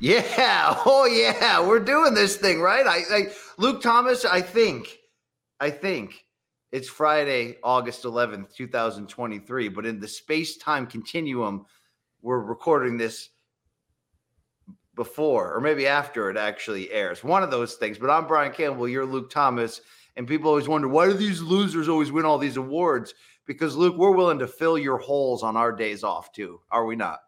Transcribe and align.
Yeah. 0.00 0.80
Oh, 0.86 1.06
yeah. 1.06 1.66
We're 1.66 1.80
doing 1.80 2.14
this 2.14 2.36
thing, 2.36 2.60
right? 2.60 2.86
I, 2.86 3.16
I 3.16 3.32
Luke 3.58 3.82
Thomas, 3.82 4.24
I 4.24 4.40
think, 4.40 4.98
I 5.60 5.70
think 5.70 6.24
it's 6.72 6.88
Friday, 6.88 7.56
August 7.62 8.04
11th, 8.04 8.54
2023. 8.54 9.68
But 9.68 9.86
in 9.86 10.00
the 10.00 10.08
space 10.08 10.56
time 10.56 10.86
continuum, 10.86 11.66
we're 12.22 12.40
recording 12.40 12.96
this 12.96 13.30
before 14.96 15.54
or 15.54 15.60
maybe 15.60 15.86
after 15.86 16.30
it 16.30 16.36
actually 16.36 16.90
airs. 16.90 17.22
One 17.22 17.42
of 17.42 17.50
those 17.50 17.74
things. 17.74 17.98
But 17.98 18.10
I'm 18.10 18.26
Brian 18.26 18.52
Campbell. 18.52 18.88
You're 18.88 19.06
Luke 19.06 19.30
Thomas. 19.30 19.80
And 20.16 20.28
people 20.28 20.48
always 20.48 20.68
wonder 20.68 20.88
why 20.88 21.06
do 21.06 21.14
these 21.14 21.42
losers 21.42 21.88
always 21.88 22.12
win 22.12 22.24
all 22.24 22.38
these 22.38 22.56
awards? 22.56 23.14
Because, 23.46 23.76
Luke, 23.76 23.96
we're 23.96 24.12
willing 24.12 24.38
to 24.38 24.46
fill 24.46 24.78
your 24.78 24.98
holes 24.98 25.42
on 25.42 25.56
our 25.56 25.72
days 25.72 26.02
off, 26.02 26.32
too. 26.32 26.60
Are 26.70 26.86
we 26.86 26.96
not? 26.96 27.18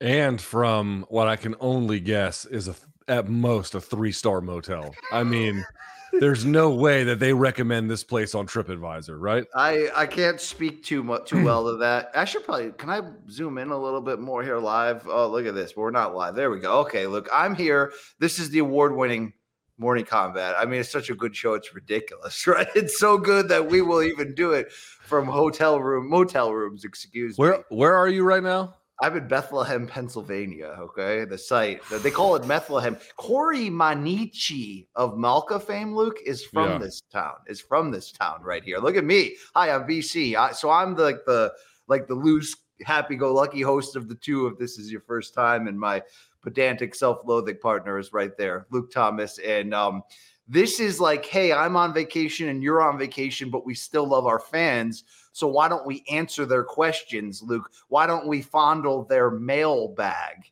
And 0.00 0.40
from 0.40 1.06
what 1.08 1.28
I 1.28 1.36
can 1.36 1.54
only 1.60 2.00
guess 2.00 2.44
is 2.44 2.68
a 2.68 2.74
at 3.08 3.28
most 3.28 3.74
a 3.74 3.80
three 3.80 4.12
star 4.12 4.40
motel. 4.40 4.94
I 5.12 5.22
mean, 5.22 5.64
there's 6.20 6.44
no 6.44 6.70
way 6.70 7.04
that 7.04 7.18
they 7.18 7.32
recommend 7.32 7.90
this 7.90 8.04
place 8.04 8.34
on 8.34 8.46
TripAdvisor, 8.46 9.16
right? 9.18 9.44
I 9.54 9.88
I 9.94 10.06
can't 10.06 10.40
speak 10.40 10.84
too 10.84 11.02
much 11.02 11.28
too 11.28 11.44
well 11.44 11.64
to 11.70 11.76
that. 11.78 12.10
I 12.14 12.24
should 12.24 12.44
probably 12.44 12.72
can 12.72 12.90
I 12.90 13.02
zoom 13.30 13.58
in 13.58 13.70
a 13.70 13.78
little 13.78 14.00
bit 14.00 14.18
more 14.18 14.42
here 14.42 14.58
live? 14.58 15.06
Oh, 15.06 15.28
look 15.28 15.46
at 15.46 15.54
this. 15.54 15.72
But 15.72 15.82
we're 15.82 15.90
not 15.90 16.14
live. 16.14 16.34
There 16.34 16.50
we 16.50 16.60
go. 16.60 16.80
Okay, 16.80 17.06
look, 17.06 17.28
I'm 17.32 17.54
here. 17.54 17.92
This 18.18 18.38
is 18.38 18.50
the 18.50 18.58
award 18.58 18.94
winning 18.94 19.32
Morning 19.78 20.04
Kombat. 20.06 20.54
I 20.58 20.64
mean, 20.64 20.80
it's 20.80 20.90
such 20.90 21.10
a 21.10 21.14
good 21.14 21.36
show. 21.36 21.54
It's 21.54 21.74
ridiculous, 21.74 22.46
right? 22.46 22.68
It's 22.74 22.98
so 22.98 23.18
good 23.18 23.48
that 23.48 23.68
we 23.70 23.82
will 23.82 24.02
even 24.02 24.34
do 24.34 24.52
it 24.52 24.72
from 24.72 25.26
hotel 25.26 25.80
room, 25.80 26.08
motel 26.08 26.52
rooms. 26.52 26.84
Excuse 26.84 27.36
Where 27.36 27.52
me. 27.52 27.56
where 27.68 27.78
where 27.78 27.96
are 27.96 28.08
you 28.08 28.24
right 28.24 28.42
now? 28.42 28.74
I'm 29.02 29.16
in 29.16 29.28
Bethlehem, 29.28 29.86
Pennsylvania. 29.86 30.74
Okay, 30.78 31.24
the 31.26 31.36
site 31.36 31.82
they 31.90 32.10
call 32.10 32.34
it 32.36 32.48
Bethlehem. 32.48 32.96
Corey 33.16 33.68
Manici 33.68 34.86
of 34.94 35.18
Malka 35.18 35.60
fame, 35.60 35.94
Luke, 35.94 36.18
is 36.24 36.44
from 36.44 36.70
Yeah. 36.70 36.78
this 36.78 37.02
town. 37.12 37.34
Is 37.46 37.60
from 37.60 37.90
this 37.90 38.10
town 38.10 38.42
right 38.42 38.64
here. 38.64 38.78
Look 38.78 38.96
at 38.96 39.04
me. 39.04 39.36
Hi, 39.54 39.70
I'm 39.70 39.86
BC. 39.86 40.34
I, 40.36 40.52
so 40.52 40.70
I'm 40.70 40.94
the, 40.94 41.02
like 41.02 41.24
the 41.26 41.52
like 41.88 42.06
the 42.08 42.14
loose, 42.14 42.56
happy-go-lucky 42.84 43.60
host 43.60 43.96
of 43.96 44.08
the 44.08 44.14
two. 44.14 44.46
If 44.46 44.58
this 44.58 44.78
is 44.78 44.90
your 44.90 45.02
first 45.02 45.34
time, 45.34 45.68
and 45.68 45.78
my 45.78 46.02
pedantic, 46.42 46.94
self-loathing 46.94 47.58
partner 47.58 47.98
is 47.98 48.12
right 48.12 48.36
there, 48.38 48.66
Luke 48.70 48.90
Thomas, 48.90 49.38
and 49.38 49.74
um. 49.74 50.02
This 50.48 50.78
is 50.78 51.00
like, 51.00 51.24
hey, 51.26 51.52
I'm 51.52 51.76
on 51.76 51.92
vacation 51.92 52.48
and 52.48 52.62
you're 52.62 52.80
on 52.80 52.98
vacation, 52.98 53.50
but 53.50 53.66
we 53.66 53.74
still 53.74 54.06
love 54.06 54.26
our 54.26 54.38
fans. 54.38 55.04
So 55.32 55.48
why 55.48 55.68
don't 55.68 55.84
we 55.86 56.04
answer 56.10 56.46
their 56.46 56.62
questions, 56.62 57.42
Luke? 57.42 57.70
Why 57.88 58.06
don't 58.06 58.26
we 58.28 58.42
fondle 58.42 59.04
their 59.04 59.30
mail 59.30 59.88
bag, 59.88 60.50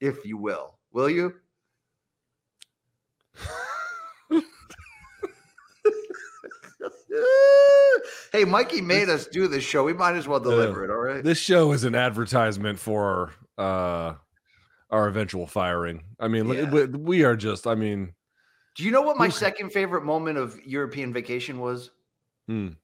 if 0.00 0.24
you 0.24 0.38
will? 0.38 0.78
Will 0.92 1.10
you? 1.10 1.34
hey, 8.32 8.44
Mikey 8.44 8.80
made 8.80 9.08
us 9.08 9.26
do 9.26 9.48
this 9.48 9.64
show. 9.64 9.84
We 9.84 9.92
might 9.92 10.16
as 10.16 10.26
well 10.26 10.40
deliver 10.40 10.84
it. 10.84 10.90
All 10.90 10.96
right. 10.96 11.22
This 11.22 11.38
show 11.38 11.72
is 11.72 11.84
an 11.84 11.94
advertisement 11.94 12.78
for 12.78 13.32
uh 13.58 14.14
our 14.90 15.08
eventual 15.08 15.46
firing. 15.46 16.02
I 16.20 16.28
mean, 16.28 16.48
Yeah. 16.48 16.70
we, 16.70 16.84
we 16.86 17.24
are 17.24 17.36
just. 17.36 17.66
I 17.66 17.74
mean, 17.74 18.12
Do 18.74 18.84
you 18.84 18.90
know 18.90 19.02
what 19.02 19.16
my 19.16 19.28
second 19.28 19.70
favorite 19.70 20.04
moment 20.04 20.38
of 20.38 20.60
European 20.64 21.12
vacation 21.12 21.58
was? 21.60 21.90
hmm, 22.48 22.76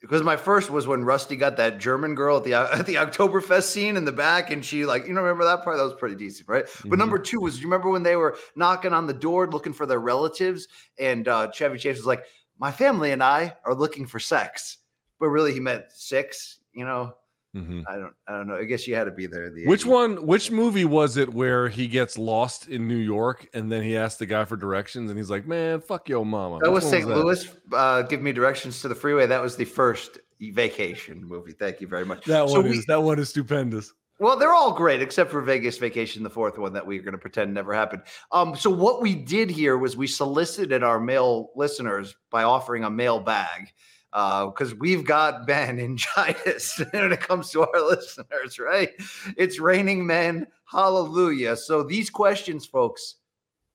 Because 0.00 0.22
my 0.24 0.36
first 0.36 0.68
was 0.68 0.86
when 0.88 1.04
Rusty 1.04 1.36
got 1.36 1.56
that 1.58 1.78
German 1.78 2.16
girl 2.16 2.38
at 2.38 2.44
the 2.44 2.54
at 2.72 2.86
the 2.86 2.96
Oktoberfest 2.96 3.64
scene 3.64 3.96
in 3.96 4.04
the 4.04 4.12
back, 4.12 4.50
and 4.50 4.64
she 4.64 4.84
like 4.84 5.06
you 5.06 5.12
know 5.12 5.22
remember 5.22 5.44
that 5.44 5.62
part 5.62 5.76
that 5.76 5.84
was 5.84 5.94
pretty 5.94 6.16
decent, 6.16 6.48
right? 6.48 6.64
But 6.88 6.98
Mhm. 6.98 6.98
number 6.98 7.18
two 7.18 7.40
was 7.40 7.58
you 7.60 7.66
remember 7.66 7.88
when 7.88 8.02
they 8.02 8.16
were 8.16 8.36
knocking 8.56 8.92
on 8.92 9.06
the 9.06 9.14
door 9.14 9.48
looking 9.48 9.72
for 9.72 9.86
their 9.86 10.00
relatives, 10.00 10.66
and 10.98 11.28
uh, 11.28 11.50
Chevy 11.52 11.78
Chase 11.78 11.98
was 11.98 12.06
like, 12.06 12.24
"My 12.58 12.72
family 12.72 13.12
and 13.12 13.22
I 13.22 13.56
are 13.64 13.74
looking 13.74 14.06
for 14.06 14.18
sex," 14.18 14.78
but 15.20 15.28
really 15.28 15.52
he 15.52 15.60
meant 15.60 15.84
six. 15.92 16.58
You 16.72 16.84
know, 16.84 17.14
mhm. 17.54 17.82
I 17.88 17.96
don't 17.96 18.12
I 18.26 18.32
don't 18.32 18.46
know. 18.48 18.56
I 18.56 18.64
guess 18.64 18.86
you 18.88 18.94
had 18.94 19.04
to 19.04 19.10
be 19.10 19.26
there. 19.26 19.50
The 19.50 19.66
Which 19.66 19.84
80s. 19.84 19.90
one? 19.90 20.26
Which 20.26 20.50
movie 20.50 20.84
was 20.84 21.16
it 21.16 21.32
where 21.32 21.68
he 21.68 21.86
gets 21.86 22.16
lost 22.18 22.68
in 22.68 22.88
New 22.88 22.96
York 22.96 23.48
and 23.54 23.70
then 23.70 23.82
he 23.82 23.96
asks 23.96 24.18
the 24.18 24.26
guy 24.26 24.44
for 24.44 24.56
directions 24.56 25.10
and 25.10 25.18
he's 25.18 25.30
like, 25.30 25.46
"Man, 25.46 25.80
fuck 25.80 26.08
yo 26.08 26.24
mama." 26.24 26.58
That 26.62 26.70
was 26.72 26.88
St. 26.88 27.06
Louis. 27.06 27.46
Uh, 27.72 28.02
give 28.02 28.20
me 28.22 28.32
directions 28.32 28.80
to 28.82 28.88
the 28.88 28.94
freeway. 28.94 29.26
That 29.26 29.42
was 29.42 29.56
the 29.56 29.64
first 29.66 30.18
vacation 30.40 31.24
movie. 31.24 31.52
Thank 31.52 31.80
you 31.80 31.86
very 31.86 32.04
much. 32.04 32.24
That 32.24 32.48
So 32.48 32.56
one 32.60 32.64
we- 32.70 32.78
is 32.78 32.86
that 32.86 33.02
one 33.02 33.18
is 33.18 33.28
stupendous. 33.30 33.92
Well, 34.18 34.36
they're 34.38 34.54
all 34.54 34.72
great 34.72 35.02
except 35.02 35.32
for 35.32 35.40
Vegas 35.40 35.78
Vacation, 35.78 36.22
the 36.22 36.30
fourth 36.30 36.56
one 36.56 36.72
that 36.74 36.86
we're 36.86 37.02
going 37.02 37.12
to 37.12 37.18
pretend 37.18 37.52
never 37.52 37.72
happened. 37.74 38.02
Um, 38.30 38.54
so 38.54 38.70
what 38.70 39.02
we 39.02 39.16
did 39.16 39.50
here 39.50 39.78
was 39.78 39.96
we 39.96 40.06
solicited 40.06 40.84
our 40.84 41.00
male 41.00 41.50
listeners 41.56 42.14
by 42.30 42.44
offering 42.44 42.84
a 42.84 42.90
mail 42.90 43.18
bag 43.18 43.72
because 44.12 44.74
we've 44.74 45.04
got 45.04 45.46
Ben 45.46 45.78
and 45.78 45.98
meningitis 46.16 46.78
when 46.90 47.12
it 47.12 47.20
comes 47.20 47.50
to 47.50 47.62
our 47.62 47.80
listeners, 47.88 48.58
right? 48.58 48.90
It's 49.36 49.58
raining 49.58 50.06
men, 50.06 50.46
hallelujah. 50.66 51.56
So 51.56 51.82
these 51.82 52.10
questions, 52.10 52.66
folks, 52.66 53.16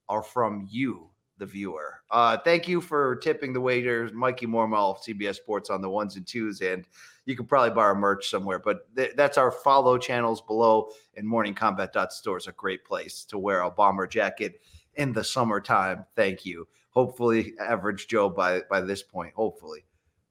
are 0.10 0.24
from 0.24 0.68
you, 0.70 1.10
the 1.40 1.46
viewer. 1.46 2.02
Uh, 2.12 2.38
thank 2.38 2.68
you 2.68 2.82
for 2.82 3.16
tipping 3.18 3.52
the 3.52 3.62
waiters, 3.62 4.14
Mikey 4.14 4.46
Mormal 4.46 4.96
of 4.96 5.02
CBS 5.02 5.36
Sports 5.36 5.70
on 5.70 5.82
the 5.82 5.90
ones 5.90 6.16
and 6.16 6.26
twos, 6.26 6.62
and 6.62 6.86
you 7.26 7.36
can 7.36 7.46
probably 7.46 7.72
buy 7.72 7.82
our 7.82 7.96
merch 7.96 8.30
somewhere. 8.30 8.60
But 8.60 8.96
th- 8.96 9.14
that's 9.16 9.38
our 9.38 9.52
follow 9.52 9.98
channels 9.98 10.42
below, 10.42 10.90
and 11.16 11.28
morningkombat.store 11.28 12.38
is 12.38 12.48
a 12.48 12.54
great 12.54 12.86
place 12.86 13.26
to 13.26 13.38
wear 13.38 13.62
a 13.62 13.72
bomber 13.72 14.08
jacket 14.08 14.62
in 14.96 15.14
the 15.14 15.24
summertime. 15.24 16.06
Thank 16.16 16.46
you. 16.46 16.68
Hopefully, 16.92 17.54
average 17.60 18.08
Joe 18.08 18.30
by 18.30 18.62
by 18.70 18.82
this 18.82 19.04
point. 19.04 19.34
Hopefully. 19.36 19.87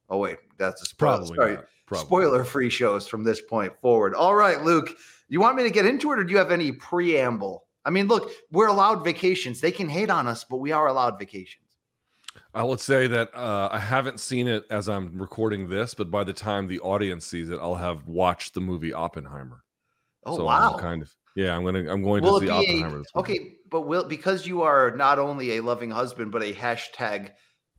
Oh 0.08 0.18
wait, 0.18 0.38
that's 0.58 0.82
a 0.82 0.86
spoiler. 0.86 1.16
Probably. 1.18 1.36
Sorry. 1.36 1.54
not. 1.54 1.64
Probably. 1.86 2.06
Spoiler 2.06 2.44
free 2.44 2.70
shows 2.70 3.06
from 3.06 3.22
this 3.22 3.40
point 3.40 3.72
forward. 3.80 4.14
All 4.14 4.34
right, 4.34 4.62
Luke, 4.62 4.90
you 5.28 5.40
want 5.40 5.56
me 5.56 5.62
to 5.62 5.70
get 5.70 5.86
into 5.86 6.10
it 6.12 6.18
or 6.18 6.24
do 6.24 6.32
you 6.32 6.38
have 6.38 6.50
any 6.50 6.72
preamble? 6.72 7.64
I 7.84 7.90
mean, 7.90 8.08
look, 8.08 8.32
we're 8.50 8.66
allowed 8.66 9.04
vacations. 9.04 9.60
They 9.60 9.70
can 9.70 9.88
hate 9.88 10.10
on 10.10 10.26
us, 10.26 10.42
but 10.42 10.56
we 10.56 10.72
are 10.72 10.88
allowed 10.88 11.18
vacations. 11.18 11.62
I 12.54 12.64
would 12.64 12.80
say 12.80 13.06
that 13.06 13.32
uh, 13.34 13.68
I 13.70 13.78
haven't 13.78 14.18
seen 14.18 14.48
it 14.48 14.64
as 14.70 14.88
I'm 14.88 15.16
recording 15.16 15.68
this, 15.68 15.94
but 15.94 16.10
by 16.10 16.24
the 16.24 16.32
time 16.32 16.66
the 16.66 16.80
audience 16.80 17.24
sees 17.26 17.50
it, 17.50 17.58
I'll 17.60 17.74
have 17.76 18.06
watched 18.08 18.54
the 18.54 18.60
movie 18.60 18.92
Oppenheimer. 18.92 19.62
Oh, 20.24 20.36
So 20.36 20.48
I'm 20.48 20.72
wow. 20.72 20.78
kind 20.78 21.02
of 21.02 21.10
yeah. 21.36 21.54
I'm 21.56 21.64
gonna 21.64 21.90
I'm 21.90 22.02
going 22.02 22.24
Will 22.24 22.40
to 22.40 22.46
see 22.46 22.50
Oppenheimer. 22.50 22.96
a, 22.96 22.98
this 22.98 23.08
okay, 23.14 23.52
but 23.70 23.82
will 23.82 24.04
because 24.04 24.46
you 24.46 24.62
are 24.62 24.90
not 24.96 25.18
only 25.18 25.56
a 25.56 25.62
loving 25.62 25.90
husband, 25.90 26.32
but 26.32 26.42
a 26.42 26.52
hashtag 26.52 27.30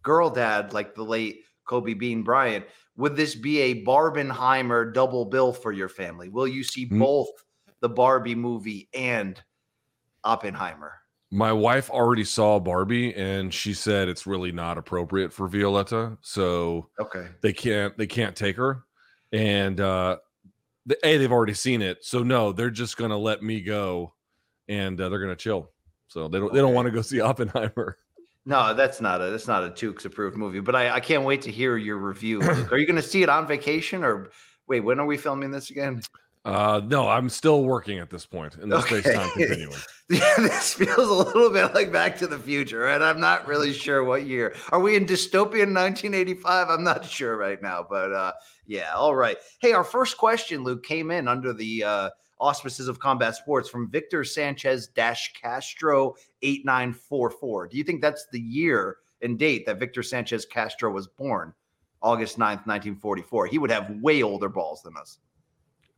girl 0.02 0.30
dad 0.30 0.74
like 0.74 0.96
the 0.96 1.04
late 1.04 1.42
Kobe 1.68 1.94
Bean 1.94 2.24
Bryant, 2.24 2.66
would 2.96 3.16
this 3.16 3.36
be 3.36 3.60
a 3.60 3.86
Barbenheimer 3.86 4.92
double 4.94 5.26
bill 5.26 5.54
for 5.54 5.72
your 5.72 5.90
family? 5.90 6.30
Will 6.30 6.48
you 6.48 6.64
see 6.64 6.88
Mm. 6.88 7.00
both 7.00 7.30
the 7.82 7.90
Barbie 7.90 8.34
movie 8.36 8.90
and 8.94 9.40
Oppenheimer? 10.24 10.94
My 11.30 11.52
wife 11.52 11.90
already 11.90 12.24
saw 12.24 12.58
Barbie, 12.58 13.14
and 13.16 13.54
she 13.54 13.74
said 13.74 14.08
it's 14.08 14.26
really 14.26 14.54
not 14.54 14.78
appropriate 14.78 15.34
for 15.34 15.48
Violetta, 15.50 16.18
so 16.22 16.90
Okay. 17.00 17.28
they 17.42 17.52
can't 17.52 17.96
they 17.98 18.08
can't 18.08 18.36
take 18.36 18.56
her. 18.56 18.84
And 19.34 19.80
uh, 19.82 20.18
the, 20.86 20.98
a 21.06 21.18
they've 21.18 21.32
already 21.32 21.54
seen 21.54 21.82
it, 21.82 22.04
so 22.06 22.24
no, 22.24 22.54
they're 22.54 22.70
just 22.70 22.96
gonna 22.96 23.18
let 23.18 23.44
me 23.44 23.62
go, 23.62 24.14
and 24.70 25.00
uh, 25.00 25.10
they're 25.10 25.20
gonna 25.20 25.36
chill. 25.36 25.70
So 26.08 26.30
they 26.30 26.40
don't 26.40 26.54
they 26.54 26.62
don't 26.62 26.74
want 26.74 26.86
to 26.86 26.92
go 26.92 27.02
see 27.02 27.20
Oppenheimer. 27.20 27.98
No, 28.48 28.74
that's 28.74 29.02
not 29.02 29.22
a 29.22 29.30
that's 29.30 29.46
not 29.46 29.66
a 29.66 29.70
Tukes 29.70 30.06
approved 30.06 30.38
movie. 30.38 30.62
But 30.62 30.74
I, 30.74 30.92
I 30.92 31.00
can't 31.02 31.26
wait 31.26 31.42
to 31.42 31.52
hear 31.52 31.76
your 31.76 31.98
review. 31.98 32.42
Are 32.42 32.78
you 32.78 32.86
going 32.86 32.96
to 32.96 33.02
see 33.02 33.22
it 33.22 33.28
on 33.28 33.46
vacation 33.46 34.06
or 34.06 34.30
wait? 34.70 34.80
When 34.80 35.02
are 35.02 35.06
we 35.06 35.18
filming 35.18 35.52
this 35.52 35.70
again? 35.70 36.02
Uh, 36.46 36.80
no, 36.86 37.10
I'm 37.10 37.28
still 37.28 37.66
working 37.66 38.00
at 38.00 38.10
this 38.10 38.26
point 38.26 38.56
in 38.56 38.70
the 38.70 38.82
space 38.84 39.04
time 39.04 39.30
Okay. 39.32 39.32
continuum. 39.48 39.78
Yeah, 40.10 40.34
this 40.38 40.76
feels 40.76 41.10
a 41.10 41.14
little 41.14 41.50
bit 41.50 41.76
like 41.76 41.92
Back 41.92 42.18
to 42.20 42.28
the 42.28 42.40
Future, 42.40 42.88
and 42.88 43.04
I'm 43.04 43.20
not 43.20 43.46
really 43.46 43.74
sure 43.74 44.06
what 44.06 44.26
year. 44.26 44.56
Are 44.72 44.80
we 44.80 44.96
in 44.96 45.06
dystopian 45.06 45.76
1985? 45.76 46.70
I'm 46.70 46.86
not 46.86 47.04
sure 47.04 47.36
right 47.36 47.62
now, 47.62 47.86
but 47.90 48.14
uh, 48.14 48.32
yeah, 48.66 48.94
all 48.96 49.14
right. 49.14 49.36
Hey, 49.60 49.74
our 49.74 49.84
first 49.84 50.18
question, 50.18 50.64
Luke, 50.64 50.86
came 50.86 51.12
in 51.12 51.28
under 51.28 51.52
the 51.52 51.84
uh, 51.84 52.10
auspices 52.40 52.88
of 52.88 53.00
Combat 53.00 53.36
Sports 53.36 53.70
from 53.70 53.90
Victor 53.90 54.24
Sanchez 54.24 54.90
Castro 54.96 56.16
8944. 56.42 57.68
Do 57.68 57.78
you 57.78 57.84
think 57.84 58.02
that's 58.02 58.28
the 58.32 58.40
year 58.40 58.98
and 59.22 59.38
date 59.40 59.66
that 59.66 59.80
Victor 59.80 60.04
Sanchez 60.04 60.46
Castro 60.46 60.92
was 60.92 61.08
born? 61.08 61.54
August 62.02 62.38
9th, 62.38 62.66
1944. 62.68 63.48
He 63.48 63.58
would 63.58 63.72
have 63.72 63.90
way 64.02 64.22
older 64.22 64.50
balls 64.50 64.82
than 64.84 64.96
us. 64.98 65.18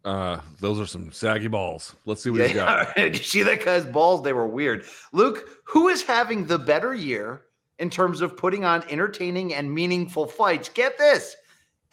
Uh, 0.06 0.40
those 0.60 0.80
are 0.80 0.86
some 0.86 1.12
saggy 1.12 1.48
balls. 1.48 1.96
Let's 2.06 2.24
see 2.24 2.30
what 2.30 2.42
he's 2.42 2.56
Yeah, 2.56 2.86
got. 2.86 2.96
Did 2.96 3.18
you 3.18 3.24
see 3.24 3.44
that 3.44 3.66
guy's 3.66 3.86
balls? 3.86 4.24
They 4.24 4.34
were 4.34 4.48
weird. 4.48 4.86
Luke, 5.12 5.60
who 5.66 5.90
is 5.90 6.04
having 6.04 6.46
the 6.46 6.58
better 6.58 6.94
year 6.94 7.42
in 7.80 7.90
terms 7.90 8.22
of 8.22 8.38
putting 8.38 8.64
on 8.64 8.84
entertaining 8.90 9.54
and 9.54 9.72
meaningful 9.72 10.26
fights? 10.26 10.70
Get 10.70 10.98
this 10.98 11.36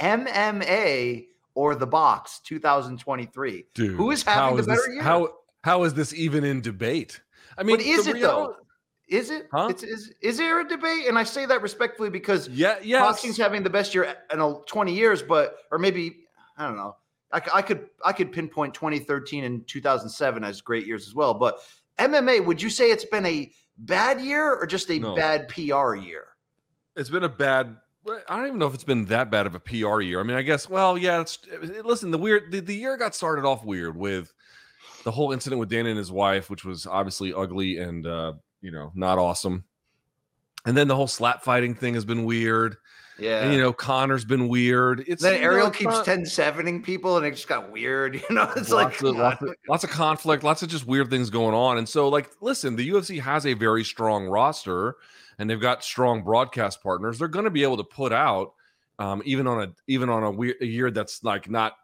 MMA 0.00 1.26
or 1.56 1.74
the 1.74 1.86
box 1.86 2.38
2023. 2.44 3.64
Dude, 3.74 3.96
Who 3.96 4.10
is 4.12 4.22
having 4.22 4.40
how 4.42 4.52
the 4.54 4.60
is 4.60 4.66
better 4.66 4.80
this- 4.86 4.94
year? 4.94 5.02
How 5.02 5.28
How 5.64 5.82
is 5.82 5.94
this 5.94 6.14
even 6.14 6.44
in 6.44 6.60
debate? 6.60 7.20
I 7.58 7.64
mean, 7.64 7.78
but 7.78 7.84
is 7.86 8.06
it 8.06 8.14
real- 8.14 8.28
though? 8.28 8.56
Is 9.08 9.30
it? 9.30 9.48
Huh? 9.52 9.68
It's, 9.70 9.82
is 9.82 10.12
is 10.20 10.36
there 10.36 10.60
a 10.60 10.68
debate? 10.68 11.06
And 11.08 11.16
I 11.18 11.22
say 11.24 11.46
that 11.46 11.62
respectfully 11.62 12.10
because 12.10 12.48
Yeah, 12.48 12.76
yes. 12.82 13.00
boxing's 13.00 13.36
having 13.36 13.62
the 13.62 13.70
best 13.70 13.94
year 13.94 14.14
in 14.32 14.40
a, 14.40 14.54
20 14.66 14.92
years, 14.94 15.22
but 15.22 15.56
or 15.72 15.78
maybe 15.78 16.24
I 16.58 16.66
don't 16.66 16.76
know. 16.76 16.96
I 17.32 17.62
could 17.62 17.88
I 18.04 18.12
could 18.12 18.32
pinpoint 18.32 18.74
2013 18.74 19.44
and 19.44 19.66
2007 19.66 20.44
as 20.44 20.60
great 20.60 20.86
years 20.86 21.06
as 21.08 21.14
well. 21.14 21.34
But 21.34 21.58
MMA, 21.98 22.44
would 22.44 22.60
you 22.62 22.70
say 22.70 22.90
it's 22.90 23.04
been 23.04 23.26
a 23.26 23.50
bad 23.78 24.20
year 24.20 24.54
or 24.54 24.66
just 24.66 24.90
a 24.90 24.98
No. 24.98 25.14
bad 25.14 25.48
PR 25.48 25.94
year? 25.96 26.26
It's 26.96 27.10
been 27.10 27.24
a 27.24 27.28
bad. 27.28 27.76
I 28.28 28.36
don't 28.36 28.46
even 28.46 28.58
know 28.58 28.66
if 28.66 28.74
it's 28.74 28.84
been 28.84 29.04
that 29.06 29.30
bad 29.30 29.46
of 29.46 29.54
a 29.54 29.60
PR 29.60 30.00
year. 30.00 30.20
I 30.20 30.22
mean, 30.22 30.36
I 30.36 30.42
guess. 30.42 30.68
Well, 30.68 30.96
yeah. 30.96 31.20
It's 31.20 31.38
listen. 31.84 32.10
The 32.10 32.18
weird. 32.18 32.52
The, 32.52 32.60
the 32.60 32.74
year 32.74 32.96
got 32.96 33.14
started 33.14 33.44
off 33.44 33.64
weird 33.64 33.96
with 33.96 34.32
the 35.04 35.10
whole 35.10 35.32
incident 35.32 35.60
with 35.60 35.68
Dan 35.68 35.86
and 35.86 35.98
his 35.98 36.12
wife, 36.12 36.50
which 36.50 36.64
was 36.64 36.86
obviously 36.86 37.32
ugly 37.32 37.78
and 37.78 38.06
uh, 38.06 38.34
you 38.60 38.70
know 38.70 38.92
not 38.94 39.18
awesome. 39.18 39.64
And 40.64 40.76
then 40.76 40.88
the 40.88 40.96
whole 40.96 41.06
slap 41.06 41.42
fighting 41.42 41.74
thing 41.74 41.94
has 41.94 42.04
been 42.04 42.24
weird. 42.24 42.76
Yeah. 43.18 43.42
And 43.42 43.52
you 43.52 43.58
know, 43.58 43.72
Conor's 43.72 44.24
been 44.24 44.48
weird. 44.48 45.04
It's 45.06 45.22
then 45.22 45.34
you 45.34 45.40
know, 45.40 45.46
Ariel 45.46 45.70
keeps 45.70 46.02
10 46.02 46.22
7ing 46.24 46.84
people 46.84 47.16
and 47.16 47.24
it 47.24 47.30
just 47.30 47.48
got 47.48 47.72
weird. 47.72 48.22
You 48.28 48.34
know, 48.34 48.50
it's 48.56 48.70
lots, 48.70 49.00
like, 49.00 49.10
of, 49.10 49.16
lots, 49.16 49.42
of, 49.42 49.54
lots 49.68 49.84
of 49.84 49.90
conflict, 49.90 50.42
lots 50.42 50.62
of 50.62 50.68
just 50.68 50.86
weird 50.86 51.08
things 51.08 51.30
going 51.30 51.54
on. 51.54 51.78
And 51.78 51.88
so, 51.88 52.08
like, 52.08 52.30
listen, 52.40 52.76
the 52.76 52.88
UFC 52.90 53.20
has 53.20 53.46
a 53.46 53.54
very 53.54 53.84
strong 53.84 54.26
roster, 54.26 54.96
and 55.38 55.48
they've 55.48 55.60
got 55.60 55.84
strong 55.84 56.22
broadcast 56.22 56.82
partners. 56.82 57.18
They're 57.18 57.28
going 57.28 57.44
to 57.44 57.50
be 57.50 57.62
able 57.62 57.76
to 57.76 57.84
put 57.84 58.12
out, 58.12 58.54
um, 58.98 59.22
even 59.24 59.46
on 59.46 59.62
a 59.62 59.72
even 59.86 60.08
on 60.08 60.22
a, 60.22 60.52
a 60.60 60.66
year 60.66 60.90
that's 60.90 61.22
like 61.22 61.50
not 61.50 61.74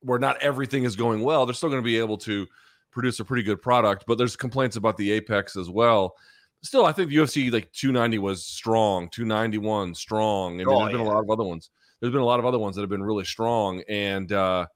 where 0.00 0.18
not 0.18 0.36
everything 0.42 0.84
is 0.84 0.96
going 0.96 1.22
well. 1.22 1.46
They're 1.46 1.54
still 1.54 1.68
going 1.68 1.82
to 1.82 1.86
be 1.86 1.98
able 1.98 2.18
to 2.18 2.46
produce 2.90 3.20
a 3.20 3.24
pretty 3.24 3.42
good 3.42 3.62
product. 3.62 4.04
But 4.06 4.18
there's 4.18 4.36
complaints 4.36 4.76
about 4.76 4.96
the 4.96 5.12
Apex 5.12 5.56
as 5.56 5.70
well. 5.70 6.16
Still, 6.62 6.86
I 6.86 6.92
think 6.92 7.10
the 7.10 7.16
UFC 7.16 7.52
like 7.52 7.72
290 7.72 8.18
was 8.18 8.44
strong, 8.44 9.08
291 9.10 9.94
strong. 9.94 10.56
Mean, 10.56 10.66
Oh, 10.68 10.80
there's 10.80 10.92
been 10.92 11.00
a 11.00 11.04
lot 11.04 11.22
of 11.22 11.30
other 11.30 11.44
ones. 11.44 11.70
There's 12.00 12.12
been 12.12 12.20
a 12.20 12.26
lot 12.26 12.40
of 12.40 12.46
other 12.46 12.58
ones 12.58 12.76
that 12.76 12.82
have 12.82 12.90
been 12.90 13.02
really 13.02 13.24
strong, 13.24 13.82
and 13.88 14.30
uh, 14.32 14.66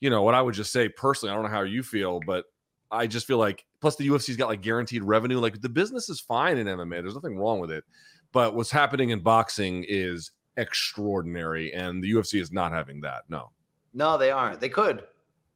you 0.00 0.10
know 0.10 0.22
what 0.22 0.34
I 0.34 0.42
would 0.42 0.54
just 0.54 0.72
say 0.72 0.88
personally. 0.88 1.32
I 1.32 1.34
don't 1.34 1.44
know 1.44 1.50
how 1.50 1.62
you 1.62 1.82
feel, 1.82 2.20
but 2.26 2.44
I 2.90 3.06
just 3.06 3.26
feel 3.26 3.38
like 3.38 3.64
plus 3.80 3.96
the 3.96 4.08
UFC's 4.08 4.36
got 4.36 4.48
like 4.48 4.62
guaranteed 4.62 5.02
revenue. 5.02 5.38
Like 5.38 5.60
the 5.60 5.68
business 5.68 6.08
is 6.08 6.20
fine 6.20 6.58
in 6.58 6.66
MMA. 6.66 7.02
There's 7.02 7.14
nothing 7.14 7.36
wrong 7.36 7.60
with 7.60 7.70
it. 7.70 7.84
But 8.32 8.54
what's 8.54 8.70
happening 8.70 9.10
in 9.10 9.20
boxing 9.20 9.84
is 9.88 10.32
extraordinary, 10.56 11.72
and 11.72 12.02
the 12.02 12.12
UFC 12.12 12.40
is 12.40 12.52
not 12.52 12.72
having 12.72 13.00
that. 13.02 13.22
No. 13.28 13.50
No, 13.94 14.18
they 14.18 14.30
aren't. 14.30 14.60
They 14.60 14.68
could. 14.68 15.04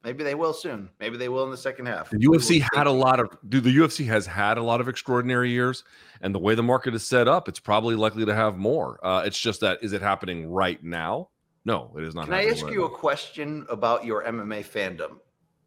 Maybe 0.03 0.23
they 0.23 0.33
will 0.33 0.53
soon. 0.53 0.89
Maybe 0.99 1.17
they 1.17 1.29
will 1.29 1.43
in 1.43 1.51
the 1.51 1.57
second 1.57 1.85
half. 1.85 2.09
The 2.09 2.17
UFC 2.17 2.65
had 2.73 2.87
a 2.87 2.91
lot 2.91 3.19
of 3.19 3.29
dude, 3.49 3.63
the 3.63 3.75
UFC 3.75 4.05
has 4.07 4.25
had 4.25 4.57
a 4.57 4.63
lot 4.63 4.81
of 4.81 4.87
extraordinary 4.87 5.51
years, 5.51 5.83
and 6.21 6.33
the 6.33 6.39
way 6.39 6.55
the 6.55 6.63
market 6.63 6.95
is 6.95 7.05
set 7.05 7.27
up, 7.27 7.47
it's 7.47 7.59
probably 7.59 7.95
likely 7.95 8.25
to 8.25 8.33
have 8.33 8.57
more. 8.57 8.99
Uh, 9.05 9.21
it's 9.25 9.39
just 9.39 9.61
that 9.61 9.77
is 9.83 9.93
it 9.93 10.01
happening 10.01 10.49
right 10.49 10.83
now? 10.83 11.29
No, 11.65 11.93
it 11.95 12.03
is 12.03 12.15
not. 12.15 12.25
Can 12.25 12.33
I 12.33 12.45
ask 12.45 12.63
right 12.63 12.73
you 12.73 12.85
a 12.85 12.89
question 12.89 13.65
about 13.69 14.03
your 14.03 14.23
MMA 14.23 14.65
fandom? 14.65 15.19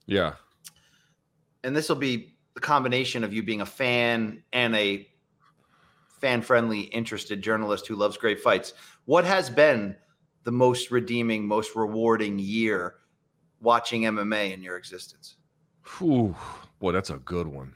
Yeah. 0.07 0.35
And 1.65 1.77
this 1.77 1.89
will 1.89 1.97
be 1.97 2.37
the 2.55 2.61
combination 2.61 3.25
of 3.25 3.33
you 3.35 3.43
being 3.43 3.61
a 3.61 3.67
fan 3.67 4.43
and 4.53 4.77
a 4.77 5.09
fan 6.21 6.41
friendly 6.41 6.83
interested 6.83 7.43
journalist 7.43 7.87
who 7.87 7.97
loves 7.97 8.17
great 8.17 8.41
fights 8.41 8.75
what 9.05 9.25
has 9.25 9.51
been 9.51 9.97
the 10.45 10.53
most 10.53 10.91
redeeming 10.91 11.47
most 11.47 11.75
rewarding 11.75 12.39
year 12.39 12.95
watching 13.61 14.03
mma 14.03 14.53
in 14.53 14.63
your 14.63 14.77
existence 14.77 15.37
Whew, 15.99 16.35
boy, 16.79 16.93
that's 16.93 17.11
a 17.11 17.17
good 17.17 17.47
one. 17.47 17.75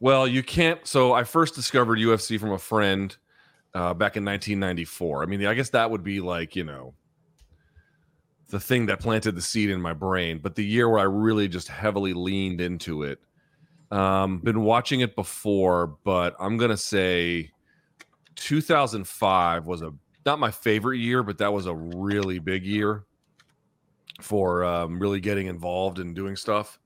Well, 0.00 0.26
you 0.26 0.42
can't. 0.42 0.86
So 0.86 1.12
I 1.12 1.24
first 1.24 1.54
discovered 1.54 1.98
UFC 1.98 2.38
from 2.38 2.52
a 2.52 2.58
friend 2.58 3.16
uh, 3.74 3.94
back 3.94 4.16
in 4.16 4.24
1994. 4.24 5.22
I 5.22 5.26
mean, 5.26 5.46
I 5.46 5.54
guess 5.54 5.70
that 5.70 5.90
would 5.90 6.02
be 6.02 6.20
like 6.20 6.56
you 6.56 6.64
know 6.64 6.94
the 8.48 8.60
thing 8.60 8.86
that 8.86 9.00
planted 9.00 9.34
the 9.34 9.42
seed 9.42 9.70
in 9.70 9.80
my 9.80 9.92
brain. 9.92 10.38
But 10.38 10.54
the 10.54 10.64
year 10.64 10.88
where 10.88 11.00
I 11.00 11.04
really 11.04 11.48
just 11.48 11.68
heavily 11.68 12.12
leaned 12.12 12.60
into 12.60 13.02
it. 13.02 13.20
Um, 13.90 14.38
been 14.38 14.62
watching 14.62 15.00
it 15.00 15.14
before, 15.14 15.98
but 16.04 16.34
I'm 16.40 16.56
gonna 16.56 16.76
say 16.76 17.50
2005 18.36 19.66
was 19.66 19.82
a 19.82 19.92
not 20.26 20.38
my 20.38 20.50
favorite 20.50 20.98
year, 20.98 21.22
but 21.22 21.38
that 21.38 21.52
was 21.52 21.66
a 21.66 21.74
really 21.74 22.38
big 22.38 22.64
year 22.64 23.04
for 24.20 24.64
um, 24.64 24.98
really 24.98 25.20
getting 25.20 25.46
involved 25.48 25.98
and 25.98 26.14
doing 26.14 26.34
stuff. 26.36 26.78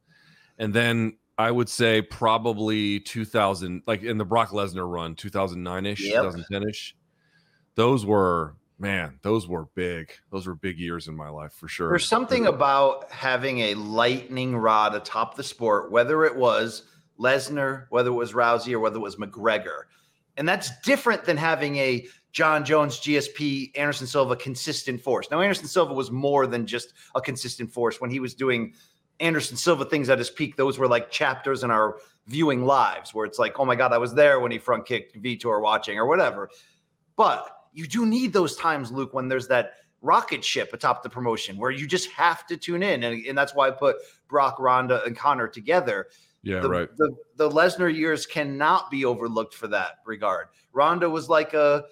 And 0.59 0.75
then 0.75 1.17
I 1.37 1.51
would 1.51 1.69
say 1.69 2.03
probably 2.03 2.99
2000, 3.01 3.83
like 3.87 4.03
in 4.03 4.19
the 4.19 4.25
Brock 4.25 4.51
Lesnar 4.51 4.91
run, 4.91 5.15
2009 5.15 5.87
ish, 5.87 6.01
Yep. 6.01 6.15
2010 6.15 6.69
ish. 6.69 6.97
Those 7.77 8.05
were, 8.05 8.57
man, 8.79 9.19
those 9.23 9.49
were 9.49 9.67
big. 9.75 10.13
Those 10.31 10.47
were 10.47 10.55
big 10.55 10.79
years 10.79 11.09
in 11.09 11.17
my 11.17 11.29
life 11.29 11.53
for 11.53 11.69
sure. 11.69 11.89
there's 11.89 12.09
something 12.09 12.47
about 12.47 13.11
having 13.11 13.61
a 13.61 13.75
lightning 13.75 14.57
rod 14.57 14.95
atop 14.95 15.37
the 15.37 15.43
sport 15.43 15.91
whether 15.91 16.25
it 16.25 16.37
was 16.37 16.85
lesnar 17.19 17.87
whether 17.91 18.11
it 18.11 18.15
was 18.15 18.33
rousey 18.33 18.73
or 18.73 18.79
whether 18.79 18.97
it 18.97 19.01
was 19.01 19.17
mcgregor 19.17 19.83
and 20.37 20.49
that's 20.49 20.71
different 20.83 21.25
than 21.25 21.37
having 21.37 21.77
a 21.77 22.07
Jon 22.33 22.65
Jones, 22.65 23.01
GSP, 23.01 23.77
Anderson 23.77 24.07
Silva 24.07 24.37
consistent 24.37 25.01
force. 25.01 25.29
Now, 25.31 25.41
Anderson 25.41 25.67
Silva 25.67 25.93
was 25.93 26.11
more 26.13 26.47
than 26.47 26.67
just 26.67 26.93
a 27.15 27.21
consistent 27.21 27.73
force. 27.73 28.01
When 28.01 28.11
he 28.11 28.21
was 28.21 28.35
doing 28.35 28.75
Anderson 29.19 29.57
Silva 29.57 29.85
things 29.85 30.09
at 30.09 30.19
his 30.19 30.31
peak, 30.31 30.57
those 30.57 30.79
were 30.79 30.87
like 30.87 31.11
chapters 31.11 31.65
in 31.65 31.73
our 31.73 31.99
viewing 32.29 32.65
lives 32.65 33.13
where 33.13 33.27
it's 33.27 33.39
like, 33.39 33.59
oh 33.59 33.65
my 33.65 33.75
God, 33.75 33.93
I 33.93 33.99
was 33.99 34.15
there 34.15 34.39
when 34.39 34.53
he 34.53 34.59
front 34.59 34.87
kicked 34.87 35.21
Vitor 35.21 35.61
watching 35.61 35.99
or 35.99 36.07
whatever. 36.07 36.51
But 37.17 37.51
you 37.73 37.87
do 37.87 38.07
need 38.07 38.33
those 38.33 38.57
times, 38.57 38.91
Luke, 38.91 39.15
when 39.15 39.29
there's 39.29 39.49
that 39.49 39.75
rocket 40.01 40.45
ship 40.45 40.73
atop 40.73 41.03
the 41.03 41.11
promotion 41.11 41.57
where 41.57 41.71
you 41.71 41.87
just 41.87 42.11
have 42.11 42.47
to 42.47 42.57
tune 42.57 42.83
in. 42.83 43.03
And, 43.03 43.27
and 43.27 43.37
that's 43.37 43.55
why 43.55 43.69
I 43.69 43.71
put 43.73 43.97
Brock, 44.29 44.59
Ronda, 44.59 45.03
and 45.05 45.17
Conor 45.17 45.49
together 45.49 46.07
yeah, 46.43 46.61
the, 46.61 46.69
right. 46.69 46.89
The 46.97 47.15
the 47.37 47.51
Lesnar 47.51 47.95
years 47.95 48.27
cannot 48.27 48.91
be 48.91 49.05
overlooked 49.05 49.55
for 49.55 49.69
that 49.69 49.99
regard. 50.05 50.49
Ronda 50.73 51.09
was 51.09 51.29
like 51.29 51.55
a 51.55 51.85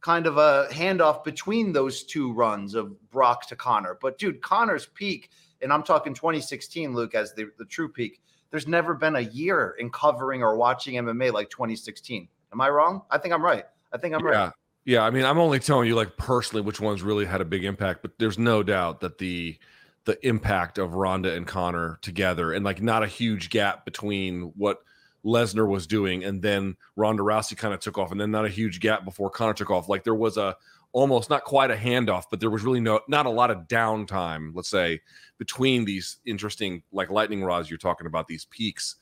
kind 0.00 0.26
of 0.26 0.36
a 0.36 0.66
handoff 0.70 1.22
between 1.22 1.72
those 1.72 2.02
two 2.02 2.32
runs 2.32 2.74
of 2.74 3.10
Brock 3.10 3.46
to 3.48 3.56
Connor. 3.56 3.96
But 4.00 4.18
dude, 4.18 4.42
Conor's 4.42 4.86
peak, 4.86 5.30
and 5.60 5.72
I'm 5.72 5.84
talking 5.84 6.12
2016, 6.12 6.92
Luke, 6.92 7.14
as 7.14 7.32
the, 7.34 7.50
the 7.58 7.64
true 7.64 7.88
peak. 7.88 8.20
There's 8.50 8.66
never 8.66 8.94
been 8.94 9.16
a 9.16 9.20
year 9.20 9.76
in 9.78 9.90
covering 9.90 10.42
or 10.42 10.56
watching 10.56 10.96
MMA 10.96 11.32
like 11.32 11.48
2016. 11.48 12.28
Am 12.52 12.60
I 12.60 12.68
wrong? 12.68 13.02
I 13.10 13.16
think 13.16 13.32
I'm 13.32 13.42
right. 13.42 13.64
I 13.92 13.96
think 13.96 14.14
I'm 14.14 14.22
right. 14.22 14.52
Yeah. 14.84 15.02
I 15.02 15.10
mean, 15.10 15.24
I'm 15.24 15.38
only 15.38 15.60
telling 15.60 15.86
you 15.88 15.94
like 15.94 16.16
personally 16.16 16.62
which 16.62 16.80
ones 16.80 17.02
really 17.02 17.24
had 17.24 17.40
a 17.40 17.44
big 17.44 17.64
impact, 17.64 18.02
but 18.02 18.12
there's 18.18 18.38
no 18.38 18.62
doubt 18.62 19.00
that 19.00 19.18
the 19.18 19.58
the 20.04 20.26
impact 20.26 20.78
of 20.78 20.94
Ronda 20.94 21.32
and 21.32 21.46
Conor 21.46 21.98
together 22.02 22.52
and 22.52 22.64
like 22.64 22.82
not 22.82 23.04
a 23.04 23.06
huge 23.06 23.50
gap 23.50 23.84
between 23.84 24.52
what 24.56 24.78
Lesnar 25.24 25.68
was 25.68 25.86
doing 25.86 26.24
and 26.24 26.42
then 26.42 26.76
Ronda 26.96 27.22
Rousey 27.22 27.56
kind 27.56 27.72
of 27.72 27.78
took 27.78 27.98
off 27.98 28.10
and 28.10 28.20
then 28.20 28.32
not 28.32 28.44
a 28.44 28.48
huge 28.48 28.80
gap 28.80 29.04
before 29.04 29.30
Conor 29.30 29.54
took 29.54 29.70
off. 29.70 29.88
Like 29.88 30.02
there 30.02 30.16
was 30.16 30.36
a 30.36 30.56
almost 30.92 31.30
not 31.30 31.44
quite 31.44 31.70
a 31.70 31.76
handoff, 31.76 32.24
but 32.30 32.40
there 32.40 32.50
was 32.50 32.62
really 32.62 32.80
no 32.80 33.00
not 33.08 33.26
a 33.26 33.30
lot 33.30 33.50
of 33.50 33.68
downtime, 33.68 34.50
let's 34.54 34.68
say, 34.68 35.00
between 35.38 35.84
these 35.84 36.18
interesting 36.26 36.82
like 36.92 37.10
lightning 37.10 37.42
rods 37.42 37.70
you're 37.70 37.78
talking 37.78 38.06
about, 38.06 38.26
these 38.26 38.46
peaks. 38.46 38.96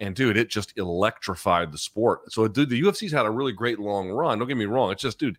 And 0.00 0.16
dude, 0.16 0.36
it 0.36 0.48
just 0.48 0.72
electrified 0.78 1.72
the 1.72 1.78
sport. 1.78 2.32
So 2.32 2.48
dude, 2.48 2.70
the 2.70 2.82
UFC's 2.82 3.12
had 3.12 3.26
a 3.26 3.30
really 3.30 3.52
great 3.52 3.78
long 3.78 4.08
run. 4.10 4.38
Don't 4.38 4.48
get 4.48 4.56
me 4.56 4.64
wrong. 4.64 4.90
It's 4.90 5.02
just, 5.02 5.18
dude, 5.18 5.38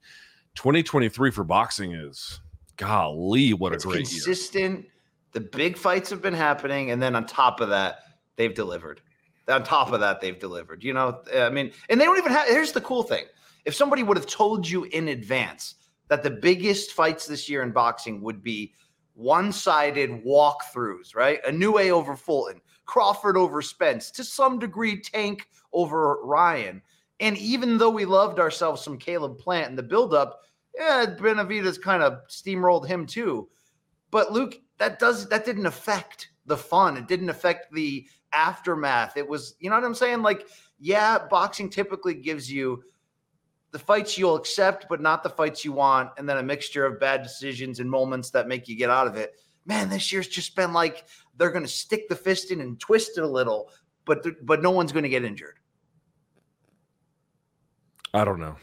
2023 0.56 1.32
for 1.32 1.44
boxing 1.44 1.94
is 1.94 2.39
golly, 2.77 3.53
what 3.53 3.74
it's 3.74 3.86
a 3.86 3.88
great 3.88 4.12
year. 4.12 4.24
consistent. 4.24 4.86
The 5.34 5.39
big 5.39 5.77
fights 5.77 6.10
have 6.10 6.22
been 6.22 6.34
happening, 6.34 6.91
and 6.91 7.01
then 7.01 7.15
on 7.15 7.25
top 7.25 7.62
of 7.62 7.70
that, 7.70 8.00
they've 8.36 8.53
delivered. 8.53 9.01
On 9.48 9.63
top 9.63 9.91
of 9.91 10.00
that, 10.01 10.22
they've 10.22 10.38
delivered. 10.38 10.84
You 10.84 10.94
know, 10.94 11.22
I 11.36 11.50
mean, 11.50 11.72
and 11.89 12.00
they 12.00 12.06
don't 12.06 12.18
even 12.18 12.32
have. 12.32 12.48
Here's 12.48 12.74
the 12.74 12.82
cool 12.82 13.03
thing: 13.03 13.25
if 13.65 13.74
somebody 13.74 14.03
would 14.03 14.18
have 14.18 14.27
told 14.27 14.68
you 14.68 14.84
in 14.86 15.08
advance 15.08 15.75
that 16.10 16.22
the 16.22 16.30
biggest 16.30 16.91
fights 16.91 17.25
this 17.25 17.50
year 17.50 17.63
in 17.63 17.72
boxing 17.72 18.22
would 18.22 18.44
be 18.44 18.74
one-sided 19.13 20.24
walkthroughs, 20.25 21.15
right? 21.15 21.41
Inoue 21.46 21.89
over 21.91 22.15
Fulton, 22.15 22.60
Crawford 22.85 23.38
over 23.38 23.61
Spence, 23.61 24.11
to 24.11 24.23
some 24.23 24.59
degree, 24.59 25.00
Tank 25.00 25.47
over 25.73 26.19
Ryan. 26.23 26.81
And 27.19 27.38
even 27.38 27.77
though 27.77 27.89
we 27.89 28.05
loved 28.05 28.39
ourselves 28.39 28.81
some 28.81 28.97
Caleb 28.97 29.38
Plant 29.38 29.69
in 29.69 29.75
the 29.75 29.83
buildup, 29.83 30.41
yeah, 30.75 31.05
Benavidez 31.17 31.81
kind 31.81 32.01
of 32.01 32.27
steamrolled 32.27 32.88
him 32.88 33.05
too. 33.05 33.47
But 34.09 34.31
Luke, 34.31 34.59
that 34.77 35.00
does 35.00 35.29
that 35.29 35.45
didn't 35.45 35.65
affect 35.65 36.29
the 36.45 36.57
fun. 36.57 36.97
It 36.97 37.07
didn't 37.07 37.29
affect 37.29 37.71
the 37.71 38.07
aftermath. 38.33 39.17
It 39.17 39.27
was, 39.27 39.55
you 39.59 39.69
know 39.69 39.75
what 39.75 39.85
I'm 39.85 39.95
saying? 39.95 40.21
Like, 40.21 40.47
yeah, 40.79 41.19
boxing 41.29 41.69
typically 41.69 42.15
gives 42.15 42.51
you 42.51 42.83
the 43.71 43.79
fights 43.79 44.17
you'll 44.17 44.35
accept, 44.35 44.88
but 44.89 45.01
not 45.01 45.23
the 45.23 45.29
fights 45.29 45.63
you 45.63 45.71
want, 45.71 46.09
and 46.17 46.27
then 46.27 46.38
a 46.38 46.43
mixture 46.43 46.85
of 46.85 47.00
bad 47.00 47.23
decisions 47.23 47.79
and 47.79 47.89
moments 47.89 48.29
that 48.31 48.47
make 48.47 48.67
you 48.67 48.75
get 48.75 48.89
out 48.89 49.07
of 49.07 49.15
it. 49.15 49.35
man, 49.65 49.89
this 49.89 50.11
year's 50.11 50.27
just 50.27 50.55
been 50.55 50.73
like 50.73 51.05
they're 51.41 51.50
going 51.50 51.65
to 51.65 51.71
stick 51.71 52.07
the 52.07 52.15
fist 52.15 52.51
in 52.51 52.62
and 52.62 52.79
twist 52.79 53.17
it 53.17 53.24
a 53.24 53.27
little, 53.27 53.71
but 54.05 54.24
but 54.45 54.62
no 54.62 54.69
one's 54.69 54.91
going 54.91 55.01
to 55.01 55.10
get 55.10 55.25
injured. 55.25 55.57
I 58.13 58.24
don't 58.24 58.39
know. 58.39 58.55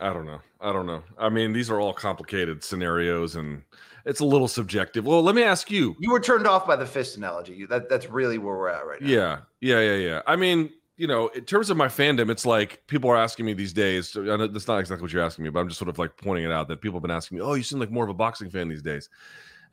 I 0.00 0.12
don't 0.12 0.24
know. 0.24 0.40
I 0.60 0.72
don't 0.72 0.86
know. 0.86 1.02
I 1.18 1.28
mean, 1.28 1.52
these 1.52 1.70
are 1.70 1.80
all 1.80 1.92
complicated 1.92 2.62
scenarios 2.62 3.34
and 3.34 3.62
it's 4.04 4.20
a 4.20 4.24
little 4.24 4.46
subjective. 4.46 5.04
Well, 5.04 5.22
let 5.22 5.34
me 5.34 5.42
ask 5.42 5.72
you. 5.72 5.96
You 5.98 6.12
were 6.12 6.20
turned 6.20 6.46
off 6.46 6.68
by 6.68 6.76
the 6.76 6.86
fist 6.86 7.16
analogy. 7.16 7.66
That 7.66 7.88
that's 7.88 8.08
really 8.08 8.38
where 8.38 8.54
we're 8.54 8.68
at 8.68 8.86
right 8.86 9.00
now. 9.00 9.08
Yeah. 9.08 9.38
Yeah, 9.60 9.80
yeah, 9.80 9.96
yeah. 9.96 10.22
I 10.28 10.36
mean, 10.36 10.70
you 10.96 11.08
know, 11.08 11.28
in 11.28 11.44
terms 11.44 11.68
of 11.68 11.76
my 11.76 11.88
fandom, 11.88 12.30
it's 12.30 12.46
like 12.46 12.86
people 12.86 13.10
are 13.10 13.16
asking 13.16 13.46
me 13.46 13.54
these 13.54 13.72
days. 13.72 14.16
I 14.16 14.20
know 14.20 14.46
that's 14.46 14.68
not 14.68 14.78
exactly 14.78 15.02
what 15.02 15.12
you're 15.12 15.24
asking 15.24 15.44
me, 15.44 15.50
but 15.50 15.58
I'm 15.58 15.68
just 15.68 15.80
sort 15.80 15.88
of 15.88 15.98
like 15.98 16.16
pointing 16.16 16.44
it 16.44 16.52
out 16.52 16.68
that 16.68 16.80
people 16.80 16.98
have 16.98 17.02
been 17.02 17.10
asking 17.10 17.38
me, 17.38 17.44
"Oh, 17.44 17.54
you 17.54 17.64
seem 17.64 17.80
like 17.80 17.90
more 17.90 18.04
of 18.04 18.10
a 18.10 18.14
boxing 18.14 18.50
fan 18.50 18.68
these 18.68 18.82
days." 18.82 19.08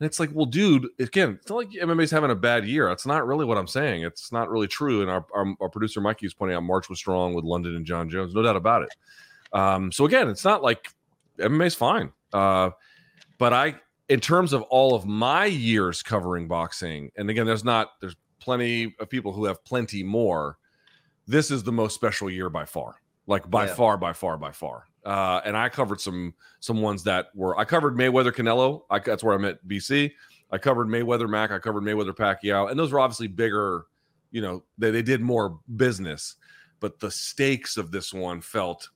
And 0.01 0.07
it's 0.07 0.19
like, 0.19 0.31
well, 0.33 0.47
dude, 0.47 0.87
again, 0.97 1.37
it's 1.39 1.51
not 1.51 1.57
like 1.57 1.69
MMA's 1.69 2.09
having 2.09 2.31
a 2.31 2.35
bad 2.35 2.65
year. 2.65 2.87
That's 2.87 3.05
not 3.05 3.27
really 3.27 3.45
what 3.45 3.59
I'm 3.59 3.67
saying. 3.67 4.01
It's 4.01 4.31
not 4.31 4.49
really 4.49 4.67
true. 4.67 5.03
And 5.03 5.11
our, 5.11 5.23
our, 5.31 5.45
our 5.61 5.69
producer 5.69 6.01
Mikey 6.01 6.25
is 6.25 6.33
pointing 6.33 6.57
out 6.57 6.63
March 6.63 6.89
was 6.89 6.97
strong 6.97 7.35
with 7.35 7.45
London 7.45 7.75
and 7.75 7.85
Jon 7.85 8.09
Jones, 8.09 8.33
no 8.33 8.41
doubt 8.41 8.55
about 8.55 8.81
it. 8.81 8.89
Um, 9.53 9.91
so 9.91 10.05
again, 10.05 10.27
it's 10.27 10.43
not 10.43 10.63
like 10.63 10.87
MMA's 11.37 11.75
fine. 11.75 12.11
Uh, 12.33 12.71
but 13.37 13.53
I, 13.53 13.75
in 14.09 14.19
terms 14.19 14.53
of 14.53 14.63
all 14.63 14.95
of 14.95 15.05
my 15.05 15.45
years 15.45 16.01
covering 16.01 16.47
boxing, 16.47 17.11
and 17.15 17.29
again, 17.29 17.45
there's 17.45 17.63
not 17.63 17.91
there's 18.01 18.15
plenty 18.39 18.95
of 18.99 19.07
people 19.07 19.31
who 19.31 19.45
have 19.45 19.63
plenty 19.65 20.01
more. 20.01 20.57
This 21.27 21.51
is 21.51 21.61
the 21.61 21.71
most 21.71 21.93
special 21.93 22.27
year 22.27 22.49
by 22.49 22.65
far, 22.65 22.95
like 23.27 23.47
by 23.51 23.67
yeah. 23.67 23.75
far, 23.75 23.97
by 23.97 24.13
far, 24.13 24.35
by 24.39 24.51
far. 24.51 24.85
Uh, 25.05 25.41
and 25.45 25.57
I 25.57 25.69
covered 25.69 25.99
some 25.99 26.33
some 26.59 26.81
ones 26.81 27.03
that 27.03 27.27
were 27.33 27.57
I 27.57 27.65
covered 27.65 27.95
Mayweather 27.95 28.31
Canelo. 28.31 28.83
I, 28.89 28.99
that's 28.99 29.23
where 29.23 29.33
I 29.33 29.37
met 29.37 29.65
BC. 29.67 30.11
I 30.51 30.57
covered 30.57 30.87
Mayweather 30.87 31.29
Mac. 31.29 31.51
I 31.51 31.59
covered 31.59 31.83
Mayweather 31.83 32.15
Pacquiao, 32.15 32.69
and 32.69 32.79
those 32.79 32.91
were 32.91 32.99
obviously 32.99 33.27
bigger. 33.27 33.85
You 34.31 34.41
know, 34.41 34.63
they 34.77 34.91
they 34.91 35.01
did 35.01 35.21
more 35.21 35.59
business, 35.75 36.35
but 36.79 36.99
the 36.99 37.11
stakes 37.11 37.77
of 37.77 37.91
this 37.91 38.13
one 38.13 38.41
felt 38.41 38.89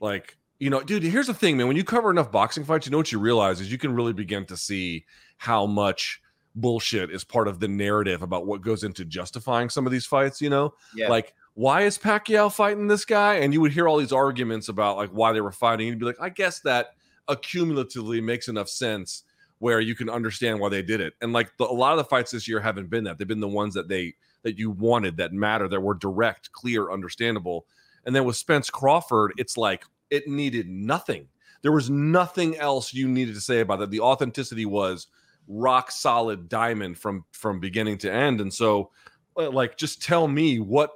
like 0.00 0.36
you 0.58 0.70
know, 0.70 0.80
dude. 0.80 1.02
Here's 1.02 1.26
the 1.26 1.34
thing, 1.34 1.56
man. 1.56 1.66
When 1.66 1.76
you 1.76 1.84
cover 1.84 2.10
enough 2.10 2.30
boxing 2.30 2.64
fights, 2.64 2.86
you 2.86 2.92
know 2.92 2.98
what 2.98 3.10
you 3.10 3.18
realize 3.18 3.60
is 3.60 3.72
you 3.72 3.78
can 3.78 3.94
really 3.94 4.12
begin 4.12 4.46
to 4.46 4.56
see 4.56 5.04
how 5.38 5.66
much 5.66 6.20
bullshit 6.54 7.10
is 7.10 7.24
part 7.24 7.48
of 7.48 7.60
the 7.60 7.68
narrative 7.68 8.22
about 8.22 8.46
what 8.46 8.60
goes 8.60 8.84
into 8.84 9.04
justifying 9.04 9.68
some 9.68 9.86
of 9.86 9.92
these 9.92 10.06
fights. 10.06 10.40
You 10.40 10.50
know, 10.50 10.74
yeah. 10.94 11.08
like 11.08 11.34
why 11.54 11.82
is 11.82 11.98
Pacquiao 11.98 12.52
fighting 12.52 12.88
this 12.88 13.04
guy? 13.04 13.36
And 13.36 13.52
you 13.52 13.60
would 13.60 13.72
hear 13.72 13.88
all 13.88 13.98
these 13.98 14.12
arguments 14.12 14.68
about 14.68 14.96
like 14.96 15.10
why 15.10 15.32
they 15.32 15.40
were 15.40 15.52
fighting. 15.52 15.88
And 15.88 15.94
you'd 15.94 16.00
be 16.00 16.06
like, 16.06 16.20
I 16.20 16.30
guess 16.30 16.60
that 16.60 16.94
accumulatively 17.28 18.22
makes 18.22 18.48
enough 18.48 18.68
sense 18.68 19.24
where 19.58 19.80
you 19.80 19.94
can 19.94 20.10
understand 20.10 20.58
why 20.58 20.68
they 20.68 20.82
did 20.82 21.00
it. 21.00 21.14
And 21.20 21.32
like 21.32 21.56
the, 21.56 21.64
a 21.64 21.72
lot 21.72 21.92
of 21.92 21.98
the 21.98 22.04
fights 22.04 22.32
this 22.32 22.48
year 22.48 22.60
haven't 22.60 22.90
been 22.90 23.04
that. 23.04 23.18
They've 23.18 23.28
been 23.28 23.40
the 23.40 23.48
ones 23.48 23.74
that 23.74 23.88
they 23.88 24.14
that 24.42 24.58
you 24.58 24.70
wanted 24.70 25.16
that 25.18 25.32
matter 25.32 25.68
that 25.68 25.80
were 25.80 25.94
direct, 25.94 26.50
clear, 26.52 26.90
understandable. 26.90 27.66
And 28.04 28.16
then 28.16 28.24
with 28.24 28.36
Spence 28.36 28.70
Crawford, 28.70 29.34
it's 29.36 29.56
like 29.56 29.84
it 30.10 30.26
needed 30.26 30.68
nothing. 30.68 31.28
There 31.62 31.70
was 31.70 31.88
nothing 31.88 32.56
else 32.56 32.92
you 32.92 33.06
needed 33.06 33.36
to 33.36 33.40
say 33.40 33.60
about 33.60 33.78
that. 33.78 33.90
The 33.90 34.00
authenticity 34.00 34.66
was 34.66 35.06
rock 35.48 35.90
solid 35.90 36.48
diamond 36.48 36.98
from 36.98 37.24
from 37.32 37.60
beginning 37.60 37.98
to 37.98 38.12
end. 38.12 38.40
And 38.40 38.52
so 38.52 38.90
uh, 39.36 39.50
like 39.50 39.76
just 39.76 40.02
tell 40.02 40.28
me 40.28 40.60
what 40.60 40.90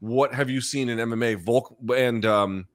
what 0.00 0.34
have 0.34 0.48
you 0.50 0.60
seen 0.60 0.88
in 0.88 0.98
MMA? 0.98 1.36
Volk 1.42 1.76
and 1.94 2.24
um, 2.24 2.66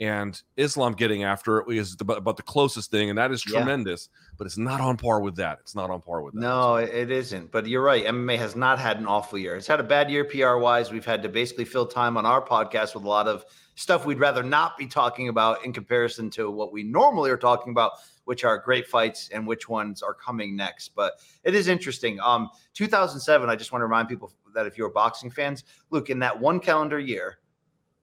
and 0.00 0.42
Islam 0.56 0.94
getting 0.94 1.22
after 1.22 1.60
it 1.60 1.76
is 1.76 1.96
about 2.00 2.36
the 2.36 2.42
closest 2.42 2.90
thing, 2.90 3.08
and 3.08 3.18
that 3.18 3.30
is 3.30 3.40
tremendous. 3.40 4.08
Yeah. 4.10 4.32
But 4.36 4.46
it's 4.48 4.58
not 4.58 4.80
on 4.80 4.96
par 4.96 5.20
with 5.20 5.36
that. 5.36 5.58
It's 5.60 5.76
not 5.76 5.90
on 5.90 6.00
par 6.00 6.22
with 6.22 6.34
that. 6.34 6.40
No, 6.40 6.74
it 6.76 7.12
isn't. 7.12 7.52
But 7.52 7.68
you're 7.68 7.82
right. 7.82 8.04
MMA 8.04 8.36
has 8.38 8.56
not 8.56 8.80
had 8.80 8.98
an 8.98 9.06
awful 9.06 9.38
year. 9.38 9.54
It's 9.54 9.68
had 9.68 9.78
a 9.78 9.84
bad 9.84 10.10
year 10.10 10.24
PR 10.24 10.56
wise. 10.56 10.90
We've 10.90 11.04
had 11.04 11.22
to 11.22 11.28
basically 11.28 11.66
fill 11.66 11.86
time 11.86 12.16
on 12.16 12.26
our 12.26 12.44
podcast 12.44 12.96
with 12.96 13.04
a 13.04 13.08
lot 13.08 13.28
of 13.28 13.44
stuff 13.76 14.04
we'd 14.04 14.18
rather 14.18 14.42
not 14.42 14.76
be 14.76 14.86
talking 14.86 15.28
about 15.28 15.64
in 15.64 15.72
comparison 15.72 16.30
to 16.30 16.50
what 16.50 16.72
we 16.72 16.82
normally 16.82 17.30
are 17.30 17.36
talking 17.36 17.70
about, 17.70 17.92
which 18.24 18.44
are 18.44 18.58
great 18.58 18.86
fights 18.86 19.28
and 19.32 19.46
which 19.46 19.68
ones 19.68 20.02
are 20.02 20.14
coming 20.14 20.56
next. 20.56 20.90
But 20.94 21.14
it 21.44 21.54
is 21.54 21.68
interesting. 21.68 22.20
Um, 22.20 22.50
2007. 22.74 23.48
I 23.48 23.56
just 23.56 23.72
want 23.72 23.80
to 23.80 23.86
remind 23.86 24.08
people 24.08 24.32
that 24.54 24.66
if 24.66 24.78
you're 24.78 24.90
boxing 24.90 25.30
fans, 25.30 25.64
look 25.90 26.10
in 26.10 26.18
that 26.20 26.38
one 26.38 26.60
calendar 26.60 26.98
year, 26.98 27.38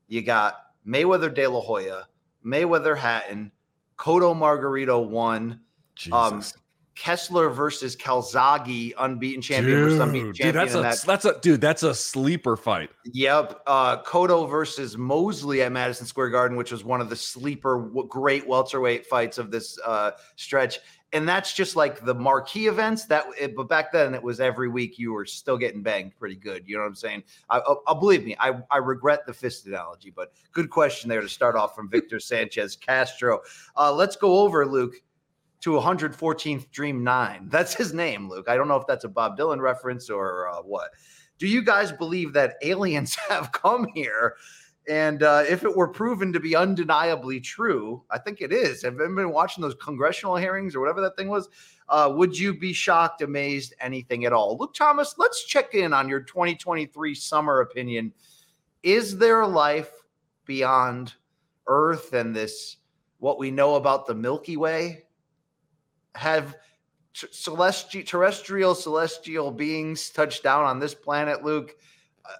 you 0.07 0.21
got 0.21 0.55
Mayweather 0.85 1.33
De 1.33 1.47
La 1.47 1.61
Hoya, 1.61 2.07
Mayweather 2.45 2.97
Hatton, 2.97 3.51
Cotto 3.97 4.33
Margarito 4.33 5.07
one, 5.07 5.59
um, 6.11 6.43
Kessler 6.99 7.49
versus 7.49 7.95
Calzaghe, 7.95 8.93
unbeaten 8.97 9.41
champion 9.41 9.77
dude, 9.77 9.83
versus 9.85 9.99
unbeaten 10.01 10.33
champion. 10.33 10.53
Dude, 10.53 10.61
that's 10.61 10.75
a 10.75 10.81
that. 10.81 11.07
that's 11.07 11.25
a 11.25 11.39
dude, 11.39 11.61
that's 11.61 11.83
a 11.83 11.95
sleeper 11.95 12.57
fight. 12.57 12.89
Yep. 13.05 13.61
Uh 13.65 14.03
Cotto 14.03 14.49
versus 14.49 14.97
Mosley 14.97 15.61
at 15.61 15.71
Madison 15.71 16.05
Square 16.05 16.31
Garden, 16.31 16.57
which 16.57 16.73
was 16.73 16.83
one 16.83 16.99
of 16.99 17.09
the 17.09 17.15
sleeper 17.15 17.79
great 18.09 18.45
welterweight 18.45 19.05
fights 19.05 19.37
of 19.37 19.49
this 19.49 19.79
uh 19.85 20.11
stretch 20.35 20.79
and 21.11 21.27
that's 21.27 21.53
just 21.53 21.75
like 21.75 22.05
the 22.05 22.13
marquee 22.13 22.67
events 22.67 23.05
that 23.05 23.25
it, 23.39 23.55
but 23.55 23.67
back 23.67 23.91
then 23.91 24.13
it 24.13 24.21
was 24.21 24.39
every 24.39 24.69
week 24.69 24.99
you 24.99 25.11
were 25.11 25.25
still 25.25 25.57
getting 25.57 25.81
banged 25.81 26.15
pretty 26.19 26.35
good 26.35 26.67
you 26.67 26.75
know 26.75 26.83
what 26.83 26.87
i'm 26.87 26.95
saying 26.95 27.23
i, 27.49 27.59
I, 27.59 27.75
I 27.87 27.93
believe 27.97 28.23
me 28.25 28.35
I, 28.39 28.61
I 28.69 28.77
regret 28.77 29.25
the 29.25 29.33
fist 29.33 29.65
analogy 29.65 30.11
but 30.11 30.33
good 30.51 30.69
question 30.69 31.09
there 31.09 31.21
to 31.21 31.29
start 31.29 31.55
off 31.55 31.75
from 31.75 31.89
victor 31.89 32.19
sanchez 32.19 32.75
castro 32.75 33.41
uh, 33.75 33.91
let's 33.91 34.15
go 34.15 34.39
over 34.39 34.65
luke 34.65 35.01
to 35.61 35.71
114th 35.71 36.69
dream 36.71 37.03
9 37.03 37.47
that's 37.49 37.73
his 37.73 37.93
name 37.93 38.29
luke 38.29 38.47
i 38.47 38.55
don't 38.55 38.67
know 38.67 38.77
if 38.77 38.87
that's 38.87 39.03
a 39.03 39.09
bob 39.09 39.37
dylan 39.37 39.59
reference 39.59 40.09
or 40.09 40.47
uh, 40.49 40.61
what 40.61 40.91
do 41.37 41.47
you 41.47 41.63
guys 41.63 41.91
believe 41.91 42.33
that 42.33 42.55
aliens 42.61 43.15
have 43.29 43.51
come 43.51 43.87
here 43.93 44.35
and 44.89 45.21
uh, 45.21 45.43
if 45.47 45.63
it 45.63 45.75
were 45.75 45.87
proven 45.87 46.33
to 46.33 46.39
be 46.39 46.55
undeniably 46.55 47.39
true, 47.39 48.03
I 48.09 48.17
think 48.17 48.41
it 48.41 48.51
is. 48.51 48.81
Have 48.81 48.95
you 48.95 49.07
been 49.15 49.31
watching 49.31 49.61
those 49.61 49.75
congressional 49.75 50.35
hearings 50.35 50.75
or 50.75 50.79
whatever 50.79 50.99
that 51.01 51.15
thing 51.15 51.27
was? 51.27 51.47
Uh, 51.87 52.11
would 52.15 52.37
you 52.37 52.57
be 52.57 52.73
shocked, 52.73 53.21
amazed, 53.21 53.75
anything 53.79 54.25
at 54.25 54.33
all? 54.33 54.57
Luke 54.57 54.73
Thomas, 54.73 55.13
let's 55.19 55.45
check 55.45 55.75
in 55.75 55.93
on 55.93 56.09
your 56.09 56.21
2023 56.21 57.13
summer 57.13 57.61
opinion. 57.61 58.11
Is 58.81 59.15
there 59.15 59.45
life 59.45 59.91
beyond 60.45 61.13
Earth 61.67 62.13
and 62.13 62.35
this, 62.35 62.77
what 63.19 63.37
we 63.37 63.51
know 63.51 63.75
about 63.75 64.07
the 64.07 64.15
Milky 64.15 64.57
Way? 64.57 65.03
Have 66.15 66.55
celestial, 67.13 68.03
terrestrial, 68.03 68.75
celestial 68.75 69.51
beings 69.51 70.09
touched 70.09 70.43
down 70.43 70.65
on 70.65 70.79
this 70.79 70.93
planet, 70.93 71.43
Luke? 71.43 71.75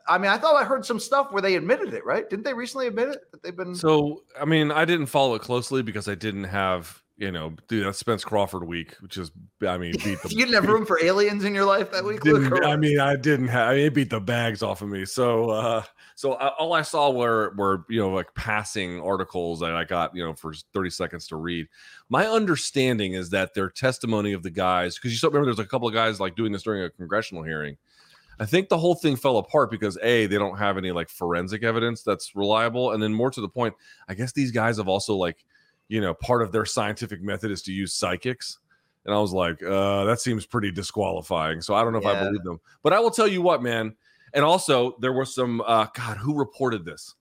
I 0.08 0.18
mean, 0.18 0.30
I 0.30 0.38
thought 0.38 0.56
I 0.56 0.66
heard 0.66 0.86
some 0.86 1.00
stuff 1.00 1.32
where 1.32 1.42
they 1.42 1.56
admitted 1.56 1.94
it, 1.94 2.06
right? 2.06 2.30
Didn't 2.30 2.46
they 2.46 2.54
recently 2.54 2.88
admit 2.88 3.10
it 3.10 3.32
that 3.32 3.42
they've 3.42 3.56
been? 3.56 3.76
So, 3.76 4.24
I 4.40 4.46
mean, 4.46 4.72
I 4.72 4.86
didn't 4.86 5.08
follow 5.08 5.36
it 5.36 5.42
closely 5.42 5.82
because 5.82 6.08
I 6.08 6.16
didn't 6.16 6.44
have, 6.46 7.02
you 7.20 7.34
know, 7.34 7.54
dude, 7.68 7.86
that's 7.86 8.00
Spence 8.00 8.24
Crawford 8.24 8.66
week, 8.66 8.96
which 9.02 9.18
is, 9.18 9.30
I 9.68 9.78
mean, 9.78 9.92
beat 10.04 10.22
the. 10.24 10.30
you 10.30 10.46
didn't 10.46 10.54
have 10.54 10.68
room 10.68 10.86
for 10.86 11.04
aliens 11.04 11.44
in 11.44 11.54
your 11.54 11.66
life 11.66 11.92
that 11.92 12.06
week. 12.06 12.22
I 12.26 12.78
mean, 12.78 12.98
I 12.98 13.18
didn't 13.18 13.50
have. 13.50 13.72
I 13.72 13.76
mean, 13.76 13.86
it 13.88 13.94
beat 13.94 14.10
the 14.10 14.22
bags 14.22 14.64
off 14.64 14.82
of 14.82 14.88
me. 14.88 15.04
So, 15.06 15.50
uh 15.50 15.84
so 16.16 16.34
I, 16.34 16.50
all 16.50 16.74
I 16.74 16.82
saw 16.82 17.12
were 17.12 17.54
were 17.56 17.86
you 17.90 18.00
know 18.00 18.10
like 18.10 18.34
passing 18.36 19.02
articles 19.02 19.60
that 19.60 19.74
I 19.74 19.84
got 19.84 20.16
you 20.16 20.24
know 20.24 20.34
for 20.34 20.54
thirty 20.74 20.90
seconds 20.90 21.28
to 21.28 21.36
read. 21.36 21.68
My 22.08 22.26
understanding 22.26 23.14
is 23.14 23.30
that 23.32 23.54
their 23.54 23.70
testimony 23.70 24.32
of 24.32 24.42
the 24.42 24.50
guys, 24.50 24.96
because 24.96 25.12
you 25.12 25.18
still 25.18 25.30
remember 25.30 25.46
there's 25.46 25.66
a 25.66 25.70
couple 25.70 25.88
of 25.88 25.94
guys 25.94 26.20
like 26.22 26.36
doing 26.36 26.54
this 26.54 26.64
during 26.64 26.84
a 26.84 26.90
congressional 26.90 27.44
hearing 27.44 27.78
I 28.40 28.46
think 28.46 28.70
the 28.70 28.78
whole 28.78 28.96
thing 28.96 29.18
fell 29.18 29.38
apart 29.38 29.70
because 29.70 29.98
a 30.02 30.26
they 30.26 30.38
don't 30.38 30.58
have 30.58 30.78
any 30.78 30.92
like 30.92 31.10
forensic 31.10 31.64
evidence 31.64 32.04
that's 32.04 32.36
reliable, 32.36 32.92
and 32.92 33.04
then 33.04 33.14
more 33.14 33.30
to 33.30 33.42
the 33.42 33.50
point, 33.50 33.76
I 34.08 34.14
guess 34.14 34.32
these 34.32 34.52
guys 34.52 34.78
have 34.78 34.88
also 34.88 35.16
like, 35.16 35.44
you 35.90 36.00
know, 36.00 36.14
part 36.14 36.42
of 36.42 36.52
their 36.52 36.66
scientific 36.66 37.22
method 37.22 37.52
is 37.52 37.62
to 37.64 37.74
use 37.74 37.94
psychics, 37.94 38.60
and 39.06 39.14
I 39.14 39.20
was 39.20 39.34
like, 39.34 39.62
uh, 39.64 40.06
that 40.06 40.22
seems 40.22 40.46
pretty 40.46 40.72
disqualifying. 40.72 41.62
So 41.62 41.74
I 41.74 41.84
don't 41.84 41.94
know 41.94 42.02
yeah. 42.02 42.12
if 42.12 42.18
I 42.18 42.24
believe 42.26 42.44
them, 42.44 42.60
but 42.84 42.94
I 42.94 43.00
will 43.00 43.12
tell 43.12 43.28
you 43.28 43.42
what, 43.42 43.62
man. 43.62 43.96
And 44.34 44.46
also, 44.46 44.96
there 45.00 45.14
was 45.14 45.34
some 45.34 45.62
uh, 45.62 45.88
God 45.94 46.18
who 46.18 46.38
reported 46.38 46.86
this. 46.86 47.16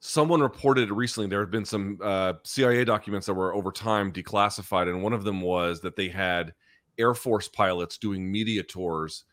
Someone 0.00 0.40
reported 0.40 0.90
recently 0.90 1.28
there 1.28 1.40
had 1.40 1.50
been 1.50 1.64
some 1.64 1.98
uh, 2.02 2.34
CIA 2.42 2.84
documents 2.84 3.26
that 3.26 3.34
were 3.34 3.54
over 3.54 3.70
time 3.72 4.12
declassified, 4.12 4.88
and 4.88 5.02
one 5.02 5.12
of 5.12 5.24
them 5.24 5.40
was 5.40 5.80
that 5.80 5.96
they 5.96 6.08
had 6.08 6.52
Air 6.98 7.14
Force 7.14 7.48
pilots 7.48 7.96
doing 7.96 8.30
media 8.30 8.62
tours 8.62 9.24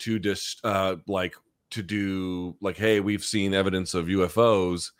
to 0.00 0.18
just 0.18 0.64
uh, 0.64 0.96
like 1.06 1.34
to 1.70 1.82
do 1.82 2.56
like, 2.60 2.76
hey, 2.76 3.00
we've 3.00 3.24
seen 3.24 3.54
evidence 3.54 3.94
of 3.94 4.06
UFOs, 4.06 4.90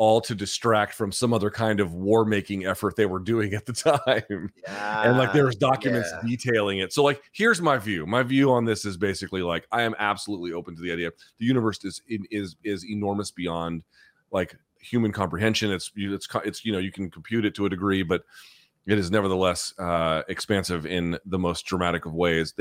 all 0.00 0.18
to 0.18 0.34
distract 0.34 0.94
from 0.94 1.12
some 1.12 1.34
other 1.34 1.50
kind 1.50 1.78
of 1.78 1.92
war 1.92 2.24
making 2.24 2.64
effort 2.64 2.96
they 2.96 3.04
were 3.04 3.18
doing 3.18 3.52
at 3.52 3.66
the 3.66 3.72
time. 4.06 4.50
Yeah, 4.62 5.02
and 5.02 5.18
like 5.18 5.34
there's 5.34 5.56
ah, 5.56 5.68
documents 5.72 6.08
yeah. 6.10 6.26
detailing 6.26 6.78
it. 6.78 6.90
So 6.94 7.04
like 7.04 7.22
here's 7.32 7.60
my 7.60 7.76
view. 7.76 8.06
My 8.06 8.22
view 8.22 8.50
on 8.50 8.64
this 8.64 8.86
is 8.86 8.96
basically 8.96 9.42
like 9.42 9.68
I 9.70 9.82
am 9.82 9.94
absolutely 9.98 10.54
open 10.54 10.74
to 10.74 10.80
the 10.80 10.90
idea. 10.90 11.10
The 11.38 11.44
universe 11.44 11.84
is 11.84 12.00
is 12.08 12.56
is 12.64 12.86
enormous 12.88 13.30
beyond 13.30 13.82
like 14.32 14.56
human 14.80 15.12
comprehension. 15.12 15.70
It's 15.70 15.92
it's 15.94 16.26
it's 16.46 16.64
you 16.64 16.72
know 16.72 16.78
you 16.78 16.90
can 16.90 17.10
compute 17.10 17.44
it 17.44 17.54
to 17.56 17.66
a 17.66 17.68
degree, 17.68 18.02
but 18.02 18.22
it 18.90 18.98
is 18.98 19.10
nevertheless 19.10 19.72
uh, 19.78 20.22
expansive 20.28 20.86
in 20.86 21.18
the 21.24 21.38
most 21.38 21.64
dramatic 21.66 22.06
of 22.06 22.14
ways. 22.14 22.54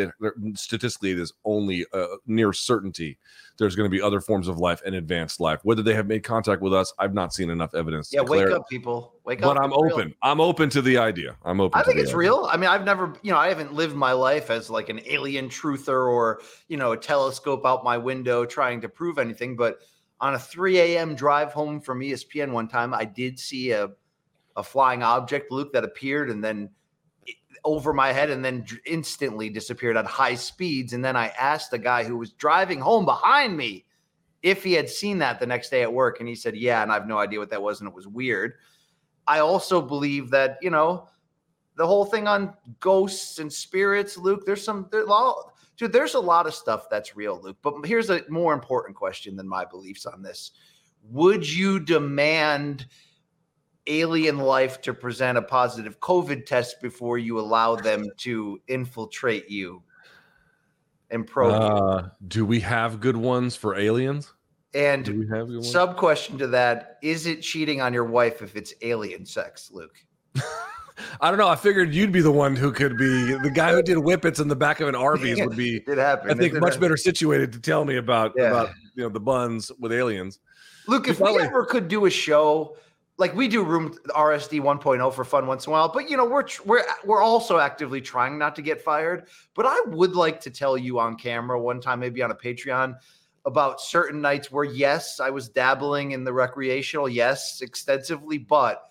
Statistically, 0.56 1.12
it 1.12 1.20
is 1.20 1.34
only 1.46 1.86
uh, 1.94 2.06
near 2.26 2.54
certainty 2.54 3.18
there's 3.60 3.76
going 3.76 3.86
to 3.86 3.96
be 3.96 4.02
other 4.02 4.22
forms 4.22 4.48
of 4.48 4.58
life 4.58 4.82
and 4.86 4.96
advanced 4.96 5.40
life. 5.40 5.60
Whether 5.64 5.84
they 5.84 5.94
have 5.94 6.08
made 6.08 6.24
contact 6.24 6.62
with 6.62 6.74
us, 6.74 6.94
I've 6.98 7.14
not 7.14 7.34
seen 7.34 7.50
enough 7.50 7.76
evidence. 7.76 8.12
Yeah, 8.12 8.22
wake 8.22 8.50
up, 8.50 8.68
people. 8.70 9.14
Wake 9.26 9.42
but 9.42 9.50
up. 9.50 9.58
But 9.58 9.64
I'm 9.64 9.74
open. 9.74 10.08
Real. 10.08 10.16
I'm 10.24 10.42
open 10.42 10.70
to 10.72 10.82
the 10.82 10.98
idea. 10.98 11.36
I'm 11.44 11.60
open. 11.60 11.80
I 11.80 11.84
think 11.84 12.00
it's 12.00 12.10
idea. 12.10 12.18
real. 12.18 12.48
I 12.50 12.58
mean, 12.58 12.70
I've 12.70 12.86
never, 12.86 13.14
you 13.22 13.32
know, 13.32 13.38
I 13.38 13.50
haven't 13.50 13.74
lived 13.74 13.96
my 13.96 14.14
life 14.14 14.50
as 14.50 14.70
like 14.70 14.90
an 14.90 15.02
alien 15.06 15.50
truther 15.50 16.10
or 16.10 16.42
you 16.70 16.78
know 16.78 16.94
a 16.94 16.98
telescope 16.98 17.66
out 17.66 17.84
my 17.84 17.98
window 17.98 18.46
trying 18.46 18.82
to 18.82 18.90
prove 18.90 19.20
anything. 19.20 19.58
But 19.58 19.80
on 20.22 20.34
a 20.34 20.40
3 20.40 20.80
a.m. 20.80 21.14
drive 21.14 21.52
home 21.52 21.82
from 21.82 22.00
ESPN 22.00 22.52
one 22.52 22.70
time, 22.70 22.94
I 22.94 23.04
did 23.04 23.38
see 23.38 23.72
a 23.72 23.90
a 24.56 24.64
flying 24.64 25.04
object, 25.04 25.52
Luke, 25.52 25.74
that 25.74 25.84
appeared 25.84 26.30
and 26.30 26.44
then 26.44 26.70
over 27.64 27.94
my 27.94 28.12
head 28.12 28.30
and 28.30 28.44
then 28.44 28.66
instantly 28.86 29.50
disappeared 29.50 29.98
at 29.98 30.06
high 30.06 30.36
speeds. 30.36 30.94
And 30.94 31.04
then 31.04 31.16
I 31.16 31.28
asked 31.30 31.72
the 31.72 31.78
guy 31.78 32.04
who 32.04 32.18
was 32.18 32.32
driving 32.32 32.80
home 32.80 33.06
behind 33.06 33.56
me 33.56 33.86
if 34.42 34.64
he 34.64 34.74
had 34.74 34.90
seen 34.90 35.20
that 35.20 35.40
the 35.40 35.48
next 35.48 35.70
day 35.70 35.82
at 35.82 35.94
work. 35.94 36.20
And 36.20 36.30
he 36.30 36.36
said, 36.36 36.56
Yeah. 36.56 36.82
And 36.82 36.92
I 36.92 36.96
have 36.96 37.08
no 37.08 37.18
idea 37.18 37.40
what 37.40 37.50
that 37.50 37.62
was. 37.62 37.82
And 37.82 37.90
it 37.90 37.96
was 37.96 38.08
weird. 38.08 38.54
I 39.28 39.40
also 39.40 39.82
believe 39.82 40.32
that, 40.32 40.58
you 40.62 40.70
know, 40.70 41.08
the 41.76 41.86
whole 41.86 42.06
thing 42.06 42.28
on 42.28 42.54
ghosts 42.80 43.40
and 43.40 43.52
spirits, 43.52 44.18
Luke, 44.18 44.46
there's 44.46 44.64
some, 44.64 44.88
there's 44.92 45.06
a 45.06 45.10
lot, 45.10 45.54
dude, 45.78 45.94
there's 45.94 46.16
a 46.16 46.20
lot 46.20 46.48
of 46.48 46.54
stuff 46.54 46.90
that's 46.90 47.16
real, 47.16 47.40
Luke. 47.42 47.58
But 47.62 47.86
here's 47.86 48.10
a 48.10 48.22
more 48.28 48.54
important 48.54 48.96
question 48.96 49.36
than 49.36 49.48
my 49.48 49.66
beliefs 49.66 50.06
on 50.06 50.22
this 50.22 50.52
Would 51.04 51.50
you 51.50 51.80
demand, 51.80 52.88
alien 53.90 54.38
life 54.38 54.80
to 54.82 54.94
present 54.94 55.38
a 55.38 55.42
positive 55.42 56.00
COVID 56.00 56.46
test 56.46 56.82
before 56.82 57.18
you 57.18 57.40
allow 57.40 57.76
them 57.76 58.06
to 58.18 58.62
infiltrate 58.68 59.50
you 59.50 59.84
and 61.10 61.28
probe. 61.28 61.54
Uh, 61.54 62.10
do 62.28 62.46
we 62.46 62.60
have 62.62 63.00
good 63.00 63.18
ones 63.18 63.56
for 63.56 63.76
aliens? 63.76 64.34
And 64.74 65.66
sub 65.66 65.98
question 65.98 66.38
to 66.38 66.48
that: 66.48 67.00
Is 67.02 67.26
it 67.26 67.42
cheating 67.42 67.82
on 67.82 67.92
your 67.92 68.06
wife 68.06 68.44
if 68.44 68.56
it's 68.56 68.74
alien 68.84 69.26
sex, 69.26 69.72
Luke? 69.74 69.98
I 71.22 71.30
don't 71.30 71.40
know. 71.40 71.48
I 71.48 71.56
figured 71.56 71.94
you'd 71.94 72.12
be 72.12 72.22
the 72.22 72.32
one 72.32 72.56
who 72.56 72.72
could 72.72 72.96
be 72.98 73.34
the 73.34 73.52
guy 73.52 73.72
who 73.72 73.82
did 73.82 73.98
whippets 73.98 74.40
in 74.40 74.48
the 74.48 74.56
back 74.56 74.80
of 74.80 74.88
an 74.88 74.96
Arby's 74.96 75.40
would 75.40 75.58
be. 75.58 75.78
it 75.88 75.98
happened. 75.98 76.32
I 76.32 76.36
think 76.36 76.54
much 76.54 76.74
happen. 76.74 76.82
better 76.82 76.98
situated 76.98 77.52
to 77.54 77.60
tell 77.60 77.84
me 77.84 77.98
about 77.98 78.34
yeah. 78.36 78.50
about 78.50 78.70
you 78.96 79.04
know 79.04 79.10
the 79.10 79.20
buns 79.20 79.72
with 79.80 79.92
aliens. 79.92 80.40
Luke, 80.88 81.08
if 81.08 81.20
we 81.20 81.40
ever 81.40 81.66
could 81.66 81.88
do 81.88 82.06
a 82.06 82.10
show 82.10 82.76
like 83.20 83.36
we 83.36 83.50
do 83.50 83.64
room 83.64 83.94
RSD 84.10 84.62
1.0 84.62 85.14
for 85.14 85.26
fun 85.26 85.46
once 85.46 85.68
in 85.68 85.72
a 85.72 85.74
while, 85.74 85.90
but 85.90 86.10
you 86.10 86.16
know 86.16 86.26
we're 86.26 86.46
we're 86.66 86.84
we're 87.04 87.22
also 87.22 87.60
actively 87.60 88.00
trying 88.00 88.40
not 88.40 88.56
to 88.56 88.62
get 88.62 88.82
fired. 88.82 89.28
But 89.54 89.66
I 89.68 89.80
would 89.88 90.16
like 90.16 90.40
to 90.42 90.50
tell 90.50 90.78
you 90.78 91.00
on 91.00 91.18
camera 91.18 91.60
one 91.60 91.82
time, 91.82 92.00
maybe 92.00 92.24
on 92.24 92.32
a 92.32 92.36
Patreon, 92.36 92.96
about 93.46 93.82
certain 93.82 94.22
nights 94.22 94.52
where 94.52 94.64
yes, 94.64 95.20
I 95.20 95.30
was 95.32 95.50
dabbling 95.50 96.12
in 96.12 96.24
the 96.24 96.32
recreational, 96.32 97.10
yes, 97.10 97.62
extensively, 97.62 98.38
but 98.38 98.84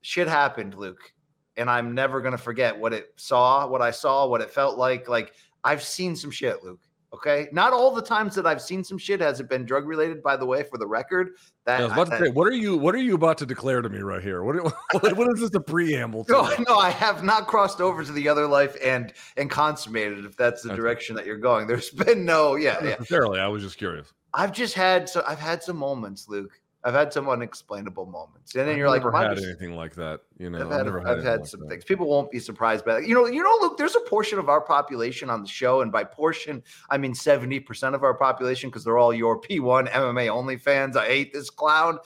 shit 0.00 0.26
happened, 0.26 0.74
Luke, 0.74 1.12
and 1.58 1.70
I'm 1.70 1.94
never 1.94 2.22
gonna 2.22 2.38
forget 2.38 2.76
what 2.76 2.94
it 2.94 3.12
saw, 3.16 3.66
what 3.66 3.82
I 3.82 3.90
saw, 3.90 4.26
what 4.26 4.40
it 4.40 4.50
felt 4.50 4.78
like. 4.78 5.06
Like 5.06 5.34
I've 5.62 5.82
seen 5.82 6.16
some 6.16 6.30
shit, 6.30 6.64
Luke. 6.64 6.80
Okay, 7.14 7.46
not 7.52 7.72
all 7.72 7.92
the 7.92 8.02
times 8.02 8.34
that 8.34 8.44
I've 8.44 8.60
seen 8.60 8.82
some 8.82 8.98
shit 8.98 9.20
has 9.20 9.38
it 9.38 9.48
been 9.48 9.64
drug 9.64 9.86
related. 9.86 10.20
By 10.20 10.36
the 10.36 10.44
way, 10.44 10.64
for 10.64 10.78
the 10.78 10.86
record, 10.86 11.30
that 11.64 11.80
I 11.80 11.84
was 11.84 11.92
about 11.92 12.12
I, 12.12 12.18
to 12.18 12.24
say, 12.26 12.30
what 12.32 12.48
are 12.48 12.56
you 12.56 12.76
what 12.76 12.92
are 12.92 12.98
you 12.98 13.14
about 13.14 13.38
to 13.38 13.46
declare 13.46 13.82
to 13.82 13.88
me 13.88 14.00
right 14.00 14.20
here? 14.20 14.42
What 14.42 14.56
what, 14.90 15.16
what 15.16 15.28
is 15.32 15.40
this 15.40 15.54
a 15.54 15.60
preamble? 15.60 16.24
To? 16.24 16.32
No, 16.32 16.54
no, 16.66 16.76
I 16.76 16.90
have 16.90 17.22
not 17.22 17.46
crossed 17.46 17.80
over 17.80 18.02
to 18.02 18.10
the 18.10 18.28
other 18.28 18.48
life 18.48 18.76
and 18.82 19.12
and 19.36 19.48
consummated. 19.48 20.24
If 20.24 20.36
that's 20.36 20.62
the 20.62 20.74
direction 20.74 21.14
that 21.14 21.24
you're 21.24 21.38
going, 21.38 21.68
there's 21.68 21.90
been 21.90 22.24
no, 22.24 22.56
yeah, 22.56 22.78
yeah. 22.82 22.90
Necessarily, 22.90 23.38
I 23.38 23.46
was 23.46 23.62
just 23.62 23.78
curious. 23.78 24.12
I've 24.32 24.50
just 24.50 24.74
had 24.74 25.08
so 25.08 25.22
I've 25.24 25.38
had 25.38 25.62
some 25.62 25.76
moments, 25.76 26.28
Luke, 26.28 26.58
I've 26.84 26.94
had 26.94 27.12
some 27.12 27.28
unexplainable 27.28 28.04
moments, 28.06 28.54
and 28.54 28.66
then 28.66 28.72
I've 28.72 28.78
you're 28.78 28.88
like, 28.90 29.02
never 29.02 29.16
had 29.16 29.38
anything 29.38 29.74
like 29.74 29.94
that. 29.94 30.20
You 30.38 30.50
know, 30.50 30.60
I've 30.60 30.70
had, 30.70 30.86
I've 30.86 30.94
had, 30.94 31.06
I've 31.06 31.24
had 31.24 31.40
like 31.40 31.48
some 31.48 31.60
that. 31.60 31.68
things. 31.70 31.84
People 31.84 32.06
won't 32.06 32.30
be 32.30 32.38
surprised 32.38 32.84
by 32.84 32.94
that. 32.94 33.06
You 33.06 33.14
know, 33.14 33.26
you 33.26 33.42
know, 33.42 33.56
look, 33.60 33.78
there's 33.78 33.94
a 33.94 34.00
portion 34.00 34.38
of 34.38 34.50
our 34.50 34.60
population 34.60 35.30
on 35.30 35.40
the 35.40 35.48
show, 35.48 35.80
and 35.80 35.90
by 35.90 36.04
portion, 36.04 36.62
I 36.90 36.98
mean 36.98 37.14
seventy 37.14 37.58
percent 37.58 37.94
of 37.94 38.02
our 38.02 38.14
population, 38.14 38.68
because 38.68 38.84
they're 38.84 38.98
all 38.98 39.14
your 39.14 39.40
P1 39.40 39.90
MMA 39.90 40.28
only 40.28 40.58
fans. 40.58 40.96
I 40.96 41.06
hate 41.06 41.32
this 41.32 41.48
clown. 41.48 41.98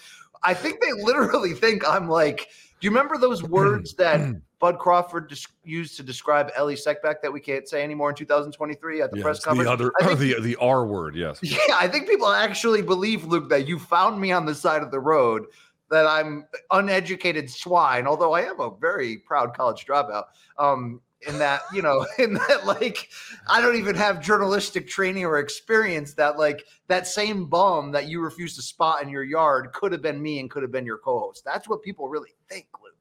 I 0.45 0.55
think 0.55 0.81
they 0.81 0.93
literally 0.93 1.55
think 1.55 1.87
I'm 1.87 2.09
like. 2.09 2.49
Do 2.81 2.87
you 2.87 2.91
remember 2.91 3.19
those 3.19 3.43
words 3.59 3.95
that 3.95 4.41
Bud 4.59 4.79
Crawford 4.79 5.33
used 5.65 5.97
to 5.97 6.03
describe 6.03 6.51
Ellie 6.57 6.75
Seckbach 6.75 7.21
that 7.23 7.33
we 7.33 7.41
can't 7.41 7.69
say 7.69 7.83
anymore 7.83 8.11
in 8.11 8.17
2023 8.17 9.01
at 9.01 9.11
the 9.11 9.19
yes, 9.19 9.23
press 9.23 9.45
conference. 9.45 9.67
The 9.67 9.73
other, 9.73 9.93
think, 10.01 10.19
the 10.19 10.41
the 10.41 10.57
R 10.57 10.87
word, 10.87 11.15
yes. 11.15 11.39
Yeah, 11.43 11.59
I 11.73 11.89
think 11.89 12.09
people 12.09 12.29
actually 12.29 12.83
believe, 12.83 13.25
Luke, 13.25 13.49
that 13.51 13.69
you 13.69 13.79
found 13.79 14.21
me 14.21 14.33
on 14.33 14.47
the 14.47 14.55
side 14.55 14.83
of 14.83 14.91
the 14.91 15.01
road, 15.01 15.45
that 15.91 16.07
I'm 16.07 16.47
uneducated 16.71 17.49
swine, 17.49 18.07
although 18.07 18.33
I 18.33 18.43
am 18.43 18.61
a 18.61 18.71
very 18.71 19.19
proud 19.19 19.55
college 19.55 19.87
dropout. 19.87 20.25
Um, 20.59 21.01
in 21.27 21.39
that, 21.39 21.63
you 21.73 21.83
know, 21.83 22.07
in 22.19 22.35
that, 22.35 22.67
like, 22.67 23.09
I 23.49 23.61
don't 23.61 23.77
even 23.77 23.97
have 23.97 24.21
journalistic 24.21 24.89
training 24.89 25.25
or 25.25 25.39
experience 25.39 26.15
that, 26.15 26.39
like, 26.39 26.65
that 26.89 27.07
same 27.07 27.47
bum 27.47 27.93
that 27.93 28.09
you 28.09 28.21
refused 28.21 28.57
to 28.57 28.63
spot 28.63 29.03
in 29.03 29.09
your 29.09 29.25
yard 29.25 29.73
could 29.73 29.93
have 29.93 30.03
been 30.03 30.21
me 30.21 30.41
and 30.41 30.51
could 30.51 30.63
have 30.63 30.73
been 30.73 30.87
your 30.87 30.99
co 30.99 31.19
host. 31.19 31.43
That's 31.45 31.69
what 31.69 31.83
people 31.83 32.09
really 32.09 32.31
think, 32.49 32.67
Luke. 32.83 32.95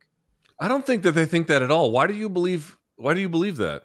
I 0.60 0.68
don't 0.68 0.86
think 0.86 1.04
that 1.04 1.12
they 1.12 1.26
think 1.26 1.48
that 1.48 1.62
at 1.62 1.72
all. 1.72 1.92
Why 1.92 2.08
do 2.08 2.14
you 2.14 2.30
believe? 2.30 2.78
Why 2.96 3.14
do 3.14 3.20
you 3.20 3.30
believe 3.30 3.58
that? 3.58 3.84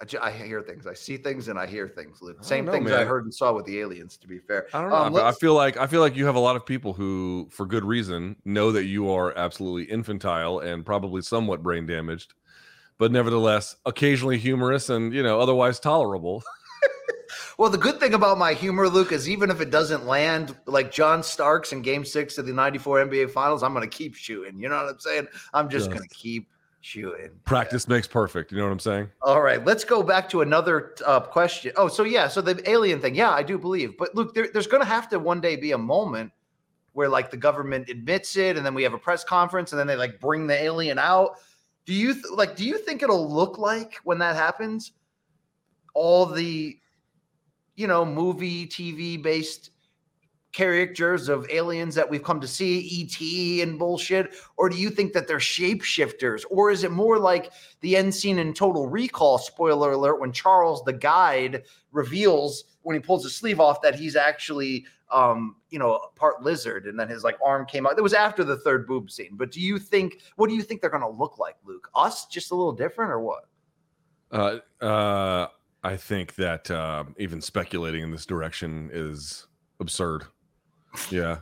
I, 0.00 0.28
I 0.28 0.30
hear 0.30 0.62
things. 0.62 0.86
I 0.86 0.94
see 0.94 1.16
things 1.16 1.48
and 1.48 1.58
I 1.58 1.66
hear 1.66 1.86
things. 1.88 2.20
Luke. 2.22 2.38
Same 2.42 2.64
know, 2.64 2.72
things 2.72 2.90
man. 2.90 3.00
I 3.00 3.04
heard 3.04 3.24
and 3.24 3.34
saw 3.34 3.52
with 3.52 3.66
the 3.66 3.78
aliens. 3.80 4.16
To 4.18 4.28
be 4.28 4.38
fair, 4.38 4.66
I 4.72 4.80
don't 4.80 4.90
know. 4.90 4.96
Um, 4.96 5.16
I 5.16 5.32
feel 5.32 5.54
like 5.54 5.76
I 5.76 5.86
feel 5.86 6.00
like 6.00 6.16
you 6.16 6.26
have 6.26 6.34
a 6.34 6.40
lot 6.40 6.56
of 6.56 6.64
people 6.64 6.92
who, 6.92 7.48
for 7.50 7.66
good 7.66 7.84
reason, 7.84 8.36
know 8.44 8.72
that 8.72 8.84
you 8.84 9.10
are 9.10 9.36
absolutely 9.36 9.84
infantile 9.84 10.60
and 10.60 10.84
probably 10.84 11.22
somewhat 11.22 11.62
brain 11.62 11.86
damaged, 11.86 12.34
but 12.98 13.12
nevertheless 13.12 13.76
occasionally 13.86 14.38
humorous 14.38 14.88
and 14.88 15.12
you 15.14 15.22
know 15.22 15.40
otherwise 15.40 15.80
tolerable. 15.80 16.42
Well, 17.58 17.70
the 17.70 17.78
good 17.78 18.00
thing 18.00 18.14
about 18.14 18.38
my 18.38 18.54
humor, 18.54 18.88
Luke, 18.88 19.12
is 19.12 19.28
even 19.28 19.50
if 19.50 19.60
it 19.60 19.70
doesn't 19.70 20.06
land 20.06 20.56
like 20.66 20.90
John 20.90 21.22
Starks 21.22 21.72
in 21.72 21.82
game 21.82 22.04
six 22.04 22.38
of 22.38 22.46
the 22.46 22.52
94 22.52 23.06
NBA 23.06 23.30
finals, 23.30 23.62
I'm 23.62 23.74
going 23.74 23.88
to 23.88 23.96
keep 23.96 24.14
shooting. 24.14 24.58
You 24.58 24.68
know 24.68 24.76
what 24.76 24.94
I'm 24.94 24.98
saying? 24.98 25.28
I'm 25.52 25.68
just 25.68 25.90
going 25.90 26.02
to 26.02 26.14
keep 26.14 26.48
shooting. 26.80 27.30
Practice 27.44 27.86
yeah. 27.88 27.94
makes 27.94 28.06
perfect. 28.06 28.52
You 28.52 28.58
know 28.58 28.64
what 28.64 28.72
I'm 28.72 28.78
saying? 28.78 29.10
All 29.22 29.42
right. 29.42 29.64
Let's 29.64 29.84
go 29.84 30.02
back 30.02 30.28
to 30.30 30.40
another 30.40 30.94
uh, 31.06 31.20
question. 31.20 31.72
Oh, 31.76 31.88
so 31.88 32.04
yeah. 32.04 32.28
So 32.28 32.40
the 32.40 32.68
alien 32.68 33.00
thing. 33.00 33.14
Yeah, 33.14 33.30
I 33.30 33.42
do 33.42 33.58
believe. 33.58 33.96
But 33.98 34.14
Luke, 34.14 34.34
there, 34.34 34.48
there's 34.52 34.66
going 34.66 34.82
to 34.82 34.88
have 34.88 35.08
to 35.10 35.18
one 35.18 35.40
day 35.40 35.56
be 35.56 35.72
a 35.72 35.78
moment 35.78 36.32
where 36.94 37.08
like 37.08 37.30
the 37.30 37.36
government 37.36 37.88
admits 37.88 38.36
it 38.36 38.56
and 38.56 38.66
then 38.66 38.74
we 38.74 38.82
have 38.82 38.92
a 38.92 38.98
press 38.98 39.24
conference 39.24 39.72
and 39.72 39.78
then 39.78 39.86
they 39.86 39.96
like 39.96 40.20
bring 40.20 40.46
the 40.46 40.60
alien 40.60 40.98
out. 40.98 41.36
Do 41.84 41.94
you 41.94 42.14
th- 42.14 42.26
like, 42.34 42.56
do 42.56 42.64
you 42.64 42.78
think 42.78 43.02
it'll 43.02 43.28
look 43.28 43.58
like 43.58 43.96
when 44.04 44.18
that 44.18 44.36
happens? 44.36 44.92
All 45.94 46.26
the 46.26 46.78
you 47.74 47.86
know, 47.86 48.04
movie, 48.04 48.66
TV 48.66 49.20
based 49.20 49.70
characters 50.52 51.30
of 51.30 51.48
aliens 51.48 51.94
that 51.94 52.08
we've 52.08 52.22
come 52.22 52.40
to 52.40 52.46
see, 52.46 53.02
ET 53.02 53.66
and 53.66 53.78
bullshit? 53.78 54.34
Or 54.58 54.68
do 54.68 54.76
you 54.76 54.90
think 54.90 55.14
that 55.14 55.26
they're 55.26 55.38
shapeshifters? 55.38 56.44
Or 56.50 56.70
is 56.70 56.84
it 56.84 56.90
more 56.90 57.18
like 57.18 57.52
the 57.80 57.96
end 57.96 58.14
scene 58.14 58.38
in 58.38 58.52
Total 58.52 58.86
Recall, 58.86 59.38
spoiler 59.38 59.92
alert, 59.92 60.20
when 60.20 60.32
Charles 60.32 60.84
the 60.84 60.92
guide 60.92 61.62
reveals 61.90 62.64
when 62.82 62.94
he 62.94 63.00
pulls 63.00 63.22
his 63.22 63.34
sleeve 63.34 63.60
off 63.60 63.80
that 63.82 63.94
he's 63.94 64.16
actually 64.16 64.84
um, 65.12 65.56
you 65.70 65.78
know, 65.78 66.00
part 66.16 66.42
lizard, 66.42 66.86
and 66.86 66.98
then 66.98 67.08
his 67.08 67.24
like 67.24 67.38
arm 67.44 67.66
came 67.66 67.86
out. 67.86 67.98
It 67.98 68.02
was 68.02 68.14
after 68.14 68.44
the 68.44 68.56
third 68.58 68.86
boob 68.86 69.10
scene. 69.10 69.32
But 69.32 69.52
do 69.52 69.60
you 69.60 69.78
think 69.78 70.20
what 70.36 70.48
do 70.48 70.54
you 70.54 70.62
think 70.62 70.80
they're 70.80 70.90
gonna 70.90 71.08
look 71.08 71.38
like, 71.38 71.56
Luke? 71.64 71.88
Us 71.94 72.26
just 72.26 72.50
a 72.50 72.54
little 72.54 72.72
different 72.72 73.10
or 73.10 73.20
what? 73.20 73.46
Uh 74.30 74.58
uh 74.84 75.46
I 75.84 75.96
think 75.96 76.36
that 76.36 76.70
uh, 76.70 77.04
even 77.18 77.40
speculating 77.40 78.04
in 78.04 78.10
this 78.12 78.24
direction 78.24 78.88
is 78.92 79.48
absurd. 79.80 80.24
Yeah. 81.10 81.38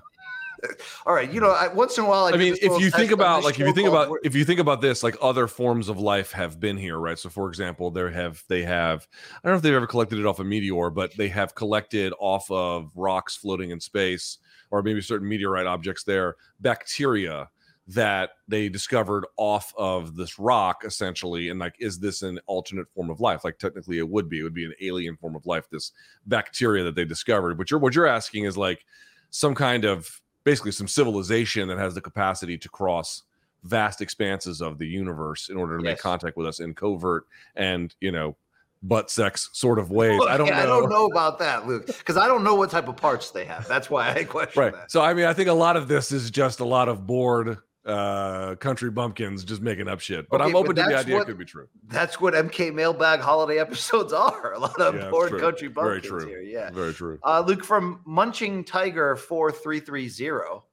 All 1.07 1.15
right, 1.15 1.31
you 1.33 1.41
know, 1.41 1.51
I, 1.51 1.69
once 1.69 1.97
in 1.99 2.05
a 2.05 2.09
while, 2.09 2.25
I, 2.25 2.31
I 2.31 2.37
mean, 2.37 2.57
if 2.61 2.81
you 2.81 2.91
think 2.91 3.11
about 3.11 3.45
like 3.45 3.59
if 3.59 3.67
you 3.67 3.73
think 3.73 3.89
about 3.89 4.17
if 4.25 4.35
you 4.35 4.45
think 4.45 4.61
about 4.61 4.81
this, 4.81 5.03
like 5.03 5.17
other 5.21 5.47
forms 5.47 5.89
of 5.89 5.99
life 5.99 6.33
have 6.33 6.61
been 6.61 6.77
here, 6.77 6.99
right? 6.99 7.19
So, 7.19 7.29
for 7.29 7.49
example, 7.49 7.91
there 7.91 8.11
have 8.11 8.43
they 8.49 8.63
have 8.63 9.07
I 9.33 9.39
don't 9.45 9.53
know 9.53 9.57
if 9.57 9.63
they've 9.63 9.75
ever 9.75 9.87
collected 9.87 10.19
it 10.19 10.27
off 10.27 10.39
a 10.41 10.45
meteor, 10.45 10.91
but 10.91 11.17
they 11.17 11.29
have 11.29 11.55
collected 11.55 12.13
off 12.19 12.51
of 12.51 12.91
rocks 12.95 13.37
floating 13.37 13.71
in 13.71 13.81
space, 13.81 14.39
or 14.71 14.83
maybe 14.83 15.01
certain 15.01 15.29
meteorite 15.29 15.67
objects 15.67 16.05
there, 16.05 16.37
bacteria 16.61 17.49
that 17.89 18.31
they 18.47 18.69
discovered 18.69 19.27
off 19.37 19.73
of 19.77 20.15
this 20.15 20.39
rock 20.39 20.85
essentially 20.85 21.49
and 21.49 21.59
like 21.59 21.75
is 21.81 21.99
this 21.99 22.23
an 22.23 22.39
alternate 22.47 22.87
form 22.95 23.11
of 23.11 23.21
life 23.21 23.43
like 23.43 23.59
technically 23.59 23.99
it 23.99 24.09
would 24.09 24.29
be 24.29 24.39
it 24.39 24.43
would 24.45 24.55
be 24.55 24.65
an 24.65 24.75
alien 24.81 25.17
form 25.17 25.35
of 25.35 25.45
life 25.45 25.69
this 25.71 25.91
bacteria 26.27 26.85
that 26.85 26.95
they 26.95 27.05
discovered 27.05 27.59
but 27.59 27.69
you're 27.69 27.81
what 27.81 27.93
you're 27.93 28.07
asking 28.07 28.45
is 28.45 28.57
like 28.57 28.85
some 29.31 29.57
kind 29.57 29.85
of 29.85 30.21
basically 30.45 30.73
some 30.73 30.89
civilization 30.89 31.69
that 31.69 31.79
has 31.79 31.95
the 31.95 32.01
capacity 32.01 32.57
to 32.59 32.69
cross 32.69 33.23
vast 33.65 34.01
expanses 34.01 34.61
of 34.63 34.79
the 34.79 34.87
universe 34.87 35.49
in 35.51 35.57
order 35.57 35.77
to 35.77 35.85
make 35.85 35.99
contact 35.99 36.37
with 36.37 36.47
us 36.47 36.61
in 36.61 36.73
covert 36.75 37.27
and 37.57 37.95
you 38.01 38.11
know 38.11 38.35
butt 38.83 39.11
sex 39.11 39.51
sort 39.53 39.79
of 39.79 39.91
ways. 39.91 40.19
I 40.27 40.39
don't 40.39 40.49
know. 40.49 40.55
I 40.55 40.65
don't 40.65 40.89
know 40.89 41.05
about 41.07 41.39
that, 41.41 41.67
Luke, 41.67 41.87
because 41.87 42.17
I 42.17 42.27
don't 42.27 42.43
know 42.43 42.55
what 42.55 42.71
type 42.71 42.89
of 42.89 42.97
parts 42.97 43.31
they 43.31 43.45
have. 43.45 43.69
That's 43.69 43.91
why 43.91 44.11
I 44.11 44.25
question 44.29 44.63
Right. 44.63 44.73
that. 44.73 44.91
So 44.91 45.03
I 45.03 45.13
mean, 45.13 45.27
I 45.27 45.35
think 45.35 45.49
a 45.49 45.55
lot 45.55 45.77
of 45.77 45.89
this 45.89 46.13
is 46.13 46.31
just 46.31 46.61
a 46.61 46.65
lot 46.65 46.89
of 46.89 47.07
bored 47.07 47.59
uh 47.87 48.55
country 48.57 48.91
bumpkins 48.91 49.43
just 49.43 49.63
making 49.63 49.89
up 49.89 50.01
shit. 50.01 50.29
But 50.29 50.41
Okay, 50.43 50.49
I'm 50.49 50.53
but 50.53 50.59
open 50.59 50.77
to 50.77 50.83
the 50.83 50.97
idea 50.99 51.15
what- 51.15 51.23
it 51.23 51.27
could 51.27 51.39
be 51.39 51.45
true. 51.47 51.67
That's 51.89 52.21
what 52.21 52.35
MK 52.35 52.75
mailbag 52.75 53.21
holiday 53.21 53.59
episodes 53.59 54.13
are. 54.13 54.53
A 54.53 54.59
lot 54.59 54.79
of 54.81 54.95
Yeah, 54.95 55.03
it's 55.03 55.11
bored 55.11 55.31
true. 55.31 55.41
country 55.41 55.69
Very 55.69 56.01
bumpkins 56.01 56.07
true. 56.25 56.27
here. 56.29 56.41
Yeah. 56.43 56.71
Very 56.71 56.93
true. 56.93 57.19
Uh, 57.23 57.43
Luke 57.47 57.65
from 57.65 58.01
Munching 58.07 58.65
Tiger 58.65 59.17
four 59.17 59.51
three 59.51 59.81
three 59.81 60.09
zero. 60.09 60.65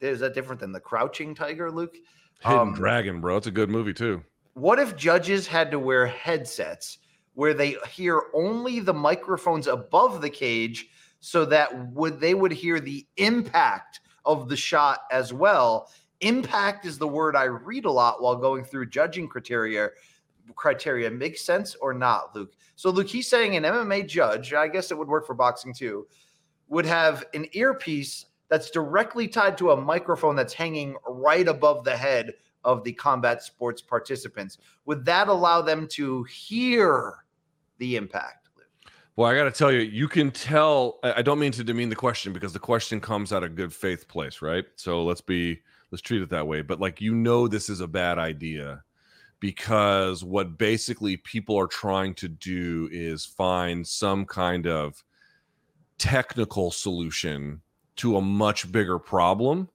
Is 0.00 0.20
that 0.20 0.34
different 0.34 0.60
than 0.60 0.72
the 0.72 0.80
Crouching 0.80 1.34
Tiger, 1.34 1.70
Luke? 1.70 1.96
Hidden 2.42 2.58
um, 2.58 2.74
Dragon, 2.74 3.20
bro. 3.20 3.36
It's 3.36 3.46
a 3.46 3.50
good 3.50 3.68
movie 3.68 3.92
too. 3.92 4.22
What 4.54 4.78
if 4.78 4.96
judges 4.96 5.46
had 5.46 5.70
to 5.70 5.78
wear 5.78 6.06
headsets 6.06 6.98
where 7.34 7.54
they 7.54 7.76
hear 7.90 8.22
only 8.34 8.80
the 8.80 8.94
microphones 8.94 9.66
above 9.66 10.20
the 10.20 10.30
cage 10.30 10.88
so 11.20 11.44
that 11.46 11.90
would 11.92 12.18
they 12.20 12.34
would 12.34 12.52
hear 12.52 12.80
the 12.80 13.06
impact 13.16 13.99
of 14.24 14.48
the 14.48 14.56
shot 14.56 15.00
as 15.10 15.32
well? 15.32 15.90
Impact 16.20 16.84
is 16.84 16.98
the 16.98 17.08
word 17.08 17.36
I 17.36 17.44
read 17.44 17.84
a 17.84 17.90
lot 17.90 18.22
while 18.22 18.36
going 18.36 18.64
through 18.64 18.90
judging 18.90 19.26
criteria. 19.26 19.88
Criteria 20.54 21.10
makes 21.10 21.42
sense 21.42 21.74
or 21.76 21.94
not, 21.94 22.34
Luke? 22.34 22.52
So, 22.76 22.90
Luke, 22.90 23.08
he's 23.08 23.28
saying 23.28 23.56
an 23.56 23.64
MMA 23.64 24.06
judge, 24.08 24.52
I 24.52 24.68
guess 24.68 24.90
it 24.90 24.98
would 24.98 25.08
work 25.08 25.26
for 25.26 25.34
boxing 25.34 25.72
too, 25.72 26.06
would 26.68 26.86
have 26.86 27.24
an 27.34 27.46
earpiece 27.52 28.26
that's 28.48 28.70
directly 28.70 29.28
tied 29.28 29.56
to 29.58 29.70
a 29.70 29.80
microphone 29.80 30.36
that's 30.36 30.52
hanging 30.52 30.96
right 31.06 31.46
above 31.46 31.84
the 31.84 31.96
head 31.96 32.32
of 32.64 32.84
the 32.84 32.92
combat 32.92 33.42
sports 33.42 33.80
participants. 33.80 34.58
Would 34.86 35.04
that 35.04 35.28
allow 35.28 35.62
them 35.62 35.86
to 35.92 36.24
hear 36.24 37.24
the 37.78 37.96
impact? 37.96 38.39
Well, 39.20 39.28
I 39.28 39.34
got 39.34 39.44
to 39.44 39.50
tell 39.50 39.70
you, 39.70 39.80
you 39.80 40.08
can 40.08 40.30
tell. 40.30 40.98
I 41.02 41.20
don't 41.20 41.38
mean 41.38 41.52
to 41.52 41.62
demean 41.62 41.90
the 41.90 41.94
question 41.94 42.32
because 42.32 42.54
the 42.54 42.58
question 42.58 43.02
comes 43.02 43.34
out 43.34 43.44
of 43.44 43.54
good 43.54 43.70
faith 43.70 44.08
place, 44.08 44.40
right? 44.40 44.64
So 44.76 45.04
let's 45.04 45.20
be 45.20 45.60
let's 45.90 46.00
treat 46.00 46.22
it 46.22 46.30
that 46.30 46.46
way. 46.46 46.62
But 46.62 46.80
like 46.80 47.02
you 47.02 47.14
know, 47.14 47.46
this 47.46 47.68
is 47.68 47.80
a 47.80 47.86
bad 47.86 48.18
idea 48.18 48.82
because 49.38 50.24
what 50.24 50.56
basically 50.56 51.18
people 51.18 51.54
are 51.58 51.66
trying 51.66 52.14
to 52.14 52.28
do 52.28 52.88
is 52.90 53.26
find 53.26 53.86
some 53.86 54.24
kind 54.24 54.66
of 54.66 55.04
technical 55.98 56.70
solution 56.70 57.60
to 57.96 58.16
a 58.16 58.22
much 58.22 58.72
bigger 58.72 58.98
problem 58.98 59.68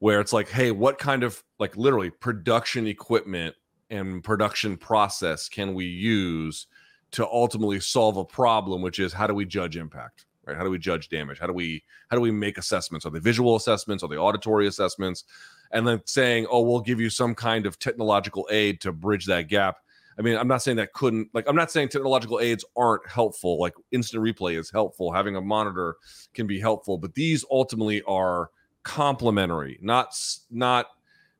where 0.00 0.20
it's 0.20 0.34
like 0.34 0.50
hey 0.50 0.72
what 0.72 0.98
kind 0.98 1.22
of 1.22 1.42
like 1.58 1.74
literally 1.78 2.10
production 2.10 2.86
equipment 2.86 3.54
and 3.88 4.22
production 4.22 4.76
process 4.76 5.48
can 5.48 5.72
we 5.72 5.86
use 5.86 6.66
to 7.14 7.26
ultimately 7.26 7.80
solve 7.80 8.16
a 8.16 8.24
problem 8.24 8.82
which 8.82 8.98
is 8.98 9.12
how 9.12 9.26
do 9.26 9.34
we 9.34 9.44
judge 9.44 9.76
impact 9.76 10.26
right? 10.46 10.56
How 10.56 10.64
do 10.64 10.70
we 10.70 10.78
judge 10.78 11.08
damage? 11.08 11.38
How 11.38 11.46
do 11.46 11.52
we 11.52 11.82
how 12.10 12.16
do 12.16 12.20
we 12.20 12.30
make 12.30 12.58
assessments? 12.58 13.06
Are 13.06 13.10
they 13.10 13.18
visual 13.18 13.56
assessments? 13.56 14.02
Are 14.02 14.08
they 14.08 14.16
auditory 14.16 14.66
assessments? 14.66 15.24
And 15.72 15.86
then 15.86 16.00
saying 16.04 16.46
oh 16.50 16.60
we'll 16.60 16.80
give 16.80 17.00
you 17.00 17.10
some 17.10 17.34
kind 17.34 17.66
of 17.66 17.78
technological 17.78 18.48
aid 18.50 18.80
to 18.82 18.92
bridge 18.92 19.26
that 19.26 19.48
gap. 19.48 19.78
I 20.16 20.22
mean 20.22 20.36
i'm 20.36 20.46
not 20.46 20.62
saying 20.62 20.76
that 20.76 20.92
couldn't 20.92 21.28
like 21.34 21.48
i'm 21.48 21.56
not 21.56 21.72
saying 21.72 21.88
technological 21.88 22.38
aids 22.38 22.64
aren't 22.76 23.08
helpful 23.08 23.58
like 23.58 23.74
instant 23.90 24.22
replay 24.22 24.56
is 24.56 24.70
helpful 24.70 25.12
having 25.12 25.34
a 25.34 25.40
monitor 25.40 25.96
can 26.34 26.46
be 26.46 26.60
helpful 26.60 26.98
but 26.98 27.14
these 27.14 27.44
ultimately 27.50 28.00
are 28.02 28.50
complementary 28.84 29.76
not 29.82 30.16
not 30.52 30.86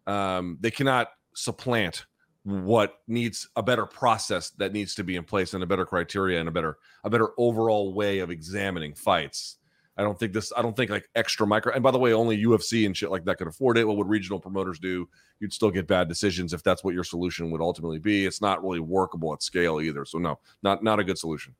um, 0.08 0.58
they 0.60 0.72
cannot 0.72 1.10
supplant 1.36 2.04
what 2.44 3.00
needs 3.08 3.48
a 3.56 3.62
better 3.62 3.86
process 3.86 4.50
that 4.50 4.72
needs 4.72 4.94
to 4.94 5.04
be 5.04 5.16
in 5.16 5.24
place 5.24 5.54
and 5.54 5.62
a 5.62 5.66
better 5.66 5.86
criteria 5.86 6.38
and 6.38 6.48
a 6.48 6.52
better 6.52 6.76
a 7.04 7.10
better 7.10 7.30
overall 7.38 7.94
way 7.94 8.18
of 8.18 8.30
examining 8.30 8.94
fights 8.94 9.56
i 9.96 10.02
don't 10.02 10.18
think 10.18 10.32
this 10.34 10.52
i 10.54 10.60
don't 10.60 10.76
think 10.76 10.90
like 10.90 11.08
extra 11.14 11.46
micro 11.46 11.72
and 11.72 11.82
by 11.82 11.90
the 11.90 11.98
way 11.98 12.12
only 12.12 12.44
ufc 12.44 12.84
and 12.84 12.94
shit 12.94 13.10
like 13.10 13.24
that 13.24 13.38
could 13.38 13.46
afford 13.48 13.78
it 13.78 13.84
what 13.86 13.96
would 13.96 14.08
regional 14.08 14.38
promoters 14.38 14.78
do 14.78 15.08
you'd 15.40 15.54
still 15.54 15.70
get 15.70 15.86
bad 15.86 16.06
decisions 16.06 16.52
if 16.52 16.62
that's 16.62 16.84
what 16.84 16.92
your 16.92 17.04
solution 17.04 17.50
would 17.50 17.62
ultimately 17.62 17.98
be 17.98 18.26
it's 18.26 18.42
not 18.42 18.62
really 18.62 18.80
workable 18.80 19.32
at 19.32 19.42
scale 19.42 19.80
either 19.80 20.04
so 20.04 20.18
no 20.18 20.38
not 20.62 20.82
not 20.82 21.00
a 21.00 21.04
good 21.04 21.18
solution 21.18 21.54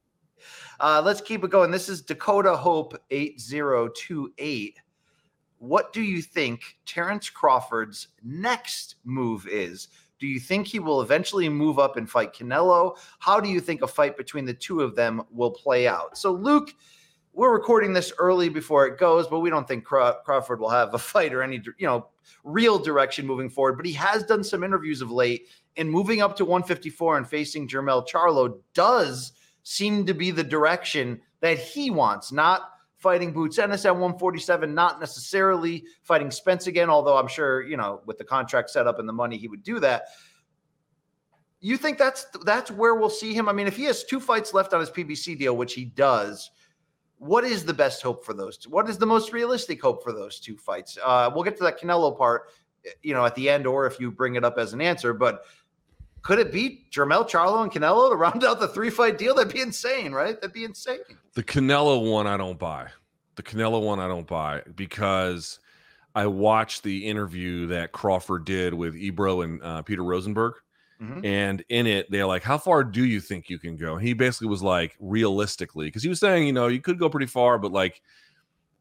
Uh, 0.80 1.00
let's 1.02 1.20
keep 1.20 1.44
it 1.44 1.50
going. 1.50 1.70
This 1.70 1.88
is 1.88 2.02
Dakota 2.02 2.54
Hope 2.56 2.94
8028. 3.10 4.78
What 5.58 5.92
do 5.92 6.02
you 6.02 6.20
think 6.20 6.76
Terence 6.84 7.30
Crawford's 7.30 8.08
next 8.22 8.96
move 9.04 9.46
is? 9.48 9.88
Do 10.18 10.26
you 10.26 10.38
think 10.38 10.66
he 10.66 10.78
will 10.78 11.00
eventually 11.02 11.48
move 11.48 11.78
up 11.78 11.96
and 11.96 12.08
fight 12.08 12.32
Canelo? 12.32 12.96
How 13.18 13.40
do 13.40 13.48
you 13.48 13.60
think 13.60 13.82
a 13.82 13.86
fight 13.86 14.16
between 14.16 14.44
the 14.44 14.54
two 14.54 14.80
of 14.80 14.94
them 14.94 15.22
will 15.30 15.50
play 15.50 15.88
out? 15.88 16.16
So, 16.16 16.32
Luke, 16.32 16.74
we're 17.32 17.52
recording 17.52 17.92
this 17.92 18.12
early 18.18 18.48
before 18.48 18.86
it 18.86 18.98
goes, 18.98 19.26
but 19.26 19.40
we 19.40 19.50
don't 19.50 19.66
think 19.66 19.84
Craw- 19.84 20.20
Crawford 20.24 20.60
will 20.60 20.70
have 20.70 20.94
a 20.94 20.98
fight 21.12 21.34
or 21.34 21.42
any, 21.42 21.60
you 21.78 21.86
know, 21.86 22.08
real 22.44 22.78
direction 22.78 23.26
moving 23.26 23.50
forward. 23.50 23.76
But 23.76 23.86
he 23.86 23.92
has 23.94 24.22
done 24.22 24.44
some 24.44 24.62
interviews 24.62 25.02
of 25.02 25.10
late, 25.10 25.48
and 25.76 25.90
moving 25.90 26.22
up 26.22 26.36
to 26.36 26.44
154 26.44 27.16
and 27.16 27.28
facing 27.28 27.68
Jermell 27.68 28.06
Charlo 28.08 28.58
does 28.74 29.32
seem 29.64 30.06
to 30.06 30.14
be 30.14 30.30
the 30.30 30.44
direction 30.44 31.20
that 31.40 31.58
he 31.58 31.90
wants, 31.90 32.30
not 32.30 32.73
fighting 33.04 33.32
Boots 33.32 33.58
Ennis 33.58 33.84
at 33.84 33.92
147, 33.92 34.74
not 34.74 34.98
necessarily 34.98 35.84
fighting 36.02 36.30
Spence 36.30 36.68
again, 36.68 36.88
although 36.88 37.18
I'm 37.18 37.28
sure, 37.28 37.62
you 37.62 37.76
know, 37.76 38.00
with 38.06 38.16
the 38.16 38.24
contract 38.24 38.70
set 38.70 38.86
up 38.86 38.98
and 38.98 39.06
the 39.06 39.12
money, 39.12 39.36
he 39.36 39.46
would 39.46 39.62
do 39.62 39.78
that. 39.80 40.06
You 41.60 41.76
think 41.76 41.98
that's 41.98 42.24
that's 42.46 42.70
where 42.70 42.94
we'll 42.94 43.10
see 43.10 43.34
him? 43.34 43.46
I 43.46 43.52
mean, 43.52 43.66
if 43.66 43.76
he 43.76 43.84
has 43.84 44.04
two 44.04 44.20
fights 44.20 44.54
left 44.54 44.72
on 44.72 44.80
his 44.80 44.90
PBC 44.90 45.38
deal, 45.38 45.54
which 45.54 45.74
he 45.74 45.84
does, 45.84 46.50
what 47.18 47.44
is 47.44 47.62
the 47.62 47.74
best 47.74 48.02
hope 48.02 48.24
for 48.24 48.32
those 48.32 48.56
two? 48.56 48.70
What 48.70 48.88
is 48.88 48.96
the 48.96 49.06
most 49.06 49.34
realistic 49.34 49.82
hope 49.82 50.02
for 50.02 50.12
those 50.12 50.40
two 50.40 50.56
fights? 50.56 50.96
Uh, 51.04 51.30
we'll 51.32 51.44
get 51.44 51.58
to 51.58 51.62
that 51.64 51.78
Canelo 51.78 52.16
part, 52.16 52.44
you 53.02 53.12
know, 53.12 53.26
at 53.26 53.34
the 53.34 53.50
end, 53.50 53.66
or 53.66 53.86
if 53.86 54.00
you 54.00 54.10
bring 54.10 54.36
it 54.36 54.44
up 54.44 54.56
as 54.56 54.72
an 54.72 54.80
answer, 54.80 55.12
but 55.12 55.44
could 56.24 56.40
it 56.40 56.50
be 56.50 56.86
Jermell 56.90 57.28
Charlo 57.30 57.62
and 57.62 57.70
Canelo 57.70 58.10
to 58.10 58.16
round 58.16 58.42
out 58.42 58.58
the 58.58 58.66
three 58.68 58.90
fight 58.90 59.16
deal? 59.18 59.34
That'd 59.36 59.52
be 59.52 59.60
insane, 59.60 60.10
right? 60.12 60.34
That'd 60.40 60.52
be 60.52 60.64
insane. 60.64 60.98
The 61.34 61.42
Canelo 61.44 62.10
one, 62.10 62.26
I 62.26 62.36
don't 62.36 62.58
buy. 62.58 62.88
The 63.36 63.42
Canelo 63.44 63.80
one, 63.82 64.00
I 64.00 64.08
don't 64.08 64.26
buy 64.26 64.62
because 64.74 65.60
I 66.14 66.26
watched 66.26 66.82
the 66.82 67.06
interview 67.06 67.66
that 67.68 67.92
Crawford 67.92 68.44
did 68.44 68.74
with 68.74 68.96
Ebro 68.96 69.42
and 69.42 69.62
uh, 69.62 69.82
Peter 69.82 70.02
Rosenberg. 70.02 70.54
Mhm. 71.02 71.24
And 71.26 71.64
in 71.68 71.86
it, 71.88 72.08
they're 72.10 72.26
like, 72.26 72.42
How 72.44 72.56
far 72.56 72.84
do 72.84 73.04
you 73.04 73.20
think 73.20 73.50
you 73.50 73.58
can 73.58 73.76
go? 73.76 73.96
And 73.96 74.06
he 74.06 74.12
basically 74.14 74.46
was 74.48 74.62
like, 74.62 74.96
Realistically, 75.00 75.86
because 75.86 76.02
he 76.04 76.08
was 76.08 76.20
saying, 76.20 76.46
You 76.46 76.52
know, 76.52 76.68
you 76.68 76.80
could 76.80 76.98
go 77.00 77.08
pretty 77.10 77.26
far, 77.26 77.58
but 77.58 77.72
like, 77.72 78.00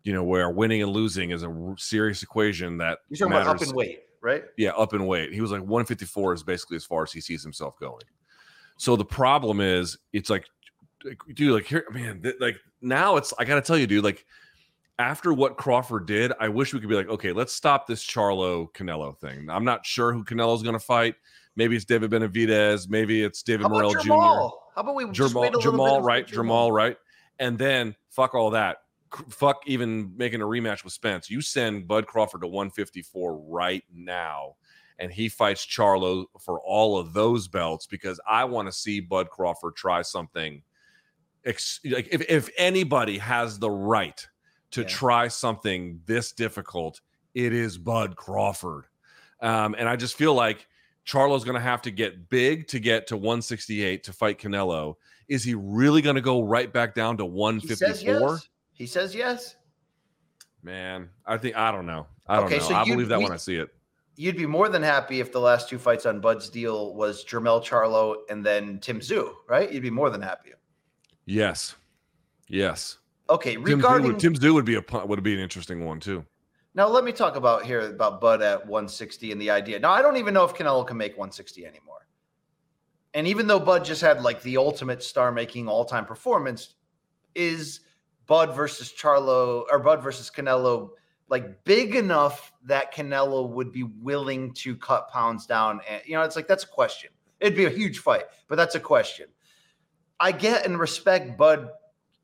you 0.03 0.13
know, 0.13 0.23
where 0.23 0.49
winning 0.51 0.83
and 0.83 0.91
losing 0.91 1.31
is 1.31 1.41
a 1.43 1.73
serious 1.77 2.21
equation 2.21 2.77
that 2.77 2.99
You're 3.09 3.17
talking 3.27 3.33
about 3.33 3.47
up 3.47 3.53
matters- 3.55 3.69
in 3.71 3.75
weight, 3.75 4.03
right? 4.23 4.43
yeah, 4.57 4.71
up 4.71 4.93
in 4.93 5.05
weight. 5.05 5.33
He 5.33 5.41
was 5.41 5.51
like 5.51 5.61
154 5.61 6.33
is 6.33 6.43
basically 6.43 6.77
as 6.77 6.85
far 6.85 7.03
as 7.03 7.11
he 7.11 7.21
sees 7.21 7.43
himself 7.43 7.77
going. 7.79 8.03
So 8.77 8.95
the 8.95 9.05
problem 9.05 9.61
is, 9.61 9.97
it's 10.13 10.29
like, 10.29 10.45
dude, 11.33 11.53
like 11.53 11.65
here, 11.65 11.85
man, 11.91 12.21
th- 12.21 12.35
like 12.39 12.57
now 12.81 13.17
it's. 13.17 13.33
I 13.37 13.45
gotta 13.45 13.61
tell 13.61 13.77
you, 13.77 13.85
dude, 13.85 14.03
like 14.03 14.25
after 14.97 15.33
what 15.33 15.57
Crawford 15.57 16.07
did, 16.07 16.31
I 16.39 16.47
wish 16.47 16.73
we 16.73 16.79
could 16.79 16.89
be 16.89 16.95
like, 16.95 17.09
okay, 17.09 17.31
let's 17.31 17.53
stop 17.53 17.85
this 17.85 18.03
Charlo 18.03 18.71
Canelo 18.73 19.17
thing. 19.19 19.49
I'm 19.49 19.65
not 19.65 19.85
sure 19.85 20.13
who 20.13 20.23
Canelo's 20.23 20.63
gonna 20.63 20.79
fight. 20.79 21.15
Maybe 21.55 21.75
it's 21.75 21.85
David 21.85 22.09
Benavidez. 22.09 22.89
Maybe 22.89 23.23
it's 23.23 23.43
David 23.43 23.69
Morrell 23.69 23.93
Jr. 23.93 24.09
How 24.09 24.53
about 24.77 24.95
we 24.95 25.05
just 25.11 25.29
Jamal, 25.29 25.41
wait 25.43 25.53
a 25.53 25.57
little 25.57 25.71
bit 25.71 25.77
Jamal 25.77 26.01
right? 26.01 26.27
Jamal, 26.27 26.71
right? 26.71 26.97
And 27.39 27.57
then 27.57 27.95
fuck 28.09 28.33
all 28.33 28.49
that. 28.51 28.77
Fuck 29.29 29.63
even 29.67 30.11
making 30.17 30.41
a 30.41 30.45
rematch 30.45 30.83
with 30.83 30.93
Spence. 30.93 31.29
You 31.29 31.41
send 31.41 31.87
Bud 31.87 32.07
Crawford 32.07 32.41
to 32.41 32.47
154 32.47 33.37
right 33.37 33.83
now, 33.93 34.55
and 34.99 35.11
he 35.11 35.29
fights 35.29 35.65
Charlo 35.65 36.25
for 36.39 36.59
all 36.61 36.97
of 36.97 37.13
those 37.13 37.47
belts 37.47 37.85
because 37.87 38.19
I 38.27 38.45
want 38.45 38.67
to 38.67 38.71
see 38.71 38.99
Bud 38.99 39.29
Crawford 39.29 39.75
try 39.75 40.01
something. 40.01 40.63
Ex- 41.45 41.79
like 41.85 42.07
if 42.11 42.21
if 42.29 42.49
anybody 42.57 43.17
has 43.17 43.59
the 43.59 43.69
right 43.69 44.25
to 44.71 44.81
Yeah. 44.81 44.87
try 44.87 45.27
something 45.27 45.99
this 46.05 46.31
difficult, 46.31 47.01
it 47.35 47.53
is 47.53 47.77
Bud 47.77 48.15
Crawford. 48.15 48.85
Um, 49.41 49.75
and 49.77 49.89
I 49.89 49.95
just 49.97 50.15
feel 50.15 50.33
like 50.33 50.67
Charlo's 51.05 51.43
going 51.43 51.55
to 51.55 51.61
have 51.61 51.81
to 51.81 51.91
get 51.91 52.29
big 52.29 52.67
to 52.69 52.79
get 52.79 53.07
to 53.07 53.17
168 53.17 54.05
to 54.05 54.13
fight 54.13 54.39
Canelo. 54.39 54.95
Is 55.27 55.43
he 55.43 55.53
really 55.53 56.01
going 56.01 56.15
to 56.15 56.21
go 56.21 56.41
right 56.41 56.71
back 56.71 56.95
down 56.95 57.17
to 57.17 57.23
He 57.25 57.67
says 57.67 58.03
154? 58.03 58.29
yes. 58.31 58.49
He 58.73 58.85
says 58.85 59.13
yes. 59.15 59.55
Man, 60.61 61.09
I 61.25 61.37
think 61.37 61.55
I 61.55 61.71
don't 61.71 61.85
know. 61.85 62.07
I 62.27 62.37
don't 62.37 62.45
Okay, 62.45 62.57
know. 62.57 62.63
so 62.63 62.75
I 62.75 62.85
believe 62.85 63.09
that 63.09 63.17
we- 63.19 63.25
when 63.25 63.33
I 63.33 63.37
see 63.37 63.55
it. 63.57 63.69
You'd 64.15 64.37
be 64.37 64.45
more 64.45 64.69
than 64.69 64.83
happy 64.83 65.19
if 65.19 65.31
the 65.31 65.39
last 65.39 65.67
two 65.69 65.79
fights 65.79 66.05
on 66.05 66.19
Bud's 66.21 66.47
deal 66.49 66.93
was 66.93 67.25
Jermell 67.25 67.63
Charlo 67.63 68.17
and 68.29 68.45
then 68.45 68.79
Tim 68.79 68.99
Tszyu, 68.99 69.33
right? 69.47 69.71
You'd 69.71 69.81
be 69.81 69.89
more 69.89 70.11
than 70.11 70.21
happy. 70.21 70.51
Yes, 71.25 71.75
yes. 72.47 72.99
Okay, 73.29 73.53
Tim 73.55 73.63
Tszyu, 73.63 73.75
regarding 73.75 74.07
would, 74.07 74.19
Tim 74.19 74.33
Tszyu 74.35 74.53
would 74.53 74.65
be 74.65 74.75
a 74.75 75.05
would 75.05 75.23
be 75.23 75.33
an 75.33 75.39
interesting 75.39 75.83
one 75.85 75.99
too. 75.99 76.23
Now 76.75 76.87
let 76.87 77.03
me 77.03 77.11
talk 77.11 77.35
about 77.35 77.65
here 77.65 77.81
about 77.81 78.21
Bud 78.21 78.41
at 78.41 78.65
160 78.65 79.31
and 79.31 79.41
the 79.41 79.49
idea. 79.49 79.79
Now 79.79 79.91
I 79.91 80.01
don't 80.01 80.17
even 80.17 80.33
know 80.33 80.43
if 80.43 80.53
Canelo 80.53 80.85
can 80.85 80.97
make 80.97 81.13
160 81.17 81.65
anymore. 81.65 82.07
And 83.15 83.27
even 83.27 83.47
though 83.47 83.59
Bud 83.59 83.83
just 83.85 84.01
had 84.01 84.21
like 84.23 84.41
the 84.43 84.57
ultimate 84.57 85.03
star-making 85.03 85.67
all-time 85.67 86.05
performance, 86.05 86.75
is 87.35 87.81
Bud 88.25 88.55
versus 88.55 88.93
Charlo 88.97 89.63
or 89.69 89.79
Bud 89.79 90.01
versus 90.01 90.31
Canelo 90.33 90.91
like 91.29 91.63
big 91.63 91.95
enough 91.95 92.53
that 92.63 92.93
Canelo 92.93 93.49
would 93.49 93.71
be 93.71 93.83
willing 93.83 94.53
to 94.53 94.75
cut 94.75 95.09
pounds 95.09 95.45
down? 95.45 95.81
And 95.89 96.01
you 96.05 96.13
know, 96.13 96.21
it's 96.23 96.35
like 96.35 96.47
that's 96.47 96.63
a 96.63 96.67
question. 96.67 97.11
It'd 97.39 97.57
be 97.57 97.65
a 97.65 97.69
huge 97.69 97.99
fight, 97.99 98.23
but 98.47 98.55
that's 98.55 98.75
a 98.75 98.79
question. 98.79 99.27
I 100.19 100.31
get 100.31 100.65
and 100.65 100.79
respect 100.79 101.37
Bud 101.37 101.69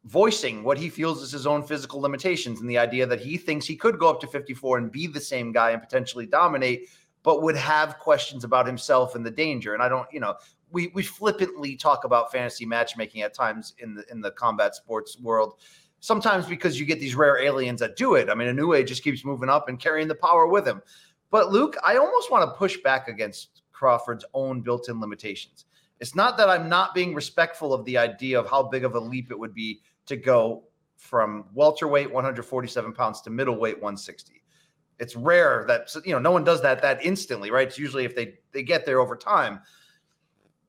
voicing 0.05 0.63
what 0.63 0.77
he 0.77 0.89
feels 0.89 1.21
is 1.21 1.31
his 1.31 1.45
own 1.45 1.61
physical 1.61 1.99
limitations 1.99 2.61
and 2.61 2.69
the 2.69 2.77
idea 2.77 3.05
that 3.05 3.19
he 3.19 3.37
thinks 3.37 3.65
he 3.65 3.75
could 3.75 3.99
go 3.99 4.09
up 4.09 4.21
to 4.21 4.27
54 4.27 4.77
and 4.77 4.91
be 4.91 5.07
the 5.07 5.19
same 5.19 5.51
guy 5.51 5.71
and 5.71 5.81
potentially 5.81 6.25
dominate, 6.25 6.87
but 7.23 7.41
would 7.41 7.57
have 7.57 7.99
questions 7.99 8.43
about 8.43 8.65
himself 8.65 9.15
and 9.15 9.25
the 9.25 9.31
danger. 9.31 9.73
And 9.73 9.83
I 9.83 9.89
don't, 9.89 10.07
you 10.11 10.19
know, 10.19 10.35
we 10.71 10.87
we 10.93 11.03
flippantly 11.03 11.75
talk 11.75 12.03
about 12.03 12.31
fantasy 12.31 12.65
matchmaking 12.65 13.21
at 13.21 13.33
times 13.33 13.73
in 13.79 13.95
the 13.95 14.05
in 14.11 14.21
the 14.21 14.31
combat 14.31 14.75
sports 14.75 15.19
world. 15.19 15.55
Sometimes 15.99 16.45
because 16.45 16.79
you 16.79 16.85
get 16.85 16.99
these 16.99 17.15
rare 17.15 17.39
aliens 17.41 17.79
that 17.81 17.95
do 17.95 18.15
it. 18.15 18.29
I 18.29 18.35
mean, 18.35 18.47
Inoue 18.47 18.85
just 18.87 19.03
keeps 19.03 19.25
moving 19.25 19.49
up 19.49 19.67
and 19.67 19.79
carrying 19.79 20.07
the 20.07 20.15
power 20.15 20.47
with 20.47 20.65
him. 20.65 20.81
But 21.29 21.51
Luke, 21.51 21.75
I 21.85 21.97
almost 21.97 22.31
want 22.31 22.49
to 22.49 22.57
push 22.57 22.77
back 22.77 23.07
against 23.07 23.63
Crawford's 23.71 24.25
own 24.33 24.61
built-in 24.61 24.99
limitations. 24.99 25.65
It's 25.99 26.15
not 26.15 26.37
that 26.37 26.49
I'm 26.49 26.69
not 26.69 26.93
being 26.93 27.13
respectful 27.13 27.73
of 27.73 27.83
the 27.85 27.97
idea 27.97 28.39
of 28.39 28.49
how 28.49 28.63
big 28.63 28.85
of 28.85 28.95
a 28.95 28.99
leap 28.99 29.31
it 29.31 29.39
would 29.39 29.53
be 29.53 29.81
to 30.05 30.15
go 30.15 30.63
from 30.97 31.45
welterweight 31.53 32.11
147 32.11 32.93
pounds 32.93 33.21
to 33.21 33.29
middleweight 33.29 33.75
160. 33.75 34.43
It's 34.99 35.15
rare 35.15 35.65
that 35.67 35.89
you 36.05 36.11
know 36.11 36.19
no 36.19 36.31
one 36.31 36.43
does 36.43 36.61
that 36.61 36.81
that 36.81 37.03
instantly, 37.05 37.51
right? 37.51 37.67
It's 37.67 37.77
usually 37.77 38.03
if 38.03 38.15
they 38.15 38.35
they 38.51 38.63
get 38.63 38.85
there 38.85 38.99
over 38.99 39.15
time. 39.15 39.61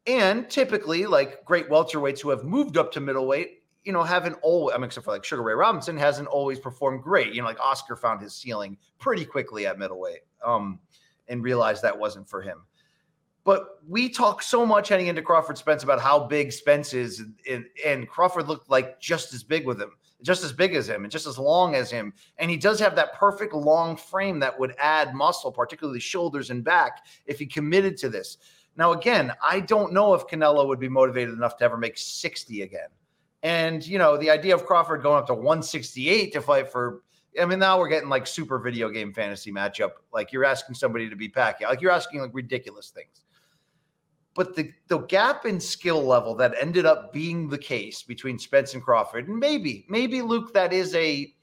And 0.06 0.48
typically, 0.48 1.06
like 1.06 1.44
great 1.44 1.68
welterweights 1.68 2.20
who 2.20 2.30
have 2.30 2.44
moved 2.44 2.76
up 2.76 2.92
to 2.92 3.00
middleweight, 3.00 3.59
you 3.84 3.92
know, 3.92 4.02
haven't 4.02 4.36
always, 4.42 4.74
I 4.74 4.78
mean, 4.78 4.84
except 4.84 5.04
for 5.04 5.12
like 5.12 5.24
Sugar 5.24 5.42
Ray 5.42 5.54
Robinson, 5.54 5.96
hasn't 5.96 6.28
always 6.28 6.58
performed 6.58 7.02
great. 7.02 7.32
You 7.32 7.40
know, 7.40 7.48
like 7.48 7.60
Oscar 7.60 7.96
found 7.96 8.20
his 8.20 8.34
ceiling 8.34 8.76
pretty 8.98 9.24
quickly 9.24 9.66
at 9.66 9.78
middleweight 9.78 10.20
um, 10.44 10.78
and 11.28 11.42
realized 11.42 11.82
that 11.82 11.98
wasn't 11.98 12.28
for 12.28 12.42
him. 12.42 12.62
But 13.42 13.78
we 13.88 14.10
talk 14.10 14.42
so 14.42 14.66
much 14.66 14.88
heading 14.88 15.06
into 15.06 15.22
Crawford 15.22 15.56
Spence 15.56 15.82
about 15.82 16.00
how 16.00 16.26
big 16.26 16.52
Spence 16.52 16.92
is, 16.92 17.24
and, 17.48 17.64
and, 17.84 18.06
Crawford 18.06 18.48
looked 18.48 18.68
like 18.68 19.00
just 19.00 19.32
as 19.32 19.42
big 19.42 19.64
with 19.64 19.80
him, 19.80 19.92
just 20.22 20.44
as 20.44 20.52
big 20.52 20.74
as 20.74 20.86
him, 20.86 21.04
and 21.04 21.10
just 21.10 21.26
as 21.26 21.38
long 21.38 21.74
as 21.74 21.90
him. 21.90 22.12
And 22.36 22.50
he 22.50 22.58
does 22.58 22.78
have 22.80 22.94
that 22.96 23.14
perfect 23.14 23.54
long 23.54 23.96
frame 23.96 24.40
that 24.40 24.58
would 24.60 24.74
add 24.78 25.14
muscle, 25.14 25.50
particularly 25.50 26.00
shoulders 26.00 26.50
and 26.50 26.62
back, 26.62 27.06
if 27.24 27.38
he 27.38 27.46
committed 27.46 27.96
to 27.98 28.10
this. 28.10 28.36
Now, 28.76 28.92
again, 28.92 29.32
I 29.42 29.60
don't 29.60 29.92
know 29.94 30.12
if 30.12 30.26
Canelo 30.26 30.66
would 30.66 30.78
be 30.78 30.88
motivated 30.88 31.32
enough 31.32 31.56
to 31.56 31.64
ever 31.64 31.78
make 31.78 31.96
60 31.96 32.60
again. 32.62 32.88
And, 33.42 33.86
you 33.86 33.98
know, 33.98 34.16
the 34.16 34.30
idea 34.30 34.54
of 34.54 34.66
Crawford 34.66 35.02
going 35.02 35.18
up 35.18 35.26
to 35.28 35.34
168 35.34 36.32
to 36.32 36.42
fight 36.42 36.70
for 36.70 37.02
I 37.40 37.44
mean, 37.44 37.58
now 37.58 37.78
we're 37.78 37.88
getting 37.88 38.08
like 38.08 38.26
super 38.26 38.58
video 38.58 38.88
game 38.88 39.12
fantasy 39.12 39.52
matchup. 39.52 39.90
Like 40.12 40.32
you're 40.32 40.44
asking 40.44 40.74
somebody 40.74 41.08
to 41.08 41.16
be 41.16 41.28
Pacquiao. 41.28 41.68
Like 41.68 41.80
you're 41.80 41.92
asking 41.92 42.20
like 42.20 42.32
ridiculous 42.32 42.90
things. 42.90 43.22
But 44.34 44.56
the, 44.56 44.72
the 44.88 44.98
gap 44.98 45.44
in 45.44 45.60
skill 45.60 46.02
level 46.02 46.34
that 46.36 46.54
ended 46.60 46.86
up 46.86 47.12
being 47.12 47.48
the 47.48 47.58
case 47.58 48.02
between 48.02 48.38
Spence 48.38 48.74
and 48.74 48.82
Crawford, 48.82 49.28
and 49.28 49.38
maybe, 49.38 49.84
maybe 49.88 50.22
Luke, 50.22 50.54
that 50.54 50.72
is 50.72 50.94
a 50.94 51.34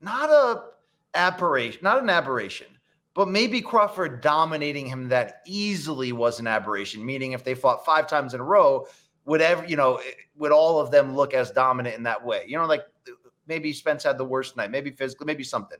not 0.00 0.28
a 0.28 0.64
aberration, 1.14 1.80
not 1.82 2.02
an 2.02 2.10
aberration, 2.10 2.66
but 3.14 3.28
maybe 3.28 3.60
Crawford 3.60 4.20
dominating 4.20 4.86
him 4.86 5.08
that 5.08 5.40
easily 5.46 6.12
was 6.12 6.40
an 6.40 6.46
aberration. 6.46 7.04
Meaning, 7.04 7.32
if 7.32 7.44
they 7.44 7.54
fought 7.54 7.84
five 7.84 8.06
times 8.06 8.34
in 8.34 8.40
a 8.40 8.44
row, 8.44 8.86
would 9.26 9.42
ever, 9.42 9.64
you 9.66 9.76
know, 9.76 10.00
would 10.36 10.52
all 10.52 10.80
of 10.80 10.90
them 10.90 11.14
look 11.14 11.34
as 11.34 11.50
dominant 11.50 11.96
in 11.96 12.04
that 12.04 12.24
way? 12.24 12.44
You 12.46 12.56
know, 12.56 12.66
like 12.66 12.84
maybe 13.46 13.72
Spence 13.72 14.04
had 14.04 14.18
the 14.18 14.24
worst 14.24 14.56
night, 14.56 14.70
maybe 14.70 14.90
physically, 14.90 15.26
maybe 15.26 15.44
something. 15.44 15.78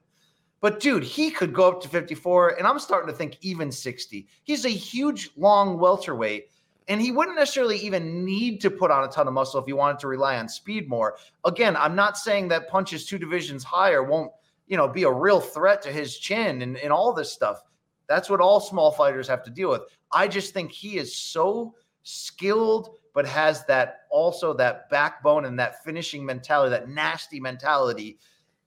But 0.60 0.80
dude, 0.80 1.04
he 1.04 1.30
could 1.30 1.52
go 1.52 1.68
up 1.68 1.82
to 1.82 1.88
54, 1.88 2.58
and 2.58 2.66
I'm 2.66 2.78
starting 2.78 3.08
to 3.08 3.16
think 3.16 3.38
even 3.40 3.70
60. 3.70 4.26
He's 4.44 4.64
a 4.64 4.70
huge, 4.70 5.30
long 5.36 5.78
welterweight, 5.78 6.50
and 6.88 7.00
he 7.00 7.12
wouldn't 7.12 7.36
necessarily 7.36 7.78
even 7.78 8.24
need 8.24 8.60
to 8.62 8.70
put 8.70 8.90
on 8.90 9.04
a 9.04 9.08
ton 9.08 9.28
of 9.28 9.34
muscle 9.34 9.60
if 9.60 9.66
he 9.66 9.72
wanted 9.72 9.98
to 10.00 10.08
rely 10.08 10.38
on 10.38 10.48
speed 10.48 10.88
more. 10.88 11.16
Again, 11.44 11.76
I'm 11.76 11.94
not 11.94 12.16
saying 12.16 12.48
that 12.48 12.68
punches 12.68 13.06
two 13.06 13.18
divisions 13.18 13.64
higher 13.64 14.02
won't, 14.02 14.32
you 14.66 14.76
know, 14.76 14.88
be 14.88 15.02
a 15.02 15.10
real 15.10 15.40
threat 15.40 15.82
to 15.82 15.92
his 15.92 16.18
chin 16.18 16.62
and, 16.62 16.76
and 16.78 16.92
all 16.92 17.12
this 17.12 17.32
stuff. 17.32 17.62
That's 18.08 18.30
what 18.30 18.40
all 18.40 18.60
small 18.60 18.92
fighters 18.92 19.28
have 19.28 19.42
to 19.44 19.50
deal 19.50 19.70
with. 19.70 19.82
I 20.12 20.28
just 20.28 20.54
think 20.54 20.72
he 20.72 20.96
is 20.96 21.14
so 21.14 21.74
skilled, 22.02 22.96
but 23.16 23.26
has 23.26 23.64
that 23.64 24.00
also 24.10 24.52
that 24.52 24.90
backbone 24.90 25.46
and 25.46 25.58
that 25.58 25.82
finishing 25.82 26.22
mentality, 26.22 26.68
that 26.68 26.90
nasty 26.90 27.40
mentality 27.40 28.18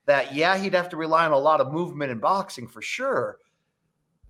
that 0.08 0.34
yeah, 0.34 0.58
he'd 0.58 0.74
have 0.74 0.90
to 0.90 0.98
rely 0.98 1.24
on 1.24 1.32
a 1.32 1.38
lot 1.38 1.62
of 1.62 1.72
movement 1.72 2.12
in 2.12 2.18
boxing 2.18 2.68
for 2.68 2.82
sure. 2.82 3.38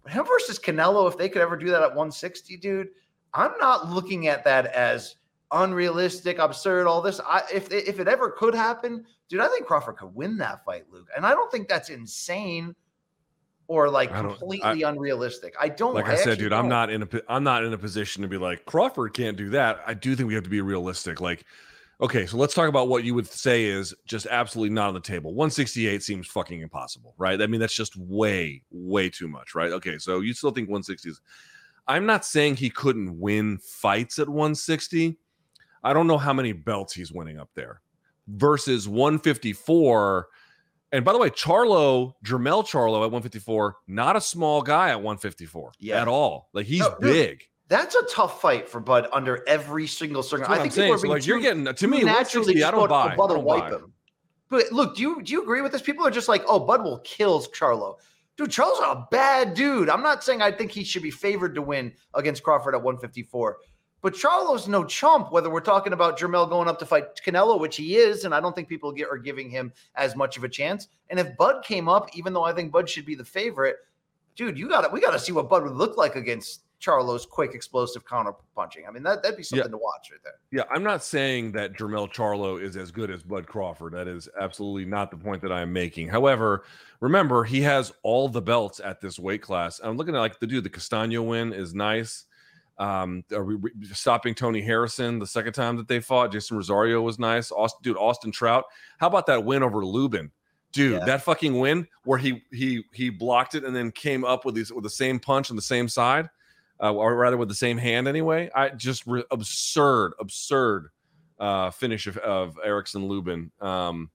But 0.04 0.12
him 0.12 0.26
versus 0.26 0.60
Canelo, 0.60 1.10
if 1.10 1.18
they 1.18 1.30
could 1.30 1.42
ever 1.42 1.56
do 1.56 1.68
that 1.68 1.84
at 1.84 1.96
160, 1.96 2.58
dude, 2.58 2.90
I'm 3.34 3.58
not 3.62 3.90
looking 3.90 4.28
at 4.28 4.44
that 4.44 4.66
as 4.66 5.16
unrealistic, 5.54 6.38
absurd, 6.38 6.86
all 6.86 7.02
this. 7.02 7.22
I, 7.26 7.44
if 7.54 7.72
if 7.72 8.02
it 8.02 8.10
ever 8.10 8.30
could 8.30 8.54
happen, 8.54 9.06
dude, 9.30 9.40
I 9.40 9.48
think 9.48 9.68
Crawford 9.68 9.96
could 9.96 10.14
win 10.14 10.36
that 10.40 10.66
fight, 10.66 10.84
Luke. 10.92 11.08
And 11.16 11.26
I 11.26 11.32
don't 11.32 11.50
think 11.50 11.70
that's 11.70 11.90
insane 11.90 12.76
or 13.70 13.90
like 13.90 14.12
completely 14.12 14.84
I, 14.84 14.90
unrealistic. 14.90 15.56
I 15.58 15.70
don't. 15.70 15.94
Like 15.94 16.08
I, 16.08 16.14
I 16.14 16.16
said, 16.16 16.40
dude, 16.40 16.50
don't. 16.50 16.66
I'm 16.66 16.70
not 16.70 16.90
in 16.90 17.04
a 17.04 17.08
I'm 17.30 17.46
not 17.46 17.64
in 17.64 17.72
a 17.72 17.78
position 17.78 18.24
to 18.24 18.28
be 18.28 18.38
like 18.38 18.66
Crawford 18.66 19.14
can't 19.14 19.38
do 19.38 19.50
that. 19.52 19.82
I 19.88 19.94
do 19.94 20.16
think 20.16 20.28
we 20.28 20.34
have 20.34 20.44
to 20.44 20.50
be 20.50 20.60
realistic. 20.60 21.22
Like 21.22 21.46
Okay, 22.02 22.26
so 22.26 22.38
let's 22.38 22.54
talk 22.54 22.70
about 22.70 22.88
what 22.88 23.04
you 23.04 23.14
would 23.14 23.28
say 23.28 23.66
is 23.66 23.94
just 24.06 24.26
absolutely 24.28 24.74
not 24.74 24.88
on 24.88 24.94
the 24.94 25.02
table. 25.02 25.34
168 25.34 26.02
seems 26.02 26.28
fucking 26.28 26.62
impossible, 26.62 27.14
right? 27.18 27.42
I 27.42 27.46
mean, 27.46 27.60
that's 27.60 27.76
just 27.76 27.98
way, 27.98 28.62
way 28.72 29.10
too 29.10 29.28
much, 29.28 29.54
right? 29.54 29.74
Okay, 29.74 29.98
so 29.98 30.22
you 30.22 30.34
still 30.34 30.52
think 30.52 30.70
160 30.70 31.10
is. 31.10 31.22
I'm 31.90 32.06
not 32.06 32.24
saying 32.24 32.56
he 32.56 32.70
couldn't 32.70 33.20
win 33.20 33.58
fights 33.58 34.18
at 34.18 34.30
160. 34.30 35.18
I 35.84 35.92
don't 35.92 36.08
know 36.08 36.18
how 36.18 36.32
many 36.32 36.54
belts 36.54 36.94
he's 36.94 37.12
winning 37.12 37.38
up 37.38 37.50
there 37.54 37.82
versus 38.30 38.88
154. 38.88 40.28
And 40.92 41.06
by 41.06 41.14
the 41.14 41.20
way, 41.20 41.30
Charlo, 41.30 42.14
Jermell 42.26 42.64
Charlo 42.64 43.04
at 43.04 43.12
154, 43.12 43.78
not 43.88 44.16
a 44.16 44.22
small 44.22 44.62
guy 44.62 44.90
at 44.90 44.98
154 44.98 45.74
yeah. 45.80 46.02
at 46.02 46.08
all. 46.08 46.50
Like 46.54 46.66
he's 46.66 46.82
no, 46.82 46.96
big. 47.00 47.44
That's 47.68 47.94
a 47.94 48.04
tough 48.06 48.42
fight 48.42 48.68
for 48.68 48.80
Bud 48.80 49.08
under 49.14 49.48
every 49.48 49.86
single 49.86 50.24
circumstance. 50.24 50.60
I 50.60 50.62
think 50.64 50.74
saying. 50.74 50.98
So 50.98 51.08
like 51.08 51.22
too, 51.22 51.30
you're 51.30 51.40
getting 51.40 51.72
to 51.72 51.88
me 51.88 52.04
naturally. 52.04 52.64
I 52.64 52.72
don't 52.72 52.90
buy. 52.90 53.16
Bud 53.16 53.32
I 53.32 53.36
don't 53.36 53.46
wipe 53.46 53.70
buy. 53.70 53.76
him. 53.76 53.94
But 54.50 54.72
look, 54.72 54.96
do 54.96 55.04
you 55.04 55.22
do 55.22 55.34
you 55.34 55.44
agree 55.44 55.62
with 55.62 55.72
this? 55.72 55.82
People 55.84 56.06
are 56.08 56.12
just 56.12 56.28
like, 56.28 56.44
oh, 56.48 56.60
Bud 56.60 56.84
will 56.84 57.00
kill 57.00 57.42
Charlo. 57.44 57.98
Dude, 58.36 58.50
Charlo's 58.50 58.80
a 58.80 59.08
bad 59.12 59.54
dude. 59.54 59.90
I'm 59.90 60.02
not 60.02 60.24
saying 60.24 60.42
I 60.42 60.52
think 60.52 60.72
he 60.72 60.84
should 60.84 61.04
be 61.04 61.12
favored 61.12 61.54
to 61.56 61.62
win 61.62 61.94
against 62.16 62.42
Crawford 62.42 62.74
at 62.74 62.82
154. 62.82 63.58
But 64.02 64.14
Charlo's 64.14 64.68
no 64.68 64.84
chump, 64.84 65.32
whether 65.32 65.50
we're 65.50 65.60
talking 65.60 65.94
about 65.94 66.18
Jermell 66.18 66.50
going 66.50 66.68
up 66.68 66.80
to 66.80 66.86
fight 66.86 67.20
Canelo, 67.26 67.60
which 67.60 67.76
he 67.76 67.98
is, 67.98 68.24
and 68.24 68.34
I 68.34 68.40
don't 68.40 68.56
think 68.56 68.70
people 68.70 68.92
get, 68.92 69.10
are 69.10 69.18
giving 69.18 69.50
him 69.50 69.74
as 69.96 70.16
much 70.16 70.38
of 70.38 70.44
a 70.44 70.50
chance. 70.50 70.88
And 71.10 71.20
if 71.20 71.36
Bud 71.38 71.64
came 71.64 71.90
up, 71.90 72.10
even 72.16 72.34
though 72.34 72.44
I 72.44 72.54
think 72.54 72.72
Bud 72.72 72.90
should 72.90 73.06
be 73.06 73.16
the 73.16 73.26
favorite, 73.26 73.78
dude, 74.36 74.58
you 74.58 74.70
got 74.70 74.82
to 74.82 74.90
we 74.90 75.02
got 75.02 75.12
to 75.12 75.20
see 75.20 75.32
what 75.32 75.50
Bud 75.50 75.64
would 75.64 75.74
look 75.74 75.98
like 75.98 76.16
against 76.16 76.62
Charlo's 76.80 77.26
quick, 77.26 77.54
explosive 77.54 78.06
counter 78.06 78.34
punching. 78.56 78.86
I 78.88 78.92
mean, 78.92 79.04
that, 79.04 79.22
that'd 79.22 79.38
be 79.38 79.44
something 79.44 79.66
yeah. 79.66 79.72
to 79.72 79.78
watch 79.78 80.10
right 80.12 80.22
there. 80.24 80.34
Yeah, 80.52 80.64
I'm 80.74 80.84
not 80.84 81.04
saying 81.04 81.52
that 81.54 81.74
Jermell 81.74 82.12
Charlo 82.12 82.62
is 82.62 82.78
as 82.78 82.90
good 82.90 83.12
as 83.12 83.22
Bud 83.22 83.48
Crawford. 83.48 83.94
That 83.94 84.08
is 84.08 84.30
absolutely 84.40 84.86
not 84.86 85.12
the 85.12 85.18
point 85.18 85.42
that 85.42 85.52
I'm 85.52 85.74
making. 85.74 86.08
However, 86.08 86.64
remember, 87.02 87.44
he 87.44 87.62
has 87.62 87.92
all 88.02 88.30
the 88.30 88.42
belts 88.42 88.80
at 88.80 89.02
this 89.02 89.20
weight 89.20 89.42
class. 89.42 89.82
I'm 89.84 89.98
looking 89.98 90.16
at 90.16 90.20
like 90.20 90.40
the 90.40 90.48
dude, 90.48 90.64
the 90.64 90.70
Castano 90.70 91.22
win 91.22 91.52
is 91.52 91.74
nice. 91.74 92.26
Um, 92.80 93.24
stopping 93.92 94.34
Tony 94.34 94.62
Harrison 94.62 95.20
the 95.20 95.28
second 95.28 95.54
time 95.54 95.76
that 95.78 95.88
they 95.88 96.00
fought, 96.00 96.32
Jeison 96.32 96.54
Rosario 96.54 97.02
was 97.02 97.20
nice. 97.20 97.52
Austin, 97.52 97.82
dude, 97.84 97.98
Austin 97.98 98.32
Trout. 98.32 98.64
How 99.00 99.08
about 99.08 99.26
that 99.28 99.44
win 99.44 99.64
over 99.64 99.86
Lubin? 99.86 100.32
Dude, 100.72 100.94
yeah. 100.94 101.06
that 101.06 101.24
fucking 101.24 101.60
win 101.60 101.88
where 102.06 102.18
he 102.18 102.44
he 102.52 102.84
he 102.94 103.10
blocked 103.10 103.56
it 103.56 103.66
and 103.66 103.76
then 103.76 103.92
came 103.92 104.24
up 104.24 104.46
with 104.46 104.56
these 104.56 104.72
with 104.72 104.84
the 104.84 104.90
same 104.90 105.20
punch 105.20 105.50
on 105.50 105.56
the 105.56 105.62
same 105.62 105.88
side 105.90 106.30
uh, 106.82 106.94
or 106.94 107.16
rather 107.16 107.38
with 107.38 107.50
the 107.50 107.56
same 107.56 107.78
hand 107.78 108.08
anyway. 108.08 108.50
I 108.56 108.70
just 108.70 109.06
re- 109.06 109.24
absurd, 109.32 110.14
absurd 110.20 110.90
uh, 111.40 111.72
finish 111.72 112.08
of, 112.08 112.18
of 112.18 112.58
Erickson 112.64 113.08
Lubin. 113.08 113.52
Um, 113.62 114.10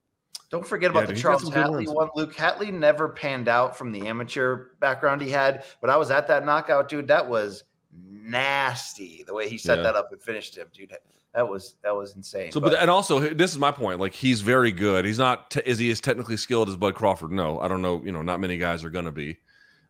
don't 0.51 0.67
forget 0.67 0.91
about 0.91 1.09
yeah, 1.09 1.15
the 1.15 1.21
Charles 1.21 1.51
Hatley 1.51 1.93
one. 1.93 2.11
Luke 2.15 2.35
Hatley 2.35 2.73
never 2.73 3.09
panned 3.09 3.49
out 3.49 3.77
from 3.77 3.93
the 3.93 4.07
amateur 4.07 4.67
background 4.79 5.21
he 5.21 5.31
had, 5.31 5.65
but 5.81 5.91
I 5.91 5.97
was 5.97 6.11
at 6.11 6.29
that 6.29 6.45
knockout, 6.45 6.89
dude. 6.89 7.09
That 7.09 7.29
was 7.29 7.65
nasty 8.03 9.25
the 9.27 9.35
way 9.35 9.49
he 9.49 9.59
set 9.59 9.79
Yeah. 9.79 9.85
that 9.85 9.97
up 9.97 10.13
and 10.13 10.21
finished 10.21 10.57
him, 10.57 10.67
dude. 10.73 10.93
That 11.35 11.49
was 11.49 11.75
that 11.83 11.95
was 11.95 12.15
insane. 12.15 12.53
So, 12.53 12.61
but, 12.61 12.75
and 12.79 12.89
also, 12.89 13.19
this 13.35 13.51
is 13.51 13.59
my 13.59 13.73
point. 13.73 13.99
Like, 13.99 14.13
he's 14.15 14.41
very 14.41 14.71
good. 14.71 15.05
He's 15.05 15.19
not. 15.19 15.51
Te- 15.51 15.63
is 15.67 15.79
he 15.79 15.91
as 15.91 16.01
technically 16.01 16.37
skilled 16.37 16.69
as 16.69 16.77
Bud 16.77 16.95
Crawford? 16.95 17.33
No, 17.33 17.59
I 17.59 17.67
don't 17.67 17.83
know. 17.83 18.01
You 18.05 18.13
know, 18.13 18.23
not 18.23 18.39
many 18.39 18.57
guys 18.57 18.85
are 18.85 18.91
to 19.07 19.11
be. 19.13 19.39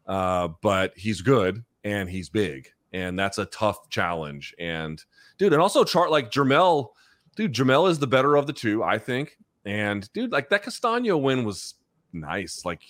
Uh, 0.06 0.48
but 0.62 0.92
he's 0.96 1.20
good 1.20 1.62
and 1.82 2.08
he's 2.08 2.30
big, 2.30 2.68
and 2.92 3.18
that's 3.18 3.36
a 3.38 3.44
tough 3.46 3.90
challenge. 3.90 4.54
And 4.58 5.02
dude, 5.36 5.52
and 5.52 5.60
also 5.60 5.84
chart 5.84 6.10
like 6.10 6.30
Jermell, 6.30 6.90
dude. 7.36 7.52
Jermell 7.52 7.90
is 7.90 7.98
the 7.98 8.06
better 8.06 8.36
of 8.36 8.46
the 8.46 8.52
two, 8.54 8.82
I 8.82 8.98
think. 8.98 9.36
And 9.66 10.10
dude, 10.14 10.32
like 10.32 10.48
that 10.48 10.62
Castano 10.62 11.18
win 11.18 11.44
was 11.44 11.74
nice. 12.14 12.64
Like 12.64 12.80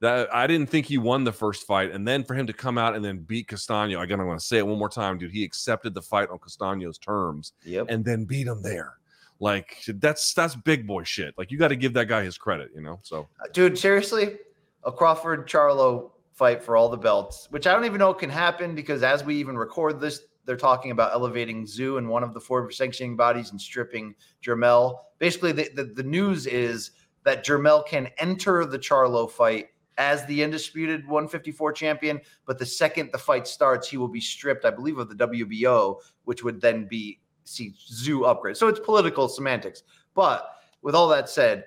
that, 0.00 0.32
I 0.32 0.46
didn't 0.46 0.68
think 0.68 0.86
he 0.86 0.98
won 0.98 1.24
the 1.24 1.32
first 1.32 1.66
fight, 1.66 1.90
and 1.90 2.06
then 2.06 2.24
for 2.24 2.34
him 2.34 2.46
to 2.46 2.52
come 2.52 2.78
out 2.78 2.94
and 2.94 3.04
then 3.04 3.18
beat 3.18 3.48
Castano. 3.48 4.00
Again, 4.00 4.20
I'm 4.20 4.26
going 4.26 4.38
to 4.38 4.44
say 4.44 4.58
it 4.58 4.66
one 4.66 4.78
more 4.78 4.88
time, 4.88 5.18
dude. 5.18 5.32
He 5.32 5.44
accepted 5.44 5.94
the 5.94 6.02
fight 6.02 6.30
on 6.30 6.38
Castano's 6.38 6.98
terms 6.98 7.52
yep. 7.64 7.86
and 7.88 8.04
then 8.04 8.24
beat 8.24 8.46
him 8.46 8.62
there. 8.62 8.94
Like 9.40 9.84
that's 9.86 10.34
that's 10.34 10.56
big 10.56 10.86
boy 10.86 11.04
shit. 11.04 11.34
Like 11.38 11.50
you 11.50 11.58
got 11.58 11.68
to 11.68 11.76
give 11.76 11.92
that 11.94 12.06
guy 12.06 12.24
his 12.24 12.36
credit, 12.36 12.70
you 12.74 12.80
know. 12.80 12.98
So 13.02 13.28
uh, 13.40 13.46
dude, 13.52 13.78
seriously, 13.78 14.36
a 14.84 14.90
Crawford 14.90 15.48
Charlo 15.48 16.10
fight 16.32 16.62
for 16.62 16.76
all 16.76 16.88
the 16.88 16.96
belts, 16.96 17.46
which 17.50 17.66
I 17.66 17.72
don't 17.72 17.84
even 17.84 17.98
know 17.98 18.12
can 18.14 18.30
happen 18.30 18.74
because 18.74 19.02
as 19.02 19.24
we 19.24 19.36
even 19.36 19.56
record 19.56 20.00
this, 20.00 20.22
they're 20.44 20.56
talking 20.56 20.90
about 20.90 21.12
elevating 21.12 21.66
Tszyu 21.66 21.98
and 21.98 22.08
one 22.08 22.22
of 22.22 22.34
the 22.34 22.40
four 22.40 22.70
sanctioning 22.70 23.16
bodies 23.16 23.50
and 23.50 23.60
stripping 23.60 24.14
Jermell. 24.42 24.98
Basically, 25.18 25.52
the, 25.52 25.68
the, 25.74 25.84
the 25.84 26.02
news 26.02 26.46
is 26.46 26.92
that 27.24 27.44
Jermell 27.44 27.86
can 27.86 28.08
enter 28.18 28.64
the 28.64 28.78
Charlo 28.78 29.30
fight 29.30 29.68
as 29.98 30.24
the 30.26 30.42
undisputed 30.42 31.06
154 31.06 31.72
champion, 31.72 32.20
but 32.46 32.58
the 32.58 32.64
second 32.64 33.10
the 33.12 33.18
fight 33.18 33.46
starts, 33.46 33.88
he 33.88 33.96
will 33.96 34.08
be 34.08 34.20
stripped, 34.20 34.64
I 34.64 34.70
believe, 34.70 34.98
of 34.98 35.08
the 35.08 35.26
WBO, 35.26 35.96
which 36.24 36.42
would 36.44 36.60
then 36.60 36.86
be 36.86 37.20
see 37.44 37.74
Tszyu 37.90 38.26
upgrade. 38.26 38.56
So 38.56 38.68
it's 38.68 38.80
political 38.80 39.28
semantics. 39.28 39.82
But 40.14 40.50
with 40.82 40.94
all 40.94 41.08
that 41.08 41.28
said, 41.28 41.64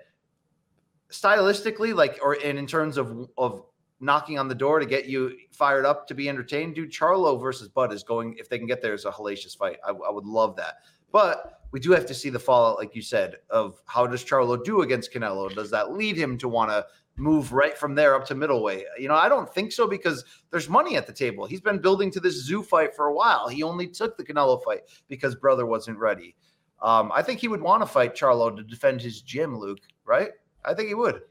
stylistically, 1.12 1.94
like, 1.94 2.20
or 2.24 2.38
and 2.44 2.58
in 2.58 2.65
terms 2.65 2.98
of 2.98 3.30
of 3.38 3.63
knocking 4.00 4.39
on 4.39 4.48
the 4.48 4.56
door 4.56 4.80
to 4.80 4.86
get 4.86 5.06
you 5.06 5.36
fired 5.52 5.86
up 5.86 6.08
to 6.08 6.15
be 6.15 6.28
entertained, 6.30 6.76
dude, 6.76 6.91
Charlo 6.91 7.39
versus 7.39 7.67
Bud 7.67 7.94
is 7.94 8.04
going. 8.04 8.36
If 8.39 8.50
they 8.50 8.58
can 8.58 8.67
get 8.67 8.82
there, 8.82 8.94
is 8.94 9.06
a 9.06 9.12
hellacious 9.12 9.56
fight. 9.56 9.78
I, 9.86 9.91
I 9.91 10.10
would 10.10 10.26
love 10.26 10.56
that. 10.56 10.76
But 11.12 11.62
we 11.72 11.80
do 11.80 11.91
have 11.91 12.06
to 12.06 12.13
see 12.13 12.30
the 12.30 12.39
fallout, 12.39 12.78
like 12.78 12.96
you 12.96 13.02
said, 13.02 13.38
of 13.50 13.82
how 13.86 14.08
does 14.08 14.24
Charlo 14.24 14.62
do 14.63 14.82
against 14.82 15.13
Canelo? 15.13 15.54
Does 15.54 15.72
that 15.72 15.94
lead 15.94 16.17
him 16.17 16.38
to 16.38 16.48
want 16.48 16.72
to 16.72 16.86
move 17.17 17.52
right 17.54 17.78
from 17.78 17.95
there 17.95 18.15
up 18.15 18.26
to 18.28 18.36
middleweight? 18.36 18.86
You 19.00 19.08
know, 19.08 19.15
I 19.15 19.30
don't 19.30 19.52
think 19.54 19.71
so 19.71 19.88
because 19.88 20.24
there's 20.52 20.69
money 20.69 20.95
at 20.97 21.08
the 21.08 21.13
table. 21.13 21.45
He's 21.45 21.62
been 21.62 21.80
building 21.80 22.12
to 22.12 22.19
this 22.19 22.50
Tszyu 22.50 22.65
fight 22.65 22.95
for 22.95 23.08
a 23.08 23.13
while. 23.13 23.47
He 23.47 23.63
only 23.63 23.88
took 23.88 24.17
the 24.17 24.24
Canelo 24.24 24.63
fight 24.63 24.82
because 25.08 25.36
brother 25.36 25.65
wasn't 25.65 25.97
ready. 26.00 26.36
Um, 26.82 27.12
I 27.13 27.21
think 27.21 27.39
he 27.39 27.47
would 27.47 27.62
want 27.62 27.84
to 27.84 27.86
fight 27.88 28.15
Charlo 28.15 28.56
to 28.56 28.63
defend 28.63 29.02
his 29.02 29.21
gym, 29.21 29.58
Luke. 29.58 29.80
Right? 30.06 30.32
I 30.65 30.74
think 30.74 30.88
he 30.89 30.95
would. 30.95 31.21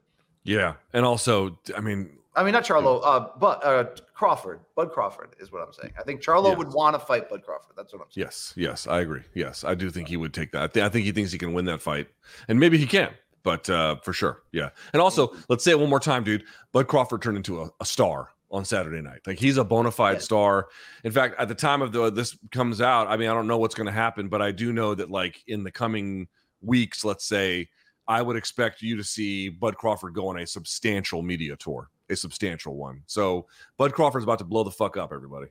yeah, 0.44 0.74
and 0.92 1.04
also, 1.04 1.58
I 1.76 1.80
mean, 1.80 2.16
I 2.36 2.44
mean, 2.44 2.52
not 2.52 2.64
Charlo, 2.64 3.00
uh, 3.04 3.28
but 3.38 3.64
uh, 3.64 3.84
Crawford. 4.14 4.60
Bud 4.76 4.92
Crawford 4.92 5.34
is 5.40 5.50
what 5.50 5.60
I'm 5.66 5.72
saying. 5.72 5.92
I 5.98 6.02
think 6.04 6.22
Charlo 6.22 6.50
Yeah. 6.52 6.56
would 6.58 6.72
want 6.72 6.94
to 6.94 7.00
fight 7.04 7.28
Bud 7.28 7.42
Crawford. 7.42 7.74
That's 7.76 7.92
what 7.92 8.02
I'm 8.02 8.10
saying. 8.10 8.26
yes, 8.26 8.54
yes, 8.56 8.86
I 8.86 9.00
agree. 9.00 9.22
Yes, 9.34 9.64
I 9.64 9.74
do 9.74 9.90
think 9.90 10.06
he 10.08 10.16
would 10.16 10.32
take 10.32 10.52
that. 10.52 10.62
I, 10.62 10.66
thi- 10.68 10.82
I 10.82 10.88
think 10.88 11.04
he 11.04 11.12
thinks 11.12 11.32
he 11.32 11.38
can 11.38 11.52
win 11.52 11.64
that 11.66 11.82
fight, 11.82 12.06
and 12.48 12.58
maybe 12.60 12.78
he 12.78 12.86
can. 12.86 13.10
But 13.42 13.68
uh, 13.70 13.96
for 13.96 14.12
sure, 14.12 14.42
yeah. 14.52 14.70
And 14.92 15.00
also, 15.00 15.34
let's 15.48 15.64
say 15.64 15.70
it 15.70 15.80
one 15.80 15.88
more 15.88 16.00
time, 16.00 16.24
dude. 16.24 16.44
Bud 16.72 16.88
Crawford 16.88 17.22
turned 17.22 17.38
into 17.38 17.62
a, 17.62 17.70
a 17.80 17.84
star 17.84 18.30
on 18.50 18.64
Saturday 18.64 19.00
night. 19.00 19.20
Like 19.26 19.38
he's 19.38 19.56
a 19.56 19.64
bona 19.64 19.90
fide 19.90 20.20
star. 20.20 20.68
In 21.04 21.12
fact, 21.12 21.36
at 21.38 21.48
the 21.48 21.54
time 21.54 21.82
of 21.82 21.92
the 21.92 22.10
this 22.10 22.36
comes 22.50 22.80
out, 22.80 23.06
I 23.06 23.16
mean, 23.16 23.28
I 23.28 23.34
don't 23.34 23.46
know 23.46 23.58
what's 23.58 23.74
going 23.74 23.86
to 23.86 23.92
happen, 23.92 24.28
but 24.28 24.42
I 24.42 24.50
do 24.50 24.72
know 24.72 24.94
that 24.94 25.10
like 25.10 25.42
in 25.46 25.62
the 25.62 25.70
coming 25.70 26.28
weeks, 26.60 27.04
let's 27.04 27.24
say, 27.24 27.68
I 28.08 28.22
would 28.22 28.36
expect 28.36 28.82
you 28.82 28.96
to 28.96 29.04
see 29.04 29.48
Bud 29.48 29.76
Crawford 29.76 30.14
go 30.14 30.28
on 30.28 30.38
a 30.38 30.46
substantial 30.46 31.22
media 31.22 31.56
tour, 31.56 31.90
a 32.08 32.16
substantial 32.16 32.74
one. 32.74 33.02
So 33.06 33.46
Bud 33.78 33.92
Crawford's 33.92 34.24
about 34.24 34.40
to 34.40 34.44
blow 34.44 34.64
the 34.64 34.70
fuck 34.70 34.96
up, 34.96 35.12
everybody. 35.12 35.46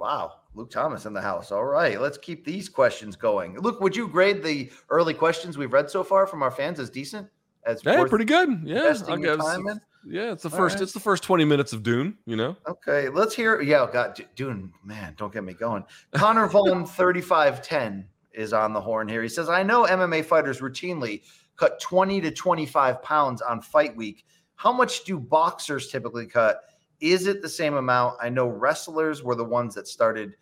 Wow. 0.00 0.32
Luke 0.54 0.70
Thomas 0.70 1.04
in 1.04 1.12
the 1.12 1.20
house. 1.20 1.52
All 1.52 1.66
right. 1.66 2.00
Let's 2.00 2.16
keep 2.16 2.44
these 2.44 2.68
questions 2.70 3.16
going. 3.16 3.60
Luke, 3.60 3.80
would 3.80 3.94
you 3.94 4.08
grade 4.08 4.42
the 4.42 4.70
early 4.88 5.12
questions 5.12 5.58
we've 5.58 5.72
read 5.72 5.90
so 5.90 6.02
far 6.02 6.26
from 6.26 6.42
our 6.42 6.50
fans 6.50 6.80
as 6.80 6.88
decent? 6.88 7.28
As 7.66 7.84
worth 7.84 8.08
pretty 8.08 8.24
good. 8.24 8.62
Yeah, 8.64 8.94
I'll 9.06 9.18
guess. 9.18 9.38
Yeah, 10.06 10.32
it's 10.32 10.42
the 10.42 10.48
All 10.48 10.56
first. 10.56 10.76
right. 10.76 10.82
It's 10.82 10.92
the 10.92 11.00
first 11.00 11.22
twenty 11.22 11.44
minutes 11.44 11.74
of 11.74 11.82
Dune. 11.82 12.16
You 12.24 12.36
know. 12.36 12.56
Okay, 12.66 13.10
let's 13.10 13.34
hear. 13.34 13.60
Yeah, 13.60 13.82
oh 13.82 13.90
God, 13.92 14.18
Dune, 14.34 14.72
man, 14.82 15.14
don't 15.18 15.30
get 15.30 15.44
me 15.44 15.52
going. 15.52 15.84
Connor 16.12 16.46
Vaughn, 16.46 16.86
3510, 16.86 18.06
is 18.32 18.54
on 18.54 18.72
the 18.72 18.80
horn 18.80 19.08
here. 19.08 19.22
He 19.22 19.28
says, 19.28 19.50
I 19.50 19.62
know 19.62 19.84
MMA 19.84 20.24
fighters 20.24 20.60
routinely 20.60 21.20
cut 21.56 21.78
20 21.80 22.22
to 22.22 22.30
25 22.30 23.02
pounds 23.02 23.42
on 23.42 23.60
fight 23.60 23.94
week. 23.94 24.24
How 24.54 24.72
much 24.72 25.04
do 25.04 25.18
boxers 25.18 25.88
typically 25.88 26.26
cut? 26.26 26.62
Is 27.00 27.26
it 27.26 27.42
the 27.42 27.48
same 27.48 27.74
amount? 27.74 28.16
I 28.20 28.28
know 28.28 28.46
wrestlers 28.46 29.22
were 29.22 29.34
the 29.34 29.44
ones 29.44 29.74
that 29.74 29.88
started 29.88 30.34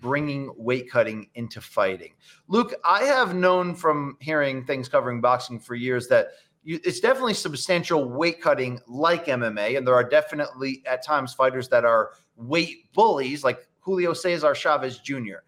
bringing 0.00 0.52
weight 0.56 0.90
cutting 0.90 1.28
into 1.34 1.60
fighting. 1.60 2.12
Luke, 2.48 2.74
I 2.84 3.04
have 3.04 3.34
known 3.34 3.74
from 3.74 4.16
hearing 4.20 4.64
things 4.64 4.88
covering 4.88 5.20
boxing 5.20 5.58
for 5.58 5.74
years 5.74 6.08
that 6.08 6.28
you, 6.62 6.80
it's 6.84 7.00
definitely 7.00 7.34
substantial 7.34 8.08
weight 8.08 8.40
cutting 8.40 8.80
like 8.86 9.26
MMA, 9.26 9.78
and 9.78 9.86
there 9.86 9.94
are 9.94 10.08
definitely 10.08 10.82
at 10.84 11.04
times 11.04 11.32
fighters 11.32 11.68
that 11.68 11.84
are 11.84 12.10
weight 12.36 12.92
bullies, 12.92 13.44
like 13.44 13.66
Julio 13.80 14.12
Cesar 14.12 14.54
Chavez 14.54 14.98
Jr. 14.98 15.38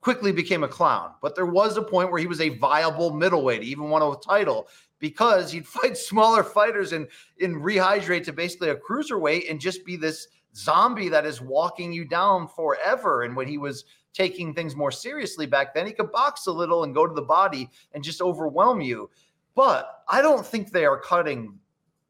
Quickly 0.00 0.32
became 0.32 0.64
a 0.64 0.68
clown, 0.68 1.12
but 1.20 1.36
there 1.36 1.46
was 1.46 1.76
a 1.76 1.82
point 1.82 2.10
where 2.10 2.18
he 2.18 2.26
was 2.26 2.40
a 2.40 2.48
viable 2.56 3.12
middleweight, 3.12 3.62
he 3.62 3.70
even 3.70 3.90
won 3.90 4.02
a 4.02 4.16
title 4.26 4.68
because 5.02 5.52
he'd 5.52 5.66
fight 5.78 5.98
smaller 5.98 6.42
fighters 6.42 6.94
and 6.94 7.06
and 7.42 7.56
rehydrate 7.56 8.24
to 8.24 8.32
basically 8.32 8.70
a 8.70 8.76
cruiserweight 8.76 9.50
and 9.50 9.60
just 9.60 9.84
be 9.84 9.96
this 9.96 10.28
zombie 10.56 11.10
that 11.10 11.26
is 11.26 11.42
walking 11.42 11.92
you 11.92 12.06
down 12.06 12.48
forever. 12.48 13.24
And 13.24 13.36
when 13.36 13.48
he 13.48 13.58
was 13.58 13.84
taking 14.14 14.54
things 14.54 14.76
more 14.76 14.90
seriously 14.90 15.46
back 15.46 15.74
then, 15.74 15.86
he 15.86 15.92
could 15.92 16.12
box 16.12 16.46
a 16.46 16.52
little 16.52 16.84
and 16.84 16.94
go 16.94 17.06
to 17.06 17.14
the 17.14 17.22
body 17.22 17.68
and 17.92 18.04
just 18.04 18.22
overwhelm 18.22 18.80
you. 18.80 19.10
But 19.54 20.04
I 20.08 20.22
don't 20.22 20.46
think 20.46 20.70
they 20.70 20.86
are 20.86 20.98
cutting 20.98 21.58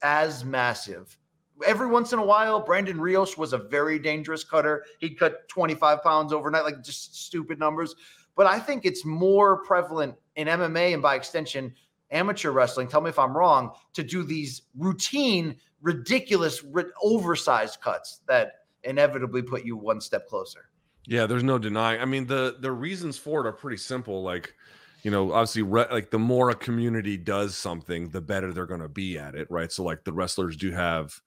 as 0.02 0.44
massive. 0.44 1.16
Every 1.64 1.86
once 1.86 2.12
in 2.12 2.18
a 2.18 2.24
while, 2.24 2.60
Brandon 2.60 3.00
Rios 3.00 3.38
was 3.38 3.52
a 3.52 3.58
very 3.58 3.98
dangerous 3.98 4.42
cutter. 4.42 4.84
He'd 4.98 5.18
cut 5.18 5.48
25 5.48 6.02
pounds 6.02 6.32
overnight, 6.32 6.64
like 6.64 6.82
just 6.82 7.24
stupid 7.24 7.58
numbers. 7.60 7.94
But 8.34 8.46
I 8.46 8.58
think 8.58 8.84
it's 8.84 9.04
more 9.04 9.62
prevalent 9.64 10.16
in 10.34 10.48
MMA 10.48 10.94
and 10.94 11.02
by 11.02 11.14
extension, 11.14 11.72
amateur 12.12 12.52
wrestling. 12.52 12.86
Tell 12.86 13.00
me 13.00 13.10
if 13.10 13.18
I'm 13.18 13.36
wrong, 13.36 13.72
to 13.94 14.02
do 14.02 14.22
these 14.22 14.62
routine, 14.78 15.56
ridiculous, 15.80 16.62
oversized 17.02 17.80
cuts 17.80 18.20
that 18.28 18.52
inevitably 18.84 19.42
put 19.42 19.64
you 19.64 19.76
one 19.76 20.00
step 20.00 20.28
closer. 20.28 20.68
Yeah, 21.06 21.26
there's 21.26 21.42
no 21.42 21.58
denying. 21.58 22.00
I 22.00 22.04
mean, 22.04 22.26
the 22.26 22.56
the 22.60 22.70
reasons 22.70 23.18
for 23.18 23.40
it 23.40 23.48
are 23.48 23.52
pretty 23.52 23.78
simple. 23.78 24.22
Like, 24.22 24.54
you 25.02 25.10
know, 25.10 25.32
obviously, 25.32 25.62
re- 25.62 25.88
like 25.90 26.10
the 26.10 26.18
more 26.18 26.50
a 26.50 26.54
community 26.54 27.16
does 27.16 27.56
something, 27.56 28.10
the 28.10 28.20
better 28.20 28.52
they're 28.52 28.66
going 28.66 28.82
to 28.82 28.88
be 28.88 29.18
at 29.18 29.34
it, 29.34 29.50
right? 29.50 29.72
So, 29.72 29.82
like, 29.82 30.04
the 30.04 30.12
wrestlers 30.12 30.56
do 30.56 30.70
have, 30.70 31.20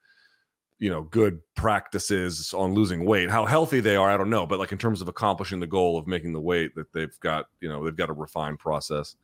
you 0.79 0.89
know, 0.89 1.03
good 1.03 1.41
practices 1.55 2.53
on 2.53 2.73
losing 2.73 3.05
weight. 3.05 3.29
How 3.29 3.45
healthy 3.45 3.81
they 3.81 3.97
are, 3.97 4.09
I 4.09 4.15
don't 4.15 4.29
know, 4.29 4.45
but 4.45 4.59
like 4.59 4.71
in 4.71 4.77
terms 4.77 5.01
of 5.01 5.09
accomplishing 5.09 5.59
the 5.59 5.67
goal 5.67 5.97
of 5.97 6.07
making 6.07 6.31
the 6.31 6.41
weight, 6.41 6.73
that 6.75 6.93
they've 6.93 7.19
got, 7.19 7.47
you 7.59 7.67
know, 7.67 7.83
they've 7.83 7.95
got 7.95 8.09
a 8.09 8.13
refined 8.13 8.59
process, 8.59 9.17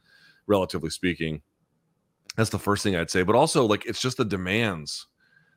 relatively 0.47 0.89
speaking. 0.89 1.41
That's 2.37 2.49
the 2.49 2.59
first 2.59 2.83
thing 2.83 2.95
I'd 2.95 3.11
say. 3.11 3.23
But 3.23 3.35
also, 3.35 3.65
like, 3.65 3.85
it's 3.85 4.01
just 4.01 4.17
the 4.17 4.25
demands 4.25 5.07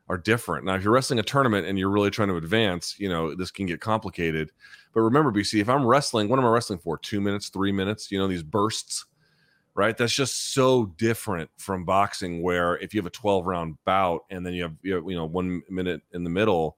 are 0.07 0.17
different. 0.17 0.65
Now, 0.65 0.75
if 0.75 0.83
you're 0.83 0.93
wrestling 0.93 1.19
a 1.19 1.23
tournament 1.23 1.65
and 1.67 1.79
you're 1.79 1.89
really 1.89 2.11
trying 2.11 2.27
to 2.27 2.35
advance, 2.35 2.95
you 2.99 3.09
know, 3.09 3.33
this 3.33 3.51
can 3.51 3.65
get 3.65 3.81
complicated. 3.81 4.51
But 4.93 5.01
remember, 5.01 5.31
BC, 5.31 5.61
if 5.61 5.69
I'm 5.69 5.85
wrestling, 5.85 6.29
what 6.29 6.37
am 6.37 6.45
I 6.45 6.49
wrestling 6.49 6.79
for? 6.79 6.97
Two 6.97 7.21
minutes, 7.21 7.49
three 7.49 7.71
minutes, 7.71 8.11
you 8.11 8.19
know, 8.19 8.27
these 8.27 8.43
bursts, 8.43 9.05
right? 9.73 9.97
That's 9.97 10.13
just 10.13 10.53
so 10.53 10.87
different 10.97 11.49
from 11.57 11.85
boxing, 11.85 12.43
where 12.43 12.77
if 12.77 12.93
you 12.93 12.99
have 12.99 13.07
a 13.07 13.11
12 13.11 13.45
round 13.45 13.77
bout 13.85 14.25
and 14.29 14.45
then 14.45 14.53
you 14.53 14.63
have, 14.63 14.75
you, 14.83 15.01
know, 15.01 15.25
one 15.25 15.63
minute 15.69 16.01
in 16.13 16.23
the 16.23 16.29
middle, 16.29 16.77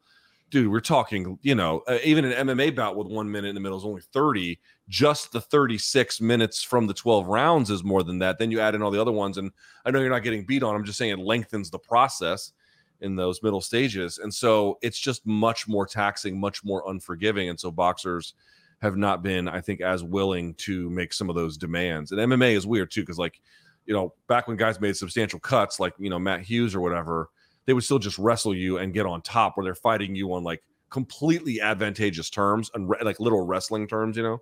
dude, 0.50 0.72
we're 0.72 0.80
talking, 0.80 1.38
you 1.42 1.56
know, 1.56 1.84
uh, 1.88 1.98
even 2.04 2.26
an 2.26 2.48
MMA 2.48 2.76
bout 2.76 2.96
with 2.96 3.08
one 3.08 3.30
minute 3.30 3.50
in 3.50 3.56
the 3.56 3.62
middle 3.62 3.78
is 3.78 3.86
only 3.86 4.02
30. 4.02 4.60
Just 4.88 5.32
the 5.32 5.42
36 5.42 6.22
minutes 6.22 6.64
from 6.64 6.88
the 6.88 6.94
12 6.94 7.28
rounds 7.28 7.70
is 7.70 7.84
more 7.84 8.04
than 8.04 8.20
that. 8.20 8.40
Then 8.40 8.52
you 8.52 8.60
add 8.60 8.74
in 8.74 8.82
all 8.82 8.92
the 8.92 9.02
other 9.02 9.12
ones. 9.12 9.38
And 9.38 9.52
I 9.86 9.92
know 9.92 10.00
you're 10.00 10.10
not 10.10 10.24
getting 10.24 10.46
beat 10.46 10.64
on. 10.64 10.76
I'm 10.76 10.86
just 10.86 10.98
saying 10.98 11.12
it 11.12 11.20
lengthens 11.20 11.70
the 11.70 11.80
process 11.80 12.54
in 13.02 13.16
those 13.16 13.44
middle 13.44 13.62
stages. 13.62 14.18
And 14.20 14.34
so 14.34 14.78
it's 14.82 15.00
just 15.00 15.26
much 15.26 15.68
more 15.68 15.86
taxing, 15.86 16.40
much 16.40 16.64
more 16.64 16.90
unforgiving. 16.90 17.50
And 17.50 17.60
so 17.60 17.70
boxers 17.70 18.34
have 18.82 18.96
not 18.96 19.22
been, 19.22 19.48
I 19.48 19.60
think, 19.60 19.82
as 19.82 20.04
willing 20.04 20.54
to 20.56 20.90
make 20.90 21.14
some 21.14 21.30
of 21.30 21.36
those 21.36 21.58
demands. 21.58 22.12
And 22.12 22.20
MMA 22.20 22.54
is 22.54 22.66
weird 22.66 22.92
too, 22.92 23.02
because 23.02 23.20
like, 23.20 23.40
you 23.86 23.94
know, 23.94 24.14
back 24.28 24.48
when 24.48 24.58
guys 24.58 24.80
made 24.80 24.96
substantial 24.96 25.40
cuts, 25.40 25.80
like, 25.80 25.94
you 25.98 26.10
know, 26.10 26.20
Matt 26.20 26.42
Hughes 26.42 26.76
or 26.76 26.82
whatever, 26.82 27.30
they 27.68 27.74
would 27.74 27.84
still 27.84 28.00
just 28.00 28.18
wrestle 28.18 28.56
you 28.56 28.80
and 28.80 28.94
get 28.94 29.06
on 29.06 29.22
top 29.22 29.56
where 29.56 29.64
they're 29.64 29.76
fighting 29.76 30.16
you 30.16 30.34
on 30.34 30.44
like 30.44 30.64
completely 30.90 31.62
advantageous 31.62 32.30
terms 32.30 32.72
and 32.74 32.90
re- 32.90 32.98
like 33.04 33.20
little 33.20 33.46
wrestling 33.46 33.88
terms, 33.88 34.18
you 34.18 34.24
know. 34.24 34.42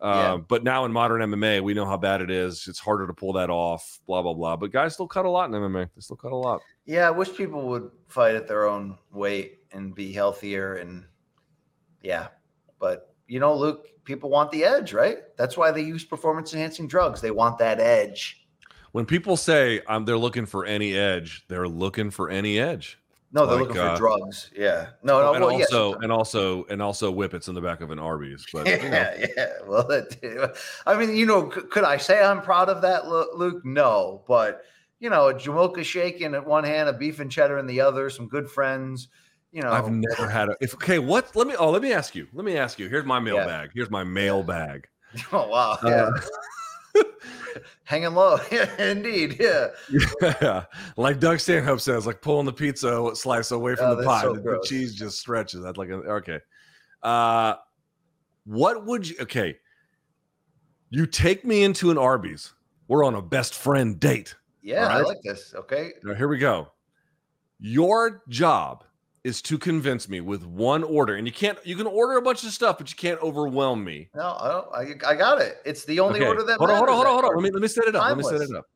Uh, 0.00 0.12
Yeah. 0.14 0.36
But 0.36 0.64
now 0.64 0.84
in 0.84 0.92
modern 0.92 1.22
MMA, 1.22 1.62
we 1.62 1.72
know 1.74 1.86
how 1.86 1.96
bad 1.96 2.20
it 2.20 2.30
is. 2.30 2.66
It's 2.68 2.80
harder 2.80 3.06
to 3.06 3.14
pull 3.14 3.32
that 3.34 3.50
off. 3.50 4.00
Blah 4.06 4.20
blah 4.20 4.34
blah. 4.34 4.56
But 4.56 4.72
guys 4.72 4.94
still 4.94 5.06
cut 5.06 5.24
a 5.24 5.30
lot 5.30 5.48
in 5.48 5.52
MMA. 5.52 5.88
They 5.94 6.00
still 6.00 6.16
cut 6.16 6.32
a 6.32 6.36
lot. 6.36 6.60
Yeah, 6.84 7.06
I 7.06 7.10
wish 7.10 7.34
people 7.34 7.68
would 7.68 7.90
fight 8.08 8.34
at 8.34 8.48
their 8.48 8.66
own 8.68 8.98
weight 9.12 9.60
and 9.72 9.94
be 9.94 10.12
healthier 10.12 10.74
and 10.74 11.04
yeah. 12.02 12.28
But 12.80 13.14
you 13.28 13.38
know, 13.38 13.54
Luke, 13.54 13.86
people 14.04 14.28
want 14.28 14.50
the 14.50 14.64
edge, 14.64 14.92
right? 14.92 15.18
That's 15.38 15.56
why 15.56 15.70
they 15.70 15.82
use 15.82 16.04
performance 16.04 16.52
enhancing 16.52 16.88
drugs. 16.88 17.20
They 17.20 17.30
want 17.30 17.58
that 17.58 17.78
edge. 17.80 18.45
When 18.96 19.04
people 19.04 19.36
say 19.36 19.82
um, 19.88 20.06
they're 20.06 20.16
looking 20.16 20.46
for 20.46 20.64
any 20.64 20.96
edge, 20.96 21.44
they're 21.48 21.68
looking 21.68 22.10
for 22.10 22.30
any 22.30 22.58
edge. 22.58 22.98
No, 23.30 23.44
they're 23.44 23.58
Like, 23.58 23.68
looking 23.68 23.82
uh, 23.82 23.92
for 23.92 23.98
drugs. 23.98 24.50
Yeah. 24.56 24.86
No, 25.02 25.20
no, 25.20 25.34
and 25.34 25.44
well, 25.44 25.58
yes, 25.58 25.70
also 25.70 25.98
and 25.98 26.10
also 26.10 26.64
and 26.70 26.80
also 26.80 27.12
whippets 27.12 27.48
in 27.48 27.54
the 27.54 27.60
back 27.60 27.82
of 27.82 27.90
an 27.90 27.98
Arby's. 27.98 28.46
But 28.54 28.66
you 28.66 28.78
know, 28.78 28.96
yeah, 28.96 29.26
yeah. 29.36 29.52
Well, 29.66 30.06
I 30.86 30.96
mean, 30.96 31.14
you 31.14 31.26
know, 31.26 31.52
c- 31.52 31.60
could 31.70 31.84
I 31.84 31.98
say 31.98 32.22
I'm 32.24 32.40
proud 32.40 32.70
of 32.70 32.80
that, 32.80 33.06
Luke? 33.06 33.66
No, 33.66 34.24
but 34.26 34.62
you 34.98 35.10
know, 35.10 35.28
a 35.28 35.34
Jamocha 35.34 35.84
shake 35.84 36.22
in 36.22 36.34
at 36.34 36.46
one 36.46 36.64
hand, 36.64 36.88
a 36.88 36.94
beef 36.94 37.20
and 37.20 37.30
cheddar 37.30 37.58
in 37.58 37.66
the 37.66 37.82
other, 37.82 38.08
some 38.08 38.28
good 38.28 38.48
friends. 38.50 39.08
You 39.52 39.60
know, 39.60 39.72
I've 39.72 39.90
never 39.90 40.26
had 40.26 40.48
a. 40.48 40.56
If 40.62 40.72
okay, 40.76 41.00
what? 41.00 41.36
Let 41.36 41.46
me. 41.46 41.54
Oh, 41.54 41.70
let 41.70 41.82
me 41.82 41.92
ask 41.92 42.14
you. 42.14 42.28
Let 42.32 42.46
me 42.46 42.56
ask 42.56 42.78
you. 42.78 42.88
Here's 42.88 43.04
my 43.04 43.20
mail 43.20 43.36
Yeah. 43.36 43.44
bag. 43.44 43.70
Here's 43.74 43.90
my 43.90 44.04
mail 44.04 44.42
bag. 44.42 44.88
oh 45.32 45.48
wow, 45.48 45.72
Uh, 45.82 45.88
yeah, 45.90 46.10
hanging 47.84 48.14
low, 48.14 48.38
indeed, 48.78 49.36
yeah. 49.40 49.68
Yeah, 50.20 50.64
like 50.96 51.20
Doug 51.20 51.40
Stanhope 51.40 51.80
says, 51.80 52.06
like 52.06 52.20
pulling 52.20 52.46
the 52.46 52.52
pizza 52.52 53.10
slice 53.14 53.50
away 53.50 53.74
from 53.76 53.90
Oh, 53.90 53.94
the 53.96 54.04
pie. 54.04 54.22
so 54.22 54.34
the, 54.34 54.40
the 54.40 54.64
cheese 54.66 54.94
just 54.94 55.18
stretches. 55.18 55.62
That's 55.62 55.78
like 55.78 55.88
a, 55.90 55.94
okay. 55.94 56.40
Uh, 57.02 57.54
what 58.44 58.84
would 58.86 59.08
you? 59.08 59.16
Okay, 59.20 59.56
you 60.90 61.06
take 61.06 61.44
me 61.44 61.62
into 61.64 61.90
an 61.90 61.98
Arby's. 61.98 62.52
We're 62.88 63.04
on 63.04 63.14
a 63.14 63.22
best 63.22 63.54
friend 63.54 63.98
date. 63.98 64.34
Yeah, 64.62 64.86
I 64.86 65.00
like 65.00 65.18
this. 65.22 65.54
Okay. 65.54 65.92
Now 66.04 66.14
here 66.14 66.28
we 66.28 66.38
go. 66.38 66.68
Your 67.58 68.22
job 68.28 68.84
is 69.26 69.42
to 69.42 69.58
convince 69.58 70.08
me 70.08 70.20
with 70.20 70.46
one 70.46 70.84
order, 70.84 71.16
and 71.16 71.26
you 71.26 71.32
can't. 71.32 71.58
You 71.66 71.74
can 71.74 71.88
order 71.88 72.16
a 72.16 72.22
bunch 72.22 72.44
of 72.44 72.52
stuff, 72.52 72.78
but 72.78 72.88
you 72.88 72.96
can't 72.96 73.20
overwhelm 73.20 73.82
me. 73.82 74.08
No, 74.14 74.22
I 74.22 74.48
don't. 74.52 75.04
I, 75.04 75.14
got 75.16 75.40
it. 75.40 75.56
It's 75.66 75.84
the 75.84 75.98
only 75.98 76.20
Okay, 76.20 76.28
order 76.28 76.44
that 76.44 76.58
hold 76.58 76.70
on, 76.70 76.76
hold 76.76 76.88
on, 76.88 76.94
hold 76.94 77.06
on, 77.06 77.12
hold 77.12 77.24
on. 77.24 77.34
Let 77.34 77.42
me 77.42 77.50
let 77.50 77.60
me 77.60 77.66
set 77.66 77.88
it 77.88 77.96
up. 77.96 78.04
Let 78.04 78.16
me 78.16 78.22
set 78.22 78.40
it 78.40 78.54
up. 78.54 78.66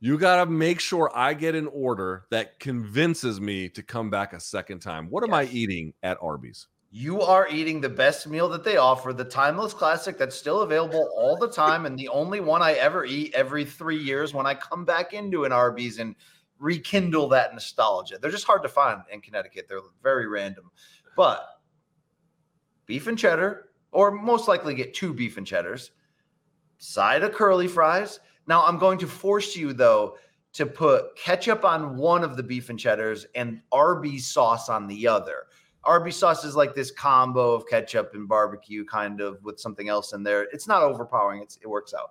You 0.00 0.18
gotta 0.18 0.50
make 0.50 0.80
sure 0.80 1.12
I 1.14 1.32
get 1.32 1.54
an 1.54 1.68
order 1.68 2.24
that 2.30 2.58
convinces 2.58 3.40
me 3.40 3.68
to 3.68 3.82
come 3.84 4.10
back 4.10 4.32
a 4.32 4.40
second 4.40 4.80
time. 4.80 5.08
What 5.10 5.22
am 5.22 5.32
I 5.32 5.44
eating 5.44 5.94
at 6.02 6.18
Arby's? 6.20 6.66
You 6.90 7.20
are 7.20 7.46
eating 7.48 7.80
the 7.80 7.88
best 7.88 8.26
meal 8.26 8.48
that 8.48 8.64
they 8.64 8.78
offer, 8.78 9.12
the 9.12 9.24
timeless 9.24 9.74
classic 9.74 10.18
that's 10.18 10.34
still 10.34 10.62
available 10.62 11.08
all 11.16 11.36
the 11.36 11.50
time, 11.50 11.86
and 11.86 11.96
the 11.96 12.08
only 12.08 12.40
one 12.40 12.62
I 12.62 12.72
ever 12.72 13.04
eat 13.04 13.32
every 13.34 13.64
three 13.64 13.98
years 13.98 14.34
when 14.34 14.46
I 14.46 14.54
come 14.54 14.84
back 14.84 15.12
into 15.12 15.44
an 15.44 15.52
Arby's 15.52 15.98
and 15.98 16.16
rekindle 16.58 17.28
that 17.28 17.54
nostalgia. 17.54 18.18
They're 18.18 18.30
just 18.30 18.46
hard 18.46 18.62
to 18.62 18.68
find 18.68 19.02
in 19.12 19.20
Connecticut. 19.20 19.66
They're 19.68 19.80
very 20.02 20.26
random. 20.26 20.70
But 21.16 21.44
beef 22.86 23.06
and 23.06 23.18
cheddar, 23.18 23.70
or 23.92 24.10
most 24.10 24.48
likely 24.48 24.74
get 24.74 24.94
two 24.94 25.12
beef 25.12 25.36
and 25.36 25.46
cheddars, 25.46 25.92
side 26.78 27.22
of 27.22 27.32
curly 27.32 27.68
fries. 27.68 28.20
Now 28.46 28.64
I'm 28.64 28.78
going 28.78 28.98
to 28.98 29.06
force 29.06 29.56
you 29.56 29.72
though 29.72 30.16
to 30.54 30.66
put 30.66 31.16
ketchup 31.16 31.64
on 31.64 31.96
one 31.96 32.24
of 32.24 32.36
the 32.36 32.42
beef 32.42 32.70
and 32.70 32.78
cheddars 32.78 33.26
and 33.34 33.60
Arby's 33.70 34.26
sauce 34.26 34.68
on 34.68 34.86
the 34.86 35.06
other. 35.06 35.44
Arby's 35.84 36.16
sauce 36.16 36.44
is 36.44 36.56
like 36.56 36.74
this 36.74 36.90
combo 36.90 37.52
of 37.52 37.66
ketchup 37.66 38.12
and 38.14 38.28
barbecue, 38.28 38.84
kind 38.84 39.20
of 39.20 39.42
with 39.44 39.60
something 39.60 39.88
else 39.88 40.12
in 40.12 40.22
there. 40.22 40.48
It's 40.52 40.66
not 40.66 40.82
overpowering. 40.82 41.42
It's, 41.42 41.58
it 41.62 41.68
works 41.68 41.94
out. 41.94 42.10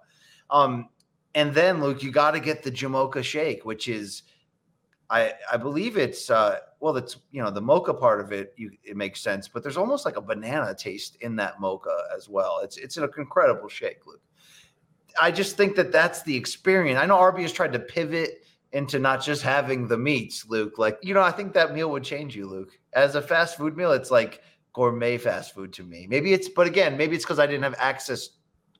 Um, 0.49 0.89
and 1.35 1.53
then 1.53 1.81
Luke, 1.81 2.01
you 2.01 2.11
got 2.11 2.31
to 2.31 2.39
get 2.39 2.63
the 2.63 2.71
Jamocha 2.71 3.23
shake, 3.23 3.65
which 3.65 3.87
is, 3.87 4.23
I 5.09 5.33
I 5.51 5.57
believe 5.57 5.97
it's 5.97 6.29
uh, 6.29 6.57
well, 6.79 6.93
that's 6.93 7.17
you 7.31 7.41
know 7.41 7.49
the 7.49 7.61
mocha 7.61 7.93
part 7.93 8.19
of 8.19 8.31
it. 8.31 8.53
You 8.57 8.71
it 8.83 8.97
makes 8.97 9.21
sense, 9.21 9.47
but 9.47 9.63
there's 9.63 9.77
almost 9.77 10.05
like 10.05 10.17
a 10.17 10.21
banana 10.21 10.75
taste 10.75 11.17
in 11.21 11.35
that 11.37 11.59
mocha 11.59 11.95
as 12.15 12.27
well. 12.29 12.59
It's 12.63 12.77
it's 12.77 12.97
an 12.97 13.09
incredible 13.17 13.69
shake, 13.69 14.05
Luke. 14.05 14.21
I 15.19 15.31
just 15.31 15.57
think 15.57 15.75
that 15.75 15.91
that's 15.91 16.23
the 16.23 16.35
experience. 16.35 16.99
I 16.99 17.05
know 17.05 17.17
Arby 17.17 17.41
has 17.41 17.51
tried 17.51 17.73
to 17.73 17.79
pivot 17.79 18.45
into 18.73 18.99
not 18.99 19.23
just 19.23 19.41
having 19.41 19.87
the 19.87 19.97
meats, 19.97 20.45
Luke. 20.47 20.77
Like, 20.77 20.99
you 21.01 21.13
know, 21.13 21.21
I 21.21 21.31
think 21.31 21.53
that 21.53 21.73
meal 21.73 21.89
would 21.91 22.03
change 22.03 22.35
you, 22.35 22.47
Luke. 22.47 22.77
As 22.93 23.15
a 23.15 23.21
fast 23.21 23.57
food 23.57 23.77
meal, 23.77 23.91
it's 23.91 24.11
like 24.11 24.41
gourmet 24.73 25.17
fast 25.17 25.55
food 25.55 25.73
to 25.73 25.83
me. 25.83 26.05
Maybe 26.07 26.33
it's, 26.33 26.49
but 26.49 26.67
again, 26.67 26.97
maybe 26.97 27.15
it's 27.15 27.25
because 27.25 27.39
I 27.39 27.47
didn't 27.47 27.63
have 27.63 27.75
access. 27.79 28.29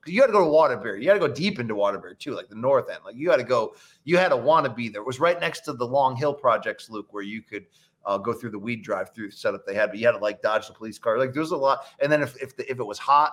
You 0.08 0.20
got 0.20 0.26
to 0.26 0.32
go 0.32 0.44
to 0.44 0.50
Waterbury. 0.50 1.00
You 1.00 1.06
got 1.06 1.14
to 1.14 1.20
go 1.20 1.28
deep 1.28 1.58
into 1.58 1.74
Waterbury 1.74 2.16
too, 2.16 2.34
like 2.34 2.48
the 2.48 2.54
north 2.54 2.88
end. 2.90 3.00
Like 3.04 3.16
you 3.16 3.26
got 3.26 3.36
to 3.36 3.44
go. 3.44 3.74
You 4.04 4.16
had 4.16 4.28
to 4.30 4.36
want 4.36 4.64
to 4.66 4.72
be 4.72 4.88
there. 4.88 5.02
It 5.02 5.06
was 5.06 5.20
right 5.20 5.38
next 5.40 5.60
to 5.62 5.72
the 5.72 5.86
Long 5.86 6.16
Hill 6.16 6.34
projects, 6.34 6.90
Luke, 6.90 7.08
where 7.10 7.22
you 7.22 7.42
could 7.42 7.66
uh, 8.04 8.18
go 8.18 8.32
through 8.32 8.50
the 8.50 8.58
weed 8.58 8.82
drive-through 8.82 9.30
setup 9.30 9.66
they 9.66 9.74
had, 9.74 9.90
but 9.90 9.98
you 9.98 10.06
had 10.06 10.12
to 10.12 10.18
like 10.18 10.40
dodge 10.40 10.66
the 10.66 10.72
police 10.72 10.98
car. 10.98 11.18
Like 11.18 11.32
there's 11.32 11.50
a 11.50 11.56
lot. 11.56 11.84
And 12.00 12.10
then 12.10 12.22
if 12.22 12.40
if 12.42 12.56
the, 12.56 12.70
if 12.70 12.78
it 12.78 12.84
was 12.84 12.98
hot, 12.98 13.32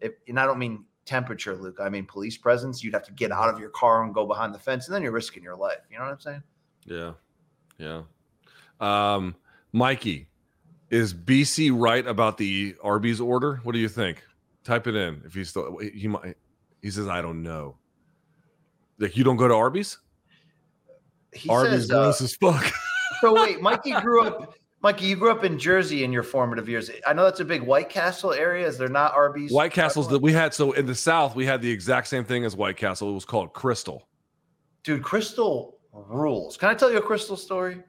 if 0.00 0.12
and 0.26 0.40
I 0.40 0.46
don't 0.46 0.58
mean 0.58 0.84
temperature, 1.04 1.54
Luke, 1.54 1.78
I 1.80 1.88
mean 1.88 2.06
police 2.06 2.36
presence. 2.36 2.82
You'd 2.82 2.94
have 2.94 3.04
to 3.04 3.12
get 3.12 3.30
out 3.30 3.52
of 3.52 3.60
your 3.60 3.70
car 3.70 4.02
and 4.02 4.14
go 4.14 4.26
behind 4.26 4.54
the 4.54 4.58
fence, 4.58 4.86
and 4.86 4.94
then 4.94 5.02
you're 5.02 5.12
risking 5.12 5.42
your 5.42 5.56
life. 5.56 5.80
You 5.90 5.98
know 5.98 6.04
what 6.04 6.12
I'm 6.12 6.20
saying? 6.20 6.42
Yeah, 6.86 7.12
yeah. 7.78 8.02
Um, 8.80 9.34
Mikey, 9.72 10.28
is 10.90 11.12
BC 11.12 11.70
right 11.74 12.06
about 12.06 12.38
the 12.38 12.74
Arby's 12.82 13.20
order? 13.20 13.60
What 13.64 13.72
do 13.72 13.78
you 13.78 13.88
think? 13.88 14.22
Type 14.66 14.88
it 14.88 14.96
in 14.96 15.22
if 15.24 15.32
he's 15.32 15.50
still. 15.50 15.78
He 15.78 16.08
might. 16.08 16.34
He 16.82 16.90
says, 16.90 17.06
"I 17.06 17.22
don't 17.22 17.44
know." 17.44 17.76
Like 18.98 19.16
you 19.16 19.22
don't 19.22 19.36
go 19.36 19.46
to 19.46 19.54
Arby's? 19.54 19.98
He 21.32 21.48
Arby's 21.48 21.82
says. 21.82 21.90
Uh, 21.92 22.02
gross 22.02 22.20
as 22.20 22.34
fuck. 22.34 22.72
so 23.20 23.32
wait, 23.32 23.60
Mikey 23.62 23.92
grew 24.00 24.24
up. 24.26 24.54
Mikey, 24.82 25.06
you 25.06 25.14
grew 25.14 25.30
up 25.30 25.44
in 25.44 25.56
Jersey 25.56 26.02
in 26.02 26.12
your 26.12 26.24
formative 26.24 26.68
years. 26.68 26.90
I 27.06 27.12
know 27.12 27.22
that's 27.24 27.38
a 27.38 27.44
big 27.44 27.62
White 27.62 27.88
Castle 27.88 28.32
area. 28.32 28.66
Is 28.66 28.76
there 28.76 28.88
not 28.88 29.14
Arby's? 29.14 29.52
White 29.52 29.72
Castle's 29.72 30.08
that 30.08 30.20
we 30.20 30.32
had. 30.32 30.52
So 30.52 30.72
in 30.72 30.86
the 30.86 30.94
South, 30.96 31.36
we 31.36 31.46
had 31.46 31.62
the 31.62 31.70
exact 31.70 32.08
same 32.08 32.24
thing 32.24 32.44
as 32.44 32.56
White 32.56 32.76
Castle. 32.76 33.08
It 33.10 33.14
was 33.14 33.24
called 33.24 33.52
Krystal. 33.52 34.00
Dude, 34.82 35.02
Krystal 35.02 35.74
rules. 35.92 36.56
Can 36.56 36.70
I 36.70 36.74
tell 36.74 36.90
you 36.90 36.98
a 36.98 37.02
Krystal 37.02 37.38
story? 37.38 37.82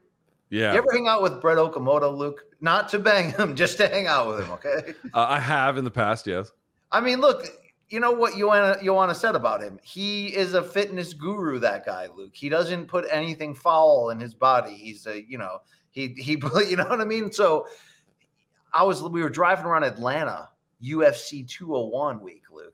Yeah, 0.49 0.71
You 0.73 0.77
ever 0.77 0.87
hang 0.93 1.07
out 1.07 1.21
with 1.23 1.41
Brett 1.41 1.57
Okamoto, 1.57 2.15
Luke? 2.15 2.43
Not 2.61 2.87
to 2.89 2.99
bang 2.99 3.31
him, 3.33 3.55
just 3.63 3.77
to 3.77 3.87
hang 3.87 4.07
out 4.07 4.27
with 4.29 4.45
him. 4.45 4.51
Okay. 4.51 4.93
uh, 5.13 5.25
I 5.27 5.39
have 5.39 5.77
in 5.77 5.83
the 5.83 5.91
past. 5.91 6.25
Yes. 6.25 6.51
I 6.91 7.01
mean, 7.01 7.19
look, 7.19 7.45
you 7.89 7.99
know 7.99 8.11
what 8.11 8.35
Joanna 8.37 8.77
Joanna 8.83 9.15
said 9.15 9.35
about 9.35 9.61
him. 9.61 9.79
He 9.83 10.27
is 10.27 10.53
a 10.53 10.63
fitness 10.63 11.13
guru. 11.13 11.59
That 11.59 11.85
guy, 11.85 12.07
Luke. 12.15 12.33
He 12.35 12.49
doesn't 12.49 12.87
put 12.87 13.05
anything 13.11 13.53
foul 13.55 14.09
in 14.09 14.19
his 14.19 14.33
body. 14.33 14.73
He's 14.73 15.05
a, 15.07 15.23
you 15.27 15.37
know, 15.37 15.59
he 15.91 16.09
he, 16.17 16.31
you 16.67 16.75
know 16.77 16.85
what 16.85 17.01
I 17.01 17.05
mean. 17.05 17.31
So, 17.31 17.67
I 18.73 18.83
was 18.83 19.01
we 19.03 19.21
were 19.21 19.29
driving 19.29 19.65
around 19.65 19.83
Atlanta 19.83 20.49
UFC 20.83 21.47
201 21.47 22.21
week, 22.21 22.43
Luke. 22.51 22.73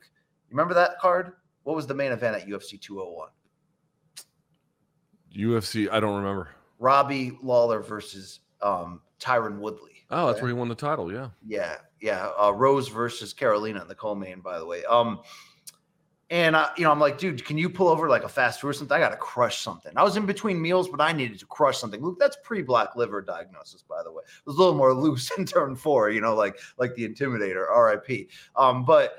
You 0.50 0.56
remember 0.56 0.74
that 0.74 1.00
card? 1.00 1.34
What 1.64 1.76
was 1.76 1.88
the 1.88 1.94
main 1.94 2.12
event 2.12 2.36
at 2.36 2.48
UFC 2.48 2.80
201? 2.82 3.30
UFC. 5.36 5.90
I 5.92 6.00
don't 6.00 6.16
remember. 6.16 6.50
Robbie 6.80 7.38
Lawler 7.42 7.82
versus 7.82 8.42
um, 8.62 9.02
Tyron 9.20 9.60
Woodley. 9.60 9.92
Oh, 10.12 10.28
that's 10.28 10.36
Okay? 10.38 10.42
where 10.44 10.50
he 10.50 10.54
won 10.54 10.68
the 10.68 10.76
title. 10.76 11.12
Yeah. 11.12 11.30
Yeah, 11.46 11.78
yeah. 12.04 12.30
Uh, 12.38 12.52
Rose 12.52 12.90
versus 12.90 13.34
Karolina 13.34 13.82
in 13.82 13.88
the 13.88 13.96
co-main, 13.96 14.42
by 14.42 14.60
the 14.60 14.66
way. 14.66 14.84
Um, 14.84 15.22
and 16.30 16.56
I, 16.56 16.70
you 16.76 16.84
know, 16.84 16.92
I'm 16.92 17.00
like, 17.00 17.18
dude, 17.18 17.46
can 17.46 17.58
you 17.58 17.70
pull 17.70 17.88
over 17.88 18.10
like 18.10 18.26
a 18.26 18.30
fast 18.30 18.60
food 18.60 18.70
or 18.70 18.74
something? 18.74 18.94
I 18.94 19.00
got 19.00 19.12
to 19.12 19.18
crush 19.18 19.62
something. 19.62 19.94
I 19.96 20.04
was 20.04 20.18
in 20.18 20.26
between 20.26 20.62
meals, 20.62 20.90
but 20.90 21.00
I 21.00 21.14
needed 21.14 21.40
to 21.40 21.46
crush 21.46 21.78
something. 21.78 22.02
Luke, 22.02 22.18
that's 22.20 22.36
pre-black 22.44 22.98
liver 22.98 23.22
diagnosis, 23.22 23.84
by 23.88 24.04
the 24.04 24.12
way. 24.12 24.22
It 24.26 24.46
was 24.46 24.58
a 24.58 24.60
little 24.60 24.76
more 24.76 24.94
loose 25.06 25.32
in 25.38 25.46
turn 25.46 25.78
four, 25.78 26.10
you 26.10 26.20
know, 26.20 26.36
like 26.36 26.60
like 26.78 26.94
the 26.96 27.08
Intimidator, 27.08 27.70
R.I.P. 27.72 28.28
Um, 28.58 28.84
but 28.84 29.16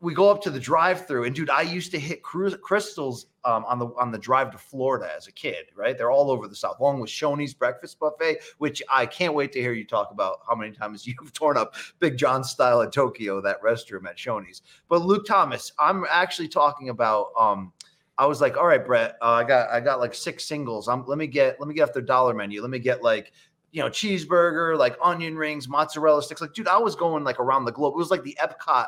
we 0.00 0.14
go 0.14 0.30
up 0.30 0.42
to 0.42 0.50
the 0.50 0.60
drive-through, 0.60 1.24
and 1.24 1.34
dude, 1.34 1.50
I 1.50 1.62
used 1.62 1.90
to 1.92 1.98
hit 1.98 2.22
cru- 2.22 2.50
Krystals 2.50 3.26
um, 3.44 3.64
on 3.66 3.78
the 3.78 3.86
on 3.98 4.10
the 4.10 4.18
drive 4.18 4.50
to 4.52 4.58
Florida 4.58 5.10
as 5.16 5.26
a 5.26 5.32
kid. 5.32 5.66
Right, 5.74 5.96
they're 5.96 6.10
all 6.10 6.30
over 6.30 6.48
the 6.48 6.56
South, 6.56 6.78
along 6.80 7.00
with 7.00 7.10
Shoney's 7.10 7.54
Breakfast 7.54 7.98
Buffet, 7.98 8.38
which 8.58 8.82
I 8.90 9.06
can't 9.06 9.34
wait 9.34 9.52
to 9.52 9.60
hear 9.60 9.72
you 9.72 9.84
talk 9.84 10.10
about 10.10 10.40
how 10.48 10.54
many 10.54 10.72
times 10.72 11.06
you've 11.06 11.32
torn 11.32 11.56
up 11.56 11.74
Big 11.98 12.16
John 12.16 12.44
style 12.44 12.82
at 12.82 12.92
Tokyo, 12.92 13.40
that 13.40 13.62
restroom 13.62 14.06
at 14.08 14.16
Shoney's. 14.16 14.62
But 14.88 15.02
Luke 15.02 15.26
Thomas, 15.26 15.72
I'm 15.78 16.04
actually 16.10 16.48
talking 16.48 16.88
about. 16.88 17.28
Um, 17.38 17.72
I 18.18 18.26
was 18.26 18.40
like, 18.40 18.56
all 18.56 18.66
right, 18.66 18.84
Brett, 18.84 19.16
uh, 19.22 19.30
I 19.30 19.44
got 19.44 19.70
I 19.70 19.80
got 19.80 20.00
like 20.00 20.12
six 20.12 20.44
singles. 20.44 20.88
Um, 20.88 21.04
let 21.06 21.18
me 21.18 21.28
get 21.28 21.60
let 21.60 21.68
me 21.68 21.74
get 21.74 21.82
off 21.88 21.92
their 21.92 22.02
dollar 22.02 22.34
menu. 22.34 22.60
Let 22.60 22.70
me 22.70 22.80
get 22.80 23.02
like 23.02 23.32
you 23.70 23.82
know 23.82 23.88
cheeseburger, 23.88 24.76
like 24.76 24.96
onion 25.02 25.36
rings, 25.36 25.68
mozzarella 25.68 26.22
sticks. 26.22 26.40
Like, 26.40 26.52
dude, 26.52 26.68
I 26.68 26.78
was 26.78 26.96
going 26.96 27.22
like 27.22 27.38
around 27.38 27.64
the 27.64 27.72
globe. 27.72 27.94
It 27.94 27.98
was 27.98 28.10
like 28.10 28.24
the 28.24 28.36
Epcot 28.42 28.86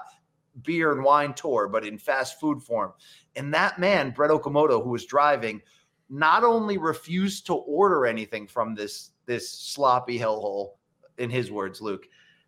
beer 0.62 0.92
and 0.92 1.04
wine 1.04 1.34
tour, 1.34 1.68
but 1.68 1.84
in 1.86 1.98
fast 1.98 2.40
food 2.40 2.62
form. 2.62 2.92
And 3.36 3.52
that 3.54 3.78
man, 3.78 4.10
Brett 4.10 4.30
Okamoto, 4.30 4.82
who 4.82 4.90
was 4.90 5.06
driving, 5.06 5.62
not 6.08 6.42
only 6.42 6.78
refused 6.78 7.46
to 7.46 7.54
order 7.54 8.06
anything 8.06 8.46
from 8.46 8.74
this 8.74 9.10
this 9.26 9.48
sloppy 9.50 10.18
hellhole 10.18 10.72
in 11.18 11.30
his 11.30 11.50
words, 11.50 11.80
Luke. 11.80 12.06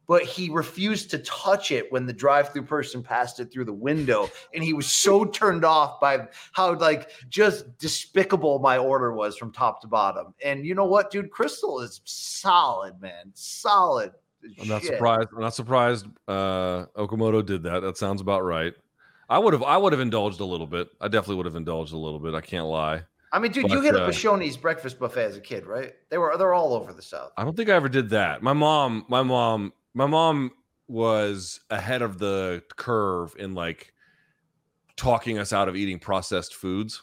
But 0.08 0.24
he 0.24 0.50
refused 0.50 1.10
to 1.10 1.18
touch 1.18 1.70
it 1.70 1.90
when 1.92 2.06
the 2.06 2.12
drive-through 2.12 2.64
person 2.64 3.04
passed 3.04 3.38
it 3.38 3.52
through 3.52 3.66
the 3.66 3.72
window, 3.72 4.28
and 4.52 4.64
he 4.64 4.72
was 4.72 4.90
so 4.90 5.24
turned 5.24 5.64
off 5.64 6.00
by 6.00 6.26
how 6.50 6.74
like 6.74 7.10
just 7.28 7.78
despicable 7.78 8.58
my 8.58 8.78
order 8.78 9.12
was 9.12 9.36
from 9.36 9.52
top 9.52 9.80
to 9.82 9.86
bottom. 9.86 10.34
And 10.44 10.66
you 10.66 10.74
know 10.74 10.86
what, 10.86 11.12
dude? 11.12 11.30
Krystal 11.30 11.82
is 11.84 12.00
solid, 12.04 13.00
man, 13.00 13.30
solid. 13.34 14.10
I'm 14.60 14.68
not 14.68 14.82
Shit. 14.82 14.92
surprised. 14.92 15.28
I'm 15.34 15.40
not 15.40 15.54
surprised. 15.54 16.06
Uh, 16.28 16.86
Okamoto 16.96 17.44
did 17.44 17.62
that. 17.64 17.80
That 17.80 17.96
sounds 17.96 18.20
about 18.20 18.42
right. 18.44 18.74
I 19.28 19.38
would 19.38 19.52
have. 19.52 19.62
I 19.62 19.76
would 19.76 19.92
have 19.92 20.00
indulged 20.00 20.40
a 20.40 20.44
little 20.44 20.66
bit. 20.66 20.88
I 21.00 21.08
definitely 21.08 21.36
would 21.36 21.46
have 21.46 21.56
indulged 21.56 21.92
a 21.92 21.96
little 21.98 22.18
bit. 22.18 22.34
I 22.34 22.40
can't 22.40 22.66
lie. 22.66 23.02
I 23.32 23.38
mean, 23.38 23.50
dude, 23.52 23.70
you 23.70 23.80
hit 23.80 23.94
uh, 23.96 24.00
up 24.00 24.10
Shoney's 24.12 24.56
breakfast 24.58 24.98
buffet 24.98 25.24
as 25.24 25.36
a 25.36 25.40
kid, 25.40 25.64
right? 25.66 25.94
They 26.10 26.18
were 26.18 26.36
they're 26.36 26.52
all 26.54 26.74
over 26.74 26.92
the 26.92 27.00
South. 27.02 27.32
I 27.36 27.44
don't 27.44 27.56
think 27.56 27.70
I 27.70 27.74
ever 27.74 27.88
did 27.88 28.10
that. 28.10 28.42
My 28.42 28.52
mom. 28.52 29.06
My 29.08 29.22
mom. 29.22 29.72
My 29.94 30.06
mom 30.06 30.50
was 30.88 31.60
ahead 31.70 32.02
of 32.02 32.18
the 32.18 32.62
curve 32.76 33.34
in 33.38 33.54
like 33.54 33.94
talking 34.96 35.38
us 35.38 35.52
out 35.52 35.68
of 35.68 35.76
eating 35.76 35.98
processed 35.98 36.54
foods. 36.54 37.02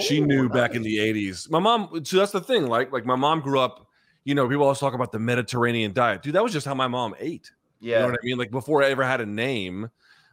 she 0.00 0.22
Oh, 0.22 0.24
knew 0.24 0.48
back 0.48 0.74
in 0.74 0.82
the 0.82 0.96
80s. 0.98 1.50
My 1.50 1.58
mom, 1.58 2.04
so 2.04 2.16
that's 2.16 2.32
the 2.32 2.40
thing. 2.40 2.66
Like, 2.66 2.92
like 2.92 3.04
my 3.04 3.16
mom 3.16 3.40
grew 3.40 3.60
up, 3.60 3.85
you 4.26 4.34
know, 4.34 4.48
people 4.48 4.64
always 4.64 4.80
talk 4.80 4.92
about 4.92 5.12
the 5.12 5.20
Mediterranean 5.20 5.92
diet. 5.92 6.20
Dude, 6.20 6.34
that 6.34 6.42
was 6.42 6.52
just 6.52 6.66
how 6.66 6.74
my 6.74 6.88
mom 6.88 7.14
ate. 7.20 7.52
You 7.78 7.92
know 7.92 7.98
yeah. 7.98 8.06
what 8.06 8.14
I 8.14 8.24
mean? 8.24 8.36
Like 8.36 8.50
before 8.50 8.82
I 8.82 8.90
ever 8.90 9.04
had 9.04 9.20
a 9.20 9.26
name, 9.26 9.88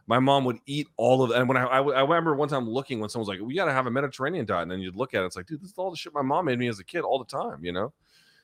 my 0.08 0.18
mom 0.18 0.44
would 0.46 0.58
eat 0.66 0.88
all 0.96 1.22
of 1.22 1.30
and 1.30 1.48
when 1.48 1.56
I, 1.56 1.64
I, 1.64 1.80
I 1.80 2.00
remember 2.02 2.34
one 2.34 2.48
time 2.48 2.68
looking 2.68 2.98
when 2.98 3.08
someone 3.08 3.28
was 3.28 3.38
like, 3.38 3.46
we 3.46 3.54
got 3.54 3.66
to 3.66 3.72
have 3.72 3.86
a 3.86 3.92
Mediterranean 3.92 4.46
diet. 4.46 4.62
And 4.62 4.70
then 4.72 4.80
you'd 4.80 4.96
look 4.96 5.14
at 5.14 5.22
it, 5.22 5.26
it's 5.26 5.36
like, 5.36 5.46
dude, 5.46 5.62
this 5.62 5.70
is 5.70 5.78
all 5.78 5.92
the 5.92 5.96
shit 5.96 6.12
my 6.12 6.22
mom 6.22 6.46
made 6.46 6.58
me 6.58 6.66
as 6.66 6.80
a 6.80 6.84
kid 6.84 7.02
all 7.02 7.20
the 7.20 7.24
time, 7.24 7.64
you 7.64 7.70
know? 7.70 7.92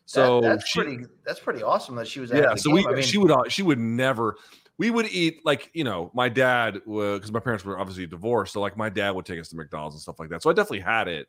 So 0.06 0.40
that, 0.40 0.48
that's 0.48 0.68
she, 0.68 0.80
pretty 0.80 1.04
that's 1.26 1.40
pretty 1.40 1.64
awesome 1.64 1.96
that 1.96 2.06
she 2.06 2.20
was 2.20 2.30
yeah. 2.30 2.54
So 2.54 2.70
we. 2.70 2.86
I 2.86 2.92
mean, 2.92 3.02
she 3.02 3.18
would, 3.18 3.32
uh, 3.32 3.48
she 3.48 3.62
would 3.64 3.80
never, 3.80 4.36
we 4.78 4.90
would 4.90 5.06
eat 5.10 5.40
like, 5.44 5.68
you 5.74 5.82
know, 5.82 6.12
my 6.14 6.28
dad, 6.28 6.74
because 6.74 7.32
my 7.32 7.40
parents 7.40 7.64
were 7.64 7.76
obviously 7.76 8.06
divorced. 8.06 8.52
So 8.52 8.60
like 8.60 8.76
my 8.76 8.88
dad 8.88 9.10
would 9.10 9.26
take 9.26 9.40
us 9.40 9.48
to 9.48 9.56
McDonald's 9.56 9.96
and 9.96 10.02
stuff 10.02 10.20
like 10.20 10.28
that. 10.28 10.42
So 10.42 10.50
I 10.50 10.52
definitely 10.52 10.80
had 10.80 11.08
it, 11.08 11.26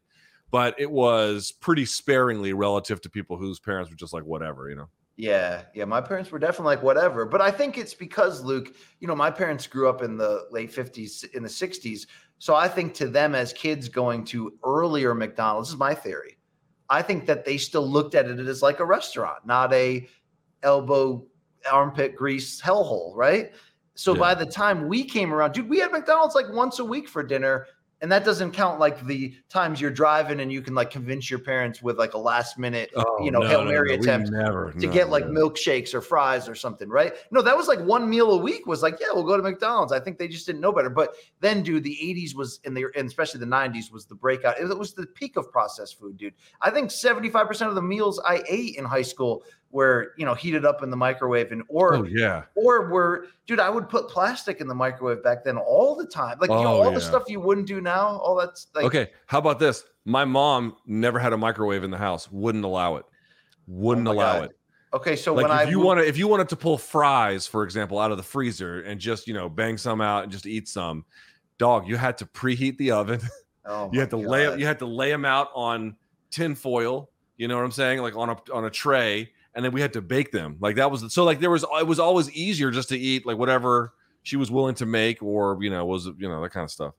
but 0.51 0.75
it 0.77 0.91
was 0.91 1.51
pretty 1.51 1.85
sparingly 1.85 2.53
relative 2.53 3.01
to 3.01 3.09
people 3.09 3.37
whose 3.37 3.59
parents 3.59 3.89
were 3.89 3.95
just 3.97 4.13
like, 4.13 4.23
whatever, 4.23 4.69
you 4.69 4.75
know? 4.75 4.89
Yeah, 5.17 5.63
yeah. 5.73 5.85
My 5.85 6.01
parents 6.01 6.31
were 6.31 6.39
definitely 6.39 6.75
like 6.75 6.83
whatever, 6.83 7.25
but 7.25 7.41
I 7.41 7.51
think 7.51 7.77
it's 7.77 7.93
because 7.93 8.43
Luke, 8.43 8.75
you 8.99 9.07
know, 9.07 9.15
my 9.15 9.29
parents 9.29 9.67
grew 9.67 9.89
up 9.89 10.01
in 10.01 10.17
the 10.17 10.47
late 10.51 10.71
fifties, 10.71 11.23
in 11.33 11.43
the 11.43 11.49
sixties, 11.49 12.07
so 12.39 12.55
I 12.55 12.67
think 12.67 12.93
to 12.95 13.07
them 13.07 13.35
as 13.35 13.53
kids 13.53 13.87
going 13.87 14.23
to 14.25 14.53
earlier 14.63 15.13
McDonald's 15.13 15.69
this 15.69 15.73
is 15.73 15.79
my 15.79 15.93
theory. 15.93 16.37
I 16.89 17.01
think 17.01 17.25
that 17.27 17.45
they 17.45 17.57
still 17.57 17.87
looked 17.87 18.15
at 18.15 18.25
it 18.27 18.39
as 18.39 18.61
like 18.61 18.79
a 18.79 18.85
restaurant, 18.85 19.45
not 19.45 19.71
a 19.73 20.07
elbow 20.63 21.25
armpit 21.71 22.15
grease 22.15 22.59
hellhole, 22.59 23.15
right? 23.15 23.51
So 23.93 24.13
Yeah. 24.13 24.19
by 24.19 24.33
the 24.35 24.45
time 24.45 24.87
we 24.87 25.03
came 25.03 25.33
around, 25.33 25.51
dude, 25.51 25.69
we 25.69 25.79
had 25.79 25.91
McDonald's 25.91 26.33
like 26.35 26.51
once 26.51 26.79
a 26.79 26.85
week 26.85 27.07
for 27.07 27.21
dinner. 27.21 27.67
And 28.01 28.11
that 28.11 28.25
doesn't 28.25 28.51
count 28.51 28.79
like 28.79 29.05
the 29.05 29.35
times 29.47 29.79
you're 29.79 29.91
driving 29.91 30.39
and 30.39 30.51
you 30.51 30.61
can 30.61 30.73
like 30.73 30.89
convince 30.89 31.29
your 31.29 31.39
parents 31.39 31.83
with 31.83 31.99
like 31.99 32.15
a 32.15 32.17
last 32.17 32.57
minute, 32.57 32.89
oh, 32.95 33.23
you 33.23 33.29
know, 33.29 33.41
Hail 33.41 33.63
Mary 33.63 33.89
we 33.89 33.95
attempt 33.95 34.31
never 34.31 34.71
to 34.71 34.87
no, 34.87 34.91
get 34.91 35.09
like 35.09 35.27
no. 35.27 35.39
milkshakes 35.39 35.93
or 35.93 36.01
fries 36.01 36.49
or 36.49 36.55
something, 36.55 36.89
right? 36.89 37.13
No, 37.29 37.43
that 37.43 37.55
was 37.55 37.67
like 37.67 37.79
one 37.79 38.09
meal 38.09 38.31
a 38.31 38.37
week 38.37 38.65
was 38.65 38.81
like, 38.81 38.97
yeah, 38.99 39.07
we'll 39.13 39.23
go 39.23 39.37
to 39.37 39.43
McDonald's. 39.43 39.93
I 39.93 39.99
think 39.99 40.17
they 40.17 40.27
just 40.27 40.47
didn't 40.47 40.61
know 40.61 40.71
better. 40.71 40.89
But 40.89 41.15
then, 41.41 41.61
dude, 41.61 41.83
the 41.83 41.97
80s 42.01 42.35
was 42.35 42.59
in 42.63 42.73
the 42.73 42.85
and 42.95 43.07
especially 43.07 43.39
the 43.39 43.45
90s 43.45 43.91
was 43.91 44.05
the 44.05 44.15
breakout. 44.15 44.59
It 44.59 44.77
was 44.77 44.93
the 44.93 45.05
peak 45.05 45.37
of 45.37 45.51
processed 45.51 45.99
food, 45.99 46.17
dude. 46.17 46.33
I 46.59 46.71
think 46.71 46.89
75% 46.89 47.67
of 47.67 47.75
the 47.75 47.81
meals 47.83 48.19
I 48.25 48.43
ate 48.49 48.77
in 48.77 48.85
high 48.85 49.01
school 49.03 49.43
were, 49.71 50.13
you 50.17 50.25
know, 50.25 50.33
heated 50.33 50.65
up 50.65 50.83
in 50.83 50.89
the 50.89 50.97
microwave 50.97 51.51
and 51.51 51.63
or 51.69 51.95
Oh 51.95 52.03
yeah. 52.03 52.43
or 52.55 52.89
were, 52.89 53.27
dude, 53.47 53.59
I 53.59 53.69
would 53.69 53.87
put 53.89 54.09
plastic 54.09 54.59
in 54.61 54.67
the 54.67 54.75
microwave 54.75 55.23
back 55.23 55.43
then 55.43 55.57
all 55.57 55.95
the 55.95 56.05
time. 56.05 56.37
Like 56.39 56.49
you 56.49 56.55
know, 56.55 56.75
Oh, 56.77 56.81
all 56.83 56.91
the 56.91 57.01
stuff 57.01 57.23
you 57.27 57.39
wouldn't 57.39 57.67
do 57.67 57.81
now, 57.81 58.17
all 58.19 58.35
that's 58.35 58.67
like 58.75 58.85
okay, 58.85 59.11
how 59.27 59.39
about 59.39 59.59
this? 59.59 59.83
My 60.05 60.25
mom 60.25 60.75
never 60.85 61.19
had 61.19 61.31
a 61.33 61.37
microwave 61.37 61.83
in 61.83 61.91
the 61.91 61.97
house. 61.97 62.31
Wouldn't 62.31 62.65
allow 62.65 62.95
it. 62.97 63.05
Wouldn't 63.67 64.07
Oh 64.07 64.11
allow 64.11 64.39
God. 64.39 64.43
it. 64.49 64.57
okay. 64.93 65.15
So 65.15 65.33
like 65.33 65.47
when 65.47 65.51
if 65.51 65.67
I 65.67 65.69
you 65.69 65.77
moved- 65.77 65.85
wanted, 65.85 66.07
if 66.07 66.17
you 66.17 66.27
wanted 66.27 66.49
to 66.49 66.55
pull 66.55 66.77
fries, 66.77 67.47
for 67.47 67.63
example, 67.63 67.99
out 67.99 68.11
of 68.11 68.17
the 68.17 68.23
freezer 68.23 68.81
and 68.81 68.99
just 68.99 69.27
you 69.27 69.33
know 69.33 69.47
bang 69.49 69.77
some 69.77 70.01
out 70.01 70.23
and 70.23 70.31
just 70.31 70.45
eat 70.45 70.67
some, 70.67 71.05
dog, 71.57 71.87
you 71.87 71.95
had 71.97 72.17
to 72.17 72.25
preheat 72.25 72.77
the 72.77 72.91
oven. 72.91 73.21
oh 73.65 73.89
you 73.93 73.99
had 73.99 74.09
to 74.09 74.17
lay 74.17 74.45
God. 74.45 74.59
you 74.59 74.65
had 74.65 74.79
to 74.79 74.85
lay 74.85 75.09
them 75.11 75.23
out 75.25 75.49
on 75.55 75.95
tin 76.31 76.55
foil. 76.55 77.09
You 77.37 77.47
know 77.47 77.55
what 77.55 77.63
I'm 77.65 77.71
saying? 77.71 77.99
Like 78.01 78.15
on 78.15 78.29
a 78.29 78.37
on 78.53 78.65
a 78.65 78.69
tray, 78.69 79.31
and 79.55 79.65
then 79.65 79.71
we 79.71 79.81
had 79.81 79.93
to 79.93 80.01
bake 80.01 80.31
them. 80.31 80.57
Like 80.59 80.75
that 80.77 80.91
was 80.91 81.13
so 81.13 81.23
like 81.23 81.39
there 81.39 81.49
was 81.49 81.65
it 81.79 81.87
was 81.87 81.99
always 81.99 82.31
easier 82.31 82.71
just 82.71 82.89
to 82.89 82.97
eat 82.97 83.25
like 83.25 83.37
whatever 83.37 83.93
she 84.23 84.37
was 84.37 84.51
willing 84.51 84.75
to 84.75 84.85
make 84.85 85.21
or 85.21 85.57
you 85.61 85.69
know 85.69 85.85
was 85.85 86.05
you 86.05 86.27
know 86.27 86.41
that 86.41 86.49
kind 86.49 86.63
of 86.63 86.71
stuff. 86.71 86.93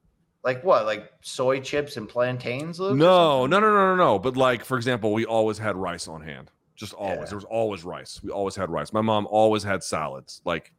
Like 0.44 0.64
what? 0.64 0.86
Like 0.86 1.12
soy 1.20 1.60
chips 1.60 1.96
and 1.96 2.08
plantains, 2.08 2.80
Luke? 2.80 2.96
No, 2.96 3.46
no, 3.46 3.60
no, 3.60 3.70
no, 3.70 3.94
no, 3.94 3.96
no. 3.96 4.18
But 4.18 4.36
like, 4.36 4.64
for 4.64 4.76
example, 4.76 5.12
we 5.12 5.24
always 5.24 5.56
had 5.56 5.76
rice 5.76 6.08
on 6.08 6.20
hand. 6.20 6.50
Just 6.74 6.94
always. 6.94 7.18
Yeah. 7.18 7.24
There 7.26 7.36
was 7.36 7.44
always 7.44 7.84
rice. 7.84 8.20
We 8.24 8.30
always 8.30 8.56
had 8.56 8.68
rice. 8.68 8.92
My 8.92 9.02
mom 9.02 9.28
always 9.30 9.62
had 9.62 9.84
salads. 9.84 10.42
Like 10.44 10.72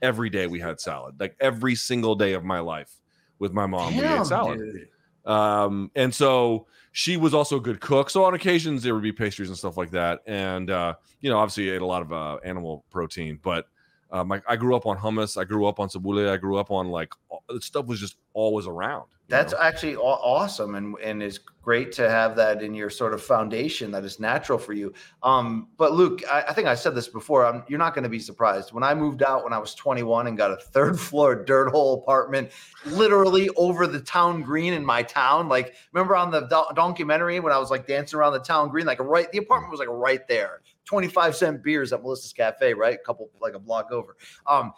every 0.00 0.30
day 0.30 0.46
we 0.46 0.58
had 0.58 0.80
salad. 0.80 1.16
Like 1.20 1.36
every 1.38 1.74
single 1.74 2.14
day 2.14 2.32
of 2.32 2.44
my 2.44 2.60
life 2.60 2.90
with 3.38 3.52
my 3.52 3.66
mom, 3.66 3.94
we 3.94 4.00
Damn, 4.00 4.20
ate 4.20 4.26
salad. 4.26 4.58
dude. 4.58 4.88
Um, 5.30 5.90
and 5.94 6.14
so 6.14 6.66
she 6.92 7.16
was 7.16 7.34
also 7.34 7.56
a 7.56 7.60
good 7.60 7.80
cook. 7.80 8.10
So 8.10 8.24
on 8.24 8.34
occasions 8.34 8.82
there 8.82 8.94
would 8.94 9.02
be 9.02 9.12
pastries 9.12 9.48
and 9.48 9.56
stuff 9.56 9.76
like 9.76 9.90
that. 9.92 10.20
And 10.26 10.70
uh, 10.70 10.94
you 11.20 11.30
know, 11.30 11.38
obviously 11.38 11.70
ate 11.70 11.82
a 11.82 11.86
lot 11.86 12.02
of 12.02 12.12
uh, 12.12 12.38
animal 12.44 12.84
protein, 12.90 13.38
but 13.42 13.66
um, 14.12 14.28
like 14.28 14.42
I 14.48 14.56
grew 14.56 14.74
up 14.74 14.86
on 14.86 14.96
hummus. 14.96 15.40
I 15.40 15.44
grew 15.44 15.66
up 15.66 15.78
on 15.78 15.88
tabbouleh. 15.88 16.30
I 16.30 16.36
grew 16.36 16.56
up 16.56 16.70
on 16.70 16.88
like 16.88 17.12
the 17.48 17.60
stuff 17.60 17.86
was 17.86 18.00
just 18.00 18.16
always 18.34 18.66
around. 18.66 19.04
That's 19.28 19.52
know? 19.52 19.60
actually 19.60 19.96
aw- 19.96 20.20
awesome, 20.22 20.74
and 20.74 20.96
and 21.02 21.22
is 21.22 21.38
great 21.62 21.92
to 21.92 22.10
have 22.10 22.34
that 22.34 22.62
in 22.62 22.74
your 22.74 22.90
sort 22.90 23.14
of 23.14 23.22
foundation 23.22 23.92
that 23.92 24.04
is 24.04 24.18
natural 24.18 24.58
for 24.58 24.72
you. 24.72 24.92
Um, 25.22 25.68
but 25.76 25.92
Luke, 25.92 26.22
I, 26.28 26.42
I 26.48 26.52
think 26.52 26.66
I 26.66 26.74
said 26.74 26.94
this 26.94 27.06
before. 27.06 27.46
i 27.46 27.62
you're 27.68 27.78
not 27.78 27.94
going 27.94 28.02
to 28.02 28.10
be 28.10 28.18
surprised. 28.18 28.72
When 28.72 28.82
I 28.82 28.94
moved 28.94 29.22
out 29.22 29.44
when 29.44 29.52
I 29.52 29.58
was 29.58 29.74
21 29.74 30.26
and 30.26 30.36
got 30.36 30.50
a 30.50 30.56
third 30.56 30.98
floor 31.08 31.44
dirt 31.44 31.70
hole 31.70 31.94
apartment, 32.02 32.50
literally 32.84 33.48
over 33.50 33.86
the 33.86 34.00
town 34.00 34.42
green 34.42 34.72
in 34.72 34.84
my 34.84 35.02
town. 35.02 35.48
Like, 35.48 35.74
remember 35.92 36.16
on 36.16 36.32
the 36.32 36.40
do- 36.42 36.74
documentary 36.74 37.38
when 37.38 37.52
I 37.52 37.58
was 37.58 37.70
like 37.70 37.86
dancing 37.86 38.18
around 38.18 38.32
the 38.32 38.40
town 38.40 38.70
green? 38.70 38.86
Like, 38.86 38.98
right, 38.98 39.30
the 39.30 39.38
apartment 39.38 39.70
was 39.70 39.78
like 39.78 39.88
right 39.90 40.26
there. 40.26 40.62
25 40.84 41.36
cent 41.36 41.62
beers 41.62 41.92
at 41.92 42.02
Melissa's 42.02 42.32
Cafe, 42.32 42.74
right? 42.74 42.94
A 42.94 43.04
couple 43.04 43.30
like 43.40 43.54
a 43.54 43.58
block 43.58 43.92
over. 43.92 44.16
Um, 44.46 44.72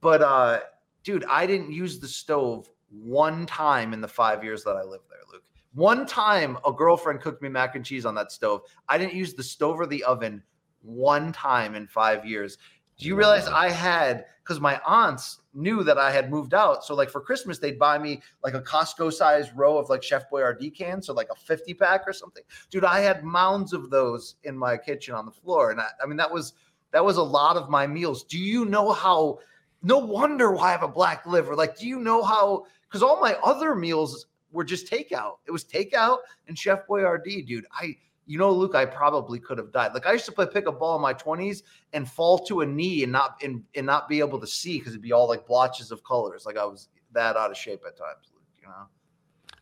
but 0.00 0.22
uh, 0.22 0.60
dude, 1.02 1.24
I 1.28 1.46
didn't 1.46 1.72
use 1.72 1.98
the 1.98 2.08
stove 2.08 2.68
one 2.90 3.46
time 3.46 3.92
in 3.92 4.00
the 4.00 4.08
five 4.08 4.44
years 4.44 4.64
that 4.64 4.76
I 4.76 4.82
lived 4.82 5.04
there, 5.10 5.20
Luke. 5.32 5.42
One 5.74 6.06
time 6.06 6.56
a 6.66 6.72
girlfriend 6.72 7.20
cooked 7.20 7.42
me 7.42 7.48
mac 7.48 7.74
and 7.74 7.84
cheese 7.84 8.06
on 8.06 8.14
that 8.14 8.32
stove. 8.32 8.62
I 8.88 8.96
didn't 8.98 9.14
use 9.14 9.34
the 9.34 9.42
stove 9.42 9.80
or 9.80 9.86
the 9.86 10.04
oven 10.04 10.42
one 10.82 11.32
time 11.32 11.74
in 11.74 11.86
five 11.86 12.24
years. 12.24 12.58
Do 12.98 13.06
you 13.06 13.14
realize 13.14 13.46
I 13.46 13.70
had 13.70 14.24
because 14.42 14.60
my 14.60 14.80
aunts 14.86 15.40
knew 15.56 15.82
that 15.82 15.98
I 15.98 16.10
had 16.10 16.30
moved 16.30 16.54
out. 16.54 16.84
So 16.84 16.94
like 16.94 17.10
for 17.10 17.20
Christmas, 17.20 17.58
they'd 17.58 17.78
buy 17.78 17.98
me 17.98 18.20
like 18.44 18.54
a 18.54 18.60
Costco 18.60 19.12
sized 19.12 19.50
row 19.56 19.78
of 19.78 19.88
like 19.88 20.02
Chef 20.02 20.30
Boyardee 20.30 20.74
cans, 20.74 21.06
so 21.06 21.14
like 21.14 21.28
a 21.30 21.34
50 21.34 21.74
pack 21.74 22.02
or 22.06 22.12
something. 22.12 22.42
Dude, 22.70 22.84
I 22.84 23.00
had 23.00 23.24
mounds 23.24 23.72
of 23.72 23.90
those 23.90 24.36
in 24.44 24.56
my 24.56 24.76
kitchen 24.76 25.14
on 25.14 25.24
the 25.24 25.32
floor. 25.32 25.70
And 25.70 25.80
I, 25.80 25.88
I 26.02 26.06
mean 26.06 26.16
that 26.18 26.30
was 26.30 26.52
that 26.92 27.04
was 27.04 27.16
a 27.16 27.22
lot 27.22 27.56
of 27.56 27.68
my 27.68 27.86
meals. 27.86 28.24
Do 28.24 28.38
you 28.38 28.64
know 28.64 28.92
how 28.92 29.38
no 29.82 29.98
wonder 29.98 30.52
why 30.52 30.68
I 30.68 30.72
have 30.72 30.82
a 30.82 30.88
black 30.88 31.26
liver? 31.26 31.54
Like, 31.54 31.78
do 31.78 31.86
you 31.86 31.98
know 31.98 32.22
how 32.22 32.66
because 32.88 33.02
all 33.02 33.20
my 33.20 33.34
other 33.42 33.74
meals 33.74 34.26
were 34.52 34.64
just 34.64 34.90
takeout. 34.90 35.36
It 35.46 35.50
was 35.50 35.64
takeout 35.64 36.18
and 36.48 36.58
Chef 36.58 36.86
Boyardee, 36.86 37.46
dude. 37.46 37.66
I 37.72 37.96
you 38.26 38.38
know, 38.38 38.50
Luke, 38.50 38.74
I 38.74 38.84
probably 38.84 39.38
could 39.38 39.58
have 39.58 39.72
died. 39.72 39.94
Like 39.94 40.06
I 40.06 40.12
used 40.12 40.26
to 40.26 40.32
play 40.32 40.46
pick 40.46 40.66
a 40.66 40.72
ball 40.72 40.96
in 40.96 41.02
my 41.02 41.14
20s 41.14 41.62
and 41.92 42.10
fall 42.10 42.38
to 42.46 42.60
a 42.62 42.66
knee 42.66 43.04
and 43.04 43.12
not 43.12 43.40
and, 43.42 43.62
and 43.74 43.86
not 43.86 44.08
be 44.08 44.18
able 44.18 44.40
to 44.40 44.46
see 44.46 44.78
because 44.78 44.92
it'd 44.92 45.02
be 45.02 45.12
all 45.12 45.28
like 45.28 45.46
blotches 45.46 45.90
of 45.92 46.02
colors. 46.04 46.44
Like 46.44 46.56
I 46.56 46.64
was 46.64 46.88
that 47.12 47.36
out 47.36 47.50
of 47.50 47.56
shape 47.56 47.82
at 47.86 47.96
times, 47.96 48.30
Luke, 48.34 48.42
you 48.60 48.66
know. 48.68 48.86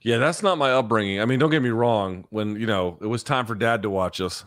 Yeah, 0.03 0.19
that's 0.19 0.43
not 0.43 0.59
my 0.59 0.73
upbringing. 0.73 1.21
I 1.21 1.25
mean, 1.25 1.39
don't 1.39 1.51
get 1.51 1.63
me 1.63 1.71
wrong. 1.71 2.27
When 2.31 2.57
you 2.59 2.67
know 2.67 2.99
it 3.01 3.07
was 3.07 3.23
time 3.23 3.47
for 3.47 3.55
Dad 3.55 3.83
to 3.83 3.91
watch 3.91 4.21
us, 4.21 4.45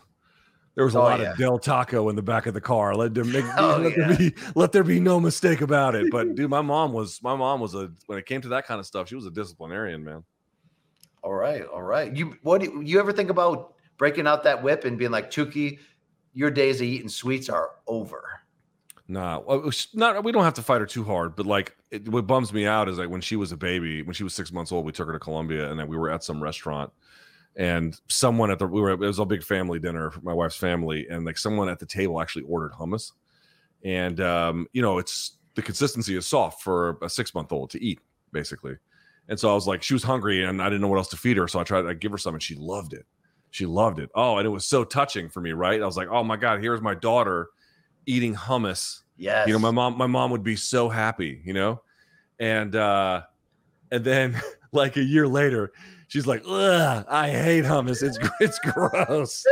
there 0.74 0.84
was 0.84 0.94
a 0.94 0.98
Oh, 0.98 1.02
lot 1.02 1.20
yeah. 1.20 1.32
of 1.32 1.38
Del 1.38 1.58
Taco 1.58 2.08
in 2.08 2.16
the 2.16 2.22
back 2.22 2.46
of 2.46 2.54
the 2.54 2.60
car. 2.60 2.94
Let 2.94 3.14
there 3.14 3.24
make 3.24 3.44
Oh, 3.56 3.78
let, 3.82 3.96
yeah. 3.96 4.06
there 4.08 4.16
be, 4.16 4.34
let 4.54 4.72
there 4.72 4.84
be 4.84 5.00
no 5.00 5.18
mistake 5.18 5.60
about 5.60 5.94
it. 5.96 6.10
But 6.10 6.34
dude, 6.36 6.50
my 6.50 6.60
mom 6.60 6.92
was 6.92 7.20
my 7.22 7.34
mom 7.34 7.60
was 7.60 7.74
a 7.74 7.90
when 8.06 8.18
it 8.18 8.26
came 8.26 8.40
to 8.42 8.48
that 8.50 8.66
kind 8.66 8.78
of 8.78 8.86
stuff, 8.86 9.08
she 9.08 9.14
was 9.16 9.26
a 9.26 9.30
disciplinarian, 9.30 10.04
man. 10.04 10.24
All 11.22 11.34
right, 11.34 11.64
all 11.64 11.82
right. 11.82 12.14
You 12.14 12.36
what 12.42 12.60
do 12.60 12.80
you 12.84 13.00
ever 13.00 13.12
think 13.12 13.28
about 13.30 13.74
breaking 13.98 14.26
out 14.26 14.44
that 14.44 14.62
whip 14.62 14.84
and 14.84 14.96
being 14.96 15.10
like, 15.10 15.30
Tukey, 15.30 15.78
your 16.32 16.50
days 16.50 16.80
of 16.80 16.86
eating 16.86 17.08
sweets 17.08 17.48
are 17.48 17.72
over. 17.86 18.40
Nah, 19.08 19.42
not. 19.94 20.22
We 20.22 20.32
don't 20.32 20.44
have 20.44 20.54
to 20.54 20.62
fight 20.62 20.80
her 20.80 20.86
too 20.86 21.02
hard, 21.02 21.34
but 21.34 21.46
like, 21.46 21.74
it, 21.90 22.08
what 22.08 22.26
bums 22.26 22.52
me 22.52 22.66
out 22.66 22.88
is 22.88 22.98
like 22.98 23.08
when 23.08 23.22
she 23.22 23.36
was 23.36 23.52
a 23.52 23.56
baby, 23.56 24.02
when 24.02 24.14
she 24.14 24.22
was 24.22 24.34
six 24.34 24.52
months 24.52 24.70
old, 24.70 24.84
we 24.84 24.92
took 24.92 25.06
her 25.06 25.14
to 25.14 25.18
Colombia, 25.18 25.70
and 25.70 25.80
then 25.80 25.88
we 25.88 25.96
were 25.96 26.10
at 26.10 26.22
some 26.22 26.42
restaurant, 26.42 26.92
and 27.56 27.98
someone 28.08 28.50
at 28.50 28.58
the 28.58 28.66
we 28.66 28.82
were 28.82 28.90
it 28.90 28.98
was 28.98 29.18
a 29.18 29.24
big 29.24 29.42
family 29.42 29.78
dinner, 29.78 30.10
for 30.10 30.20
my 30.20 30.34
wife's 30.34 30.56
family, 30.56 31.06
and 31.08 31.24
like 31.24 31.38
someone 31.38 31.70
at 31.70 31.78
the 31.78 31.86
table 31.86 32.20
actually 32.20 32.42
ordered 32.42 32.72
hummus, 32.72 33.12
and 33.82 34.20
um, 34.20 34.66
you 34.74 34.82
know 34.82 34.98
it's 34.98 35.38
the 35.54 35.62
consistency 35.62 36.14
is 36.14 36.26
soft 36.26 36.62
for 36.62 36.98
a 37.00 37.08
six 37.08 37.34
month 37.34 37.50
old 37.50 37.70
to 37.70 37.82
eat 37.82 38.00
basically. 38.32 38.76
And 39.28 39.38
so 39.38 39.50
I 39.50 39.54
was 39.54 39.66
like, 39.66 39.82
she 39.82 39.94
was 39.94 40.02
hungry 40.02 40.44
and 40.44 40.62
I 40.62 40.66
didn't 40.66 40.80
know 40.80 40.88
what 40.88 40.98
else 40.98 41.08
to 41.08 41.16
feed 41.16 41.36
her, 41.36 41.48
so 41.48 41.60
I 41.60 41.64
tried 41.64 41.82
to 41.82 41.94
give 41.94 42.12
her 42.12 42.18
some, 42.18 42.34
and 42.34 42.42
she 42.42 42.54
loved 42.54 42.92
it. 42.92 43.06
She 43.50 43.66
loved 43.66 43.98
it. 43.98 44.10
Oh, 44.14 44.36
and 44.38 44.46
it 44.46 44.50
was 44.50 44.66
so 44.66 44.84
touching 44.84 45.28
for 45.28 45.40
me, 45.40 45.52
right? 45.52 45.80
I 45.80 45.86
was 45.86 45.96
like, 45.96 46.08
oh 46.08 46.22
my 46.22 46.36
god, 46.36 46.60
here's 46.60 46.80
my 46.80 46.94
daughter 46.94 47.48
eating 48.06 48.34
hummus. 48.34 49.00
Yes. 49.16 49.46
You 49.46 49.52
know, 49.52 49.58
my 49.58 49.70
mom, 49.70 49.96
my 49.96 50.06
mom 50.06 50.30
would 50.30 50.42
be 50.42 50.56
so 50.56 50.88
happy, 50.88 51.40
you 51.44 51.52
know, 51.52 51.82
and 52.38 52.74
uh, 52.76 53.22
and 53.90 54.04
then 54.04 54.40
like 54.72 54.96
a 54.96 55.02
year 55.02 55.26
later, 55.26 55.72
she's 56.08 56.26
like, 56.26 56.42
Ugh, 56.46 57.04
I 57.08 57.30
hate 57.30 57.64
hummus. 57.64 58.02
It's 58.02 58.18
it's 58.40 58.58
gross. 58.58 59.44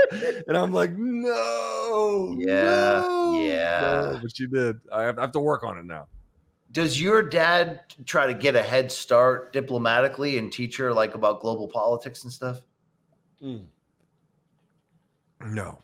And 0.47 0.57
I'm 0.57 0.73
like, 0.73 0.93
no. 0.97 2.37
Yeah, 2.39 3.05
no, 3.07 3.41
yeah. 3.41 3.81
no." 4.13 4.21
But 4.23 4.37
she 4.37 4.47
did. 4.47 4.77
I 4.93 5.03
have, 5.03 5.19
I 5.19 5.23
have 5.23 5.33
to 5.33 5.41
work 5.41 5.65
on 5.65 5.79
it 5.79 5.85
now. 5.85 6.07
Does 6.73 7.01
your 7.01 7.23
dad 7.23 7.81
try 8.05 8.27
to 8.27 8.35
get 8.35 8.55
a 8.55 8.63
head 8.63 8.93
start 8.93 9.53
diplomatically 9.53 10.37
and 10.37 10.53
teach 10.53 10.77
her 10.77 10.93
like 10.93 11.15
about 11.15 11.41
global 11.41 11.69
politics 11.69 12.25
and 12.25 12.33
stuff? 12.33 12.61
No, 15.45 15.83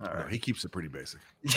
All 0.00 0.14
no, 0.14 0.26
he 0.28 0.38
keeps 0.38 0.64
it 0.64 0.70
pretty 0.70 0.88
basic. 0.88 1.20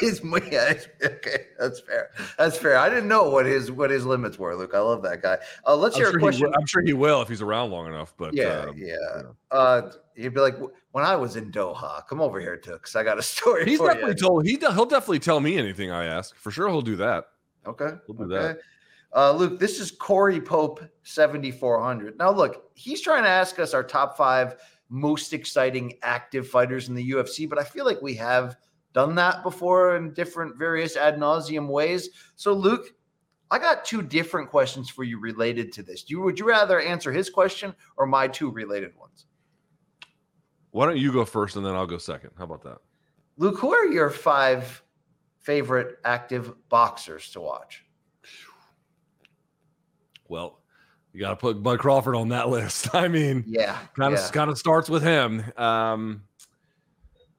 He's- 0.00 0.20
yeah, 0.50 0.74
okay, 1.04 1.46
that's 1.58 1.80
fair. 1.80 2.10
That's 2.36 2.58
fair. 2.58 2.76
I 2.76 2.88
didn't 2.88 3.08
know 3.08 3.30
what 3.30 3.46
his 3.46 3.70
what 3.70 3.90
his 3.90 4.04
limits 4.04 4.38
were, 4.38 4.56
Luke. 4.56 4.72
I 4.74 4.80
love 4.80 5.02
that 5.02 5.22
guy. 5.22 5.38
Uh, 5.66 5.76
let's 5.76 5.94
I'm 5.96 6.02
hear 6.02 6.10
sure, 6.10 6.18
a 6.18 6.20
question. 6.20 6.52
I'm 6.54 6.66
sure 6.66 6.82
he 6.82 6.94
will 6.94 7.22
if 7.22 7.28
he's 7.28 7.42
around 7.42 7.70
long 7.70 7.86
enough. 7.86 8.14
But 8.16 8.34
yeah, 8.34 8.66
um, 8.68 8.74
yeah. 8.76 8.96
know. 9.22 9.36
Uh, 9.50 9.92
he'd 10.16 10.34
be 10.34 10.40
like, 10.40 10.56
when 10.92 11.04
I 11.04 11.14
was 11.16 11.36
in 11.36 11.52
Doha, 11.52 12.06
come 12.08 12.20
over 12.20 12.40
here, 12.40 12.56
Tooks. 12.56 12.96
I 12.96 13.04
got 13.04 13.18
a 13.18 13.22
story 13.34 13.64
he's 13.66 13.78
definitely 13.78 14.10
you. 14.10 14.14
told. 14.14 14.46
He 14.46 14.56
he'll 14.56 14.86
definitely 14.86 15.20
tell 15.20 15.40
me 15.40 15.56
anything 15.56 15.90
I 15.90 16.06
ask. 16.06 16.34
For 16.36 16.50
sure, 16.50 16.68
he'll 16.68 16.82
do 16.82 16.96
that. 16.96 17.26
Okay. 17.66 17.90
We'll 18.08 18.28
do 18.28 18.34
okay. 18.34 18.46
that. 18.48 18.58
Uh, 19.14 19.32
Luke, 19.32 19.58
this 19.58 19.80
is 19.80 19.90
Corey 19.90 20.40
Pope 20.40 20.82
7400. 21.02 22.18
Now, 22.18 22.30
look, 22.30 22.70
he's 22.74 23.00
trying 23.00 23.22
to 23.22 23.28
ask 23.28 23.58
us 23.58 23.72
our 23.72 23.82
top 23.82 24.16
five 24.16 24.56
most 24.88 25.32
exciting 25.32 25.94
active 26.02 26.48
fighters 26.48 26.88
in 26.88 26.94
the 26.94 27.10
UFC, 27.10 27.48
but 27.48 27.58
I 27.58 27.64
feel 27.64 27.84
like 27.84 28.00
we 28.00 28.14
have 28.14 28.56
done 28.94 29.14
that 29.16 29.42
before 29.42 29.96
in 29.96 30.12
different 30.12 30.56
various 30.56 30.96
ad 30.96 31.18
nauseum 31.18 31.68
ways. 31.68 32.10
So, 32.36 32.52
Luke, 32.52 32.94
I 33.50 33.58
got 33.58 33.84
two 33.84 34.02
different 34.02 34.50
questions 34.50 34.90
for 34.90 35.04
you 35.04 35.18
related 35.18 35.72
to 35.72 35.82
this. 35.82 36.02
Do 36.02 36.14
you, 36.14 36.20
would 36.20 36.38
you 36.38 36.46
rather 36.46 36.80
answer 36.80 37.12
his 37.12 37.30
question 37.30 37.74
or 37.96 38.06
my 38.06 38.28
two 38.28 38.50
related 38.50 38.96
ones? 38.98 39.26
Why 40.70 40.86
don't 40.86 40.98
you 40.98 41.12
go 41.12 41.24
first 41.24 41.56
and 41.56 41.64
then 41.64 41.74
I'll 41.74 41.86
go 41.86 41.98
second? 41.98 42.30
How 42.36 42.44
about 42.44 42.62
that? 42.64 42.78
Luke, 43.38 43.58
who 43.58 43.72
are 43.72 43.86
your 43.86 44.10
five 44.10 44.82
favorite 45.38 45.98
active 46.04 46.52
boxers 46.68 47.30
to 47.30 47.40
watch? 47.40 47.84
Well, 50.28 50.60
you 51.12 51.20
got 51.20 51.30
to 51.30 51.36
put 51.36 51.62
Bud 51.62 51.78
Crawford 51.78 52.14
on 52.14 52.28
that 52.30 52.48
list. 52.50 52.94
I 52.94 53.08
mean, 53.08 53.44
Yeah. 53.46 53.78
kind 53.96 54.14
of 54.14 54.20
yeah. 54.20 54.28
kind 54.30 54.50
of 54.50 54.58
starts 54.58 54.88
with 54.88 55.02
him. 55.02 55.44
Um, 55.56 56.22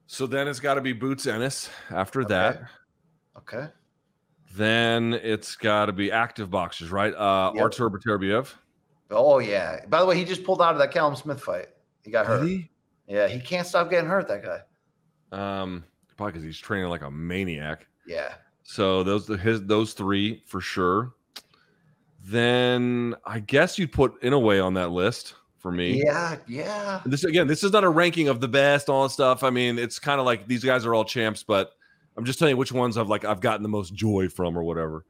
so 0.06 0.26
then 0.26 0.48
it's 0.48 0.60
got 0.60 0.74
to 0.74 0.80
be 0.80 0.92
Boots 0.92 1.26
Ennis. 1.26 1.70
After 1.90 2.24
that, 2.24 2.62
Okay. 3.38 3.68
then 4.56 5.14
it's 5.14 5.54
got 5.56 5.86
to 5.86 5.92
be 5.92 6.10
active 6.10 6.50
boxers, 6.50 6.90
right? 6.90 7.14
Uh, 7.14 7.52
Yep. 7.54 7.62
Artur 7.62 7.90
Beterbiev. 7.90 8.52
Oh 9.10 9.38
yeah. 9.38 9.84
By 9.88 10.00
the 10.00 10.06
way, 10.06 10.16
he 10.16 10.24
just 10.24 10.44
pulled 10.44 10.60
out 10.62 10.72
of 10.72 10.78
that 10.78 10.90
Callum 10.92 11.16
Smith 11.16 11.40
fight. 11.40 11.68
He 12.02 12.10
got 12.10 12.26
hurt. 12.26 12.46
He? 12.46 12.70
Yeah, 13.08 13.26
he 13.28 13.40
can't 13.40 13.66
stop 13.66 13.90
getting 13.90 14.08
hurt. 14.08 14.28
That 14.28 14.42
guy. 14.42 14.60
Um, 15.32 15.84
probably 16.16 16.32
because 16.32 16.44
he's 16.44 16.58
training 16.58 16.88
like 16.90 17.02
a 17.02 17.10
maniac. 17.10 17.86
Yeah. 18.06 18.34
So 18.62 19.02
those 19.02 19.26
his 19.26 19.62
those 19.64 19.94
three 19.94 20.42
for 20.46 20.60
sure. 20.60 21.12
Then 22.24 23.14
I 23.24 23.40
guess 23.40 23.78
you'd 23.78 23.92
put 23.92 24.20
Inoue 24.22 24.64
on 24.64 24.74
that 24.74 24.90
list 24.90 25.34
for 25.58 25.72
me. 25.72 26.02
Yeah. 26.04 26.36
Yeah. 26.46 27.00
This 27.06 27.24
again, 27.24 27.46
this 27.46 27.64
is 27.64 27.72
not 27.72 27.84
a 27.84 27.88
ranking 27.88 28.28
of 28.28 28.40
the 28.40 28.48
best, 28.48 28.88
all 28.88 29.04
that 29.04 29.10
stuff. 29.10 29.42
I 29.42 29.50
mean, 29.50 29.78
it's 29.78 29.98
kind 29.98 30.20
of 30.20 30.26
like 30.26 30.46
these 30.46 30.64
guys 30.64 30.84
are 30.86 30.94
all 30.94 31.04
champs, 31.04 31.42
but 31.42 31.72
I'm 32.16 32.24
just 32.24 32.38
telling 32.38 32.52
you 32.52 32.56
which 32.56 32.72
ones 32.72 32.98
I've 32.98 33.08
like 33.08 33.24
I've 33.24 33.40
gotten 33.40 33.62
the 33.62 33.68
most 33.68 33.94
joy 33.94 34.28
from 34.28 34.56
or 34.56 34.62
whatever. 34.62 35.04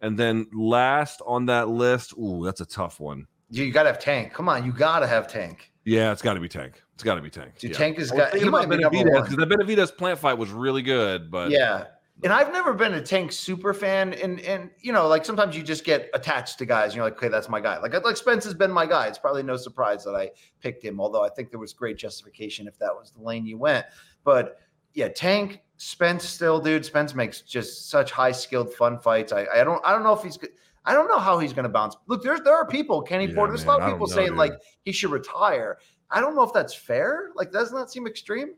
And 0.00 0.18
then 0.18 0.46
last 0.52 1.22
on 1.26 1.46
that 1.46 1.68
list, 1.68 2.14
ooh, 2.18 2.44
that's 2.44 2.60
a 2.60 2.66
tough 2.66 3.00
one. 3.00 3.26
You, 3.50 3.64
you 3.64 3.72
gotta 3.72 3.88
have 3.88 3.98
Tank. 3.98 4.32
Come 4.32 4.48
on, 4.48 4.64
you 4.64 4.72
gotta 4.72 5.06
have 5.06 5.28
Tank. 5.28 5.70
Yeah, 5.84 6.10
it's 6.10 6.20
got 6.20 6.34
to 6.34 6.40
be 6.40 6.48
Tank. 6.48 6.82
It's 6.94 7.04
got 7.04 7.14
to 7.14 7.20
be 7.22 7.30
Tank. 7.30 7.58
Dude, 7.58 7.70
yeah. 7.70 7.76
Tank 7.76 7.98
has 7.98 8.10
got. 8.10 8.34
He 8.34 8.44
might 8.48 8.68
be 8.68 8.76
Benavidez 8.76 9.12
one. 9.12 9.22
because 9.22 9.36
the 9.36 9.46
Benavidez 9.46 9.96
plant 9.96 10.18
fight 10.18 10.34
was 10.36 10.50
really 10.50 10.82
good, 10.82 11.30
but 11.30 11.50
Yeah. 11.50 11.84
And 12.22 12.32
I've 12.32 12.50
never 12.50 12.72
been 12.72 12.94
a 12.94 13.02
Tank 13.02 13.30
super 13.30 13.74
fan, 13.74 14.14
and 14.14 14.40
and 14.40 14.70
you 14.80 14.92
know, 14.92 15.06
like 15.06 15.24
sometimes 15.24 15.54
you 15.54 15.62
just 15.62 15.84
get 15.84 16.08
attached 16.14 16.58
to 16.58 16.64
guys, 16.64 16.86
and 16.86 16.94
you're 16.96 17.04
like, 17.04 17.16
okay, 17.16 17.28
that's 17.28 17.48
my 17.48 17.60
guy. 17.60 17.78
Like 17.78 17.92
like 18.04 18.16
Spence 18.16 18.42
has 18.44 18.54
been 18.54 18.72
my 18.72 18.86
guy. 18.86 19.06
It's 19.06 19.18
probably 19.18 19.42
no 19.42 19.56
surprise 19.56 20.02
that 20.04 20.14
I 20.14 20.30
picked 20.60 20.82
him, 20.82 20.98
although 20.98 21.22
I 21.22 21.28
think 21.28 21.50
there 21.50 21.60
was 21.60 21.74
great 21.74 21.98
justification 21.98 22.66
if 22.66 22.78
that 22.78 22.94
was 22.94 23.10
the 23.10 23.22
lane 23.22 23.44
you 23.44 23.58
went. 23.58 23.84
But 24.24 24.58
yeah, 24.94 25.08
Tank 25.08 25.60
Spence 25.76 26.24
still, 26.24 26.58
dude. 26.58 26.86
Spence 26.86 27.14
makes 27.14 27.42
just 27.42 27.90
such 27.90 28.10
high 28.10 28.32
skilled, 28.32 28.72
fun 28.72 28.98
fights. 28.98 29.32
I 29.32 29.46
I 29.54 29.62
don't 29.62 29.84
I 29.84 29.92
don't 29.92 30.02
know 30.02 30.14
if 30.14 30.22
he's. 30.22 30.38
I 30.86 30.94
don't 30.94 31.08
know 31.08 31.18
how 31.18 31.38
he's 31.38 31.52
going 31.52 31.64
to 31.64 31.68
bounce. 31.68 31.96
Look, 32.06 32.22
there's 32.22 32.40
there 32.42 32.54
are 32.54 32.66
people, 32.66 33.02
Kenny 33.02 33.26
Yeah, 33.26 33.34
Porter. 33.34 33.52
There's 33.52 33.64
a 33.64 33.66
lot 33.66 33.82
of 33.82 33.90
people 33.90 34.06
know, 34.06 34.14
saying 34.14 34.28
dude. 34.28 34.38
like 34.38 34.52
he 34.84 34.92
should 34.92 35.10
retire. 35.10 35.78
I 36.10 36.20
don't 36.20 36.34
know 36.34 36.44
if 36.44 36.52
that's 36.52 36.74
fair. 36.74 37.30
Like, 37.34 37.50
doesn't 37.50 37.76
that 37.76 37.90
seem 37.90 38.06
extreme? 38.06 38.54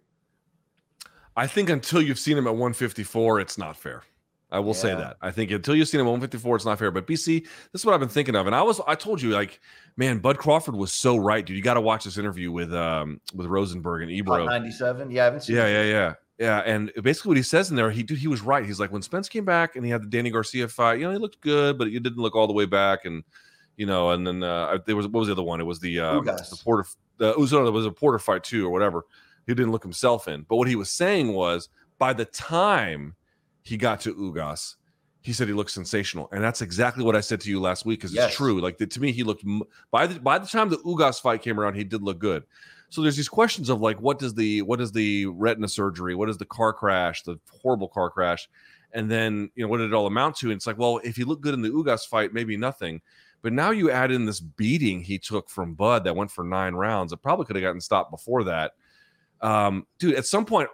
I 1.39 1.47
think 1.47 1.71
until 1.71 2.03
you've 2.03 2.19
seen 2.19 2.37
him 2.37 2.47
at 2.47 2.53
154, 2.55 3.41
it's 3.41 3.57
not 3.59 3.77
fair. 3.77 4.03
I 4.51 4.61
will 4.61 4.75
say 4.75 4.95
that. 4.95 5.19
I 5.21 5.31
think 5.31 5.51
until 5.51 5.75
you've 5.75 5.89
seen 5.89 6.01
him 6.01 6.07
at 6.07 6.11
154, 6.11 6.57
it's 6.57 6.65
not 6.65 6.79
fair. 6.79 6.91
But 6.91 7.07
BC, 7.07 7.43
this 7.45 7.83
is 7.83 7.85
what 7.85 7.93
I've 7.95 8.01
been 8.01 8.09
thinking 8.09 8.35
of. 8.35 8.47
And 8.47 8.57
I 8.57 8.63
was 8.63 8.81
I 8.87 8.95
told 8.95 9.21
you, 9.21 9.31
like, 9.31 9.61
man, 9.97 10.19
Bud 10.19 10.39
Crawford 10.39 10.75
was 10.75 10.91
so 10.93 11.17
right, 11.17 11.45
dude. 11.45 11.57
You 11.57 11.63
got 11.63 11.75
to 11.75 11.81
watch 11.83 12.05
this 12.05 12.17
interview 12.19 12.51
with 12.51 12.73
um 12.75 13.21
with 13.35 13.47
Rosenberg 13.47 14.03
and 14.03 14.11
Ebro. 14.11 14.47
97. 14.47 15.11
Yeah, 15.11 15.23
I 15.23 15.25
haven't 15.27 15.41
seen 15.43 15.57
Yeah, 15.57 15.67
it. 15.67 15.87
yeah, 15.89 15.93
yeah. 15.93 16.15
Yeah. 16.39 16.59
And 16.61 16.91
basically 17.03 17.29
what 17.31 17.37
he 17.37 17.43
says 17.43 17.69
in 17.71 17.77
there, 17.77 17.91
he 17.91 18.03
dude, 18.03 18.19
he 18.19 18.27
was 18.29 18.41
right. 18.41 18.65
He's 18.65 18.81
like, 18.81 18.91
when 18.91 19.03
Spence 19.03 19.29
came 19.29 19.45
back 19.45 19.77
and 19.77 19.85
he 19.85 19.91
had 19.91 20.03
the 20.03 20.07
Danny 20.09 20.31
Garcia 20.31 20.67
fight, 20.67 20.99
you 20.99 21.05
know, 21.05 21.13
he 21.13 21.19
looked 21.19 21.41
good, 21.43 21.77
but 21.77 21.89
he 21.89 21.99
didn't 21.99 22.19
look 22.19 22.35
all 22.35 22.47
the 22.47 22.53
way 22.55 22.65
back. 22.65 23.05
And 23.05 23.23
you 23.77 23.85
know, 23.87 24.11
and 24.13 24.27
then 24.27 24.43
uh 24.43 24.79
there 24.87 24.97
was 24.97 25.07
what 25.07 25.21
was 25.21 25.29
the 25.29 25.33
other 25.33 25.43
one? 25.43 25.61
It 25.61 25.65
was 25.65 25.79
the 25.79 26.01
um, 26.01 26.25
the 26.25 26.61
Porter 26.65 26.87
the 27.19 27.35
no, 27.37 27.67
it 27.67 27.71
was 27.71 27.87
a 27.87 27.91
Porter 27.93 28.19
fight 28.19 28.45
too, 28.45 28.67
or 28.67 28.71
whatever. 28.71 29.05
He 29.49 29.55
didn't 29.55 29.73
look 29.73 29.83
himself 29.83 30.29
in. 30.29 30.45
But 30.47 30.57
what 30.57 30.69
he 30.69 30.77
was 30.77 30.91
saying 30.91 31.33
was 31.33 31.71
by 31.99 32.13
the 32.13 32.27
time 32.27 33.17
he 33.63 33.79
got 33.79 33.99
to 34.03 34.15
Ugas, 34.15 34.75
he 35.23 35.33
said 35.33 35.49
he 35.49 35.55
looked 35.55 35.71
sensational, 35.71 36.29
and 36.33 36.45
that's 36.45 36.61
exactly 36.61 37.03
what 37.03 37.17
I 37.17 37.21
said 37.21 37.41
to 37.41 37.51
you 37.51 37.59
last 37.59 37.87
week. 37.87 38.01
Because 38.01 38.13
Yes. 38.13 38.29
it's 38.29 38.37
true. 38.37 38.61
Like 38.61 38.77
the, 38.77 38.87
to 38.87 39.01
me, 39.01 39.11
he 39.11 39.23
looked 39.23 39.43
by 39.91 40.07
the 40.07 40.21
by 40.21 40.39
the 40.39 40.47
time 40.47 40.69
the 40.69 40.77
Ugas 40.79 41.19
fight 41.21 41.41
came 41.41 41.59
around, 41.59 41.75
he 41.77 41.83
did 41.83 42.03
look 42.03 42.19
good. 42.19 42.45
So 42.91 43.01
there's 43.01 43.17
these 43.17 43.29
questions 43.29 43.71
of 43.71 43.81
like, 43.81 44.01
what 44.03 44.19
does 44.19 44.35
the 44.35 44.61
what 44.63 44.83
is 44.83 44.93
the 44.93 45.27
retina 45.27 45.69
surgery? 45.69 46.15
What 46.15 46.29
is 46.29 46.37
the 46.37 46.45
car 46.45 46.75
crash? 46.75 47.23
The 47.23 47.39
horrible 47.63 47.89
car 47.89 48.11
crash, 48.11 48.49
and 48.93 49.11
then 49.11 49.51
you 49.55 49.65
know 49.65 49.69
what 49.71 49.79
did 49.79 49.91
it 49.91 49.95
all 49.95 50.07
amount 50.07 50.37
to? 50.37 50.49
And 50.49 50.57
it's 50.57 50.67
like, 50.67 50.79
well, 50.79 51.01
if 51.03 51.17
he 51.17 51.25
looked 51.25 51.43
good 51.43 51.55
in 51.55 51.63
the 51.63 51.71
Ugas 51.71 52.07
fight, 52.07 52.35
maybe 52.35 52.59
nothing. 52.59 53.01
But 53.41 53.55
now 53.55 53.71
you 53.71 53.91
add 53.91 54.11
in 54.11 54.27
this 54.27 54.41
beating 54.41 55.01
he 55.01 55.19
took 55.19 55.49
from 55.49 55.73
Bud 55.73 56.05
that 56.05 56.17
went 56.17 56.31
for 56.31 56.45
nine 56.45 56.75
rounds. 56.75 57.13
It 57.15 57.23
probably 57.23 57.47
could 57.47 57.57
have 57.57 57.63
gotten 57.63 57.81
stopped 57.81 58.11
before 58.11 58.45
that. 58.45 58.73
Um, 59.41 59.87
dude, 59.99 60.15
at 60.15 60.27
some 60.27 60.45
point, 60.45 60.69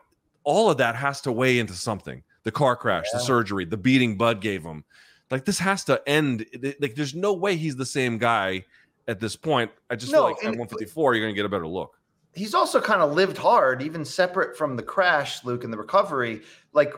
all 0.45 0.71
of 0.71 0.79
that 0.79 0.95
has 0.97 1.21
to 1.23 1.33
weigh 1.33 1.59
into 1.59 1.75
something. 1.75 2.23
The 2.45 2.53
car 2.53 2.77
crash, 2.77 3.07
the 3.13 3.19
surgery, 3.21 3.65
the 3.65 3.77
beating 3.77 4.17
Bud 4.19 4.41
gave 4.41 4.63
him. 4.63 4.85
Like 5.31 5.45
this 5.47 5.59
has 5.59 5.85
to 5.85 6.07
end. 6.07 6.45
Like 6.81 6.95
there's 6.95 7.15
no 7.15 7.33
way 7.33 7.57
he's 7.57 7.77
the 7.77 7.87
same 7.87 8.19
guy 8.19 8.65
at 9.09 9.21
this 9.21 9.37
point. 9.37 9.71
I 9.91 9.97
just 9.97 10.13
No, 10.13 10.19
feel 10.19 10.25
like 10.25 10.37
at 10.37 10.45
and- 10.51 10.59
154, 10.59 11.15
you're 11.15 11.25
gonna 11.25 11.35
get 11.35 11.47
a 11.47 11.49
better 11.49 11.67
look. 11.67 11.99
he's 12.35 12.53
also 12.55 12.81
kind 12.81 13.01
of 13.01 13.13
lived 13.13 13.37
hard, 13.39 13.81
even 13.81 14.05
separate 14.05 14.59
from 14.59 14.77
the 14.77 14.83
crash, 14.83 15.45
Luke, 15.45 15.63
and 15.65 15.73
the 15.73 15.79
recovery. 15.79 16.43
Like 16.73 16.93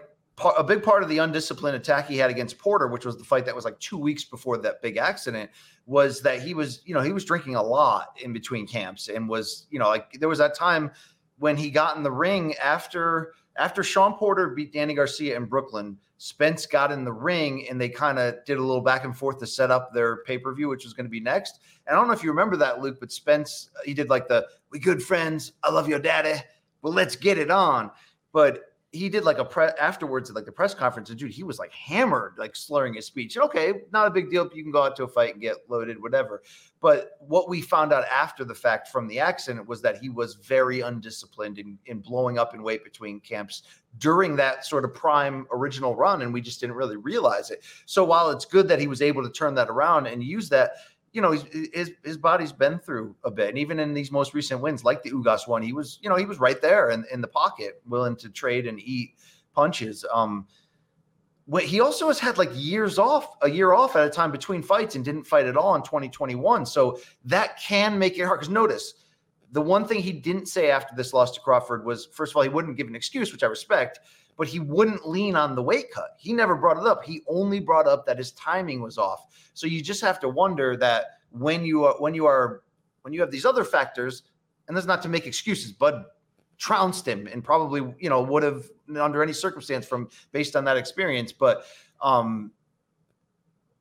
a 0.56 0.64
big 0.64 0.82
part 0.82 1.02
of 1.02 1.08
the 1.08 1.18
undisciplined 1.18 1.76
attack 1.76 2.08
he 2.08 2.16
had 2.18 2.30
against 2.30 2.58
Porter, 2.58 2.88
which 2.88 3.04
was 3.06 3.16
the 3.16 3.24
fight 3.24 3.44
that 3.46 3.54
was 3.54 3.64
like 3.64 3.78
two 3.78 3.96
weeks 3.98 4.24
before 4.24 4.58
that 4.58 4.82
big 4.82 4.96
accident, 4.96 5.50
was 5.86 6.20
that 6.22 6.42
he 6.42 6.52
was, 6.54 6.80
you 6.84 6.94
know, 6.94 7.00
he 7.00 7.12
was 7.12 7.24
drinking 7.24 7.54
a 7.54 7.62
lot 7.62 8.18
in 8.22 8.32
between 8.32 8.66
camps 8.66 9.08
and 9.08 9.28
was, 9.28 9.66
you 9.70 9.78
know, 9.78 9.88
like 9.88 10.12
there 10.18 10.28
was 10.28 10.38
that 10.38 10.54
time 10.54 10.90
when 11.38 11.56
he 11.56 11.70
got 11.70 11.96
in 11.96 12.02
the 12.02 12.10
ring 12.10 12.54
after 12.56 13.32
after 13.58 13.82
Sean 13.82 14.14
Porter 14.14 14.50
beat 14.50 14.72
Danny 14.72 14.94
Garcia 14.94 15.36
in 15.36 15.46
Brooklyn. 15.46 15.96
Spence 16.18 16.66
got 16.66 16.92
in 16.92 17.04
the 17.04 17.12
ring 17.12 17.66
and 17.68 17.80
they 17.80 17.88
kind 17.88 18.18
of 18.18 18.36
did 18.44 18.58
a 18.58 18.62
little 18.62 18.80
back 18.80 19.04
and 19.04 19.16
forth 19.16 19.38
to 19.38 19.46
set 19.46 19.70
up 19.70 19.92
their 19.92 20.18
pay 20.24 20.38
per 20.38 20.54
view, 20.54 20.68
which 20.68 20.84
was 20.84 20.92
going 20.92 21.06
to 21.06 21.10
be 21.10 21.20
next. 21.20 21.60
And 21.86 21.94
I 21.94 21.98
don't 21.98 22.06
know 22.06 22.14
if 22.14 22.22
you 22.22 22.30
remember 22.30 22.56
that, 22.56 22.80
Luke, 22.80 22.98
but 23.00 23.12
Spence, 23.12 23.70
he 23.84 23.94
did 23.94 24.08
like 24.08 24.28
the 24.28 24.46
we 24.70 24.78
good 24.78 25.02
friends. 25.02 25.52
I 25.62 25.70
love 25.70 25.88
your 25.88 25.98
daddy. 25.98 26.40
Well, 26.82 26.92
let's 26.92 27.16
get 27.16 27.38
it 27.38 27.50
on. 27.50 27.90
But 28.32 28.75
he 28.92 29.08
did 29.08 29.24
like 29.24 29.38
a 29.38 29.44
press 29.44 29.74
afterwards 29.80 30.30
like 30.32 30.44
the 30.44 30.52
press 30.52 30.74
conference, 30.74 31.10
and 31.10 31.18
dude, 31.18 31.30
he 31.30 31.42
was 31.42 31.58
like 31.58 31.72
hammered, 31.72 32.34
like 32.38 32.54
slurring 32.54 32.94
his 32.94 33.06
speech. 33.06 33.36
Okay, 33.36 33.74
not 33.92 34.06
a 34.06 34.10
big 34.10 34.30
deal. 34.30 34.48
You 34.54 34.62
can 34.62 34.72
go 34.72 34.82
out 34.82 34.96
to 34.96 35.04
a 35.04 35.08
fight 35.08 35.32
and 35.32 35.42
get 35.42 35.56
loaded, 35.68 36.00
whatever. 36.00 36.42
But 36.80 37.12
what 37.20 37.48
we 37.48 37.60
found 37.60 37.92
out 37.92 38.04
after 38.06 38.44
the 38.44 38.54
fact 38.54 38.88
from 38.88 39.08
the 39.08 39.18
accident 39.18 39.66
was 39.66 39.82
that 39.82 39.98
he 39.98 40.08
was 40.08 40.34
very 40.34 40.80
undisciplined 40.80 41.58
in, 41.58 41.78
in 41.86 42.00
blowing 42.00 42.38
up 42.38 42.54
in 42.54 42.62
weight 42.62 42.84
between 42.84 43.20
camps 43.20 43.62
during 43.98 44.36
that 44.36 44.64
sort 44.64 44.84
of 44.84 44.94
prime 44.94 45.46
original 45.52 45.96
run, 45.96 46.22
and 46.22 46.32
we 46.32 46.40
just 46.40 46.60
didn't 46.60 46.76
really 46.76 46.96
realize 46.96 47.50
it. 47.50 47.64
So 47.86 48.04
while 48.04 48.30
it's 48.30 48.44
good 48.44 48.68
that 48.68 48.78
he 48.78 48.86
was 48.86 49.02
able 49.02 49.22
to 49.22 49.30
turn 49.30 49.54
that 49.56 49.68
around 49.68 50.06
and 50.06 50.22
use 50.22 50.48
that, 50.50 50.72
you 51.16 51.22
know, 51.22 51.32
his 51.32 51.92
his 52.04 52.18
body's 52.18 52.52
been 52.52 52.78
through 52.78 53.16
a 53.24 53.30
bit, 53.30 53.48
and 53.48 53.56
even 53.56 53.80
in 53.80 53.94
these 53.94 54.12
most 54.12 54.34
recent 54.34 54.60
wins, 54.60 54.84
like 54.84 55.02
the 55.02 55.10
Ugas 55.10 55.48
one, 55.48 55.62
he 55.62 55.72
was, 55.72 55.98
you 56.02 56.10
know, 56.10 56.16
he 56.16 56.26
was 56.26 56.38
right 56.38 56.60
there 56.60 56.90
in, 56.90 57.06
in 57.10 57.22
the 57.22 57.26
pocket, 57.26 57.80
willing 57.86 58.16
to 58.16 58.28
trade 58.28 58.66
and 58.66 58.78
eat 58.80 59.14
punches. 59.54 60.04
Um, 60.12 60.46
he 61.62 61.80
also 61.80 62.08
has 62.08 62.18
had 62.18 62.36
like 62.36 62.50
years 62.52 62.98
off, 62.98 63.30
a 63.40 63.48
year 63.48 63.72
off 63.72 63.96
at 63.96 64.06
a 64.06 64.10
time 64.10 64.30
between 64.30 64.62
fights, 64.62 64.94
and 64.94 65.02
didn't 65.02 65.24
fight 65.24 65.46
at 65.46 65.56
all 65.56 65.74
in 65.74 65.82
2021. 65.82 66.66
So 66.66 67.00
that 67.24 67.58
can 67.58 67.98
make 67.98 68.18
it 68.18 68.24
hard. 68.26 68.40
Because 68.40 68.52
notice, 68.52 68.92
the 69.52 69.62
one 69.62 69.86
thing 69.86 70.00
he 70.00 70.12
didn't 70.12 70.46
say 70.46 70.70
after 70.70 70.94
this 70.94 71.14
loss 71.14 71.32
to 71.32 71.40
Crawford 71.40 71.86
was, 71.86 72.04
first 72.12 72.32
of 72.32 72.36
all, 72.36 72.42
he 72.42 72.50
wouldn't 72.50 72.76
give 72.76 72.88
an 72.88 72.94
excuse, 72.94 73.32
which 73.32 73.42
I 73.42 73.46
respect 73.46 74.00
but 74.36 74.46
he 74.46 74.60
wouldn't 74.60 75.08
lean 75.08 75.34
on 75.34 75.54
the 75.54 75.62
weight 75.62 75.90
cut. 75.90 76.10
He 76.18 76.32
never 76.32 76.54
brought 76.54 76.76
it 76.76 76.86
up. 76.86 77.04
He 77.04 77.22
only 77.28 77.60
brought 77.60 77.86
up 77.86 78.06
that 78.06 78.18
his 78.18 78.32
timing 78.32 78.80
was 78.80 78.98
off. 78.98 79.26
So 79.54 79.66
you 79.66 79.82
just 79.82 80.02
have 80.02 80.20
to 80.20 80.28
wonder 80.28 80.76
that 80.76 81.18
when 81.30 81.64
you 81.64 81.84
are 81.84 81.94
when 81.98 82.14
you 82.14 82.26
are 82.26 82.62
when 83.02 83.12
you 83.12 83.20
have 83.20 83.30
these 83.30 83.44
other 83.44 83.64
factors, 83.64 84.22
and 84.68 84.76
that's 84.76 84.86
not 84.86 85.02
to 85.02 85.08
make 85.08 85.26
excuses, 85.26 85.72
Bud 85.72 86.04
trounced 86.58 87.06
him 87.06 87.26
and 87.26 87.44
probably 87.44 87.80
you 87.98 88.08
know 88.08 88.22
would 88.22 88.42
have 88.42 88.64
under 88.98 89.22
any 89.22 89.32
circumstance 89.32 89.86
from 89.86 90.08
based 90.32 90.56
on 90.56 90.64
that 90.64 90.76
experience. 90.76 91.32
But 91.32 91.64
um 92.00 92.52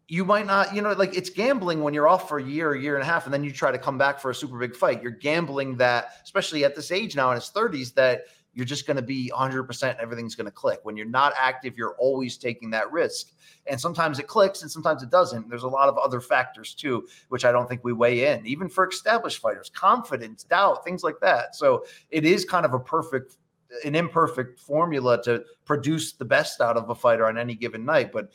you 0.07 0.23
might 0.23 0.45
not, 0.45 0.75
you 0.75 0.81
know, 0.81 0.91
like 0.91 1.15
it's 1.17 1.29
gambling 1.29 1.81
when 1.81 1.93
you're 1.93 2.07
off 2.07 2.29
for 2.29 2.37
a 2.37 2.43
year, 2.43 2.73
a 2.73 2.79
year 2.79 2.93
and 2.95 3.01
a 3.01 3.05
half, 3.05 3.25
and 3.25 3.33
then 3.33 3.43
you 3.43 3.51
try 3.51 3.71
to 3.71 3.77
come 3.79 3.97
back 3.97 4.19
for 4.19 4.29
a 4.29 4.35
super 4.35 4.57
big 4.59 4.75
fight. 4.75 5.01
You're 5.01 5.11
gambling 5.11 5.77
that, 5.77 6.09
especially 6.23 6.63
at 6.63 6.75
this 6.75 6.91
age 6.91 7.15
now 7.15 7.31
in 7.31 7.35
his 7.35 7.49
30s, 7.49 7.93
that 7.95 8.25
you're 8.55 8.65
just 8.65 8.87
going 8.87 8.95
to 8.95 9.03
be 9.03 9.31
100% 9.35 9.97
everything's 9.99 10.33
going 10.33 10.45
to 10.45 10.51
click. 10.51 10.79
When 10.83 10.95
you're 10.95 11.05
not 11.05 11.33
active, 11.37 11.77
you're 11.77 11.95
always 11.99 12.37
taking 12.37 12.71
that 12.71 12.91
risk. 12.91 13.33
And 13.67 13.79
sometimes 13.79 14.17
it 14.17 14.27
clicks 14.27 14.61
and 14.61 14.71
sometimes 14.71 15.03
it 15.03 15.11
doesn't. 15.11 15.49
There's 15.49 15.63
a 15.63 15.67
lot 15.67 15.89
of 15.89 15.97
other 15.97 16.21
factors 16.21 16.73
too, 16.73 17.05
which 17.29 17.43
I 17.45 17.51
don't 17.51 17.67
think 17.67 17.83
we 17.83 17.93
weigh 17.93 18.33
in, 18.33 18.45
even 18.47 18.69
for 18.69 18.87
established 18.87 19.39
fighters, 19.39 19.69
confidence, 19.69 20.45
doubt, 20.45 20.85
things 20.85 21.03
like 21.03 21.19
that. 21.21 21.55
So 21.55 21.85
it 22.09 22.23
is 22.25 22.45
kind 22.45 22.65
of 22.65 22.73
a 22.73 22.79
perfect, 22.79 23.35
an 23.83 23.93
imperfect 23.93 24.59
formula 24.59 25.21
to 25.23 25.43
produce 25.65 26.13
the 26.13 26.25
best 26.25 26.61
out 26.61 26.77
of 26.77 26.89
a 26.89 26.95
fighter 26.95 27.27
on 27.27 27.37
any 27.37 27.55
given 27.55 27.83
night. 27.83 28.13
But 28.13 28.31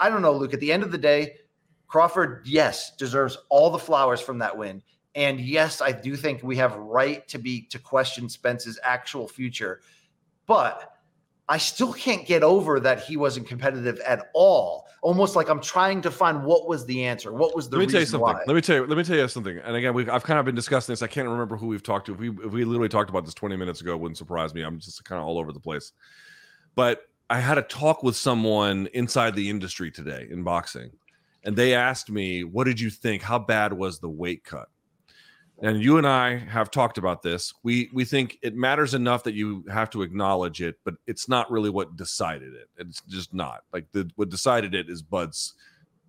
I 0.00 0.10
don't 0.10 0.22
know, 0.22 0.32
Luke, 0.32 0.54
at 0.54 0.60
the 0.60 0.72
end 0.72 0.82
of 0.82 0.90
the 0.90 0.98
day, 0.98 1.36
Crawford, 1.86 2.42
yes, 2.46 2.96
deserves 2.96 3.38
all 3.48 3.70
the 3.70 3.78
flowers 3.78 4.20
from 4.20 4.38
that 4.38 4.56
win. 4.56 4.82
And 5.16 5.40
yes, 5.40 5.80
I 5.80 5.92
do 5.92 6.14
think 6.14 6.42
we 6.42 6.56
have 6.56 6.76
right 6.76 7.26
to 7.28 7.38
be 7.38 7.62
to 7.70 7.78
question 7.78 8.28
Spence's 8.28 8.78
actual 8.82 9.26
future, 9.26 9.80
but 10.46 10.92
I 11.48 11.56
still 11.56 11.94
can't 11.94 12.26
get 12.26 12.42
over 12.42 12.78
that 12.80 13.02
he 13.02 13.16
wasn't 13.16 13.48
competitive 13.48 13.98
at 14.00 14.28
all. 14.34 14.86
Almost 15.00 15.34
like 15.34 15.48
I'm 15.48 15.60
trying 15.60 16.02
to 16.02 16.10
find 16.10 16.44
what 16.44 16.68
was 16.68 16.84
the 16.84 17.04
answer. 17.04 17.32
What 17.32 17.56
was 17.56 17.70
the 17.70 17.78
Let 17.78 17.86
me 17.86 17.92
tell 17.92 18.00
you 18.00 18.06
something. 18.06 18.34
Why. 18.34 18.42
Let 18.46 18.54
me 18.54 18.60
tell 18.60 18.76
you. 18.76 18.86
Let 18.86 18.98
me 18.98 19.04
tell 19.04 19.16
you 19.16 19.26
something. 19.26 19.56
And 19.58 19.74
again, 19.74 19.94
we've, 19.94 20.10
I've 20.10 20.24
kind 20.24 20.38
of 20.38 20.44
been 20.44 20.54
discussing 20.54 20.92
this. 20.92 21.00
I 21.00 21.06
can't 21.06 21.28
remember 21.28 21.56
who 21.56 21.68
we've 21.68 21.82
talked 21.82 22.06
to. 22.06 22.12
If 22.12 22.18
we 22.18 22.28
if 22.28 22.52
we 22.52 22.64
literally 22.64 22.88
talked 22.90 23.08
about 23.08 23.24
this 23.24 23.34
20 23.34 23.56
minutes 23.56 23.80
ago, 23.80 23.96
wouldn't 23.96 24.18
surprise 24.18 24.52
me. 24.52 24.62
I'm 24.62 24.78
just 24.78 25.02
kind 25.04 25.18
of 25.20 25.26
all 25.26 25.38
over 25.38 25.52
the 25.52 25.60
place. 25.60 25.92
But 26.74 27.02
I 27.30 27.40
had 27.40 27.56
a 27.56 27.62
talk 27.62 28.02
with 28.02 28.16
someone 28.16 28.88
inside 28.92 29.34
the 29.34 29.48
industry 29.48 29.90
today 29.90 30.26
in 30.30 30.42
boxing, 30.42 30.90
and 31.44 31.56
they 31.56 31.74
asked 31.74 32.10
me, 32.10 32.44
"What 32.44 32.64
did 32.64 32.80
you 32.80 32.90
think? 32.90 33.22
How 33.22 33.38
bad 33.38 33.72
was 33.72 33.98
the 33.98 34.10
weight 34.10 34.44
cut?" 34.44 34.68
And 35.62 35.82
you 35.82 35.96
and 35.96 36.06
I 36.06 36.36
have 36.36 36.70
talked 36.70 36.98
about 36.98 37.22
this. 37.22 37.54
We 37.62 37.90
we 37.92 38.04
think 38.04 38.38
it 38.42 38.54
matters 38.54 38.94
enough 38.94 39.24
that 39.24 39.34
you 39.34 39.64
have 39.70 39.90
to 39.90 40.02
acknowledge 40.02 40.60
it, 40.60 40.76
but 40.84 40.94
it's 41.06 41.28
not 41.28 41.50
really 41.50 41.70
what 41.70 41.96
decided 41.96 42.54
it. 42.54 42.68
It's 42.76 43.00
just 43.02 43.32
not. 43.32 43.62
Like 43.72 43.86
the 43.92 44.10
what 44.16 44.28
decided 44.28 44.74
it 44.74 44.90
is 44.90 45.02
Bud's 45.02 45.54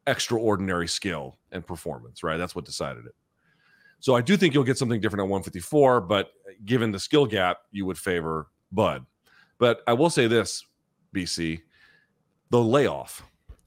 extraordinary 0.06 0.88
skill 0.88 1.38
and 1.52 1.66
performance, 1.66 2.24
right? 2.24 2.38
That's 2.38 2.56
what 2.56 2.66
decided 2.66 3.06
it. 3.06 3.16
So 4.00 4.16
I 4.16 4.22
do 4.22 4.38
think 4.38 4.54
you'll 4.54 4.64
get 4.64 4.78
something 4.78 5.02
different 5.02 5.22
at 5.22 5.30
154, 5.30 6.02
but 6.02 6.28
uh, 6.28 6.52
given 6.66 6.92
the 6.92 7.00
skill 7.00 7.26
gap, 7.26 7.60
you 7.72 7.86
would 7.86 7.98
favor 7.98 8.48
Bud. 8.72 9.06
But 9.58 9.82
I 9.88 9.94
will 9.94 10.10
say 10.10 10.28
this, 10.28 10.64
BC, 11.16 11.62
the 12.50 12.62
layoff 12.62 13.24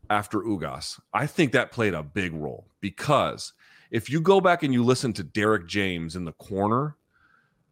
after 0.09 0.39
Ugas, 0.39 1.01
I 1.13 1.27
think 1.27 1.53
that 1.53 1.73
played 1.73 1.95
a 1.95 2.03
big 2.03 2.33
role 2.33 2.69
because 2.81 3.53
if 3.91 4.09
you 4.09 4.21
go 4.21 4.41
back 4.41 4.63
and 4.63 4.73
you 4.73 4.85
listen 4.85 5.13
to 5.15 5.23
Derrick 5.23 5.67
James 5.67 6.17
in 6.17 6.25
the 6.25 6.33
corner, 6.33 6.97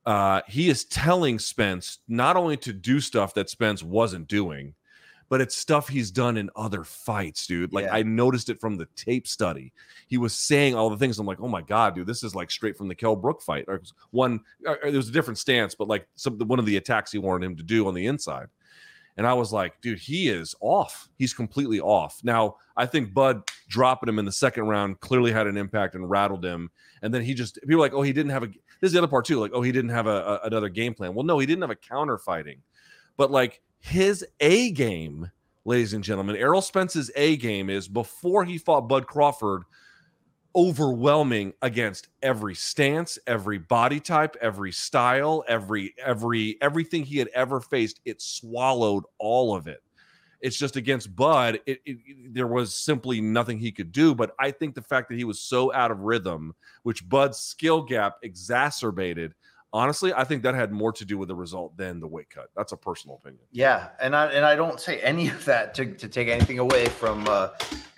uh, 0.06 0.40
he 0.48 0.68
is 0.68 0.84
telling 0.84 1.38
Spence 1.38 1.98
not 2.08 2.36
only 2.36 2.56
to 2.58 2.72
do 2.72 3.00
stuff 3.00 3.34
that 3.34 3.50
Spence 3.50 3.82
wasn't 3.82 4.26
doing, 4.26 4.74
but 5.28 5.40
it's 5.40 5.54
stuff 5.54 5.88
he's 5.88 6.10
done 6.10 6.36
in 6.38 6.48
other 6.56 6.84
fights, 6.84 7.46
dude. 7.46 7.72
Like 7.72 7.84
yeah. 7.84 7.94
I 7.94 8.02
noticed 8.02 8.48
it 8.48 8.60
from 8.60 8.76
the 8.76 8.88
tape 8.96 9.26
study. 9.26 9.72
He 10.06 10.16
was 10.16 10.34
saying 10.34 10.74
all 10.74 10.88
the 10.88 10.96
things. 10.96 11.18
I'm 11.18 11.26
like, 11.26 11.40
oh 11.40 11.48
my 11.48 11.60
god, 11.60 11.94
dude, 11.94 12.06
this 12.06 12.22
is 12.22 12.34
like 12.34 12.50
straight 12.50 12.76
from 12.76 12.88
the 12.88 12.94
Kell 12.94 13.14
Brook 13.14 13.42
fight. 13.42 13.66
Or 13.68 13.82
one, 14.10 14.40
or 14.66 14.78
there 14.82 14.92
was 14.92 15.10
a 15.10 15.12
different 15.12 15.38
stance, 15.38 15.74
but 15.74 15.88
like 15.88 16.08
some 16.14 16.38
one 16.38 16.58
of 16.58 16.66
the 16.66 16.78
attacks 16.78 17.12
he 17.12 17.18
wanted 17.18 17.44
him 17.44 17.56
to 17.56 17.62
do 17.62 17.86
on 17.86 17.94
the 17.94 18.06
inside. 18.06 18.48
And 19.18 19.26
I 19.26 19.34
was 19.34 19.52
like, 19.52 19.80
dude, 19.80 19.98
he 19.98 20.28
is 20.28 20.54
off. 20.60 21.08
He's 21.18 21.34
completely 21.34 21.80
off. 21.80 22.20
Now, 22.22 22.56
I 22.76 22.86
think 22.86 23.12
Bud 23.12 23.42
dropping 23.68 24.08
him 24.08 24.18
in 24.18 24.24
the 24.24 24.32
second 24.32 24.64
round 24.64 24.98
clearly 25.00 25.30
had 25.30 25.46
an 25.46 25.56
impact 25.56 25.94
and 25.94 26.08
rattled 26.08 26.44
him. 26.44 26.70
And 27.02 27.12
then 27.12 27.22
he 27.22 27.34
just 27.34 27.58
people 27.62 27.80
like, 27.80 27.92
oh, 27.92 28.02
he 28.02 28.12
didn't 28.12 28.32
have 28.32 28.42
a. 28.42 28.46
This 28.46 28.88
is 28.88 28.92
the 28.92 28.98
other 28.98 29.08
part 29.08 29.24
too. 29.24 29.38
Like, 29.38 29.52
oh, 29.54 29.62
he 29.62 29.72
didn't 29.72 29.90
have 29.90 30.06
a, 30.06 30.40
a 30.42 30.46
another 30.46 30.68
game 30.68 30.94
plan. 30.94 31.14
Well, 31.14 31.24
no, 31.24 31.38
he 31.38 31.46
didn't 31.46 31.62
have 31.62 31.70
a 31.70 31.76
counter 31.76 32.18
fighting, 32.18 32.62
but 33.16 33.30
like 33.30 33.60
his 33.80 34.26
A 34.40 34.70
game, 34.72 35.30
ladies 35.64 35.92
and 35.92 36.02
gentlemen, 36.02 36.36
Errol 36.36 36.62
Spence's 36.62 37.10
A 37.14 37.36
game 37.36 37.70
is 37.70 37.88
before 37.88 38.44
he 38.44 38.58
fought 38.58 38.88
Bud 38.88 39.06
Crawford 39.06 39.62
overwhelming 40.56 41.52
against 41.62 42.08
every 42.22 42.54
stance, 42.54 43.18
every 43.26 43.58
body 43.58 44.00
type, 44.00 44.36
every 44.40 44.72
style, 44.72 45.44
every 45.46 45.94
every 46.04 46.56
everything 46.60 47.04
he 47.04 47.18
had 47.18 47.28
ever 47.34 47.60
faced. 47.60 48.00
It 48.04 48.20
swallowed 48.20 49.04
all 49.18 49.54
of 49.54 49.68
it. 49.68 49.82
It's 50.40 50.56
just 50.56 50.76
against 50.76 51.14
Bud, 51.16 51.60
it, 51.66 51.80
it, 51.84 51.98
there 52.32 52.46
was 52.46 52.72
simply 52.74 53.20
nothing 53.20 53.58
he 53.58 53.72
could 53.72 53.90
do. 53.90 54.14
But 54.14 54.34
I 54.38 54.50
think 54.50 54.74
the 54.74 54.82
fact 54.82 55.08
that 55.08 55.16
he 55.16 55.24
was 55.24 55.40
so 55.40 55.72
out 55.72 55.90
of 55.90 56.00
rhythm, 56.00 56.54
which 56.84 57.08
Bud's 57.08 57.38
skill 57.38 57.82
gap 57.82 58.18
exacerbated, 58.22 59.34
honestly, 59.72 60.12
I 60.14 60.24
think 60.24 60.42
that 60.44 60.54
had 60.54 60.72
more 60.72 60.92
to 60.92 61.04
do 61.04 61.18
with 61.18 61.28
the 61.28 61.34
result 61.34 61.76
than 61.76 62.00
the 62.00 62.06
weight 62.06 62.30
cut. 62.30 62.50
That's 62.56 62.72
a 62.72 62.76
personal 62.76 63.16
opinion. 63.16 63.42
Yeah, 63.50 63.88
and 64.00 64.14
I 64.14 64.26
and 64.26 64.44
I 64.44 64.54
don't 64.54 64.80
say 64.80 65.00
any 65.00 65.28
of 65.28 65.44
that 65.44 65.74
to, 65.74 65.86
to 65.86 66.08
take 66.08 66.28
anything 66.28 66.58
away 66.58 66.86
from. 66.86 67.26
Uh, 67.28 67.48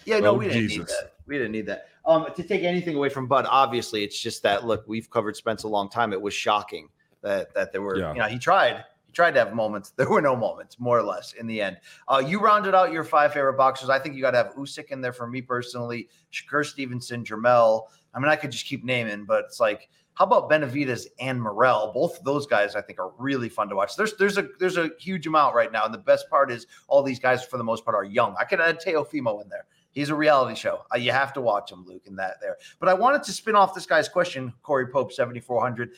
yeah, 0.05 0.18
no, 0.20 0.30
oh, 0.30 0.34
we 0.34 0.47
didn't 0.47 0.68
Jesus. 0.68 0.78
need 0.78 0.88
that. 0.88 1.12
We 1.26 1.36
didn't 1.36 1.53
need 1.53 1.66
that. 1.66 1.88
Um, 2.07 2.26
to 2.34 2.43
take 2.43 2.62
anything 2.62 2.97
away 2.97 3.11
from 3.11 3.26
Bud, 3.26 3.47
obviously, 3.49 4.03
it's 4.03 4.18
just 4.18 4.43
that 4.43 4.66
look. 4.66 4.84
We've 4.86 5.11
covered 5.11 5.36
Spence 5.36 5.64
a 5.64 5.68
long 5.68 5.91
time. 5.91 6.12
It 6.12 6.20
was 6.20 6.34
shocking 6.34 6.88
that 7.22 7.53
that 7.55 7.72
there 7.72 7.82
were. 7.82 7.99
Yeah. 7.99 8.12
You 8.14 8.18
know, 8.20 8.26
he 8.26 8.38
tried. 8.38 8.84
Tried 9.13 9.33
to 9.33 9.41
have 9.41 9.55
moments. 9.55 9.93
There 9.97 10.09
were 10.09 10.23
no 10.23 10.37
moments, 10.37 10.79
more 10.79 10.99
or 10.99 11.03
less, 11.03 11.35
in 11.35 11.47
the 11.47 11.61
end. 11.61 11.79
Uh, 12.09 12.23
you 12.25 12.41
rounded 12.41 12.75
out 12.75 12.93
your 12.93 13.05
five 13.05 13.33
favorite 13.33 13.57
boxers. 13.57 13.91
I 13.91 13.99
think 13.99 14.15
you 14.15 14.23
got 14.23 14.31
to 14.33 14.39
have 14.39 14.55
Usyk 14.55 14.91
in 14.91 15.01
there 15.01 15.13
for 15.13 15.27
me 15.27 15.43
personally. 15.43 16.09
Shakur 16.33 16.65
Stevenson, 16.65 17.25
Jermell. 17.25 17.85
I 18.15 18.19
mean, 18.19 18.29
I 18.29 18.37
could 18.37 18.51
just 18.51 18.67
keep 18.67 18.85
naming, 18.85 19.25
but 19.25 19.45
it's 19.45 19.61
like, 19.61 19.89
how 20.15 20.25
about 20.25 20.51
Benavidez 20.51 21.07
and 21.19 21.41
Morrell? 21.41 21.93
Both 21.95 22.19
of 22.19 22.25
those 22.25 22.47
guys, 22.47 22.75
I 22.75 22.83
think, 22.83 22.99
are 22.99 23.13
really 23.19 23.49
fun 23.49 23.69
to 23.69 23.77
watch. 23.77 23.97
There's 23.97 24.15
there's 24.17 24.37
a 24.37 24.49
there's 24.59 24.77
a 24.77 24.91
huge 24.99 25.27
amount 25.27 25.55
right 25.55 25.73
now, 25.73 25.85
and 25.85 25.95
the 25.95 25.99
best 25.99 26.29
part 26.29 26.51
is 26.51 26.67
all 26.89 27.03
these 27.03 27.19
guys, 27.19 27.45
for 27.45 27.57
the 27.57 27.65
most 27.65 27.85
part, 27.85 27.95
are 27.95 28.05
young. 28.05 28.35
I 28.39 28.45
could 28.45 28.61
add 28.61 28.81
Teofimo 28.81 29.43
in 29.43 29.49
there. 29.49 29.67
He's 29.93 30.11
a 30.11 30.15
reality 30.15 30.55
show. 30.55 30.85
Uh, 30.95 30.99
you 30.99 31.11
have 31.11 31.33
to 31.33 31.41
watch 31.41 31.73
him, 31.73 31.85
Luke, 31.85 32.03
in 32.07 32.17
that 32.17 32.37
there. 32.41 32.57
But 32.79 32.89
I 32.89 32.95
wanted 32.95 33.23
to 33.25 33.33
spin 33.33 33.57
off 33.57 33.75
this 33.75 33.87
guy's 33.87 34.09
question, 34.09 34.53
Corey 34.63 34.87
Pope, 34.87 35.13
7,400. 35.13 35.93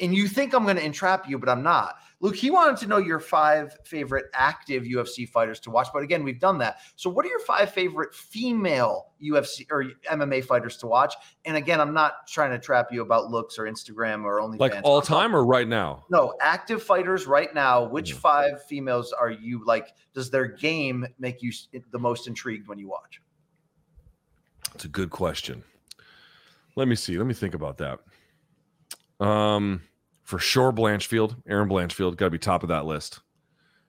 And 0.00 0.14
you 0.14 0.26
think 0.26 0.54
I'm 0.54 0.64
going 0.64 0.76
to 0.76 0.84
entrap 0.84 1.28
you, 1.28 1.38
but 1.38 1.48
I'm 1.48 1.62
not. 1.62 1.96
Luke, 2.22 2.36
he 2.36 2.50
wanted 2.50 2.76
to 2.78 2.86
know 2.86 2.98
your 2.98 3.18
five 3.18 3.74
favorite 3.84 4.26
active 4.34 4.84
UFC 4.84 5.26
fighters 5.26 5.58
to 5.60 5.70
watch. 5.70 5.88
But 5.92 6.02
again, 6.02 6.22
we've 6.22 6.38
done 6.38 6.58
that. 6.58 6.80
So, 6.96 7.08
what 7.08 7.24
are 7.24 7.28
your 7.28 7.40
five 7.40 7.72
favorite 7.72 8.14
female 8.14 9.06
UFC 9.22 9.66
or 9.70 9.84
MMA 10.10 10.44
fighters 10.44 10.76
to 10.78 10.86
watch? 10.86 11.14
And 11.46 11.56
again, 11.56 11.80
I'm 11.80 11.94
not 11.94 12.26
trying 12.28 12.50
to 12.50 12.58
trap 12.58 12.88
you 12.92 13.00
about 13.00 13.30
looks 13.30 13.58
or 13.58 13.64
Instagram 13.64 14.24
or 14.24 14.40
only 14.40 14.58
like 14.58 14.74
all 14.82 15.00
time 15.00 15.34
or 15.34 15.44
right 15.46 15.66
now. 15.66 16.04
No, 16.10 16.34
active 16.42 16.82
fighters 16.82 17.26
right 17.26 17.54
now. 17.54 17.84
Which 17.84 18.14
mm. 18.14 18.18
five 18.18 18.62
females 18.66 19.14
are 19.14 19.30
you 19.30 19.64
like? 19.64 19.94
Does 20.12 20.30
their 20.30 20.46
game 20.46 21.06
make 21.18 21.42
you 21.42 21.52
the 21.90 21.98
most 21.98 22.26
intrigued 22.26 22.68
when 22.68 22.78
you 22.78 22.88
watch? 22.88 23.22
It's 24.74 24.84
a 24.84 24.88
good 24.88 25.10
question. 25.10 25.64
Let 26.76 26.86
me 26.86 26.96
see. 26.96 27.16
Let 27.16 27.26
me 27.26 27.34
think 27.34 27.54
about 27.54 27.78
that. 27.78 28.00
Um 29.24 29.82
for 30.30 30.38
sure 30.38 30.70
Blanchfield, 30.72 31.34
Erin 31.48 31.68
Blanchfield, 31.68 32.16
got 32.16 32.26
to 32.26 32.30
be 32.30 32.38
top 32.38 32.62
of 32.62 32.68
that 32.68 32.86
list. 32.86 33.18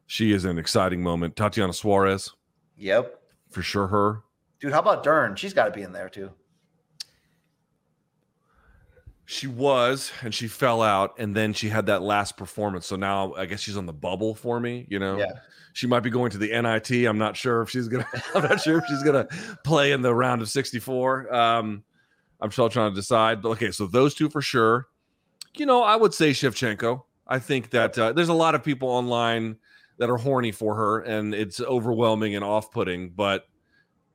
She 0.07 0.31
is 0.33 0.43
an 0.43 0.57
exciting 0.57 1.03
moment. 1.03 1.35
Tatiana 1.35 1.71
Suarez, 1.71 2.31
Yep. 2.77 3.21
for 3.51 3.61
sure. 3.61 3.85
Her. 3.85 4.23
Dude, 4.59 4.73
how 4.73 4.79
about 4.79 5.03
Dern? 5.03 5.35
She's 5.35 5.53
got 5.53 5.65
to 5.65 5.71
be 5.71 5.83
in 5.83 5.93
there 5.93 6.09
too. 6.09 6.31
She 9.25 9.45
was, 9.45 10.11
and 10.23 10.33
she 10.33 10.47
fell 10.47 10.81
out, 10.81 11.13
and 11.19 11.35
then 11.35 11.53
she 11.53 11.69
had 11.69 11.85
that 11.85 12.01
last 12.01 12.37
performance. 12.37 12.87
So 12.87 12.95
now 12.95 13.33
I 13.35 13.45
guess 13.45 13.59
she's 13.61 13.77
on 13.77 13.85
the 13.85 13.93
bubble 13.93 14.33
for 14.33 14.59
me. 14.59 14.87
You 14.89 14.97
know, 14.97 15.19
Yeah. 15.19 15.33
she 15.73 15.85
might 15.85 16.01
be 16.01 16.09
going 16.09 16.31
to 16.31 16.39
the 16.39 16.51
NIT. 16.59 17.05
I'm 17.07 17.19
not 17.19 17.37
sure 17.37 17.61
if 17.61 17.69
she's 17.69 17.87
gonna. 17.87 18.07
I'm 18.35 18.41
not 18.43 18.59
sure 18.61 18.79
if 18.79 18.85
she's 18.87 19.03
gonna 19.03 19.27
play 19.63 19.91
in 19.91 20.01
the 20.01 20.13
round 20.13 20.41
of 20.41 20.49
64. 20.49 21.33
Um, 21.33 21.83
I'm 22.41 22.51
still 22.51 22.67
trying 22.67 22.91
to 22.91 22.95
decide. 22.95 23.41
But 23.43 23.49
okay, 23.51 23.69
so 23.71 23.85
those 23.85 24.15
two 24.15 24.27
for 24.29 24.41
sure. 24.41 24.87
You 25.55 25.65
know, 25.65 25.83
I 25.83 25.95
would 25.95 26.13
say 26.13 26.31
Shevchenko. 26.31 27.03
I 27.27 27.39
think 27.39 27.69
that 27.71 27.97
uh, 27.97 28.13
there's 28.13 28.29
a 28.29 28.33
lot 28.33 28.55
of 28.55 28.63
people 28.63 28.89
online 28.89 29.57
that 29.97 30.09
are 30.09 30.17
horny 30.17 30.51
for 30.51 30.75
her, 30.75 30.99
and 30.99 31.33
it's 31.33 31.59
overwhelming 31.61 32.35
and 32.35 32.43
off-putting. 32.43 33.11
But 33.11 33.45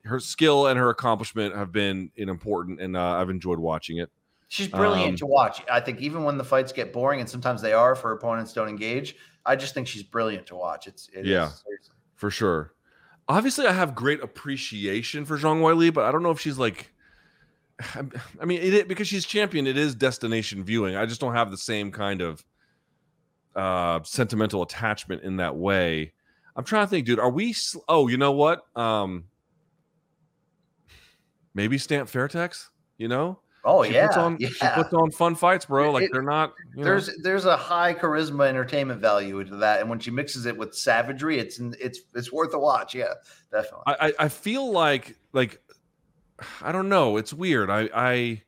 her 0.03 0.19
skill 0.19 0.67
and 0.67 0.77
her 0.79 0.89
accomplishment 0.89 1.55
have 1.55 1.71
been 1.71 2.11
important, 2.15 2.81
and 2.81 2.95
uh, 2.97 3.01
I've 3.17 3.29
enjoyed 3.29 3.59
watching 3.59 3.97
it. 3.97 4.09
She's 4.49 4.67
brilliant 4.67 5.09
Um, 5.09 5.15
to 5.17 5.25
watch. 5.25 5.61
I 5.69 5.79
think 5.79 5.99
even 5.99 6.23
when 6.23 6.37
the 6.37 6.43
fights 6.43 6.71
get 6.71 6.93
boring, 6.93 7.19
and 7.19 7.29
sometimes 7.29 7.61
they 7.61 7.73
are 7.73 7.95
for 7.95 8.11
opponents 8.13 8.53
don't 8.53 8.69
engage, 8.69 9.15
I 9.45 9.55
just 9.55 9.73
think 9.73 9.87
she's 9.87 10.03
brilliant 10.03 10.47
to 10.47 10.55
watch. 10.55 10.87
It's 10.87 11.09
it 11.13 11.21
is, 11.21 11.27
Yeah. 11.27 11.49
seriously. 11.49 11.95
for 12.15 12.31
sure. 12.31 12.73
Obviously, 13.27 13.67
I 13.67 13.73
have 13.73 13.93
great 13.93 14.21
appreciation 14.23 15.25
for 15.25 15.37
Zhang 15.37 15.59
Weili, 15.61 15.93
but 15.93 16.05
I 16.05 16.11
don't 16.11 16.23
know 16.23 16.31
if 16.31 16.39
she's 16.39 16.57
like. 16.57 16.93
I 18.41 18.45
mean, 18.45 18.61
it, 18.61 18.87
because 18.87 19.07
she's 19.07 19.25
champion, 19.25 19.67
it 19.67 19.77
is 19.77 19.95
destination 19.95 20.63
viewing. 20.63 20.95
I 20.95 21.05
just 21.05 21.21
don't 21.21 21.33
have 21.33 21.51
the 21.51 21.57
same 21.57 21.91
kind 21.91 22.21
of 22.21 22.43
uh 23.55 23.99
sentimental 24.03 24.61
attachment 24.61 25.23
in 25.23 25.37
that 25.37 25.55
way. 25.55 26.13
I'm 26.55 26.63
trying 26.63 26.85
to 26.85 26.89
think, 26.89 27.05
dude. 27.05 27.19
Are 27.19 27.29
we? 27.29 27.53
sl- 27.53 27.79
Oh, 27.87 28.07
you 28.07 28.17
know 28.17 28.31
what? 28.31 28.61
Um, 28.75 29.25
maybe 31.53 31.77
Stamp 31.77 32.09
Fairtex. 32.09 32.69
You 32.97 33.07
know, 33.07 33.39
Oh 33.63 33.83
she 33.83 33.93
yeah, 33.93 34.07
puts 34.07 34.17
on 34.17 34.37
yeah. 34.39 34.49
she 34.49 34.67
puts 34.81 34.93
on 34.93 35.11
fun 35.11 35.35
fights, 35.35 35.65
bro. 35.65 35.91
Like 35.91 36.05
it- 36.05 36.09
they're 36.13 36.21
not. 36.23 36.53
You 36.75 36.77
know, 36.77 36.83
there's 36.85 37.11
there's 37.21 37.45
a 37.45 37.55
high 37.55 37.93
charisma 37.93 38.47
entertainment 38.47 39.01
value 39.01 39.43
to 39.43 39.55
that, 39.57 39.81
and 39.81 39.89
when 39.89 39.99
she 39.99 40.09
mixes 40.09 40.45
it 40.47 40.57
with 40.57 40.73
savagery, 40.73 41.37
it's 41.37 41.59
it's 41.59 41.99
it's 42.15 42.31
worth 42.31 42.53
a 42.55 42.59
watch. 42.59 42.95
Yeah, 42.95 43.13
definitely. 43.51 43.83
I, 43.87 44.07
I 44.07 44.13
I 44.19 44.29
feel 44.29 44.71
like 44.71 45.15
like 45.33 45.61
I 46.61 46.71
don't 46.71 46.89
know. 46.89 47.17
It's 47.17 47.33
weird. 47.33 47.69
I 47.69 47.89
I 47.93 48.41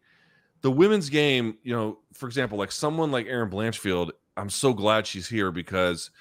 the 0.61 0.71
women's 0.71 1.09
game, 1.09 1.57
you 1.63 1.73
know, 1.73 1.99
for 2.13 2.27
example, 2.27 2.57
like 2.57 2.71
someone 2.71 3.11
like 3.11 3.27
Erin 3.27 3.49
Blanchfield, 3.49 4.11
I'm 4.37 4.49
so 4.49 4.73
glad 4.73 5.07
she's 5.07 5.27
here 5.27 5.51
because 5.51 6.11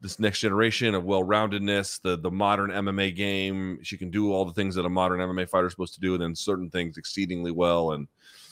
this 0.00 0.20
next 0.20 0.38
generation 0.38 0.94
of 0.94 1.04
well-roundedness, 1.04 2.00
the 2.02 2.16
the 2.16 2.30
modern 2.30 2.70
MMA 2.70 3.14
game, 3.14 3.80
she 3.82 3.98
can 3.98 4.10
do 4.10 4.32
all 4.32 4.44
the 4.44 4.52
things 4.52 4.74
that 4.76 4.86
a 4.86 4.90
modern 4.90 5.20
MMA 5.20 5.48
fighter 5.48 5.66
is 5.66 5.72
supposed 5.72 5.94
to 5.94 6.00
do, 6.00 6.14
and 6.14 6.22
then 6.22 6.34
certain 6.34 6.70
things 6.70 6.96
exceedingly 6.96 7.50
well. 7.50 7.92
And 7.92 8.08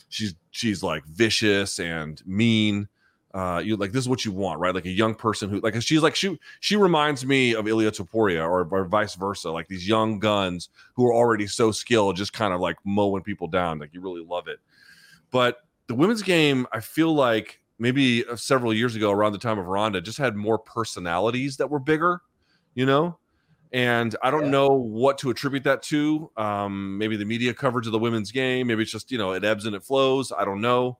she's 0.08 0.34
she's 0.50 0.82
like 0.82 1.04
vicious 1.06 1.78
and 1.78 2.20
mean. 2.26 2.88
Uh, 3.32 3.62
you 3.64 3.76
like 3.76 3.92
this 3.92 4.02
is 4.02 4.08
what 4.08 4.24
you 4.24 4.32
want, 4.32 4.58
right? 4.58 4.74
Like 4.74 4.86
a 4.86 4.90
young 4.90 5.14
person 5.14 5.48
who 5.50 5.60
like 5.60 5.80
she's 5.82 6.02
like 6.02 6.16
she 6.16 6.38
she 6.58 6.74
reminds 6.74 7.24
me 7.24 7.54
of 7.54 7.68
Ilya 7.68 7.92
Topuria 7.92 8.42
or, 8.42 8.66
or 8.70 8.84
vice 8.86 9.14
versa, 9.14 9.50
like 9.50 9.68
these 9.68 9.86
young 9.86 10.18
guns 10.18 10.68
who 10.94 11.06
are 11.06 11.14
already 11.14 11.46
so 11.46 11.70
skilled, 11.70 12.16
just 12.16 12.32
kind 12.32 12.52
of 12.52 12.60
like 12.60 12.76
mowing 12.84 13.22
people 13.22 13.46
down. 13.46 13.78
Like 13.78 13.94
you 13.94 14.00
really 14.00 14.24
love 14.24 14.48
it. 14.48 14.58
But 15.30 15.58
the 15.86 15.94
women's 15.94 16.22
game, 16.22 16.66
I 16.72 16.80
feel 16.80 17.14
like 17.14 17.60
maybe 17.78 18.24
uh, 18.26 18.36
several 18.36 18.74
years 18.74 18.96
ago, 18.96 19.10
around 19.12 19.32
the 19.32 19.38
time 19.38 19.58
of 19.58 19.66
Ronda, 19.66 20.00
just 20.00 20.18
had 20.18 20.34
more 20.36 20.58
personalities 20.58 21.56
that 21.58 21.70
were 21.70 21.78
bigger, 21.80 22.22
you 22.74 22.84
know. 22.86 23.18
And 23.72 24.16
I 24.22 24.32
don't 24.32 24.46
Yeah. 24.46 24.50
know 24.50 24.68
what 24.70 25.18
to 25.18 25.30
attribute 25.30 25.62
that 25.64 25.82
to. 25.84 26.30
Um, 26.36 26.98
maybe 26.98 27.16
the 27.16 27.24
media 27.24 27.54
coverage 27.54 27.86
of 27.86 27.92
the 27.92 27.98
women's 28.00 28.32
game. 28.32 28.66
Maybe 28.66 28.82
it's 28.82 28.90
just 28.90 29.12
you 29.12 29.18
know 29.18 29.32
it 29.32 29.44
ebbs 29.44 29.66
and 29.66 29.76
it 29.76 29.84
flows. 29.84 30.32
I 30.36 30.44
don't 30.44 30.60
know. 30.60 30.98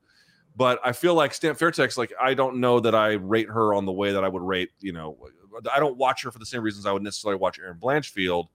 But 0.61 0.79
I 0.85 0.93
feel 0.93 1.15
like 1.15 1.33
Stamp 1.33 1.59
Fairtex, 1.59 1.97
like 1.97 2.13
I 2.21 2.35
don't 2.35 2.57
know 2.61 2.81
that 2.81 2.95
I 2.95 3.13
rate 3.13 3.49
her 3.49 3.73
on 3.73 3.87
the 3.87 3.93
way 3.93 4.13
that 4.13 4.23
I 4.23 4.29
would 4.29 4.43
rate, 4.43 4.69
you 4.81 4.93
know, 4.93 5.17
I 5.73 5.81
don't 5.81 5.97
watch 5.97 6.23
her 6.23 6.31
for 6.31 6.39
the 6.39 6.45
same 6.45 6.61
reasons 6.61 6.85
I 6.85 6.93
would 6.93 7.03
necessarily 7.03 7.39
watch 7.41 7.59
Erin 7.59 7.79
Blanchfield. 7.79 8.49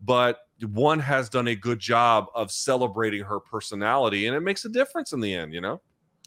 But 0.00 0.40
one 0.60 0.98
has 0.98 1.28
done 1.28 1.46
a 1.46 1.54
good 1.54 1.78
job 1.78 2.26
of 2.34 2.50
celebrating 2.50 3.22
her 3.22 3.38
personality, 3.38 4.26
and 4.26 4.34
it 4.34 4.40
makes 4.40 4.64
a 4.64 4.68
difference 4.68 5.12
in 5.12 5.20
the 5.20 5.32
end, 5.32 5.54
you 5.54 5.60
know. 5.60 5.80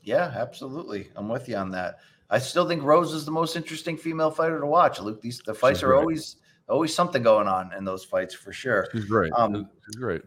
Yeah, 0.04 0.32
absolutely. 0.34 1.12
I'm 1.18 1.28
with 1.28 1.50
you 1.50 1.58
on 1.58 1.70
that. 1.72 1.98
I 2.30 2.40
still 2.40 2.66
think 2.66 2.82
Rose 2.82 3.12
is 3.14 3.26
the 3.26 3.32
most 3.32 3.58
interesting 3.58 3.98
female 3.98 4.32
fighter 4.32 4.62
to 4.62 4.66
watch. 4.66 5.02
Luke, 5.02 5.20
these 5.20 5.40
the 5.46 5.54
fights 5.54 5.80
She's 5.80 5.84
are 5.84 5.88
great. 5.88 6.00
always 6.00 6.38
always 6.70 6.96
something 6.96 7.22
going 7.22 7.50
on 7.50 7.74
in 7.78 7.84
those 7.84 8.06
fights 8.06 8.34
for 8.34 8.54
sure. 8.54 8.88
She's 8.94 9.04
great. 9.04 9.34
Um, 9.34 9.68
She's 9.86 9.98
great. 9.98 10.22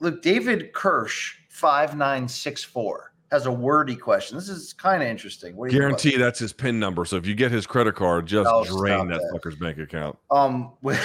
Look, 0.00 0.22
David 0.22 0.72
Kirsch, 0.72 1.36
five 1.50 1.96
nine 1.96 2.26
six 2.26 2.64
four, 2.64 3.13
has 3.34 3.46
a 3.46 3.52
wordy 3.52 3.96
question. 3.96 4.38
This 4.38 4.48
is 4.48 4.72
kind 4.72 5.02
of 5.02 5.08
interesting. 5.08 5.56
What 5.56 5.68
do 5.68 5.74
you 5.74 5.80
think 5.80 5.98
Guarantee 5.98 6.16
that's 6.16 6.38
his 6.38 6.52
pin 6.52 6.78
number. 6.78 7.04
So 7.04 7.16
if 7.16 7.26
you 7.26 7.34
get 7.34 7.50
his 7.50 7.66
credit 7.66 7.96
card, 7.96 8.26
just 8.26 8.48
Oh, 8.48 8.64
drain 8.64 9.08
that 9.08 9.20
that. 9.20 9.32
fucker's 9.34 9.56
bank 9.56 9.78
account. 9.78 10.16
Um, 10.30 10.72
with, 10.82 11.00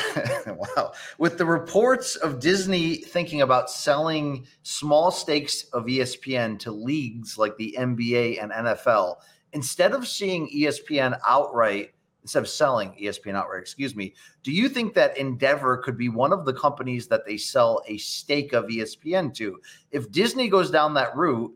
wow, 0.47 0.91
with 1.17 1.39
the 1.39 1.45
reports 1.45 2.17
of 2.17 2.39
Disney 2.39 2.97
thinking 2.97 3.41
about 3.41 3.71
selling 3.71 4.45
small 4.61 5.09
stakes 5.09 5.63
of 5.73 5.85
ESPN 5.85 6.59
to 6.59 6.71
leagues 6.71 7.37
like 7.39 7.57
the 7.57 7.75
NBA 7.79 8.41
and 8.41 8.51
NFL, 8.51 9.15
instead 9.53 9.93
of 9.93 10.07
seeing 10.07 10.47
ESPN 10.55 11.19
outright, 11.27 11.95
instead 12.21 12.43
of 12.43 12.47
selling 12.47 12.91
ESPN 13.01 13.33
outright, 13.35 13.61
excuse 13.61 13.95
me, 13.95 14.13
do 14.43 14.51
you 14.51 14.69
think 14.69 14.93
that 14.93 15.17
Endeavor 15.17 15.77
could 15.77 15.97
be 15.97 16.09
one 16.09 16.31
of 16.31 16.45
the 16.45 16.53
companies 16.53 17.07
that 17.07 17.25
they 17.25 17.37
sell 17.37 17.81
a 17.87 17.97
stake 17.97 18.53
of 18.53 18.65
ESPN 18.65 19.33
to? 19.33 19.59
If 19.89 20.11
Disney 20.11 20.47
goes 20.47 20.69
down 20.69 20.93
that 20.93 21.15
route, 21.15 21.55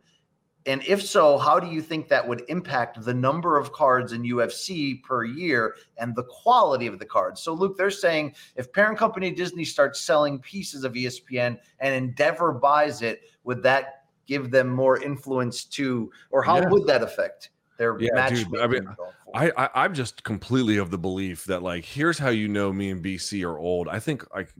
and 0.65 0.81
if 0.87 1.01
so, 1.01 1.37
how 1.37 1.59
do 1.59 1.67
you 1.67 1.81
think 1.81 2.07
that 2.07 2.25
would 2.25 2.43
impact 2.47 3.03
the 3.03 3.13
number 3.13 3.57
of 3.57 3.73
cards 3.73 4.13
in 4.13 4.23
UFC 4.23 5.03
per 5.03 5.25
year 5.25 5.75
and 5.97 6.15
the 6.15 6.23
quality 6.23 6.87
of 6.87 6.99
the 6.99 7.05
cards? 7.05 7.41
So, 7.41 7.53
Luke, 7.53 7.77
they're 7.77 7.91
saying 7.91 8.35
if 8.55 8.71
parent 8.71 8.97
company 8.97 9.31
Disney 9.31 9.65
starts 9.65 9.99
selling 9.99 10.39
pieces 10.39 10.83
of 10.83 10.93
ESPN 10.93 11.57
and 11.79 11.95
Endeavor 11.95 12.53
buys 12.53 13.01
it, 13.01 13.21
would 13.43 13.61
that 13.63 14.05
give 14.25 14.51
them 14.51 14.69
more 14.69 15.01
influence 15.01 15.65
to, 15.65 16.09
or 16.31 16.41
how 16.41 16.65
would 16.69 16.87
that 16.87 17.03
affect 17.03 17.49
their 17.77 17.99
Yeah, 17.99 18.11
match? 18.13 18.29
dude, 18.29 18.57
I 18.57 18.67
mean, 18.67 18.87
I, 19.33 19.51
I 19.57 19.69
I'm 19.75 19.93
just 19.93 20.23
completely 20.23 20.77
of 20.77 20.91
the 20.91 20.97
belief 20.97 21.43
that 21.45 21.61
like 21.61 21.83
here's 21.83 22.19
how 22.19 22.29
you 22.29 22.47
know 22.47 22.71
me 22.71 22.89
and 22.89 23.03
BC 23.03 23.43
are 23.45 23.57
old. 23.57 23.89
I 23.89 23.99
think 23.99 24.23
like 24.33 24.53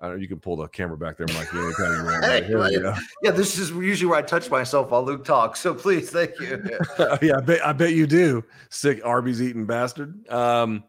I 0.00 0.08
don't 0.08 0.20
you 0.20 0.28
can 0.28 0.38
pull 0.38 0.56
the 0.56 0.68
camera 0.68 0.96
back 0.96 1.16
there, 1.16 1.26
Mike. 1.28 1.52
Anytime 1.52 1.96
you 1.96 2.04
want. 2.04 2.24
Hey, 2.24 2.44
Here 2.44 2.62
we 2.62 2.78
go. 2.78 2.94
yeah, 3.22 3.30
this 3.32 3.58
is 3.58 3.70
usually 3.70 4.08
where 4.08 4.18
I 4.18 4.22
touch 4.22 4.50
myself 4.50 4.90
while 4.90 5.04
Luke 5.04 5.24
talks. 5.24 5.60
So 5.60 5.74
please, 5.74 6.10
thank 6.10 6.38
you. 6.40 6.62
yeah, 7.22 7.36
I 7.36 7.40
bet 7.40 7.66
I 7.66 7.72
bet 7.72 7.92
you 7.92 8.06
do. 8.06 8.44
Sick 8.70 9.00
Arby's 9.04 9.42
eating 9.42 9.66
bastard. 9.66 10.28
Um, 10.28 10.84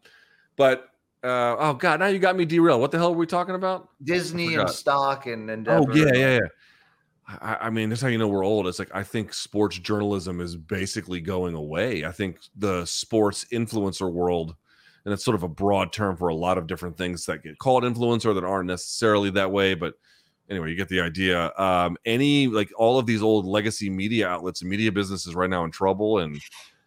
but 0.58 0.90
uh, 1.24 1.56
oh 1.58 1.74
god, 1.74 2.00
now 2.00 2.08
you 2.08 2.20
got 2.20 2.36
me 2.36 2.46
derailed. 2.46 2.82
What 2.82 2.92
the 2.92 2.98
hell 2.98 3.12
were 3.14 3.20
we 3.20 3.26
talking 3.26 3.56
about? 3.56 3.90
Disney 4.04 4.56
and 4.56 4.70
stock 4.70 5.26
and 5.26 5.50
Endeavor. 5.50 5.90
Oh 5.90 5.96
yeah, 5.96 6.14
yeah, 6.14 6.34
yeah. 6.34 6.48
I, 7.42 7.58
I 7.62 7.70
mean, 7.70 7.90
that's 7.90 8.02
how 8.02 8.08
you 8.08 8.18
know 8.18 8.28
we're 8.28 8.46
old. 8.46 8.68
It's 8.68 8.80
like 8.80 8.94
I 8.94 9.04
think 9.04 9.34
sports 9.34 9.78
journalism 9.78 10.42
is 10.42 10.56
basically 10.56 11.22
going 11.22 11.56
away. 11.56 12.06
I 12.06 12.12
think 12.12 12.40
the 12.56 12.86
sports 12.86 13.46
influencer 13.52 14.12
world, 14.12 14.56
and 15.10 15.16
it's 15.16 15.26
sort 15.26 15.34
of 15.34 15.42
a 15.42 15.48
broad 15.48 15.92
term 15.92 16.16
for 16.16 16.28
a 16.28 16.36
lot 16.36 16.60
of 16.60 16.68
different 16.68 16.96
things 16.96 17.26
that 17.26 17.42
get 17.42 17.58
called 17.58 17.84
influencer 17.84 18.36
that 18.36 18.44
aren't 18.44 18.68
necessarily 18.68 19.32
that 19.32 19.52
way, 19.52 19.74
but 19.74 19.96
anyway, 20.52 20.70
you 20.70 20.76
get 20.76 20.88
the 20.88 21.02
idea. 21.02 21.52
Um, 21.58 21.98
any 22.06 22.46
like 22.46 22.70
all 22.78 23.00
of 23.00 23.08
these 23.08 23.24
old 23.24 23.48
legacy 23.48 23.90
media 23.90 24.28
outlets 24.28 24.62
and 24.62 24.70
media 24.70 24.92
businesses 24.92 25.34
right 25.34 25.50
now 25.50 25.64
in 25.64 25.72
trouble 25.72 26.20
and 26.20 26.40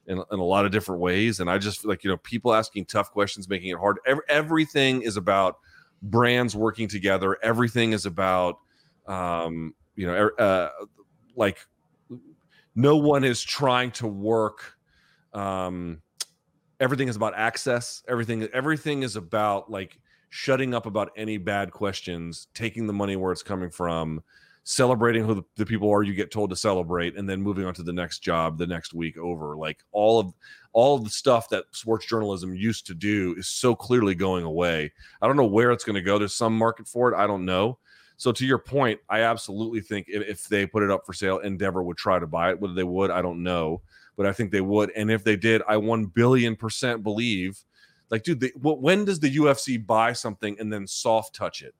in, 0.07 0.23
in 0.31 0.39
a 0.39 0.45
lot 0.45 0.65
of 0.65 0.71
different 0.71 1.01
ways. 1.01 1.41
And 1.41 1.51
I 1.51 1.59
just 1.59 1.85
like 1.85 2.05
you 2.05 2.11
know 2.11 2.17
people 2.19 2.55
asking 2.55 2.85
tough 2.85 3.11
questions, 3.11 3.49
making 3.49 3.71
it 3.71 3.79
hard. 3.79 3.99
Every, 4.07 4.23
everything 4.29 5.03
is 5.03 5.17
about 5.17 5.57
brands 6.01 6.55
working 6.55 6.87
together. 6.87 7.37
Everything 7.43 7.93
is 7.93 8.07
about 8.07 8.59
um, 9.09 9.75
you 9.97 10.07
know 10.07 10.15
er- 10.15 10.41
uh, 10.41 10.69
like 11.35 11.59
no 12.77 12.97
one 12.97 13.25
is 13.25 13.43
trying 13.43 13.91
to 13.93 14.07
work. 14.07 14.77
Um, 15.33 16.03
everything 16.83 17.07
is 17.07 17.17
about 17.17 17.35
access. 17.37 18.03
Everything 18.09 18.47
everything 18.53 19.05
is 19.05 19.15
about 19.15 19.71
like 19.71 19.99
shutting 20.31 20.75
up 20.75 20.85
about 20.85 21.13
any 21.17 21.39
bad 21.39 21.71
questions, 21.71 22.49
taking 22.55 22.87
the 22.87 22.93
money 22.93 23.15
where 23.15 23.31
it's 23.31 23.43
coming 23.43 23.71
from, 23.71 24.21
celebrating 24.65 25.25
who 25.25 25.35
the, 25.35 25.43
the 25.57 25.65
people 25.65 25.91
are 25.91 26.03
you 26.03 26.13
get 26.13 26.33
told 26.33 26.51
to 26.51 26.57
celebrate, 26.57 27.17
and 27.17 27.29
then 27.29 27.41
moving 27.41 27.65
on 27.65 27.73
to 27.75 27.85
the 27.85 27.93
next 27.93 28.19
job 28.19 28.59
the 28.59 28.67
next 28.67 28.95
week 28.95 29.17
over. 29.17 29.57
Like 29.57 29.79
all 29.93 30.19
of 30.19 30.35
all 30.73 30.97
of 30.97 31.05
the 31.05 31.11
stuff 31.11 31.49
that 31.51 31.65
sports 31.71 32.05
journalism 32.05 32.55
used 32.55 32.85
to 32.89 32.95
do 32.95 33.35
is 33.39 33.47
so 33.47 33.77
clearly 33.77 34.17
going 34.17 34.45
away. 34.45 34.93
I 35.23 35.29
don't 35.29 35.37
know 35.37 35.47
where 35.47 35.71
it's 35.71 35.85
going 35.85 35.95
to 35.95 36.03
go. 36.03 36.19
There's 36.19 36.35
some 36.35 36.59
market 36.59 36.89
for 36.89 37.13
it. 37.13 37.17
I 37.17 37.29
don't 37.29 37.45
know. 37.45 37.79
So 38.17 38.33
to 38.33 38.47
your 38.47 38.59
point, 38.59 39.01
I 39.09 39.21
absolutely 39.21 39.81
think 39.81 40.07
if, 40.09 40.27
if 40.27 40.49
they 40.49 40.67
put 40.67 40.83
it 40.83 40.91
up 40.91 41.07
for 41.07 41.13
sale, 41.13 41.39
Endeavor 41.39 41.83
would 41.83 41.97
try 41.97 42.19
to 42.19 42.27
buy 42.27 42.51
it. 42.51 42.61
Whether 42.61 42.75
they 42.75 42.85
would, 42.85 43.11
I 43.11 43.23
don't 43.23 43.43
know, 43.43 43.83
but 44.17 44.27
I 44.27 44.33
think 44.33 44.51
they 44.51 44.61
would. 44.61 44.91
And 44.97 45.11
if 45.11 45.25
they 45.25 45.37
did, 45.37 45.63
I 45.69 45.77
one 45.77 46.07
billion 46.07 46.57
percent 46.57 47.03
believe 47.03 47.63
Like, 48.11 48.25
dude, 48.25 48.41
they, 48.41 48.53
when 48.61 49.07
does 49.07 49.21
the 49.21 49.35
UFC 49.37 49.85
buy 49.85 50.13
something 50.13 50.57
and 50.61 50.71
then 50.73 50.87
soft 50.87 51.35
touch 51.35 51.63
it? 51.63 51.75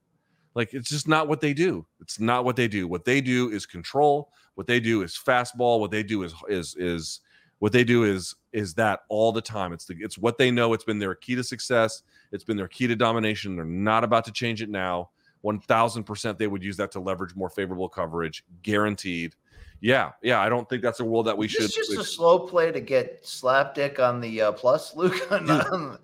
Like, 0.55 0.73
it's 0.73 0.89
just 0.89 1.07
not 1.07 1.27
what 1.27 1.41
they 1.41 1.53
do. 1.53 1.85
It's 2.01 2.19
not 2.19 2.43
what 2.43 2.55
they 2.55 2.67
do. 2.67 2.87
What 2.87 3.05
they 3.05 3.21
do 3.21 3.49
is 3.51 3.65
control. 3.67 4.31
What 4.55 4.67
they 4.67 4.79
do 4.79 5.03
is 5.03 5.17
fastball. 5.17 5.79
What 5.79 5.91
they 5.91 6.03
do 6.03 6.23
is 6.23 6.33
is 6.49 6.75
is 6.77 7.21
what 7.59 7.71
they 7.71 7.83
do 7.83 8.03
is 8.03 8.35
is 8.51 8.73
that 8.75 9.01
all 9.09 9.31
the 9.31 9.41
time. 9.41 9.73
It's 9.73 9.85
the 9.85 9.95
it's 9.99 10.17
what 10.17 10.37
they 10.37 10.51
know. 10.51 10.73
It's 10.73 10.83
been 10.83 10.99
their 10.99 11.15
key 11.15 11.35
to 11.35 11.43
success. 11.43 12.03
It's 12.31 12.43
been 12.43 12.57
their 12.57 12.67
key 12.67 12.87
to 12.87 12.95
domination. 12.95 13.55
They're 13.55 13.65
not 13.65 14.03
about 14.03 14.25
to 14.25 14.31
change 14.31 14.61
it 14.61 14.69
now. 14.69 15.09
One 15.41 15.59
thousand 15.59 16.03
percent, 16.03 16.39
they 16.39 16.47
would 16.47 16.63
use 16.63 16.77
that 16.77 16.91
to 16.93 16.99
leverage 16.99 17.35
more 17.35 17.49
favorable 17.49 17.89
coverage, 17.89 18.43
guaranteed. 18.63 19.35
Yeah, 19.83 20.11
yeah. 20.21 20.39
I 20.39 20.47
don't 20.47 20.67
think 20.69 20.81
that's 20.81 21.01
a 21.01 21.05
world 21.05 21.27
that 21.27 21.37
we 21.37 21.47
Is 21.47 21.51
should. 21.51 21.63
this 21.63 21.75
just 21.75 21.91
a 21.91 22.03
slow 22.05 22.39
play 22.39 22.71
to 22.71 22.79
get 22.79 23.21
slapdick 23.21 23.99
on 23.99 24.21
the 24.21 24.41
uh, 24.41 24.51
plus, 24.53 24.95
Luke. 24.95 25.27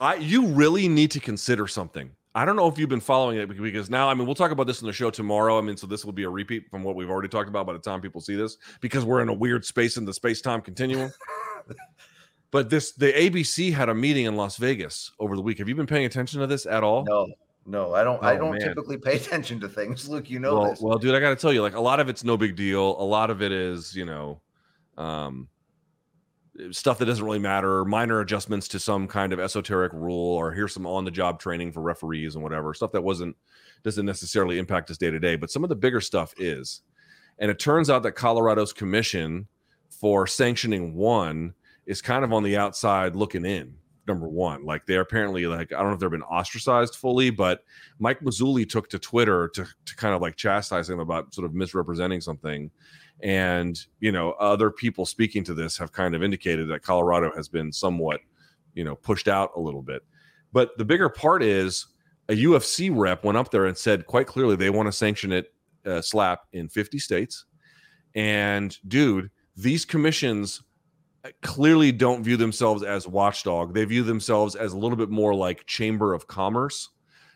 I 0.00 0.16
you 0.16 0.48
really 0.48 0.86
need 0.86 1.10
to 1.12 1.20
consider 1.20 1.66
something. 1.66 2.10
I 2.34 2.44
don't 2.44 2.56
know 2.56 2.68
if 2.68 2.78
you've 2.78 2.90
been 2.90 3.00
following 3.00 3.38
it 3.38 3.48
because 3.48 3.88
now, 3.88 4.10
I 4.10 4.14
mean, 4.14 4.26
we'll 4.26 4.34
talk 4.34 4.50
about 4.50 4.66
this 4.66 4.82
in 4.82 4.86
the 4.86 4.92
show 4.92 5.08
tomorrow. 5.08 5.56
I 5.56 5.62
mean, 5.62 5.78
so 5.78 5.86
this 5.86 6.04
will 6.04 6.12
be 6.12 6.24
a 6.24 6.28
repeat 6.28 6.70
from 6.70 6.82
what 6.82 6.94
we've 6.94 7.08
already 7.08 7.28
talked 7.28 7.48
about 7.48 7.66
by 7.66 7.72
the 7.72 7.78
time 7.78 8.02
people 8.02 8.20
see 8.20 8.36
this 8.36 8.58
because 8.82 9.02
we're 9.02 9.22
in 9.22 9.30
a 9.30 9.34
weird 9.34 9.64
space 9.64 9.96
in 9.96 10.04
the 10.04 10.12
space 10.12 10.42
time 10.42 10.60
continuum. 10.60 11.10
but 12.50 12.68
this, 12.68 12.92
the 12.92 13.12
ABC 13.14 13.72
had 13.72 13.88
a 13.88 13.94
meeting 13.94 14.26
in 14.26 14.36
Las 14.36 14.58
Vegas 14.58 15.10
over 15.18 15.36
the 15.36 15.42
week. 15.42 15.56
Have 15.56 15.70
you 15.70 15.74
been 15.74 15.86
paying 15.86 16.04
attention 16.04 16.40
to 16.40 16.46
this 16.46 16.66
at 16.66 16.84
all? 16.84 17.04
no, 17.04 17.28
no, 17.66 17.94
I 17.94 18.02
don't. 18.04 18.22
I 18.22 18.34
Oh, 18.34 18.38
don't 18.38 18.50
man. 18.52 18.60
typically 18.60 18.98
pay 18.98 19.16
attention 19.16 19.60
to 19.60 19.68
things, 19.68 20.08
Luke. 20.08 20.28
You 20.30 20.38
know 20.40 20.58
well, 20.60 20.70
this. 20.70 20.80
well, 20.80 20.98
dude, 20.98 21.14
I 21.14 21.20
got 21.20 21.30
to 21.30 21.36
tell 21.36 21.52
you, 21.52 21.62
like 21.62 21.74
a 21.74 21.80
lot 21.80 22.00
of 22.00 22.08
it's 22.08 22.24
no 22.24 22.36
big 22.36 22.56
deal. 22.56 23.00
A 23.00 23.04
lot 23.04 23.30
of 23.30 23.42
it 23.42 23.52
is, 23.52 23.94
you 23.94 24.04
know, 24.04 24.40
um, 24.98 25.48
stuff 26.70 26.98
that 26.98 27.06
doesn't 27.06 27.24
really 27.24 27.38
matter, 27.38 27.84
minor 27.84 28.20
adjustments 28.20 28.68
to 28.68 28.78
some 28.78 29.06
kind 29.08 29.32
of 29.32 29.40
esoteric 29.40 29.92
rule, 29.92 30.34
or 30.36 30.52
here's 30.52 30.74
some 30.74 30.86
on-the-job 30.86 31.40
training 31.40 31.72
for 31.72 31.80
referees 31.80 32.34
and 32.34 32.42
whatever 32.42 32.74
stuff 32.74 32.92
that 32.92 33.02
wasn't 33.02 33.36
doesn't 33.82 34.06
necessarily 34.06 34.58
impact 34.58 34.90
us 34.90 34.98
day 34.98 35.10
to 35.10 35.18
day. 35.18 35.34
But 35.36 35.50
some 35.50 35.62
of 35.64 35.68
the 35.68 35.76
bigger 35.76 36.00
stuff 36.00 36.34
is, 36.38 36.82
and 37.38 37.50
it 37.50 37.58
turns 37.58 37.90
out 37.90 38.02
that 38.04 38.12
Colorado's 38.12 38.72
commission 38.72 39.46
for 39.88 40.26
sanctioning 40.26 40.94
one 40.94 41.54
is 41.86 42.02
kind 42.02 42.24
of 42.24 42.32
on 42.32 42.42
the 42.42 42.56
outside 42.56 43.16
looking 43.16 43.44
in. 43.44 43.74
Number 44.08 44.28
one, 44.28 44.64
like 44.64 44.84
they're 44.84 45.00
apparently 45.02 45.46
like 45.46 45.72
I 45.72 45.78
don't 45.78 45.88
know 45.88 45.94
if 45.94 46.00
they've 46.00 46.10
been 46.10 46.22
ostracized 46.22 46.96
fully, 46.96 47.30
but 47.30 47.62
Mike 48.00 48.20
Mazzulli 48.20 48.68
took 48.68 48.88
to 48.90 48.98
Twitter 48.98 49.48
to 49.54 49.64
to 49.64 49.96
kind 49.96 50.14
of 50.14 50.20
like 50.20 50.36
chastise 50.36 50.90
him 50.90 50.98
about 50.98 51.32
sort 51.32 51.44
of 51.44 51.54
misrepresenting 51.54 52.20
something. 52.20 52.70
And 53.22 53.78
you 54.00 54.10
know, 54.10 54.32
other 54.32 54.70
people 54.70 55.06
speaking 55.06 55.44
to 55.44 55.54
this 55.54 55.78
have 55.78 55.92
kind 55.92 56.16
of 56.16 56.22
indicated 56.22 56.68
that 56.70 56.82
Colorado 56.82 57.30
has 57.36 57.48
been 57.48 57.72
somewhat, 57.72 58.20
you 58.74 58.82
know, 58.82 58.96
pushed 58.96 59.28
out 59.28 59.52
a 59.56 59.60
little 59.60 59.82
bit. 59.82 60.02
But 60.52 60.76
the 60.78 60.84
bigger 60.84 61.08
part 61.08 61.42
is 61.44 61.86
a 62.28 62.32
UFC 62.34 62.90
rep 62.92 63.24
went 63.24 63.38
up 63.38 63.50
there 63.50 63.66
and 63.66 63.76
said 63.76 64.06
quite 64.06 64.26
clearly 64.26 64.56
they 64.56 64.70
want 64.70 64.86
to 64.86 64.92
sanction 64.92 65.32
it 65.32 65.52
uh, 65.86 66.00
slap 66.00 66.40
in 66.52 66.68
50 66.68 66.98
states. 66.98 67.44
And 68.14 68.76
dude, 68.88 69.30
these 69.56 69.84
commissions 69.84 70.62
clearly 71.42 71.92
don't 71.92 72.22
view 72.22 72.36
themselves 72.36 72.82
as 72.82 73.06
watchdog. 73.06 73.74
They 73.74 73.84
view 73.84 74.02
themselves 74.02 74.56
as 74.56 74.72
a 74.72 74.78
little 74.78 74.96
bit 74.96 75.10
more 75.10 75.34
like 75.34 75.66
chamber 75.66 76.14
of 76.14 76.26
commerce, 76.26 76.90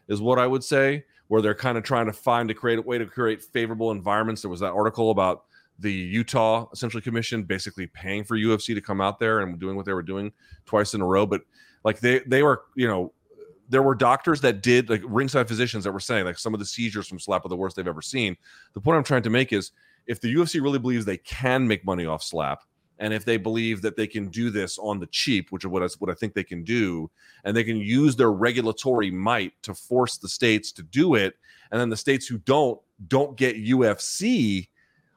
is 0.09 0.21
what 0.21 0.39
I 0.39 0.47
would 0.47 0.65
say, 0.65 1.05
where 1.29 1.41
they're 1.41 1.55
kind 1.55 1.79
of 1.79 1.85
trying 1.85 2.07
to 2.07 2.13
find 2.13 2.51
a 2.51 2.55
create 2.55 2.85
way 2.85 2.99
to 2.99 3.07
create 3.07 3.43
favorable 3.43 3.91
environments. 3.91 4.43
There 4.43 4.51
was 4.51 4.61
that 4.61 4.73
article 4.73 5.11
about 5.11 5.45
the 5.79 5.93
Utah 5.93 6.69
essentially 6.73 7.03
commission 7.03 7.43
basically 7.43 7.87
paying 7.87 8.25
for 8.25 8.37
UFC 8.37 8.75
to 8.75 8.81
come 8.81 9.01
out 9.01 9.19
there 9.19 9.41
and 9.41 9.59
doing 9.59 9.77
what 9.77 9.85
they 9.85 9.93
were 9.93 10.03
doing 10.03 10.33
twice 10.65 10.95
in 10.95 11.01
a 11.01 11.07
row. 11.07 11.27
But 11.27 11.43
like 11.85 12.01
they 12.01 12.21
they 12.21 12.43
were, 12.43 12.63
you 12.75 12.89
know, 12.89 13.13
there 13.69 13.83
were 13.83 13.95
doctors 13.95 14.41
that 14.41 14.63
did 14.63 14.89
like 14.89 15.03
ringside 15.05 15.49
physicians 15.49 15.85
that 15.85 15.93
were 15.93 16.01
saying 16.01 16.25
like 16.25 16.39
some 16.39 16.55
of 16.55 16.61
the 16.61 16.67
seizures 16.67 17.07
from 17.07 17.19
slap 17.19 17.45
are 17.45 17.49
the 17.49 17.57
worst 17.57 17.77
they've 17.77 17.87
ever 17.87 18.03
seen. 18.03 18.37
The 18.75 18.81
point 18.81 18.97
I'm 18.97 19.05
trying 19.05 19.23
to 19.23 19.31
make 19.31 19.53
is 19.53 19.73
if 20.07 20.21
the 20.21 20.33
UFC 20.35 20.63
really 20.63 20.79
believes 20.79 21.05
they 21.05 21.19
can 21.19 21.67
make 21.67 21.85
money 21.85 22.07
off 22.07 22.23
slap, 22.23 22.63
and 22.99 23.13
if 23.13 23.25
they 23.25 23.37
believe 23.37 23.83
that 23.83 23.97
they 23.97 24.07
can 24.07 24.29
do 24.29 24.51
this 24.51 24.79
on 24.79 24.99
the 24.99 25.07
cheap, 25.07 25.51
which 25.51 25.65
is 25.65 25.69
what 25.69 25.83
I, 25.83 25.89
what 25.99 26.11
I 26.11 26.15
think 26.15 26.35
they 26.35 26.45
can 26.45 26.65
do, 26.65 27.11
and 27.45 27.57
they 27.57 27.65
can 27.65 27.77
use 27.77 28.17
their 28.17 28.33
regulatory 28.33 29.11
might 29.11 29.53
to 29.63 29.75
force 29.75 30.17
the 30.17 30.29
states 30.29 30.73
to 30.73 30.83
do 30.83 31.15
it, 31.15 31.35
and 31.71 31.81
then 31.81 31.91
the 31.91 31.97
states 31.97 32.27
who 32.27 32.39
don't 32.39 32.81
don't 33.09 33.37
get 33.37 33.63
UFC, 33.63 34.69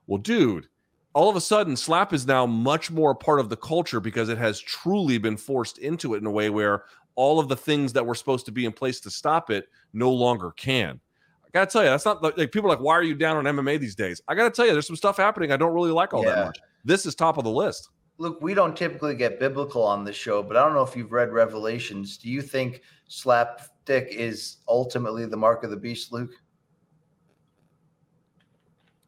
well, 0.08 0.18
dude, 0.18 0.68
all 1.14 1.30
of 1.30 1.36
a 1.36 1.42
sudden, 1.42 1.76
slap 1.76 2.14
is 2.14 2.28
now 2.28 2.46
much 2.46 2.92
more 2.92 3.12
a 3.12 3.16
part 3.16 3.40
of 3.40 3.50
the 3.50 3.58
culture 3.58 4.00
because 4.00 4.30
it 4.30 4.38
has 4.38 4.60
truly 4.60 5.18
been 5.18 5.38
forced 5.38 5.78
into 5.78 6.14
it 6.14 6.18
in 6.18 6.26
a 6.26 6.32
way 6.32 6.50
where 6.50 6.84
all 7.16 7.40
of 7.40 7.50
the 7.50 7.56
things 7.56 7.94
that 7.94 8.06
were 8.06 8.16
supposed 8.16 8.46
to 8.46 8.52
be 8.52 8.66
in 8.66 8.72
place 8.72 9.00
to 9.02 9.10
stop 9.10 9.50
it 9.50 9.68
no 9.94 10.12
longer 10.12 10.52
can. 10.52 11.00
I 11.46 11.50
gotta 11.52 11.72
tell 11.72 11.84
you, 11.84 11.90
that's 11.90 12.06
not 12.06 12.22
like, 12.22 12.38
like 12.38 12.52
people 12.52 12.70
are 12.70 12.76
like, 12.76 12.84
why 12.84 12.94
are 12.94 13.04
you 13.04 13.16
down 13.16 13.38
on 13.38 13.56
MMA 13.56 13.80
these 13.80 13.96
days? 13.96 14.22
I 14.28 14.36
gotta 14.36 14.52
tell 14.52 14.66
you, 14.66 14.74
there's 14.74 14.86
some 14.86 14.96
stuff 14.96 15.18
happening 15.18 15.52
I 15.52 15.58
don't 15.58 15.74
really 15.74 15.92
like 15.92 16.14
all 16.14 16.24
that 16.24 16.46
much. 16.46 16.60
This 16.86 17.06
is 17.06 17.16
top 17.16 17.38
of 17.38 17.44
the 17.44 17.50
list. 17.52 17.90
Look, 18.18 18.42
we 18.42 18.54
don't 18.54 18.76
typically 18.76 19.16
get 19.16 19.40
biblical 19.40 19.84
on 19.84 20.04
this 20.04 20.16
show, 20.16 20.44
but 20.44 20.58
I 20.58 20.64
don't 20.64 20.74
know 20.74 20.84
if 20.84 20.96
you've 20.96 21.12
read 21.12 21.32
Revelations. 21.32 22.18
Do 22.18 22.30
you 22.30 22.42
think 22.42 22.82
slapstick 23.08 24.10
is 24.12 24.58
ultimately 24.68 25.26
the 25.26 25.38
mark 25.38 25.64
of 25.64 25.70
the 25.70 25.78
beast, 25.78 26.12
Luke? 26.12 26.34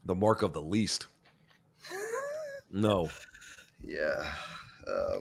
The 0.05 0.15
mark 0.15 0.41
of 0.41 0.53
the 0.53 0.61
least. 0.61 1.07
No. 2.73 3.09
Yeah. 3.83 4.31
Uh, 4.87 5.19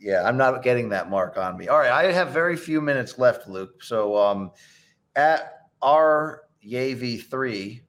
yeah, 0.00 0.22
I'm 0.24 0.36
not 0.36 0.62
getting 0.62 0.88
that 0.90 1.10
mark 1.10 1.36
on 1.36 1.56
me. 1.56 1.68
All 1.68 1.78
right, 1.78 1.90
I 1.90 2.12
have 2.12 2.30
very 2.30 2.56
few 2.56 2.80
minutes 2.80 3.18
left, 3.18 3.48
Luke. 3.48 3.82
So 3.82 4.16
um 4.16 4.50
at 5.14 5.68
our 5.82 6.42
Yavi 6.64 7.22
3 7.22 7.82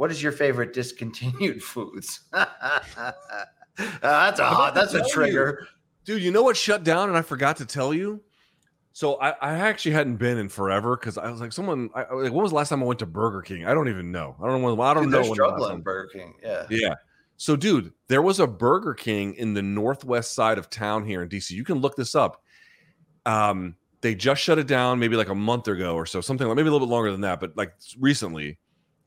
what 0.00 0.10
is 0.10 0.22
your 0.22 0.32
favorite 0.32 0.72
discontinued 0.72 1.62
foods? 1.72 2.20
That's 2.32 4.40
a 4.40 4.46
hot, 4.46 4.74
that's 4.74 4.94
a 4.94 4.98
tell 4.98 5.06
you. 5.06 5.12
trigger. 5.12 5.66
Dude, 6.06 6.22
you 6.22 6.30
know 6.30 6.42
what 6.42 6.56
shut 6.56 6.84
down 6.84 7.10
and 7.10 7.18
I 7.18 7.22
forgot 7.22 7.58
to 7.58 7.66
tell 7.66 7.92
you? 7.92 8.22
So 8.92 9.20
I, 9.20 9.30
I 9.42 9.52
actually 9.58 9.92
hadn't 9.92 10.16
been 10.16 10.38
in 10.38 10.48
forever 10.48 10.96
because 10.96 11.18
I 11.18 11.30
was 11.30 11.40
like, 11.40 11.52
someone. 11.52 11.90
I, 11.94 12.00
like, 12.00 12.32
when 12.32 12.42
was 12.42 12.50
the 12.50 12.56
last 12.56 12.70
time 12.70 12.82
I 12.82 12.86
went 12.86 12.98
to 13.00 13.06
Burger 13.06 13.42
King? 13.42 13.66
I 13.66 13.74
don't 13.74 13.88
even 13.88 14.10
know. 14.10 14.36
I 14.42 14.48
don't 14.48 14.62
know. 14.62 14.74
When, 14.74 14.86
I 14.86 14.94
don't 14.94 15.04
Dude, 15.04 15.12
know. 15.12 15.20
when 15.20 15.32
struggling, 15.32 15.82
Burger 15.82 16.08
King. 16.12 16.34
Yeah. 16.42 16.66
Yeah. 16.70 16.94
So, 17.36 17.54
dude, 17.54 17.92
there 18.08 18.22
was 18.22 18.40
a 18.40 18.46
Burger 18.46 18.94
King 18.94 19.34
in 19.34 19.54
the 19.54 19.62
northwest 19.62 20.34
side 20.34 20.56
of 20.56 20.70
town 20.70 21.06
here 21.06 21.22
in 21.22 21.28
DC. 21.28 21.50
You 21.50 21.64
can 21.64 21.78
look 21.78 21.96
this 21.96 22.14
up. 22.14 22.42
Um, 23.26 23.76
they 24.00 24.14
just 24.14 24.42
shut 24.42 24.58
it 24.58 24.66
down 24.66 24.98
maybe 24.98 25.16
like 25.16 25.28
a 25.28 25.34
month 25.34 25.68
ago 25.68 25.94
or 25.94 26.06
so, 26.06 26.22
something 26.22 26.46
like 26.46 26.56
maybe 26.56 26.68
a 26.68 26.72
little 26.72 26.86
bit 26.86 26.92
longer 26.92 27.12
than 27.12 27.20
that, 27.20 27.40
but 27.40 27.54
like 27.56 27.72
recently. 27.98 28.58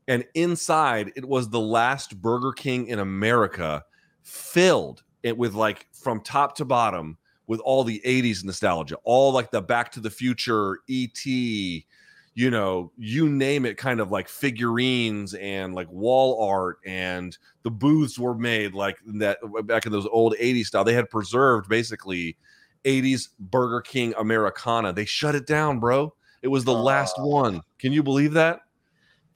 And 0.06 0.24
inside, 0.34 1.12
it 1.16 1.24
was 1.24 1.48
the 1.48 1.60
last 1.60 2.20
Burger 2.20 2.52
King 2.52 2.88
in 2.88 2.98
America, 2.98 3.84
filled 4.22 5.02
it 5.22 5.36
with 5.36 5.54
like 5.54 5.86
from 5.92 6.20
top 6.20 6.56
to 6.56 6.64
bottom 6.64 7.16
with 7.46 7.60
all 7.60 7.84
the 7.84 8.00
80s 8.04 8.44
nostalgia, 8.44 8.96
all 9.04 9.32
like 9.32 9.50
the 9.50 9.62
Back 9.62 9.92
to 9.92 10.00
the 10.00 10.10
Future, 10.10 10.78
ET, 10.88 11.24
you 11.26 12.50
know, 12.50 12.90
you 12.96 13.28
name 13.28 13.64
it, 13.64 13.76
kind 13.76 14.00
of 14.00 14.10
like 14.10 14.28
figurines 14.28 15.34
and 15.34 15.74
like 15.74 15.90
wall 15.90 16.42
art, 16.50 16.78
and 16.84 17.36
the 17.62 17.70
booths 17.70 18.18
were 18.18 18.34
made 18.34 18.74
like 18.74 18.98
that 19.06 19.38
back 19.66 19.86
in 19.86 19.92
those 19.92 20.06
old 20.06 20.34
80s 20.40 20.66
style. 20.66 20.84
They 20.84 20.94
had 20.94 21.08
preserved 21.10 21.68
basically 21.68 22.36
80s 22.84 23.28
Burger 23.38 23.80
King 23.80 24.14
Americana. 24.18 24.92
They 24.92 25.04
shut 25.04 25.34
it 25.34 25.46
down, 25.46 25.78
bro. 25.78 26.12
It 26.42 26.48
was 26.48 26.64
the 26.64 26.74
last 26.74 27.14
one. 27.18 27.62
Can 27.78 27.92
you 27.92 28.02
believe 28.02 28.32
that? 28.32 28.60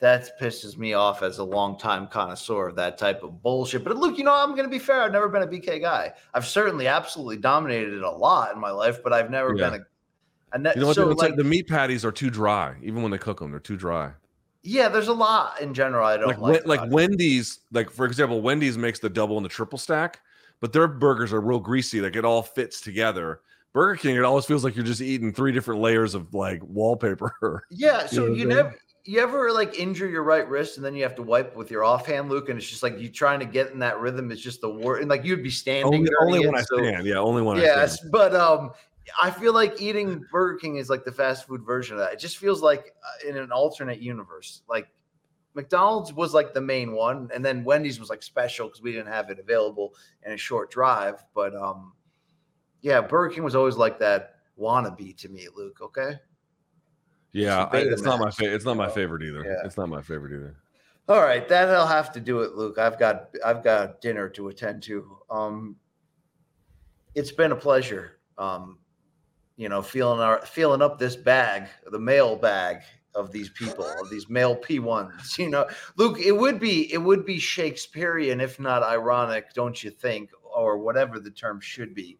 That 0.01 0.39
pisses 0.41 0.77
me 0.77 0.93
off 0.95 1.23
as 1.23 1.39
a 1.39 1.45
longtime 1.45 2.07
connoisseur 2.07 2.69
of 2.69 2.77
that 2.77 2.99
type 2.99 3.25
of 3.25 3.43
bullshit. 3.43 3.83
But 3.83 3.97
look, 3.97 4.17
you 4.17 4.23
know, 4.23 4.33
I'm 4.35 4.51
going 4.51 4.63
to 4.63 4.69
be 4.71 4.79
fair. 4.79 5.03
I've 5.03 5.11
never 5.13 5.29
been 5.29 5.43
a 5.43 5.47
BK 5.47 5.81
guy. 5.81 6.13
I've 6.35 6.47
certainly 6.47 6.87
absolutely 6.87 7.39
dominated 7.39 7.95
it 7.95 8.03
a 8.03 8.11
lot 8.11 8.55
in 8.55 8.61
my 8.61 8.71
life, 8.71 9.03
but 9.03 9.13
I've 9.13 9.29
never 9.31 9.57
Yeah. 9.57 9.71
been 9.71 9.81
a. 9.81 9.85
a 10.53 10.59
ne- 10.61 10.73
You 10.77 10.81
know 10.83 10.87
what? 10.87 10.95
so, 10.97 11.09
like, 11.09 11.35
the 11.35 11.43
meat 11.43 11.67
patties 11.67 12.05
are 12.05 12.13
too 12.13 12.31
dry, 12.31 12.77
even 12.83 13.03
when 13.03 13.11
they 13.11 13.19
cook 13.19 13.41
them. 13.41 13.51
They're 13.51 13.59
too 13.61 13.77
dry. 13.77 14.13
yeah, 14.63 14.89
there's 14.89 15.09
a 15.09 15.13
lot 15.15 15.61
in 15.61 15.73
general 15.75 16.07
I 16.07 16.17
don't 16.17 16.29
like 16.29 16.65
like. 16.67 16.67
Like. 16.67 16.91
Wendy's, 16.93 17.61
like 17.73 17.91
for 17.91 18.05
example, 18.07 18.41
Wendy's 18.41 18.77
makes 18.79 18.99
the 19.01 19.09
double 19.11 19.37
and 19.37 19.45
the 19.45 19.49
triple 19.49 19.79
stack, 19.79 20.21
but 20.61 20.73
their 20.73 20.87
burgers 20.89 21.33
are 21.33 21.41
real 21.41 21.59
greasy. 21.61 22.01
Like 22.01 22.17
it 22.17 22.25
all 22.25 22.43
fits 22.43 22.81
together. 22.81 23.41
Burger 23.73 23.97
King, 23.97 24.17
it 24.17 24.25
always 24.25 24.45
feels 24.47 24.65
like 24.65 24.75
you're 24.77 24.85
just 24.85 25.01
eating 25.01 25.33
three 25.33 25.53
different 25.53 25.81
layers 25.81 26.15
of 26.15 26.35
like 26.35 26.61
wallpaper. 26.65 27.65
Yeah, 27.71 28.07
so 28.07 28.27
know 28.27 28.33
you 28.35 28.47
never 28.47 28.75
you 29.09 29.21
ever 29.21 29.51
like 29.51 29.79
injure 29.79 30.07
your 30.07 30.23
right 30.23 30.47
wrist 30.47 30.77
and 30.77 30.85
then 30.85 30.95
you 30.95 31.03
have 31.03 31.15
to 31.15 31.23
wipe 31.23 31.57
with 31.57 31.71
your 31.71 31.83
offhand, 31.83 32.29
Luke, 32.29 32.51
and 32.51 32.59
it's 32.59 32.69
just 32.69 32.83
like 32.83 33.01
you 33.01 33.09
trying 33.09 33.41
to 33.41 33.47
get 33.47 33.71
in 33.71 33.79
that 33.79 33.99
rhythm 33.99 34.31
is 34.31 34.39
just 34.39 34.61
the 34.61 34.69
word. 34.69 35.01
And 35.01 35.09
like 35.09 35.25
you'd 35.25 35.43
be 35.43 35.49
standing 35.49 35.87
only 35.87 36.11
only 36.21 36.47
when 36.47 36.55
I 36.55 36.61
so- 36.61 36.77
stand. 36.77 37.07
Yeah, 37.07 37.17
only 37.17 37.41
when 37.41 37.57
I 37.57 37.63
Yes, 37.63 38.01
but 38.13 38.37
um, 38.37 38.73
I 39.21 39.31
feel 39.31 39.55
like 39.55 39.81
eating 39.81 40.23
Burger 40.31 40.59
King 40.59 40.77
is 40.77 40.91
like 40.91 41.07
the 41.07 41.13
fast 41.13 41.47
food 41.47 41.63
version 41.65 41.95
of 41.95 42.01
that. 42.01 42.13
It 42.13 42.19
just 42.19 42.37
feels 42.37 42.61
like 42.61 42.93
uh, 43.03 43.31
in 43.31 43.39
an 43.39 43.51
alternate 43.51 43.99
universe. 43.99 44.61
Like 44.69 44.89
McDonald's 45.55 46.13
was 46.13 46.35
like 46.35 46.53
the 46.53 46.61
main 46.61 46.93
one, 46.93 47.31
and 47.35 47.43
then 47.43 47.65
Wendy's 47.65 47.99
was 47.99 48.11
like 48.11 48.23
special 48.23 48.69
because 48.69 48.83
we 48.83 48.93
didn't 48.93 49.11
have 49.11 49.31
it 49.31 49.39
available 49.39 49.95
in 50.27 50.33
a 50.33 50.37
short 50.37 50.71
drive. 50.71 51.25
But 51.35 51.57
um, 51.57 51.95
yeah, 52.83 53.01
Burger 53.01 53.37
King 53.37 53.45
was 53.45 53.55
always 53.55 53.77
like 53.77 53.99
that 54.01 54.35
wannabe 54.61 55.17
to 55.17 55.31
me, 55.31 55.49
Luke. 55.57 55.79
Okay. 55.81 56.19
Yeah, 57.33 57.68
I, 57.72 57.79
it's 57.79 58.03
not 58.03 58.18
my 58.18 58.31
favorite. 58.31 58.55
It's 58.55 58.64
not 58.64 58.76
my 58.76 58.89
favorite 58.89 59.22
either. 59.22 59.45
Yeah. 59.45 59.66
It's 59.66 59.76
not 59.76 59.89
my 59.89 60.03
favorite 60.03 60.33
either. 60.35 60.57
All 61.09 61.22
right, 61.22 61.49
that'll 61.49 61.87
have 61.87 62.12
to 62.12 62.20
do 62.20 62.41
it, 62.41 62.55
Luke. 62.55 62.79
I've 62.79 62.99
got 62.99 63.31
I've 63.45 63.62
got 63.62 64.01
dinner 64.01 64.29
to 64.31 64.49
attend 64.49 64.83
to. 64.85 65.18
Um, 65.31 65.76
it's 67.14 67.33
been 67.33 67.53
a 67.53 67.57
pleasure. 67.57 68.18
Um, 68.37 68.79
you 69.57 69.68
know, 69.68 69.83
feeling 69.83 70.20
our 70.20 70.45
feeling 70.45 70.83
up 70.83 70.99
this 70.99 71.16
bag, 71.16 71.68
the 71.91 71.99
mail 71.99 72.37
bag 72.37 72.83
of 73.14 73.33
these 73.33 73.51
people, 73.51 73.87
of 73.87 74.11
these 74.11 74.29
male 74.29 74.55
P 74.55 74.79
ones. 74.79 75.37
You 75.39 75.51
know, 75.51 75.66
Luke, 75.97 76.18
it 76.20 76.33
would 76.33 76.61
be 76.61 76.93
it 76.93 76.99
would 76.99 77.24
be 77.24 77.39
Shakespearean, 77.39 78.41
if 78.41 78.61
not 78.61 78.83
ironic, 78.83 79.53
don't 79.55 79.83
you 79.83 79.91
think, 79.91 80.31
or 80.43 80.79
whatever 80.79 81.18
the 81.18 81.31
term 81.31 81.61
should 81.61 81.95
be, 81.95 82.18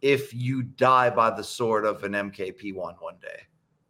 if 0.00 0.34
you 0.34 0.62
die 0.62 1.10
by 1.10 1.30
the 1.30 1.44
sword 1.44 1.84
of 1.84 2.02
an 2.04 2.12
MKP 2.12 2.74
one 2.74 2.96
one 3.00 3.16
day 3.20 3.42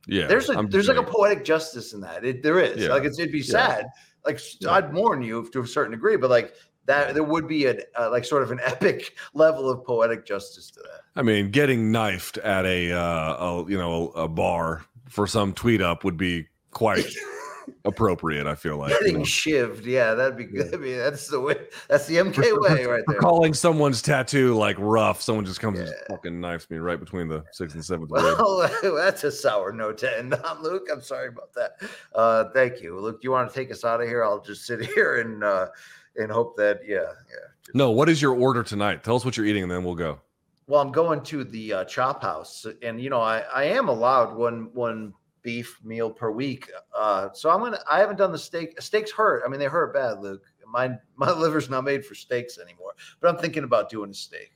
Yeah, 0.06 0.26
there's 0.26 0.48
a 0.50 0.58
I'm 0.58 0.68
there's 0.68 0.88
like 0.88 0.96
a 0.96 1.02
poetic 1.02 1.44
justice 1.44 1.92
in 1.92 2.00
that. 2.00 2.24
It, 2.24 2.42
there 2.42 2.58
is 2.60 2.82
Yeah. 2.82 2.88
like 2.88 3.04
it's, 3.04 3.18
it'd 3.18 3.32
be 3.32 3.42
sad. 3.42 3.86
Like. 4.24 4.40
I'd 4.68 4.92
mourn 4.92 5.22
you 5.22 5.48
to 5.52 5.60
a 5.62 5.66
certain 5.66 5.92
degree, 5.92 6.16
but 6.16 6.30
like 6.30 6.54
that 6.86 7.14
there 7.14 7.22
would 7.22 7.46
be 7.46 7.66
a 7.66 7.76
uh, 7.98 8.10
like 8.10 8.24
sort 8.24 8.42
of 8.42 8.50
an 8.50 8.60
epic 8.64 9.14
level 9.34 9.70
of 9.70 9.84
poetic 9.84 10.26
justice 10.26 10.70
to 10.72 10.80
that. 10.80 11.00
I 11.16 11.22
mean, 11.22 11.50
getting 11.50 11.92
knifed 11.92 12.38
at 12.38 12.64
a, 12.64 12.92
uh, 12.92 13.36
a 13.36 13.70
you 13.70 13.78
know 13.78 14.08
a, 14.10 14.28
bar 14.28 14.84
for 15.08 15.26
some 15.26 15.52
tweet 15.52 15.80
up 15.80 16.04
would 16.04 16.16
be 16.16 16.46
quite 16.70 17.06
appropriate. 17.84 18.46
I 18.46 18.54
feel 18.54 18.76
like 18.76 18.90
you 18.92 18.98
Getting 19.00 19.18
know. 19.18 19.24
shivved, 19.24 19.84
yeah, 19.84 20.14
that'd 20.14 20.36
be 20.36 20.44
good. 20.44 20.74
I 20.74 20.78
mean, 20.78 20.96
that's 20.98 21.26
the 21.28 21.40
way. 21.40 21.56
That's 21.88 22.06
the 22.06 22.16
MK 22.16 22.60
way 22.60 22.84
right 22.86 23.02
there. 23.06 23.18
calling 23.18 23.54
someone's 23.54 24.02
tattoo 24.02 24.54
like 24.54 24.76
rough, 24.78 25.20
someone 25.22 25.44
just 25.44 25.60
comes 25.60 25.78
and 25.78 25.88
Yeah. 25.88 25.94
just 25.94 26.08
fucking 26.10 26.40
knifes 26.40 26.68
me 26.70 26.78
right 26.78 26.98
between 27.00 27.28
the 27.28 27.44
sixth 27.52 27.74
and 27.74 27.84
seventh. 27.84 28.10
Well, 28.12 28.68
that's 28.94 29.24
a 29.24 29.30
sour 29.32 29.72
note 29.72 29.98
to 29.98 30.18
end 30.18 30.34
on, 30.34 30.62
Luke. 30.62 30.88
I'm 30.92 31.02
sorry 31.02 31.28
about 31.28 31.52
that. 31.54 31.72
Uh, 32.14 32.44
thank 32.54 32.80
you, 32.82 32.98
Luke. 32.98 33.20
You 33.22 33.30
want 33.30 33.48
to 33.48 33.54
take 33.54 33.70
us 33.70 33.84
out 33.84 34.00
of 34.00 34.08
here? 34.08 34.24
I'll 34.24 34.40
just 34.42 34.64
sit 34.66 34.84
here 34.94 35.20
and 35.20 35.42
uh, 35.44 35.68
and 36.16 36.30
hope 36.30 36.56
that 36.56 36.80
yeah, 36.86 36.96
yeah. 36.98 37.48
just- 37.64 37.74
No, 37.74 37.90
what 37.90 38.08
is 38.08 38.20
your 38.20 38.34
order 38.34 38.62
tonight? 38.62 39.02
Tell 39.04 39.16
us 39.16 39.24
what 39.24 39.36
you're 39.36 39.46
eating, 39.46 39.62
and 39.62 39.70
then 39.72 39.84
we'll 39.84 39.94
go. 39.94 40.20
Well, 40.68 40.80
I'm 40.80 40.92
going 40.92 41.22
to 41.24 41.42
the 41.44 41.72
uh, 41.72 41.84
chop 41.86 42.22
house, 42.22 42.66
and 42.82 43.00
you 43.00 43.10
know, 43.10 43.20
I, 43.20 43.40
I 43.52 43.64
am 43.64 43.88
allowed 43.88 44.34
one 44.36 44.70
one 44.72 45.12
beef 45.42 45.78
meal 45.84 46.10
per 46.10 46.30
week. 46.30 46.70
Uh, 46.96 47.28
so 47.32 47.50
I'm 47.50 47.60
gonna. 47.60 47.78
I 47.90 47.98
haven't 47.98 48.16
done 48.16 48.32
the 48.32 48.38
steak. 48.38 48.80
Steaks 48.80 49.10
hurt. 49.10 49.42
I 49.44 49.48
mean, 49.48 49.60
they 49.60 49.66
hurt 49.66 49.92
bad, 49.94 50.20
Luke. 50.20 50.42
My 50.66 50.92
my 51.16 51.30
liver's 51.38 51.68
not 51.68 51.84
made 51.84 52.04
for 52.04 52.14
steaks 52.14 52.58
anymore. 52.58 52.92
But 53.20 53.28
I'm 53.34 53.36
thinking 53.38 53.64
about 53.64 53.90
doing 53.90 54.10
a 54.10 54.14
steak. 54.14 54.52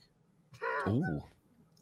Ooh. 0.87 1.21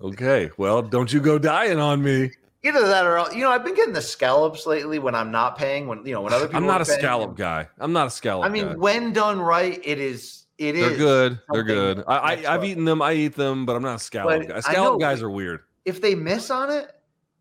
Okay. 0.01 0.49
Well, 0.57 0.81
don't 0.81 1.11
you 1.11 1.19
go 1.21 1.37
dying 1.39 1.79
on 1.79 2.03
me. 2.03 2.31
Either 2.63 2.87
that 2.87 3.05
or 3.05 3.23
you 3.33 3.41
know, 3.43 3.51
I've 3.51 3.63
been 3.63 3.75
getting 3.75 3.93
the 3.93 4.01
scallops 4.01 4.65
lately 4.65 4.97
when 4.99 5.13
I'm 5.15 5.31
not 5.31 5.57
paying. 5.57 5.87
When 5.87 6.05
you 6.05 6.13
know, 6.13 6.21
when 6.21 6.33
other 6.33 6.45
people. 6.47 6.57
I'm 6.57 6.65
not 6.65 6.81
a 6.81 6.85
paying. 6.85 6.99
scallop 6.99 7.35
guy. 7.37 7.67
I'm 7.79 7.93
not 7.93 8.07
a 8.07 8.09
scallop 8.09 8.45
I 8.45 8.49
mean, 8.49 8.65
guy. 8.69 8.75
when 8.75 9.13
done 9.13 9.39
right, 9.39 9.79
it 9.83 9.99
is. 9.99 10.41
It 10.57 10.71
They're 10.73 10.91
is 10.91 10.97
good. 10.97 11.39
They're 11.51 11.63
good. 11.63 12.03
I, 12.07 12.17
I 12.45 12.53
I've 12.55 12.63
eaten 12.63 12.85
them. 12.85 13.01
I 13.01 13.13
eat 13.13 13.35
them, 13.35 13.65
but 13.65 13.75
I'm 13.75 13.83
not 13.83 13.95
a 13.95 13.99
scallop 13.99 14.47
But 14.47 14.47
guy. 14.47 14.59
Scallop 14.61 14.99
guys 14.99 15.21
are 15.21 15.29
weird. 15.29 15.61
if 15.83 16.01
they 16.01 16.15
miss 16.15 16.49
on 16.49 16.71
it, 16.71 16.91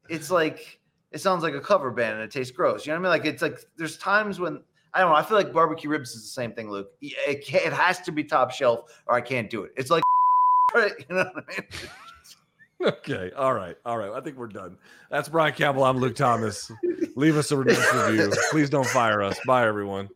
it's 0.09 0.31
like 0.31 0.81
it 1.15 1.21
sounds 1.21 1.45
like 1.45 1.55
a 1.55 1.61
cover 1.61 1.93
band 1.93 2.15
and 2.15 2.23
it 2.23 2.31
tastes 2.33 2.55
gross. 2.55 2.85
You 2.85 2.93
know 2.93 3.01
what 3.01 3.09
I 3.09 3.12
mean? 3.15 3.23
Like 3.23 3.33
it's 3.33 3.41
like 3.41 3.61
there's 3.79 3.97
times 3.97 4.41
when 4.41 4.61
I 4.93 5.01
don't 5.01 5.11
know. 5.11 5.17
I 5.17 5.23
feel 5.23 5.37
like 5.37 5.53
barbecue 5.53 5.89
ribs 5.89 6.11
is 6.11 6.23
the 6.23 6.29
same 6.29 6.53
thing, 6.53 6.69
Luke. 6.69 6.91
It, 7.01 7.49
it 7.49 7.73
has 7.73 8.01
to 8.01 8.12
be 8.12 8.25
top 8.25 8.51
shelf 8.51 9.01
or 9.07 9.15
I 9.15 9.21
can't 9.21 9.49
do 9.49 9.62
it. 9.62 9.73
It's 9.77 9.91
like 9.91 10.03
you 10.75 10.83
know 11.09 11.31
what 11.33 11.45
I 11.49 11.53
mean? 11.53 11.69
Okay. 12.83 13.31
All 13.37 13.55
right. 13.55 13.77
All 13.87 13.97
right. 13.97 14.11
I 14.11 14.21
think 14.21 14.37
we're 14.37 14.49
done. 14.49 14.77
That's 15.09 15.29
Brian 15.29 15.55
Campbell. 15.55 15.85
I'm 15.85 15.99
Luke 15.99 16.17
Thomas. 16.17 16.71
Leave 17.15 17.37
us 17.37 17.51
a 17.53 17.57
review. 17.57 18.33
Please 18.51 18.69
don't 18.69 18.87
fire 18.89 19.23
us. 19.23 19.39
Bye, 19.47 19.67
everyone. 19.67 20.11